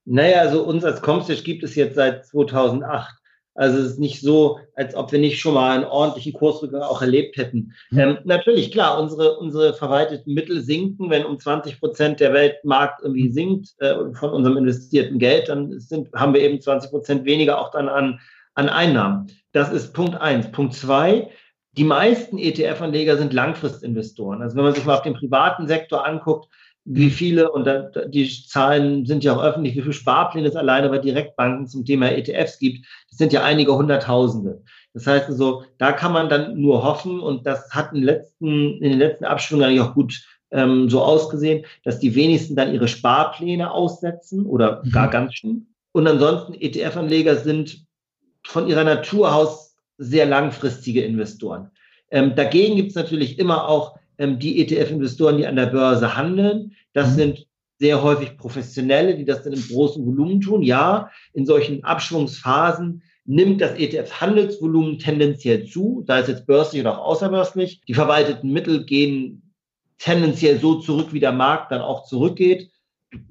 Naja, 0.04 0.40
also 0.42 0.62
uns 0.62 0.84
als 0.84 1.00
Comstage 1.00 1.42
gibt 1.42 1.62
es 1.62 1.74
jetzt 1.74 1.94
seit 1.94 2.26
2008. 2.26 3.17
Also 3.58 3.78
es 3.78 3.86
ist 3.86 3.98
nicht 3.98 4.20
so, 4.20 4.60
als 4.76 4.94
ob 4.94 5.10
wir 5.10 5.18
nicht 5.18 5.40
schon 5.40 5.54
mal 5.54 5.74
einen 5.74 5.84
ordentlichen 5.84 6.32
Kursrückgang 6.32 6.82
auch 6.82 7.02
erlebt 7.02 7.36
hätten. 7.36 7.72
Mhm. 7.90 7.98
Ähm, 7.98 8.18
natürlich, 8.22 8.70
klar, 8.70 9.00
unsere, 9.00 9.36
unsere 9.36 9.74
verwalteten 9.74 10.32
Mittel 10.32 10.60
sinken, 10.60 11.10
wenn 11.10 11.24
um 11.24 11.40
20 11.40 11.80
Prozent 11.80 12.20
der 12.20 12.32
Weltmarkt 12.32 13.02
irgendwie 13.02 13.26
hm. 13.26 13.32
sinkt 13.32 13.74
äh, 13.80 13.96
von 14.14 14.30
unserem 14.30 14.58
investierten 14.58 15.18
Geld, 15.18 15.48
dann 15.48 15.80
sind, 15.80 16.12
haben 16.14 16.34
wir 16.34 16.40
eben 16.40 16.60
20 16.60 16.90
Prozent 16.90 17.24
weniger 17.24 17.60
auch 17.60 17.72
dann 17.72 17.88
an, 17.88 18.20
an 18.54 18.68
Einnahmen. 18.68 19.26
Das 19.50 19.72
ist 19.72 19.92
Punkt 19.92 20.20
eins. 20.20 20.52
Punkt 20.52 20.74
zwei, 20.74 21.28
die 21.72 21.84
meisten 21.84 22.38
ETF-Anleger 22.38 23.16
sind 23.16 23.32
Langfristinvestoren. 23.32 24.40
Also 24.40 24.56
wenn 24.56 24.64
man 24.64 24.74
sich 24.74 24.84
mal 24.84 24.94
auf 24.94 25.02
den 25.02 25.14
privaten 25.14 25.66
Sektor 25.66 26.06
anguckt, 26.06 26.48
wie 26.90 27.10
viele, 27.10 27.52
und 27.52 27.66
da, 27.66 27.90
die 28.06 28.26
Zahlen 28.46 29.04
sind 29.04 29.22
ja 29.22 29.36
auch 29.36 29.42
öffentlich, 29.42 29.76
wie 29.76 29.82
viele 29.82 29.92
Sparpläne 29.92 30.48
es 30.48 30.56
alleine 30.56 30.88
bei 30.88 30.98
Direktbanken 30.98 31.66
zum 31.66 31.84
Thema 31.84 32.10
ETFs 32.10 32.58
gibt, 32.58 32.86
das 33.10 33.18
sind 33.18 33.32
ja 33.34 33.44
einige 33.44 33.76
Hunderttausende. 33.76 34.62
Das 34.94 35.06
heißt 35.06 35.28
also, 35.28 35.64
da 35.76 35.92
kann 35.92 36.12
man 36.12 36.30
dann 36.30 36.58
nur 36.58 36.82
hoffen, 36.82 37.20
und 37.20 37.46
das 37.46 37.70
hat 37.72 37.92
in 37.92 37.96
den 37.96 38.04
letzten, 38.04 38.82
in 38.82 38.90
den 38.90 38.98
letzten 38.98 39.26
Abstimmungen 39.26 39.68
eigentlich 39.68 39.82
auch 39.82 39.94
gut 39.94 40.24
ähm, 40.50 40.88
so 40.88 41.02
ausgesehen, 41.02 41.66
dass 41.84 41.98
die 41.98 42.14
wenigsten 42.14 42.56
dann 42.56 42.72
ihre 42.72 42.88
Sparpläne 42.88 43.70
aussetzen 43.70 44.46
oder 44.46 44.82
gar 44.90 45.08
mhm. 45.08 45.12
ganz 45.12 45.34
schön. 45.34 45.66
Und 45.92 46.06
ansonsten 46.06 46.54
ETF-Anleger 46.54 47.36
sind 47.36 47.84
von 48.46 48.66
ihrer 48.66 48.84
Natur 48.84 49.34
aus 49.34 49.76
sehr 49.98 50.24
langfristige 50.24 51.02
Investoren. 51.02 51.70
Ähm, 52.10 52.34
dagegen 52.34 52.76
gibt 52.76 52.90
es 52.90 52.94
natürlich 52.94 53.38
immer 53.38 53.68
auch 53.68 53.98
ähm, 54.18 54.38
die 54.38 54.60
ETF-Investoren, 54.60 55.38
die 55.38 55.46
an 55.46 55.56
der 55.56 55.66
Börse 55.66 56.16
handeln. 56.16 56.72
Das 56.92 57.12
mhm. 57.12 57.14
sind 57.14 57.46
sehr 57.78 58.02
häufig 58.02 58.36
Professionelle, 58.36 59.16
die 59.16 59.24
das 59.24 59.42
dann 59.42 59.52
im 59.52 59.62
großen 59.62 60.04
Volumen 60.04 60.40
tun. 60.40 60.62
Ja, 60.62 61.10
in 61.32 61.46
solchen 61.46 61.84
Abschwungsphasen 61.84 63.02
nimmt 63.24 63.60
das 63.60 63.78
ETF-Handelsvolumen 63.78 64.98
tendenziell 64.98 65.66
zu, 65.66 66.02
sei 66.06 66.20
es 66.20 66.28
jetzt 66.28 66.46
börslich 66.46 66.80
oder 66.80 66.98
auch 66.98 67.06
außerbörslich. 67.06 67.82
Die 67.86 67.94
verwalteten 67.94 68.52
Mittel 68.52 68.84
gehen 68.84 69.54
tendenziell 69.98 70.58
so 70.58 70.76
zurück, 70.76 71.12
wie 71.12 71.20
der 71.20 71.32
Markt 71.32 71.70
dann 71.70 71.80
auch 71.80 72.04
zurückgeht. 72.04 72.70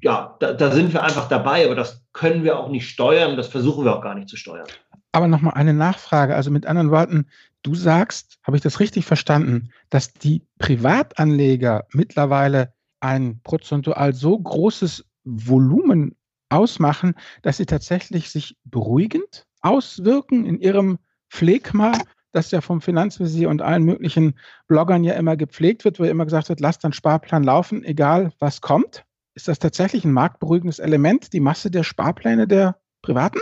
Ja, 0.01 0.35
da, 0.39 0.53
da 0.53 0.71
sind 0.71 0.93
wir 0.93 1.03
einfach 1.03 1.27
dabei, 1.27 1.65
aber 1.65 1.75
das 1.75 2.03
können 2.13 2.43
wir 2.43 2.59
auch 2.59 2.69
nicht 2.69 2.87
steuern. 2.87 3.37
Das 3.37 3.47
versuchen 3.47 3.85
wir 3.85 3.95
auch 3.95 4.01
gar 4.01 4.15
nicht 4.15 4.29
zu 4.29 4.37
steuern. 4.37 4.67
Aber 5.11 5.27
nochmal 5.27 5.53
eine 5.55 5.73
Nachfrage. 5.73 6.35
Also 6.35 6.51
mit 6.51 6.65
anderen 6.65 6.91
Worten, 6.91 7.27
du 7.63 7.75
sagst, 7.75 8.39
habe 8.43 8.57
ich 8.57 8.63
das 8.63 8.79
richtig 8.79 9.05
verstanden, 9.05 9.71
dass 9.89 10.13
die 10.13 10.45
Privatanleger 10.59 11.85
mittlerweile 11.91 12.73
ein 12.99 13.41
prozentual 13.43 14.13
so 14.13 14.37
großes 14.37 15.05
Volumen 15.23 16.15
ausmachen, 16.49 17.15
dass 17.41 17.57
sie 17.57 17.65
tatsächlich 17.65 18.29
sich 18.31 18.57
beruhigend 18.63 19.45
auswirken 19.61 20.45
in 20.45 20.59
ihrem 20.59 20.99
Pflegma, 21.29 21.93
das 22.31 22.51
ja 22.51 22.61
vom 22.61 22.81
Finanzvisier 22.81 23.49
und 23.49 23.61
allen 23.61 23.83
möglichen 23.83 24.35
Bloggern 24.67 25.03
ja 25.03 25.13
immer 25.13 25.35
gepflegt 25.35 25.83
wird, 25.85 25.99
wo 25.99 26.03
immer 26.03 26.25
gesagt 26.25 26.49
wird, 26.49 26.59
lass 26.59 26.79
dann 26.79 26.93
Sparplan 26.93 27.43
laufen, 27.43 27.83
egal 27.83 28.31
was 28.39 28.61
kommt. 28.61 29.03
Ist 29.33 29.47
das 29.47 29.59
tatsächlich 29.59 30.05
ein 30.05 30.13
marktberuhigendes 30.13 30.79
Element, 30.79 31.33
die 31.33 31.39
Masse 31.39 31.69
der 31.69 31.83
Sparpläne 31.83 32.47
der 32.47 32.77
Privaten? 33.01 33.39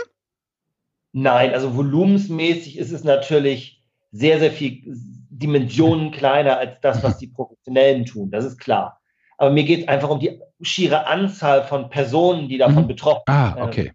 Nein, 1.12 1.54
also 1.54 1.74
volumensmäßig 1.74 2.76
ist 2.78 2.92
es 2.92 3.04
natürlich 3.04 3.75
sehr, 4.16 4.38
sehr 4.38 4.50
viel 4.50 4.82
Dimensionen 5.30 6.10
kleiner 6.10 6.58
als 6.58 6.80
das, 6.80 7.02
was 7.02 7.18
die 7.18 7.26
Professionellen 7.26 8.06
tun. 8.06 8.30
Das 8.30 8.44
ist 8.44 8.58
klar. 8.58 9.00
Aber 9.38 9.50
mir 9.50 9.64
geht 9.64 9.82
es 9.82 9.88
einfach 9.88 10.08
um 10.08 10.18
die 10.18 10.40
schiere 10.62 11.06
Anzahl 11.06 11.62
von 11.64 11.90
Personen, 11.90 12.48
die 12.48 12.56
davon 12.56 12.84
mhm. 12.84 12.88
betroffen 12.88 13.22
sind. 13.26 13.36
Ah, 13.36 13.56
okay. 13.60 13.92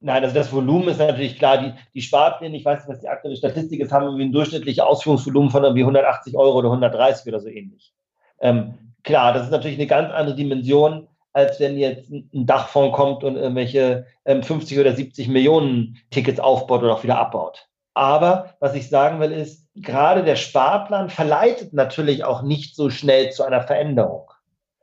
Nein, 0.00 0.22
also 0.22 0.34
das 0.34 0.52
Volumen 0.52 0.88
ist 0.88 0.98
natürlich 0.98 1.38
klar. 1.38 1.56
Die, 1.56 1.72
die 1.94 2.02
Sparpläne, 2.02 2.54
ich 2.54 2.64
weiß 2.64 2.80
nicht, 2.80 2.88
was 2.88 3.00
die 3.00 3.08
aktuelle 3.08 3.36
Statistik 3.36 3.80
ist, 3.80 3.90
haben 3.90 4.04
irgendwie 4.04 4.26
ein 4.26 4.32
durchschnittliches 4.32 4.84
Ausführungsvolumen 4.84 5.50
von 5.50 5.64
irgendwie 5.64 5.82
180 5.82 6.36
Euro 6.36 6.58
oder 6.58 6.68
130 6.68 7.26
oder 7.26 7.40
so 7.40 7.48
ähnlich. 7.48 7.94
Ähm, 8.40 8.74
klar, 9.02 9.32
das 9.32 9.44
ist 9.44 9.50
natürlich 9.50 9.78
eine 9.78 9.86
ganz 9.86 10.12
andere 10.12 10.36
Dimension, 10.36 11.08
als 11.32 11.58
wenn 11.58 11.78
jetzt 11.78 12.10
ein 12.10 12.28
Dachfonds 12.46 12.94
kommt 12.94 13.24
und 13.24 13.36
irgendwelche 13.36 14.06
ähm, 14.26 14.42
50 14.42 14.78
oder 14.78 14.92
70 14.92 15.28
Millionen 15.28 15.96
Tickets 16.10 16.38
aufbaut 16.38 16.82
oder 16.82 16.94
auch 16.94 17.02
wieder 17.02 17.18
abbaut. 17.18 17.66
Aber 17.94 18.54
was 18.58 18.74
ich 18.74 18.88
sagen 18.88 19.20
will, 19.20 19.32
ist, 19.32 19.68
gerade 19.76 20.24
der 20.24 20.36
Sparplan 20.36 21.08
verleitet 21.08 21.72
natürlich 21.72 22.24
auch 22.24 22.42
nicht 22.42 22.74
so 22.74 22.90
schnell 22.90 23.30
zu 23.30 23.44
einer 23.44 23.62
Veränderung. 23.62 24.30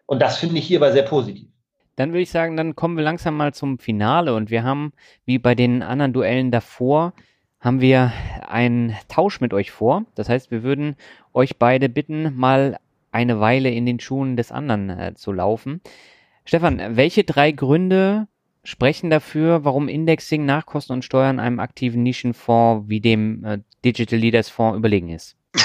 Und 0.06 0.22
das 0.22 0.38
finde 0.38 0.58
ich 0.58 0.68
hierbei 0.68 0.92
sehr 0.92 1.04
positiv. 1.04 1.50
Dann 1.98 2.12
würde 2.12 2.22
ich 2.22 2.32
sagen, 2.32 2.58
dann 2.58 2.76
kommen 2.76 2.98
wir 2.98 3.04
langsam 3.04 3.36
mal 3.36 3.54
zum 3.54 3.78
Finale 3.78 4.34
und 4.34 4.50
wir 4.50 4.64
haben, 4.64 4.94
wie 5.26 5.38
bei 5.38 5.56
den 5.56 5.84
anderen 5.84 6.14
Duellen 6.14 6.52
davor, 6.52 7.14
haben 7.60 7.80
wir 7.80 8.12
einen 8.48 8.96
Tausch 9.08 9.40
mit 9.40 9.54
euch 9.54 9.72
vor. 9.72 10.06
Das 10.16 10.30
heißt, 10.30 10.50
wir 10.50 10.64
würden 10.64 10.96
euch 11.34 11.58
beide 11.58 11.90
bitten, 11.90 12.36
mal 12.36 12.80
eine 13.12 13.40
Weile 13.40 13.70
in 13.70 13.86
den 13.86 14.00
Schuhen 14.00 14.36
des 14.36 14.52
anderen 14.52 14.90
äh, 14.90 15.14
zu 15.14 15.32
laufen. 15.32 15.82
Stefan, 16.46 16.82
welche 16.96 17.24
drei 17.24 17.52
Gründe 17.52 18.28
sprechen 18.64 19.10
dafür, 19.10 19.64
warum 19.64 19.88
Indexing 19.88 20.46
nach 20.46 20.66
Kosten 20.66 20.94
und 20.94 21.06
Steuern 21.06 21.40
einem 21.40 21.60
aktiven 21.60 22.04
Nischenfonds 22.04 22.90
wie 22.90 23.02
dem 23.02 23.44
äh, 23.44 23.60
Digital 23.84 24.20
Leaders 24.20 24.50
Fonds 24.50 24.78
überlegen 24.78 25.10
ist? 25.10 25.36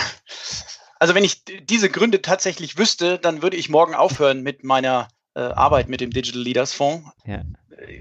Also 0.99 1.15
wenn 1.15 1.25
ich 1.25 1.45
diese 1.45 1.91
Gründe 1.91 2.23
tatsächlich 2.23 2.79
wüsste, 2.79 3.19
dann 3.19 3.43
würde 3.43 3.59
ich 3.59 3.69
morgen 3.69 3.95
aufhören 3.95 4.43
mit 4.43 4.65
meiner 4.65 5.09
äh, 5.35 5.41
Arbeit 5.41 5.91
mit 5.91 6.01
dem 6.01 6.11
Digital 6.11 6.41
Leaders 6.41 6.73
Fonds. 6.73 7.07
Ja. 7.27 7.43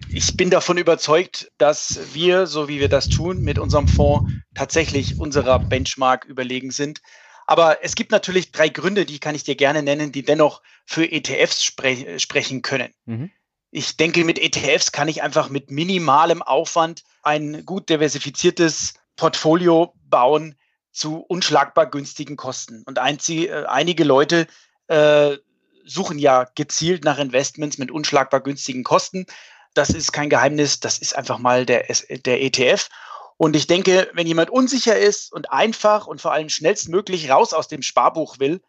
Ich 0.10 0.38
bin 0.38 0.50
davon 0.50 0.78
überzeugt, 0.78 1.52
dass 1.58 2.00
wir, 2.14 2.48
so 2.48 2.70
wie 2.70 2.80
wir 2.80 2.88
das 2.88 3.10
tun, 3.10 3.42
mit 3.42 3.60
unserem 3.60 3.90
Fonds 3.90 4.32
tatsächlich 4.54 5.20
unserer 5.20 5.60
Benchmark 5.60 6.24
überlegen 6.24 6.72
sind. 6.72 7.02
Aber 7.46 7.84
es 7.84 7.96
gibt 7.96 8.12
natürlich 8.12 8.54
drei 8.54 8.70
Gründe, 8.70 9.06
die 9.06 9.20
kann 9.20 9.36
ich 9.36 9.44
dir 9.44 9.56
gerne 9.56 9.84
nennen, 9.84 10.14
die 10.14 10.24
dennoch 10.24 10.62
für 10.86 11.12
ETFs 11.12 11.64
spre 11.64 12.18
sprechen 12.20 12.62
können. 12.62 12.94
Mhm. 13.06 13.32
Ich 13.78 13.98
denke, 13.98 14.24
mit 14.24 14.40
ETFs 14.40 14.94
kann 14.94 15.10
ich 15.10 15.22
einfach 15.22 15.50
mit 15.50 15.70
minimalem 15.70 16.42
Aufwand 16.42 17.04
ein 17.24 17.66
gut 17.66 17.90
diversifiziertes 17.90 18.94
Portfolio 19.18 19.94
bauen 20.06 20.56
zu 20.94 21.18
unschlagbar 21.18 21.88
günstigen 21.88 22.38
Kosten. 22.38 22.84
Und 22.86 22.98
äh, 22.98 23.66
einige 23.66 24.06
Leute 24.06 24.48
äh, 24.88 25.36
suchen 25.84 26.20
ja 26.20 26.46
gezielt 26.56 27.04
nach 27.04 27.20
Investments 27.20 27.78
mit 27.78 27.92
unschlagbar 27.92 28.40
günstigen 28.40 28.86
Kosten. 28.86 29.26
Das 29.74 29.90
ist 29.90 30.14
kein 30.14 30.30
Geheimnis, 30.30 30.80
das 30.80 30.98
ist 30.98 31.18
einfach 31.18 31.38
mal 31.38 31.66
der, 31.66 31.86
der 32.10 32.42
ETF. 32.42 32.88
Und 33.36 33.58
ich 33.58 33.68
denke, 33.68 34.10
wenn 34.14 34.26
jemand 34.26 34.52
unsicher 34.52 34.98
ist 34.98 35.34
und 35.34 35.52
einfach 35.52 36.08
und 36.08 36.22
vor 36.22 36.32
allem 36.32 36.48
schnellstmöglich 36.48 37.30
raus 37.30 37.52
aus 37.52 37.68
dem 37.68 37.82
Sparbuch 37.82 38.40
will, 38.40 38.62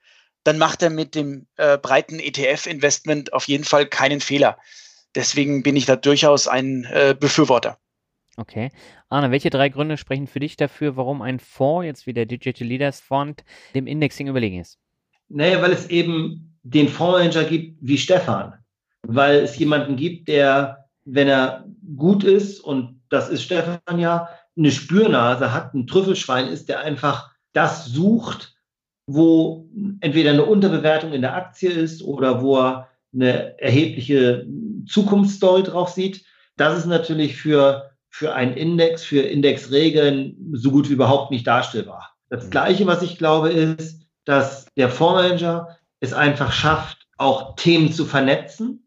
dann 0.43 0.59
macht 0.59 0.83
er 0.83 0.91
mit 0.91 1.15
dem 1.15 1.47
äh, 1.59 1.79
breiten 1.79 2.19
ETF-Investment 2.19 3.33
auf 3.33 3.47
jeden 3.47 3.63
Fall 3.63 3.87
keinen 3.87 4.21
Fehler. 4.21 4.59
Deswegen 5.17 5.63
bin 5.63 5.75
ich 5.77 5.87
da 5.87 5.97
durchaus 5.97 6.47
ein 6.47 6.87
äh, 6.93 7.17
Befürworter. 7.19 7.79
Okay. 8.37 8.71
Arne, 9.09 9.31
welche 9.31 9.51
drei 9.51 9.71
Gründe 9.71 9.97
sprechen 9.97 10.27
für 10.27 10.41
dich 10.41 10.57
dafür, 10.57 10.97
warum 10.97 11.23
ein 11.23 11.41
Fonds, 11.41 11.87
jetzt 11.87 12.07
wie 12.07 12.13
der 12.13 12.27
Digital 12.27 12.69
Leaders 12.69 13.01
Fund, 13.01 13.45
dem 13.75 13.87
Indexing 13.87 14.29
überlegen 14.29 14.61
ist? 14.61 14.79
Naja, 15.29 15.63
weil 15.63 15.73
es 15.73 15.89
eben 15.89 16.59
den 16.63 16.89
Fondsmanager 16.89 17.45
gibt 17.45 17.79
wie 17.81 17.97
Stefan. 17.97 18.53
Weil 19.03 19.37
es 19.37 19.57
jemanden 19.59 19.97
gibt, 19.97 20.29
der, 20.29 20.89
wenn 21.05 21.29
er 21.29 21.65
gut 21.97 22.23
ist, 22.23 22.61
und 22.61 23.01
das 23.09 23.31
ist 23.31 23.43
Stefan 23.43 23.99
ja, 23.99 24.29
eine 24.57 24.71
Spürnase 24.71 25.53
hat, 25.53 25.75
ein 25.75 25.87
Trüffelschwein 25.87 26.49
ist, 26.49 26.69
der 26.69 26.81
einfach 26.81 27.31
das 27.53 27.87
sucht, 27.87 28.55
wo 29.07 29.69
entweder 30.01 30.31
eine 30.33 30.45
Unterbewertung 30.45 31.13
in 31.13 31.23
der 31.23 31.37
Aktie 31.37 31.71
ist 31.71 32.03
oder 32.03 32.43
wo 32.43 32.59
er 32.59 32.89
eine 33.17 33.59
erhebliche 33.61 34.47
Zukunftsstory 34.87 35.65
drauf 35.65 35.89
sieht. 35.89 36.25
Das 36.57 36.79
ist 36.79 36.87
natürlich 36.87 37.37
für, 37.37 37.91
für 38.09 38.35
einen 38.35 38.55
Index, 38.55 39.03
für 39.03 39.21
Indexregeln 39.21 40.37
so 40.53 40.71
gut 40.71 40.89
wie 40.89 40.95
überhaupt 40.95 41.31
nicht 41.31 41.47
darstellbar. 41.47 42.15
Das 42.29 42.51
Gleiche, 42.51 42.87
was 42.87 43.03
ich 43.03 43.19
glaube, 43.19 43.51
ist, 43.51 44.03
dass 44.25 44.67
der 44.77 44.91
Fondsmanager 44.91 45.77
es 46.01 46.13
einfach 46.13 46.53
schafft, 46.53 47.07
auch 47.19 47.57
Themen 47.57 47.93
zu 47.93 48.05
vernetzen 48.05 48.87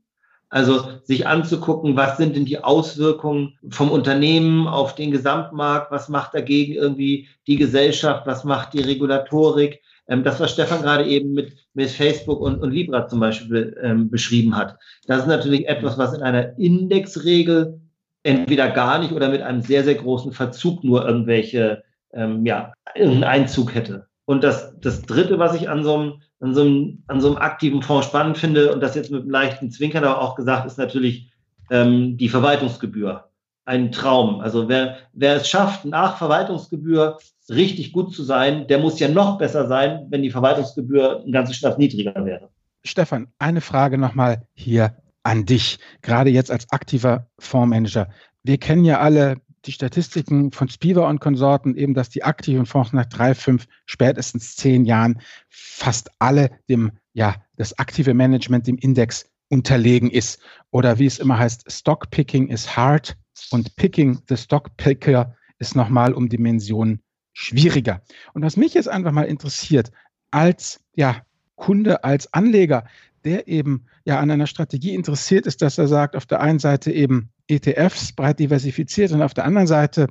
also 0.49 0.99
sich 1.03 1.27
anzugucken, 1.27 1.95
was 1.95 2.17
sind 2.17 2.35
denn 2.35 2.45
die 2.45 2.63
Auswirkungen 2.63 3.57
vom 3.69 3.91
Unternehmen 3.91 4.67
auf 4.67 4.95
den 4.95 5.11
Gesamtmarkt, 5.11 5.91
was 5.91 6.09
macht 6.09 6.33
dagegen 6.33 6.73
irgendwie 6.73 7.27
die 7.45 7.55
Gesellschaft, 7.55 8.25
was 8.25 8.43
macht 8.43 8.73
die 8.73 8.81
Regulatorik. 8.81 9.81
Ähm, 10.09 10.23
das, 10.23 10.39
was 10.39 10.51
Stefan 10.51 10.81
gerade 10.81 11.05
eben 11.05 11.31
mit, 11.31 11.53
mit 11.73 11.89
Facebook 11.89 12.41
und, 12.41 12.61
und 12.61 12.71
Libra 12.71 13.07
zum 13.07 13.19
Beispiel 13.19 13.77
ähm, 13.81 14.09
beschrieben 14.09 14.57
hat. 14.57 14.77
Das 15.07 15.19
ist 15.19 15.27
natürlich 15.27 15.67
etwas, 15.67 15.97
was 15.97 16.13
in 16.13 16.21
einer 16.21 16.57
Indexregel 16.57 17.79
entweder 18.23 18.69
gar 18.69 18.99
nicht 18.99 19.13
oder 19.13 19.29
mit 19.29 19.41
einem 19.41 19.61
sehr, 19.61 19.83
sehr 19.83 19.95
großen 19.95 20.33
Verzug 20.33 20.83
nur 20.83 21.07
irgendwelche, 21.07 21.83
ähm, 22.11 22.45
ja, 22.45 22.73
irgendeinen 22.95 23.23
Einzug 23.23 23.73
hätte. 23.73 24.07
Und 24.25 24.43
das, 24.43 24.77
das 24.81 25.03
Dritte, 25.03 25.39
was 25.39 25.55
ich 25.55 25.69
an 25.69 25.83
so 25.83 25.95
einem 25.95 26.13
an 26.39 26.53
so 26.53 26.61
einem, 26.61 27.03
an 27.07 27.21
so 27.21 27.27
einem 27.27 27.37
aktiven 27.37 27.81
Fonds 27.81 28.07
spannend 28.07 28.37
finde 28.37 28.73
und 28.73 28.81
das 28.81 28.95
jetzt 28.95 29.11
mit 29.11 29.21
einem 29.21 29.31
leichten 29.31 29.71
Zwinkern 29.71 30.03
aber 30.03 30.21
auch 30.21 30.35
gesagt, 30.35 30.65
ist 30.65 30.77
natürlich 30.77 31.31
ähm, 31.69 32.17
die 32.17 32.29
Verwaltungsgebühr. 32.29 33.25
Ein 33.65 33.91
Traum. 33.91 34.39
Also 34.39 34.67
wer, 34.67 34.97
wer 35.13 35.35
es 35.35 35.47
schafft, 35.47 35.85
nach 35.85 36.17
Verwaltungsgebühr 36.17 37.17
richtig 37.51 37.91
gut 37.91 38.13
zu 38.13 38.23
sein, 38.23 38.67
der 38.67 38.79
muss 38.79 38.99
ja 38.99 39.07
noch 39.07 39.37
besser 39.37 39.67
sein, 39.67 40.07
wenn 40.09 40.21
die 40.21 40.31
Verwaltungsgebühr 40.31 41.23
ein 41.25 41.31
ganzes 41.31 41.55
Stück 41.55 41.77
niedriger 41.77 42.25
wäre. 42.25 42.49
Stefan, 42.83 43.27
eine 43.39 43.61
Frage 43.61 43.97
nochmal 43.97 44.47
hier 44.53 44.95
an 45.23 45.45
dich, 45.45 45.79
gerade 46.01 46.29
jetzt 46.29 46.51
als 46.51 46.69
aktiver 46.71 47.27
Fondsmanager. 47.39 48.09
Wir 48.43 48.57
kennen 48.57 48.85
ja 48.85 48.99
alle 48.99 49.41
die 49.65 49.71
Statistiken 49.73 50.51
von 50.51 50.69
Spiva 50.69 51.09
und 51.09 51.19
Konsorten 51.19 51.75
eben, 51.75 51.93
dass 51.93 52.09
die 52.09 52.23
aktiven 52.23 52.65
Fonds 52.65 52.93
nach 52.93 53.05
drei, 53.05 53.35
fünf, 53.35 53.67
spätestens 53.85 54.55
zehn 54.55 54.85
Jahren 54.85 55.19
fast 55.49 56.09
alle 56.19 56.51
dem, 56.69 56.91
ja, 57.13 57.35
das 57.57 57.77
aktive 57.77 58.13
Management 58.13 58.67
dem 58.67 58.77
Index 58.77 59.29
unterlegen 59.49 60.09
ist. 60.09 60.39
Oder 60.71 60.99
wie 60.99 61.05
es 61.05 61.19
immer 61.19 61.37
heißt, 61.37 61.69
Stockpicking 61.69 62.47
is 62.47 62.77
hard 62.77 63.17
und 63.51 63.75
Picking 63.75 64.19
the 64.29 64.37
Stockpicker 64.37 65.35
ist 65.57 65.75
nochmal 65.75 66.13
um 66.13 66.29
Dimensionen 66.29 67.01
schwieriger. 67.39 68.01
Und 68.33 68.43
was 68.43 68.57
mich 68.57 68.73
jetzt 68.73 68.89
einfach 68.89 69.13
mal 69.13 69.23
interessiert, 69.23 69.91
als 70.29 70.81
ja, 70.93 71.21
Kunde, 71.55 72.03
als 72.03 72.33
Anleger, 72.33 72.85
der 73.23 73.47
eben 73.47 73.85
ja 74.03 74.19
an 74.19 74.29
einer 74.29 74.45
Strategie 74.45 74.93
interessiert 74.93 75.47
ist, 75.47 75.61
dass 75.61 75.77
er 75.77 75.87
sagt, 75.87 76.17
auf 76.17 76.25
der 76.25 76.41
einen 76.41 76.59
Seite 76.59 76.91
eben 76.91 77.29
ETFs 77.47 78.11
breit 78.11 78.39
diversifiziert 78.39 79.13
und 79.13 79.21
auf 79.21 79.33
der 79.33 79.45
anderen 79.45 79.67
Seite 79.67 80.07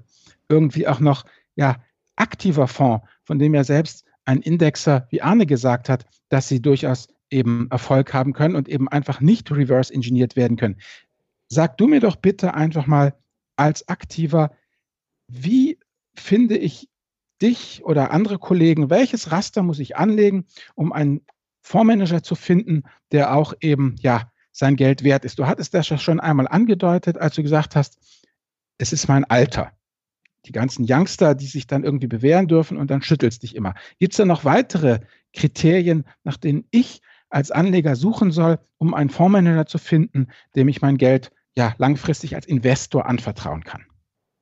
irgendwie 0.48 0.88
auch 0.88 1.00
noch 1.00 1.24
ja 1.54 1.76
aktiver 2.16 2.66
Fonds, 2.66 3.06
von 3.24 3.38
dem 3.38 3.54
ja 3.54 3.62
selbst 3.62 4.04
ein 4.24 4.40
Indexer 4.40 5.06
wie 5.10 5.20
Arne 5.20 5.44
gesagt 5.44 5.90
hat, 5.90 6.06
dass 6.30 6.48
sie 6.48 6.62
durchaus 6.62 7.08
eben 7.30 7.68
Erfolg 7.70 8.14
haben 8.14 8.32
können 8.32 8.56
und 8.56 8.70
eben 8.70 8.88
einfach 8.88 9.20
nicht 9.20 9.50
reverse 9.50 9.92
engineert 9.92 10.34
werden 10.34 10.56
können. 10.56 10.76
Sag 11.48 11.76
du 11.76 11.88
mir 11.88 12.00
doch 12.00 12.16
bitte 12.16 12.54
einfach 12.54 12.86
mal 12.86 13.14
als 13.56 13.86
Aktiver, 13.88 14.50
wie 15.28 15.78
finde 16.14 16.56
ich 16.56 16.88
dich 17.40 17.82
oder 17.84 18.10
andere 18.10 18.38
Kollegen, 18.38 18.90
welches 18.90 19.32
Raster 19.32 19.62
muss 19.62 19.78
ich 19.78 19.96
anlegen, 19.96 20.46
um 20.74 20.92
einen 20.92 21.22
Fondsmanager 21.60 22.22
zu 22.22 22.34
finden, 22.34 22.84
der 23.12 23.34
auch 23.34 23.54
eben 23.60 23.96
ja 24.00 24.32
sein 24.52 24.76
Geld 24.76 25.04
wert 25.04 25.24
ist. 25.24 25.38
Du 25.38 25.46
hattest 25.46 25.74
das 25.74 25.88
ja 25.88 25.98
schon 25.98 26.20
einmal 26.20 26.48
angedeutet, 26.48 27.18
als 27.18 27.34
du 27.36 27.42
gesagt 27.42 27.76
hast, 27.76 27.98
es 28.78 28.92
ist 28.92 29.08
mein 29.08 29.24
Alter. 29.24 29.72
Die 30.46 30.52
ganzen 30.52 30.86
Youngster, 30.88 31.34
die 31.34 31.46
sich 31.46 31.66
dann 31.66 31.84
irgendwie 31.84 32.06
bewähren 32.06 32.48
dürfen 32.48 32.76
und 32.78 32.90
dann 32.90 33.02
schüttelst 33.02 33.42
dich 33.42 33.54
immer. 33.54 33.74
Gibt 33.98 34.12
es 34.12 34.16
da 34.16 34.24
noch 34.24 34.44
weitere 34.44 35.00
Kriterien, 35.32 36.04
nach 36.24 36.36
denen 36.36 36.64
ich 36.70 37.02
als 37.28 37.50
Anleger 37.50 37.96
suchen 37.96 38.30
soll, 38.32 38.58
um 38.78 38.94
einen 38.94 39.10
Fondsmanager 39.10 39.66
zu 39.66 39.78
finden, 39.78 40.28
dem 40.56 40.68
ich 40.68 40.80
mein 40.80 40.96
Geld 40.96 41.30
ja 41.56 41.74
langfristig 41.78 42.34
als 42.34 42.46
Investor 42.46 43.06
anvertrauen 43.06 43.64
kann? 43.64 43.87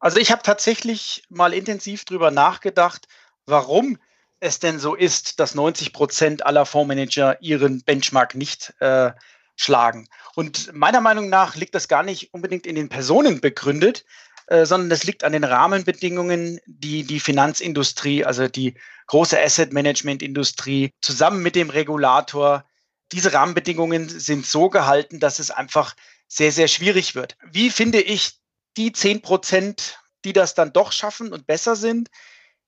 Also 0.07 0.21
ich 0.21 0.31
habe 0.31 0.45
tatsächlich 0.45 1.25
mal 1.31 1.53
intensiv 1.53 2.05
darüber 2.05 2.31
nachgedacht, 2.31 3.09
warum 3.45 3.99
es 4.39 4.61
denn 4.61 4.79
so 4.79 4.95
ist, 4.95 5.41
dass 5.41 5.57
90 5.57 5.93
Prozent 5.93 6.47
aller 6.47 6.65
Fondsmanager 6.65 7.43
ihren 7.43 7.83
Benchmark 7.83 8.37
nicht 8.37 8.73
äh, 8.79 9.11
schlagen. 9.57 10.07
Und 10.37 10.73
meiner 10.73 11.01
Meinung 11.01 11.29
nach 11.29 11.57
liegt 11.57 11.75
das 11.75 11.89
gar 11.89 12.05
nicht 12.05 12.33
unbedingt 12.33 12.69
in 12.69 12.77
den 12.77 12.89
Personen 12.89 13.41
begründet, 13.41 14.05
äh, 14.47 14.65
sondern 14.65 14.91
das 14.91 15.03
liegt 15.03 15.25
an 15.25 15.33
den 15.33 15.43
Rahmenbedingungen, 15.43 16.61
die 16.67 17.03
die 17.03 17.19
Finanzindustrie, 17.19 18.25
also 18.25 18.47
die 18.47 18.75
große 19.09 19.37
Asset 19.37 19.73
Management 19.73 20.23
Industrie 20.23 20.93
zusammen 21.01 21.43
mit 21.43 21.57
dem 21.57 21.69
Regulator, 21.69 22.65
diese 23.11 23.33
Rahmenbedingungen 23.33 24.09
sind 24.09 24.47
so 24.47 24.71
gehalten, 24.71 25.19
dass 25.19 25.41
es 25.41 25.51
einfach 25.51 25.97
sehr, 26.29 26.53
sehr 26.53 26.69
schwierig 26.69 27.17
wird. 27.17 27.37
Wie 27.51 27.71
finde 27.71 28.01
ich 28.01 28.39
die 28.77 28.93
10 28.93 29.23
Prozent, 29.23 29.99
die 30.25 30.33
das 30.33 30.55
dann 30.55 30.73
doch 30.73 30.93
schaffen 30.93 31.33
und 31.33 31.47
besser 31.47 31.77
sind? 31.77 32.11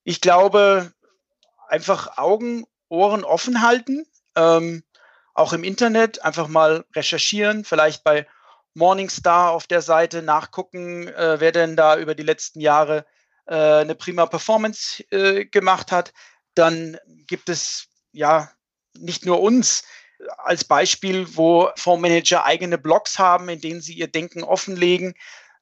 Ich 0.04 0.20
glaube, 0.20 0.92
einfach 1.68 2.16
Augen, 2.18 2.64
Ohren 2.88 3.24
offen 3.24 3.62
halten. 3.62 4.06
Ähm, 4.36 4.82
auch 5.34 5.52
im 5.52 5.62
Internet 5.62 6.24
einfach 6.24 6.48
mal 6.48 6.84
recherchieren, 6.96 7.64
vielleicht 7.64 8.02
bei 8.02 8.26
Morningstar 8.74 9.52
auf 9.52 9.66
der 9.66 9.82
Seite 9.82 10.22
nachgucken, 10.22 11.08
äh, 11.08 11.40
wer 11.40 11.52
denn 11.52 11.76
da 11.76 11.98
über 11.98 12.14
die 12.14 12.22
letzten 12.22 12.60
Jahre 12.60 13.06
äh, 13.46 13.54
eine 13.54 13.94
prima 13.94 14.26
Performance 14.26 15.02
äh, 15.10 15.44
gemacht 15.44 15.92
hat. 15.92 16.12
Dann 16.54 16.98
gibt 17.26 17.48
es 17.48 17.88
ja 18.12 18.50
nicht 18.96 19.26
nur 19.26 19.40
uns 19.40 19.84
als 20.38 20.64
Beispiel, 20.64 21.36
wo 21.36 21.70
Fondsmanager 21.76 22.44
eigene 22.44 22.78
Blogs 22.78 23.18
haben, 23.18 23.48
in 23.48 23.60
denen 23.60 23.80
sie 23.80 23.94
ihr 23.94 24.08
Denken 24.08 24.42
offenlegen. 24.42 25.14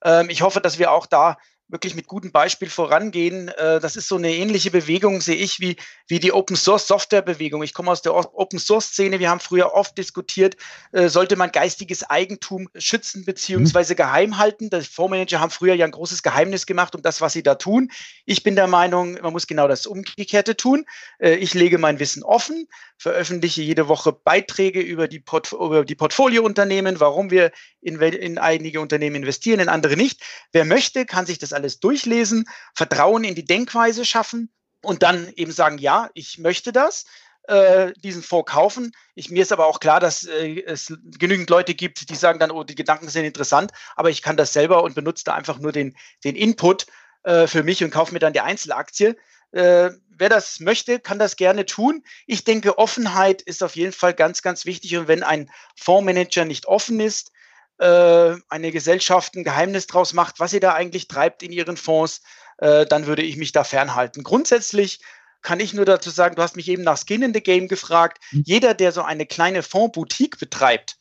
Ähm, 0.07 0.31
ich 0.31 0.41
hoffe, 0.41 0.61
dass 0.61 0.79
wir 0.79 0.93
auch 0.93 1.05
da 1.05 1.37
wirklich 1.69 1.97
mit 1.97 2.07
gutem 2.07 2.31
Beispiel 2.31 2.71
vorangehen. 2.71 3.49
Äh, 3.49 3.81
das 3.81 3.97
ist 3.97 4.09
so 4.09 4.17
eine 4.17 4.33
ähnliche 4.33 4.71
Bewegung, 4.71 5.21
sehe 5.21 5.35
ich, 5.35 5.59
wie, 5.61 5.77
wie 6.07 6.21
die 6.21 6.33
Open 6.33 6.57
Source 6.57 6.87
Software 6.87 7.23
Bewegung. 7.23 7.63
Ich 7.63 7.75
komme 7.75 7.91
aus 7.91 8.03
der 8.03 8.15
Open 8.15 8.59
Source 8.59 8.87
Szene. 8.87 9.19
Wir 9.19 9.31
haben 9.31 9.41
früher 9.41 9.75
oft 9.75 9.99
diskutiert, 9.99 10.57
äh, 10.93 11.09
sollte 11.09 11.37
man 11.37 11.51
geistiges 11.51 12.05
Eigentum 12.09 12.69
schützen 12.77 13.25
beziehungsweise 13.25 13.95
mhm. 13.95 13.97
geheim 13.97 14.39
halten. 14.39 14.71
Die 14.71 14.81
Fondsmanager 14.83 15.41
haben 15.41 15.51
früher 15.51 15.75
ja 15.75 15.85
ein 15.85 15.91
großes 15.91 16.23
Geheimnis 16.23 16.67
gemacht 16.67 16.95
um 16.95 17.03
das, 17.03 17.21
was 17.21 17.33
sie 17.33 17.43
da 17.43 17.57
tun. 17.57 17.91
Ich 18.25 18.43
bin 18.43 18.55
der 18.55 18.69
Meinung, 18.69 19.19
man 19.21 19.33
muss 19.33 19.47
genau 19.47 19.67
das 19.67 19.87
Umgekehrte 19.87 20.57
tun. 20.57 20.87
Äh, 21.19 21.35
ich 21.35 21.55
lege 21.55 21.79
mein 21.79 21.99
Wissen 21.99 22.23
offen, 22.23 22.69
veröffentliche 22.99 23.63
jede 23.63 23.89
Woche 23.89 24.13
Beiträge 24.13 24.81
über 24.81 25.09
die, 25.09 25.21
Port 25.21 25.53
über 25.53 25.85
die 25.85 25.95
Portfoliounternehmen, 25.95 26.99
warum 27.01 27.31
wir 27.31 27.53
in, 27.81 28.01
in 28.01 28.39
einige 28.39 28.81
Unternehmen 28.81 29.17
investieren, 29.17 29.61
in 29.61 29.69
andere 29.69 29.97
nicht. 29.97 30.23
Wer 30.53 30.65
möchte, 30.65 31.07
kann 31.07 31.27
sich 31.27 31.39
das 31.39 31.53
alles 31.53 31.81
durchlesen, 31.81 32.47
Vertrauen 32.75 33.25
in 33.25 33.35
die 33.35 33.45
Denkweise 33.45 34.05
schaffen 34.05 34.51
und 34.83 35.03
dann 35.03 35.33
eben 35.37 35.53
sagen, 35.53 35.79
ja, 35.79 36.11
ich 36.15 36.39
möchte 36.39 36.73
das 36.73 37.05
äh, 37.49 37.93
diesen 38.03 38.23
Fonds 38.23 38.51
kaufen. 38.51 38.93
Ich, 39.15 39.31
mir 39.31 39.43
ist 39.43 39.53
aber 39.53 39.67
auch 39.67 39.81
klar, 39.81 40.01
dass 40.01 40.25
äh, 40.25 40.63
es 40.67 40.93
genügend 41.19 41.51
Leute 41.51 41.75
gibt, 41.75 42.09
die 42.11 42.17
sagen 42.17 42.39
dann, 42.39 42.51
oh, 42.51 42.65
die 42.65 42.75
Gedanken 42.75 43.09
sind 43.09 43.25
interessant, 43.25 43.73
aber 43.95 44.11
ich 44.11 44.23
kann 44.23 44.37
das 44.37 44.53
selber 44.53 44.83
und 44.83 44.95
benutze 44.95 45.25
da 45.25 45.35
einfach 45.35 45.59
nur 45.59 45.73
den, 45.73 45.97
den 46.25 46.37
Input 46.37 46.87
äh, 47.25 47.47
für 47.47 47.63
mich 47.63 47.83
und 47.85 47.91
kaufe 47.91 48.13
mir 48.13 48.19
dann 48.19 48.33
die 48.33 48.41
Einzelaktie. 48.41 49.17
Äh, 49.57 49.91
wer 50.11 50.29
das 50.29 50.61
möchte, 50.61 51.01
kann 51.01 51.19
das 51.19 51.37
gerne 51.37 51.65
tun. 51.65 52.05
Ich 52.27 52.45
denke, 52.45 52.79
Offenheit 52.79 53.41
ist 53.41 53.63
auf 53.63 53.75
jeden 53.75 53.93
Fall 53.93 54.13
ganz, 54.13 54.43
ganz 54.43 54.67
wichtig. 54.67 54.97
Und 54.97 55.09
wenn 55.09 55.23
ein 55.23 55.51
Fondsmanager 55.77 56.45
nicht 56.45 56.67
offen 56.67 57.01
ist, 57.01 57.33
äh, 57.79 58.35
eine 58.49 58.71
Gesellschaft 58.71 59.35
ein 59.35 59.45
Geheimnis 59.45 59.87
draus 59.87 60.13
macht, 60.13 60.41
was 60.41 60.51
sie 60.51 60.61
da 60.61 60.75
eigentlich 60.75 61.09
treibt 61.09 61.43
in 61.43 61.53
ihren 61.53 61.77
Fonds, 61.77 62.23
äh, 62.59 62.85
dann 62.85 63.07
würde 63.07 63.23
ich 63.23 63.37
mich 63.37 63.53
da 63.53 63.65
fernhalten. 63.65 64.23
Grundsätzlich 64.23 65.01
kann 65.41 65.61
ich 65.61 65.73
nur 65.73 65.85
dazu 65.85 66.11
sagen, 66.11 66.37
du 66.37 66.43
hast 66.43 66.57
mich 66.57 66.69
eben 66.69 66.83
nach 66.83 66.99
Skin 66.99 67.23
in 67.23 67.33
the 67.33 67.43
Game 67.43 67.69
gefragt. 67.69 68.23
Mhm. 68.33 68.43
Jeder, 68.47 68.75
der 68.75 68.93
so 68.93 69.03
eine 69.03 69.27
kleine 69.27 69.63
Fondsboutique 69.63 70.39
betreibt, 70.39 70.99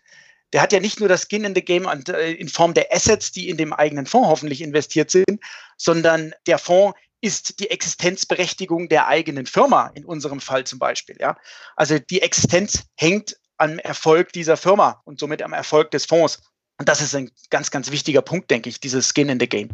der 0.54 0.62
hat 0.62 0.72
ja 0.72 0.80
nicht 0.80 1.00
nur 1.00 1.10
das 1.10 1.24
Skin 1.24 1.44
in 1.44 1.56
the 1.56 1.64
Game 1.64 1.86
äh, 1.86 2.32
in 2.32 2.48
Form 2.48 2.74
der 2.74 2.94
Assets, 2.94 3.32
die 3.32 3.50
in 3.50 3.58
dem 3.58 3.74
eigenen 3.74 4.06
Fonds 4.06 4.30
hoffentlich 4.30 4.62
investiert 4.62 5.12
sind, 5.12 5.40
sondern 5.78 6.34
der 6.48 6.60
Fonds 6.60 6.98
ist 7.26 7.60
die 7.60 7.72
Existenzberechtigung 7.72 8.88
der 8.88 9.08
eigenen 9.08 9.48
Firma, 9.48 9.88
in 9.96 10.06
unserem 10.06 10.40
Fall 10.40 10.64
zum 10.64 10.78
Beispiel. 10.78 11.18
Ja? 11.20 11.36
Also 11.76 11.98
die 11.98 12.22
Existenz 12.22 12.86
hängt 12.96 13.38
am 13.58 13.80
Erfolg 13.80 14.32
dieser 14.32 14.58
Firma 14.58 15.02
und 15.06 15.20
somit 15.20 15.42
am 15.42 15.52
Erfolg 15.52 15.90
des 15.90 16.06
Fonds. 16.06 16.42
Und 16.78 16.88
das 16.88 17.02
ist 17.02 17.16
ein 17.16 17.32
ganz, 17.50 17.72
ganz 17.72 17.90
wichtiger 17.90 18.22
Punkt, 18.22 18.52
denke 18.52 18.70
ich, 18.70 18.80
dieses 18.80 19.10
Skin 19.10 19.30
in 19.30 19.40
the 19.40 19.48
Game. 19.48 19.70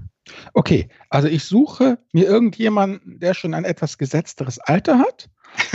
Okay, 0.54 0.88
also 1.10 1.28
ich 1.28 1.44
suche 1.44 1.98
mir 2.14 2.26
irgendjemanden, 2.26 3.20
der 3.20 3.34
schon 3.34 3.54
ein 3.54 3.66
etwas 3.66 3.98
gesetzteres 3.98 4.60
Alter 4.60 5.00
hat, 5.00 5.30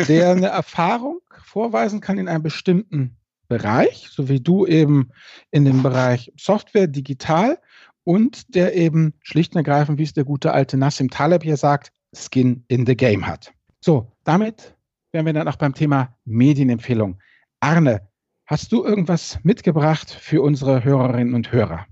der 0.09 0.31
eine 0.31 0.49
Erfahrung 0.49 1.21
vorweisen 1.45 2.01
kann 2.01 2.17
in 2.17 2.29
einem 2.29 2.45
bestimmten 2.45 3.19
Bereich, 3.49 4.09
so 4.11 4.29
wie 4.31 4.41
du 4.41 4.67
eben 4.67 5.11
in 5.51 5.67
dem 5.67 5.83
Bereich 5.83 6.33
Software, 6.37 6.87
digital 6.87 7.61
und 8.07 8.55
der 8.55 8.75
eben 8.75 9.13
schlicht 9.23 9.55
und 9.55 9.59
ergreifend, 9.59 9.99
wie 9.99 10.05
es 10.05 10.15
der 10.15 10.25
gute 10.25 10.53
alte 10.53 10.79
Nassim 10.79 11.11
Taleb 11.11 11.43
hier 11.43 11.57
sagt, 11.57 11.93
Skin 12.15 12.65
in 12.69 12.87
the 12.87 12.97
Game 12.97 13.27
hat. 13.27 13.53
So, 13.81 14.13
damit 14.25 14.75
wären 15.13 15.27
wir 15.27 15.33
dann 15.33 15.49
auch 15.49 15.57
beim 15.57 15.75
Thema 15.75 16.17
Medienempfehlung. 16.25 17.19
Arne, 17.61 18.01
Hast 18.49 18.71
du 18.71 18.85
irgendwas 18.85 19.41
mitgebracht 19.43 20.09
für 20.09 20.41
unsere 20.41 20.85
Hörerinnen 20.85 21.35
und 21.35 21.51
Hörer? 21.51 21.85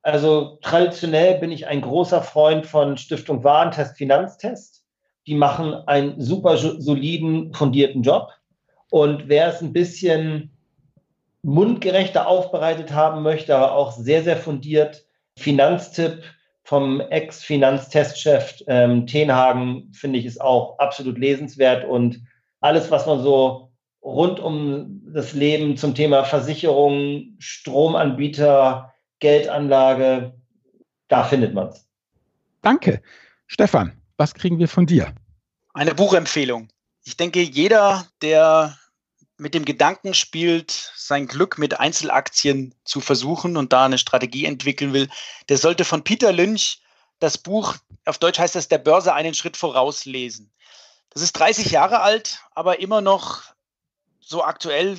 Also 0.00 0.58
traditionell 0.62 1.38
bin 1.38 1.52
ich 1.52 1.66
ein 1.66 1.82
großer 1.82 2.22
Freund 2.22 2.64
von 2.64 2.96
Stiftung 2.96 3.44
Warentest 3.44 3.98
Finanztest. 3.98 4.84
Die 5.26 5.34
machen 5.34 5.74
einen 5.86 6.18
super 6.18 6.56
soliden, 6.56 7.52
fundierten 7.52 8.02
Job. 8.02 8.30
Und 8.90 9.28
wer 9.28 9.48
es 9.48 9.60
ein 9.60 9.74
bisschen 9.74 10.56
mundgerechter 11.42 12.26
aufbereitet 12.26 12.92
haben 12.92 13.22
möchte, 13.22 13.54
aber 13.54 13.72
auch 13.72 13.92
sehr, 13.92 14.22
sehr 14.22 14.38
fundiert, 14.38 15.04
Finanztipp 15.38 16.22
vom 16.64 17.00
Ex-Finanztestchef 17.00 18.62
ähm, 18.66 19.06
Tenhagen, 19.06 19.92
finde 19.92 20.18
ich, 20.18 20.26
ist 20.26 20.40
auch 20.40 20.78
absolut 20.78 21.18
lesenswert. 21.18 21.84
Und 21.84 22.22
alles, 22.60 22.90
was 22.90 23.06
man 23.06 23.22
so 23.22 23.72
rund 24.02 24.40
um 24.40 25.02
das 25.12 25.32
Leben 25.32 25.76
zum 25.76 25.94
Thema 25.94 26.24
Versicherung, 26.24 27.34
Stromanbieter, 27.38 28.92
Geldanlage, 29.18 30.34
da 31.08 31.24
findet 31.24 31.54
man 31.54 31.68
es. 31.68 31.88
Danke. 32.62 33.02
Stefan, 33.46 33.92
was 34.16 34.34
kriegen 34.34 34.58
wir 34.58 34.68
von 34.68 34.86
dir? 34.86 35.14
Eine 35.74 35.94
Buchempfehlung. 35.94 36.68
Ich 37.04 37.16
denke, 37.16 37.40
jeder, 37.40 38.06
der 38.22 38.76
mit 39.42 39.54
dem 39.54 39.64
Gedanken 39.64 40.14
spielt, 40.14 40.92
sein 40.94 41.26
Glück 41.26 41.58
mit 41.58 41.80
Einzelaktien 41.80 42.74
zu 42.84 43.00
versuchen 43.00 43.56
und 43.56 43.72
da 43.72 43.84
eine 43.84 43.98
Strategie 43.98 44.46
entwickeln 44.46 44.92
will, 44.92 45.10
der 45.48 45.58
sollte 45.58 45.84
von 45.84 46.04
Peter 46.04 46.32
Lynch 46.32 46.80
das 47.18 47.38
Buch, 47.38 47.74
auf 48.04 48.18
Deutsch 48.18 48.38
heißt 48.38 48.54
das, 48.54 48.68
der 48.68 48.78
Börse 48.78 49.12
einen 49.14 49.34
Schritt 49.34 49.56
voraus 49.56 50.04
lesen. 50.04 50.52
Das 51.10 51.22
ist 51.22 51.32
30 51.32 51.72
Jahre 51.72 52.00
alt, 52.02 52.38
aber 52.52 52.78
immer 52.78 53.00
noch 53.00 53.42
so 54.20 54.44
aktuell 54.44 54.96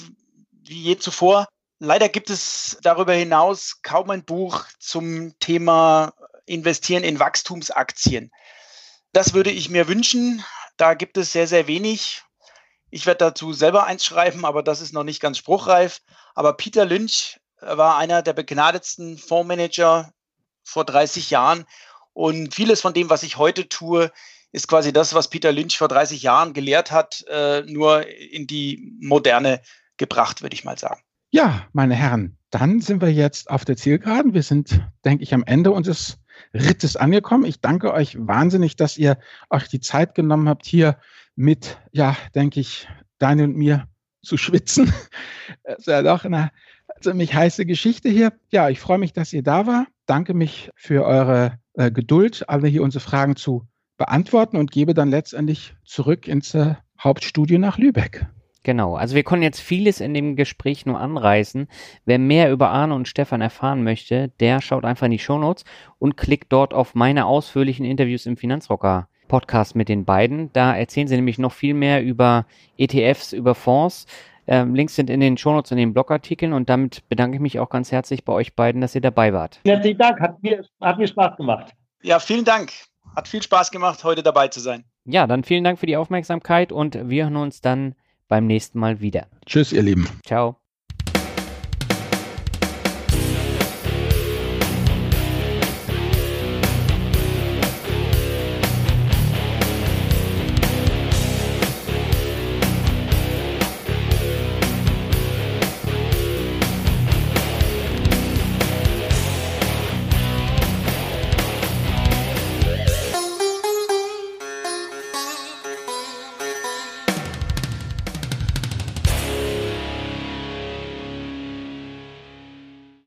wie 0.51 0.81
je 0.81 0.97
zuvor. 0.97 1.47
Leider 1.79 2.09
gibt 2.09 2.29
es 2.29 2.77
darüber 2.81 3.13
hinaus 3.13 3.81
kaum 3.81 4.09
ein 4.09 4.25
Buch 4.25 4.65
zum 4.77 5.37
Thema 5.39 6.13
Investieren 6.45 7.03
in 7.03 7.19
Wachstumsaktien. 7.19 8.29
Das 9.13 9.33
würde 9.33 9.51
ich 9.51 9.69
mir 9.69 9.87
wünschen. 9.87 10.43
Da 10.75 10.95
gibt 10.95 11.17
es 11.17 11.31
sehr, 11.31 11.47
sehr 11.47 11.67
wenig. 11.67 12.23
Ich 12.93 13.07
werde 13.07 13.25
dazu 13.25 13.53
selber 13.53 13.87
eins 13.87 14.05
schreiben, 14.05 14.45
aber 14.45 14.61
das 14.61 14.79
ist 14.79 14.93
noch 14.93 15.03
nicht 15.03 15.19
ganz 15.19 15.39
spruchreif. 15.39 16.01
Aber 16.35 16.53
Peter 16.53 16.85
Lynch 16.85 17.39
war 17.59 17.97
einer 17.97 18.21
der 18.21 18.33
begnadetsten 18.33 19.17
Fondsmanager 19.17 20.11
vor 20.63 20.85
30 20.85 21.31
Jahren. 21.31 21.65
Und 22.13 22.53
vieles 22.53 22.81
von 22.81 22.93
dem, 22.93 23.09
was 23.09 23.23
ich 23.23 23.39
heute 23.39 23.67
tue, 23.67 24.11
ist 24.51 24.67
quasi 24.67 24.93
das, 24.93 25.15
was 25.15 25.31
Peter 25.31 25.51
Lynch 25.51 25.75
vor 25.75 25.87
30 25.87 26.21
Jahren 26.21 26.53
gelehrt 26.53 26.91
hat, 26.91 27.25
äh, 27.29 27.63
nur 27.63 28.07
in 28.07 28.45
die 28.45 28.95
Moderne 29.01 29.63
gebracht, 29.97 30.43
würde 30.43 30.53
ich 30.53 30.63
mal 30.63 30.77
sagen. 30.77 31.01
Ja, 31.31 31.65
meine 31.73 31.95
Herren, 31.95 32.37
dann 32.51 32.79
sind 32.79 33.01
wir 33.01 33.11
jetzt 33.11 33.49
auf 33.49 33.65
der 33.65 33.75
Zielgeraden. 33.75 34.35
Wir 34.35 34.43
sind, 34.43 34.81
denke 35.03 35.23
ich, 35.23 35.33
am 35.33 35.43
Ende 35.43 35.71
unseres 35.71 36.19
Rittes 36.53 36.95
angekommen. 36.95 37.45
Ich 37.45 37.59
danke 37.59 37.91
euch 37.91 38.15
wahnsinnig, 38.19 38.75
dass 38.75 38.99
ihr 38.99 39.17
euch 39.49 39.67
die 39.67 39.79
Zeit 39.79 40.13
genommen 40.13 40.47
habt, 40.47 40.67
hier 40.67 40.99
mit, 41.35 41.77
ja, 41.91 42.15
denke 42.35 42.59
ich, 42.59 42.87
Daniel 43.17 43.47
und 43.47 43.57
mir 43.57 43.87
zu 44.21 44.37
schwitzen. 44.37 44.91
Das 45.63 45.79
ist 45.79 45.87
ja 45.87 46.01
doch 46.01 46.25
eine 46.25 46.51
ziemlich 47.01 47.33
heiße 47.33 47.65
Geschichte 47.65 48.09
hier. 48.09 48.33
Ja, 48.51 48.69
ich 48.69 48.79
freue 48.79 48.97
mich, 48.97 49.13
dass 49.13 49.33
ihr 49.33 49.43
da 49.43 49.67
war. 49.67 49.87
Danke 50.05 50.33
mich 50.33 50.69
für 50.75 51.05
eure 51.05 51.59
äh, 51.73 51.91
Geduld, 51.91 52.47
alle 52.49 52.67
hier 52.67 52.83
unsere 52.83 53.03
Fragen 53.03 53.35
zu 53.35 53.67
beantworten 53.97 54.57
und 54.57 54.71
gebe 54.71 54.93
dann 54.93 55.09
letztendlich 55.09 55.75
zurück 55.83 56.27
ins 56.27 56.53
äh, 56.53 56.75
Hauptstudio 56.99 57.59
nach 57.59 57.77
Lübeck. 57.77 58.25
Genau, 58.63 58.95
also 58.95 59.15
wir 59.15 59.23
konnten 59.23 59.43
jetzt 59.43 59.59
vieles 59.59 59.99
in 59.99 60.13
dem 60.13 60.37
Gespräch 60.37 60.85
nur 60.85 60.97
anreißen. 60.97 61.67
Wer 62.05 62.17
mehr 62.17 62.49
über 62.49 62.69
Arne 62.69 62.95
und 62.95 63.09
Stefan 63.09 63.41
erfahren 63.41 63.83
möchte, 63.83 64.29
der 64.39 64.61
schaut 64.61 64.85
einfach 64.85 65.05
in 65.05 65.11
die 65.11 65.19
Shownotes 65.19 65.65
und 65.99 66.15
klickt 66.15 66.51
dort 66.53 66.73
auf 66.73 66.95
meine 66.95 67.25
ausführlichen 67.25 67.85
Interviews 67.85 68.25
im 68.25 68.37
Finanzrocker 68.37 69.09
Podcast 69.33 69.75
mit 69.75 69.89
den 69.89 70.05
beiden. 70.05 70.53
Da 70.53 70.77
erzählen 70.77 71.07
sie 71.07 71.15
nämlich 71.15 71.39
noch 71.39 71.53
viel 71.53 71.73
mehr 71.73 72.03
über 72.03 72.45
ETFs, 72.77 73.33
über 73.33 73.55
Fonds. 73.55 74.05
Ähm, 74.45 74.75
Links 74.75 74.93
sind 74.93 75.09
in 75.09 75.21
den 75.21 75.37
Shownotes 75.37 75.71
und 75.71 75.79
den 75.79 75.91
Blogartikeln 75.91 76.53
und 76.53 76.69
damit 76.69 77.01
bedanke 77.09 77.37
ich 77.37 77.41
mich 77.41 77.59
auch 77.59 77.69
ganz 77.69 77.91
herzlich 77.91 78.25
bei 78.25 78.31
euch 78.31 78.53
beiden, 78.53 78.79
dass 78.79 78.93
ihr 78.93 79.01
dabei 79.01 79.33
wart. 79.33 79.59
Herzlichen 79.65 79.97
Dank, 79.97 80.19
hat 80.19 80.43
mir, 80.43 80.63
hat 80.79 80.99
mir 80.99 81.07
Spaß 81.07 81.35
gemacht. 81.35 81.73
Ja, 82.03 82.19
vielen 82.19 82.45
Dank. 82.45 82.73
Hat 83.15 83.27
viel 83.27 83.41
Spaß 83.41 83.71
gemacht, 83.71 84.03
heute 84.03 84.21
dabei 84.21 84.49
zu 84.49 84.59
sein. 84.59 84.83
Ja, 85.05 85.25
dann 85.25 85.43
vielen 85.43 85.63
Dank 85.63 85.79
für 85.79 85.87
die 85.87 85.97
Aufmerksamkeit 85.97 86.71
und 86.71 87.09
wir 87.09 87.23
hören 87.23 87.37
uns 87.37 87.59
dann 87.59 87.95
beim 88.27 88.45
nächsten 88.45 88.77
Mal 88.77 89.01
wieder. 89.01 89.25
Tschüss, 89.47 89.73
ihr 89.73 89.81
Lieben. 89.81 90.07
Ciao. 90.27 90.62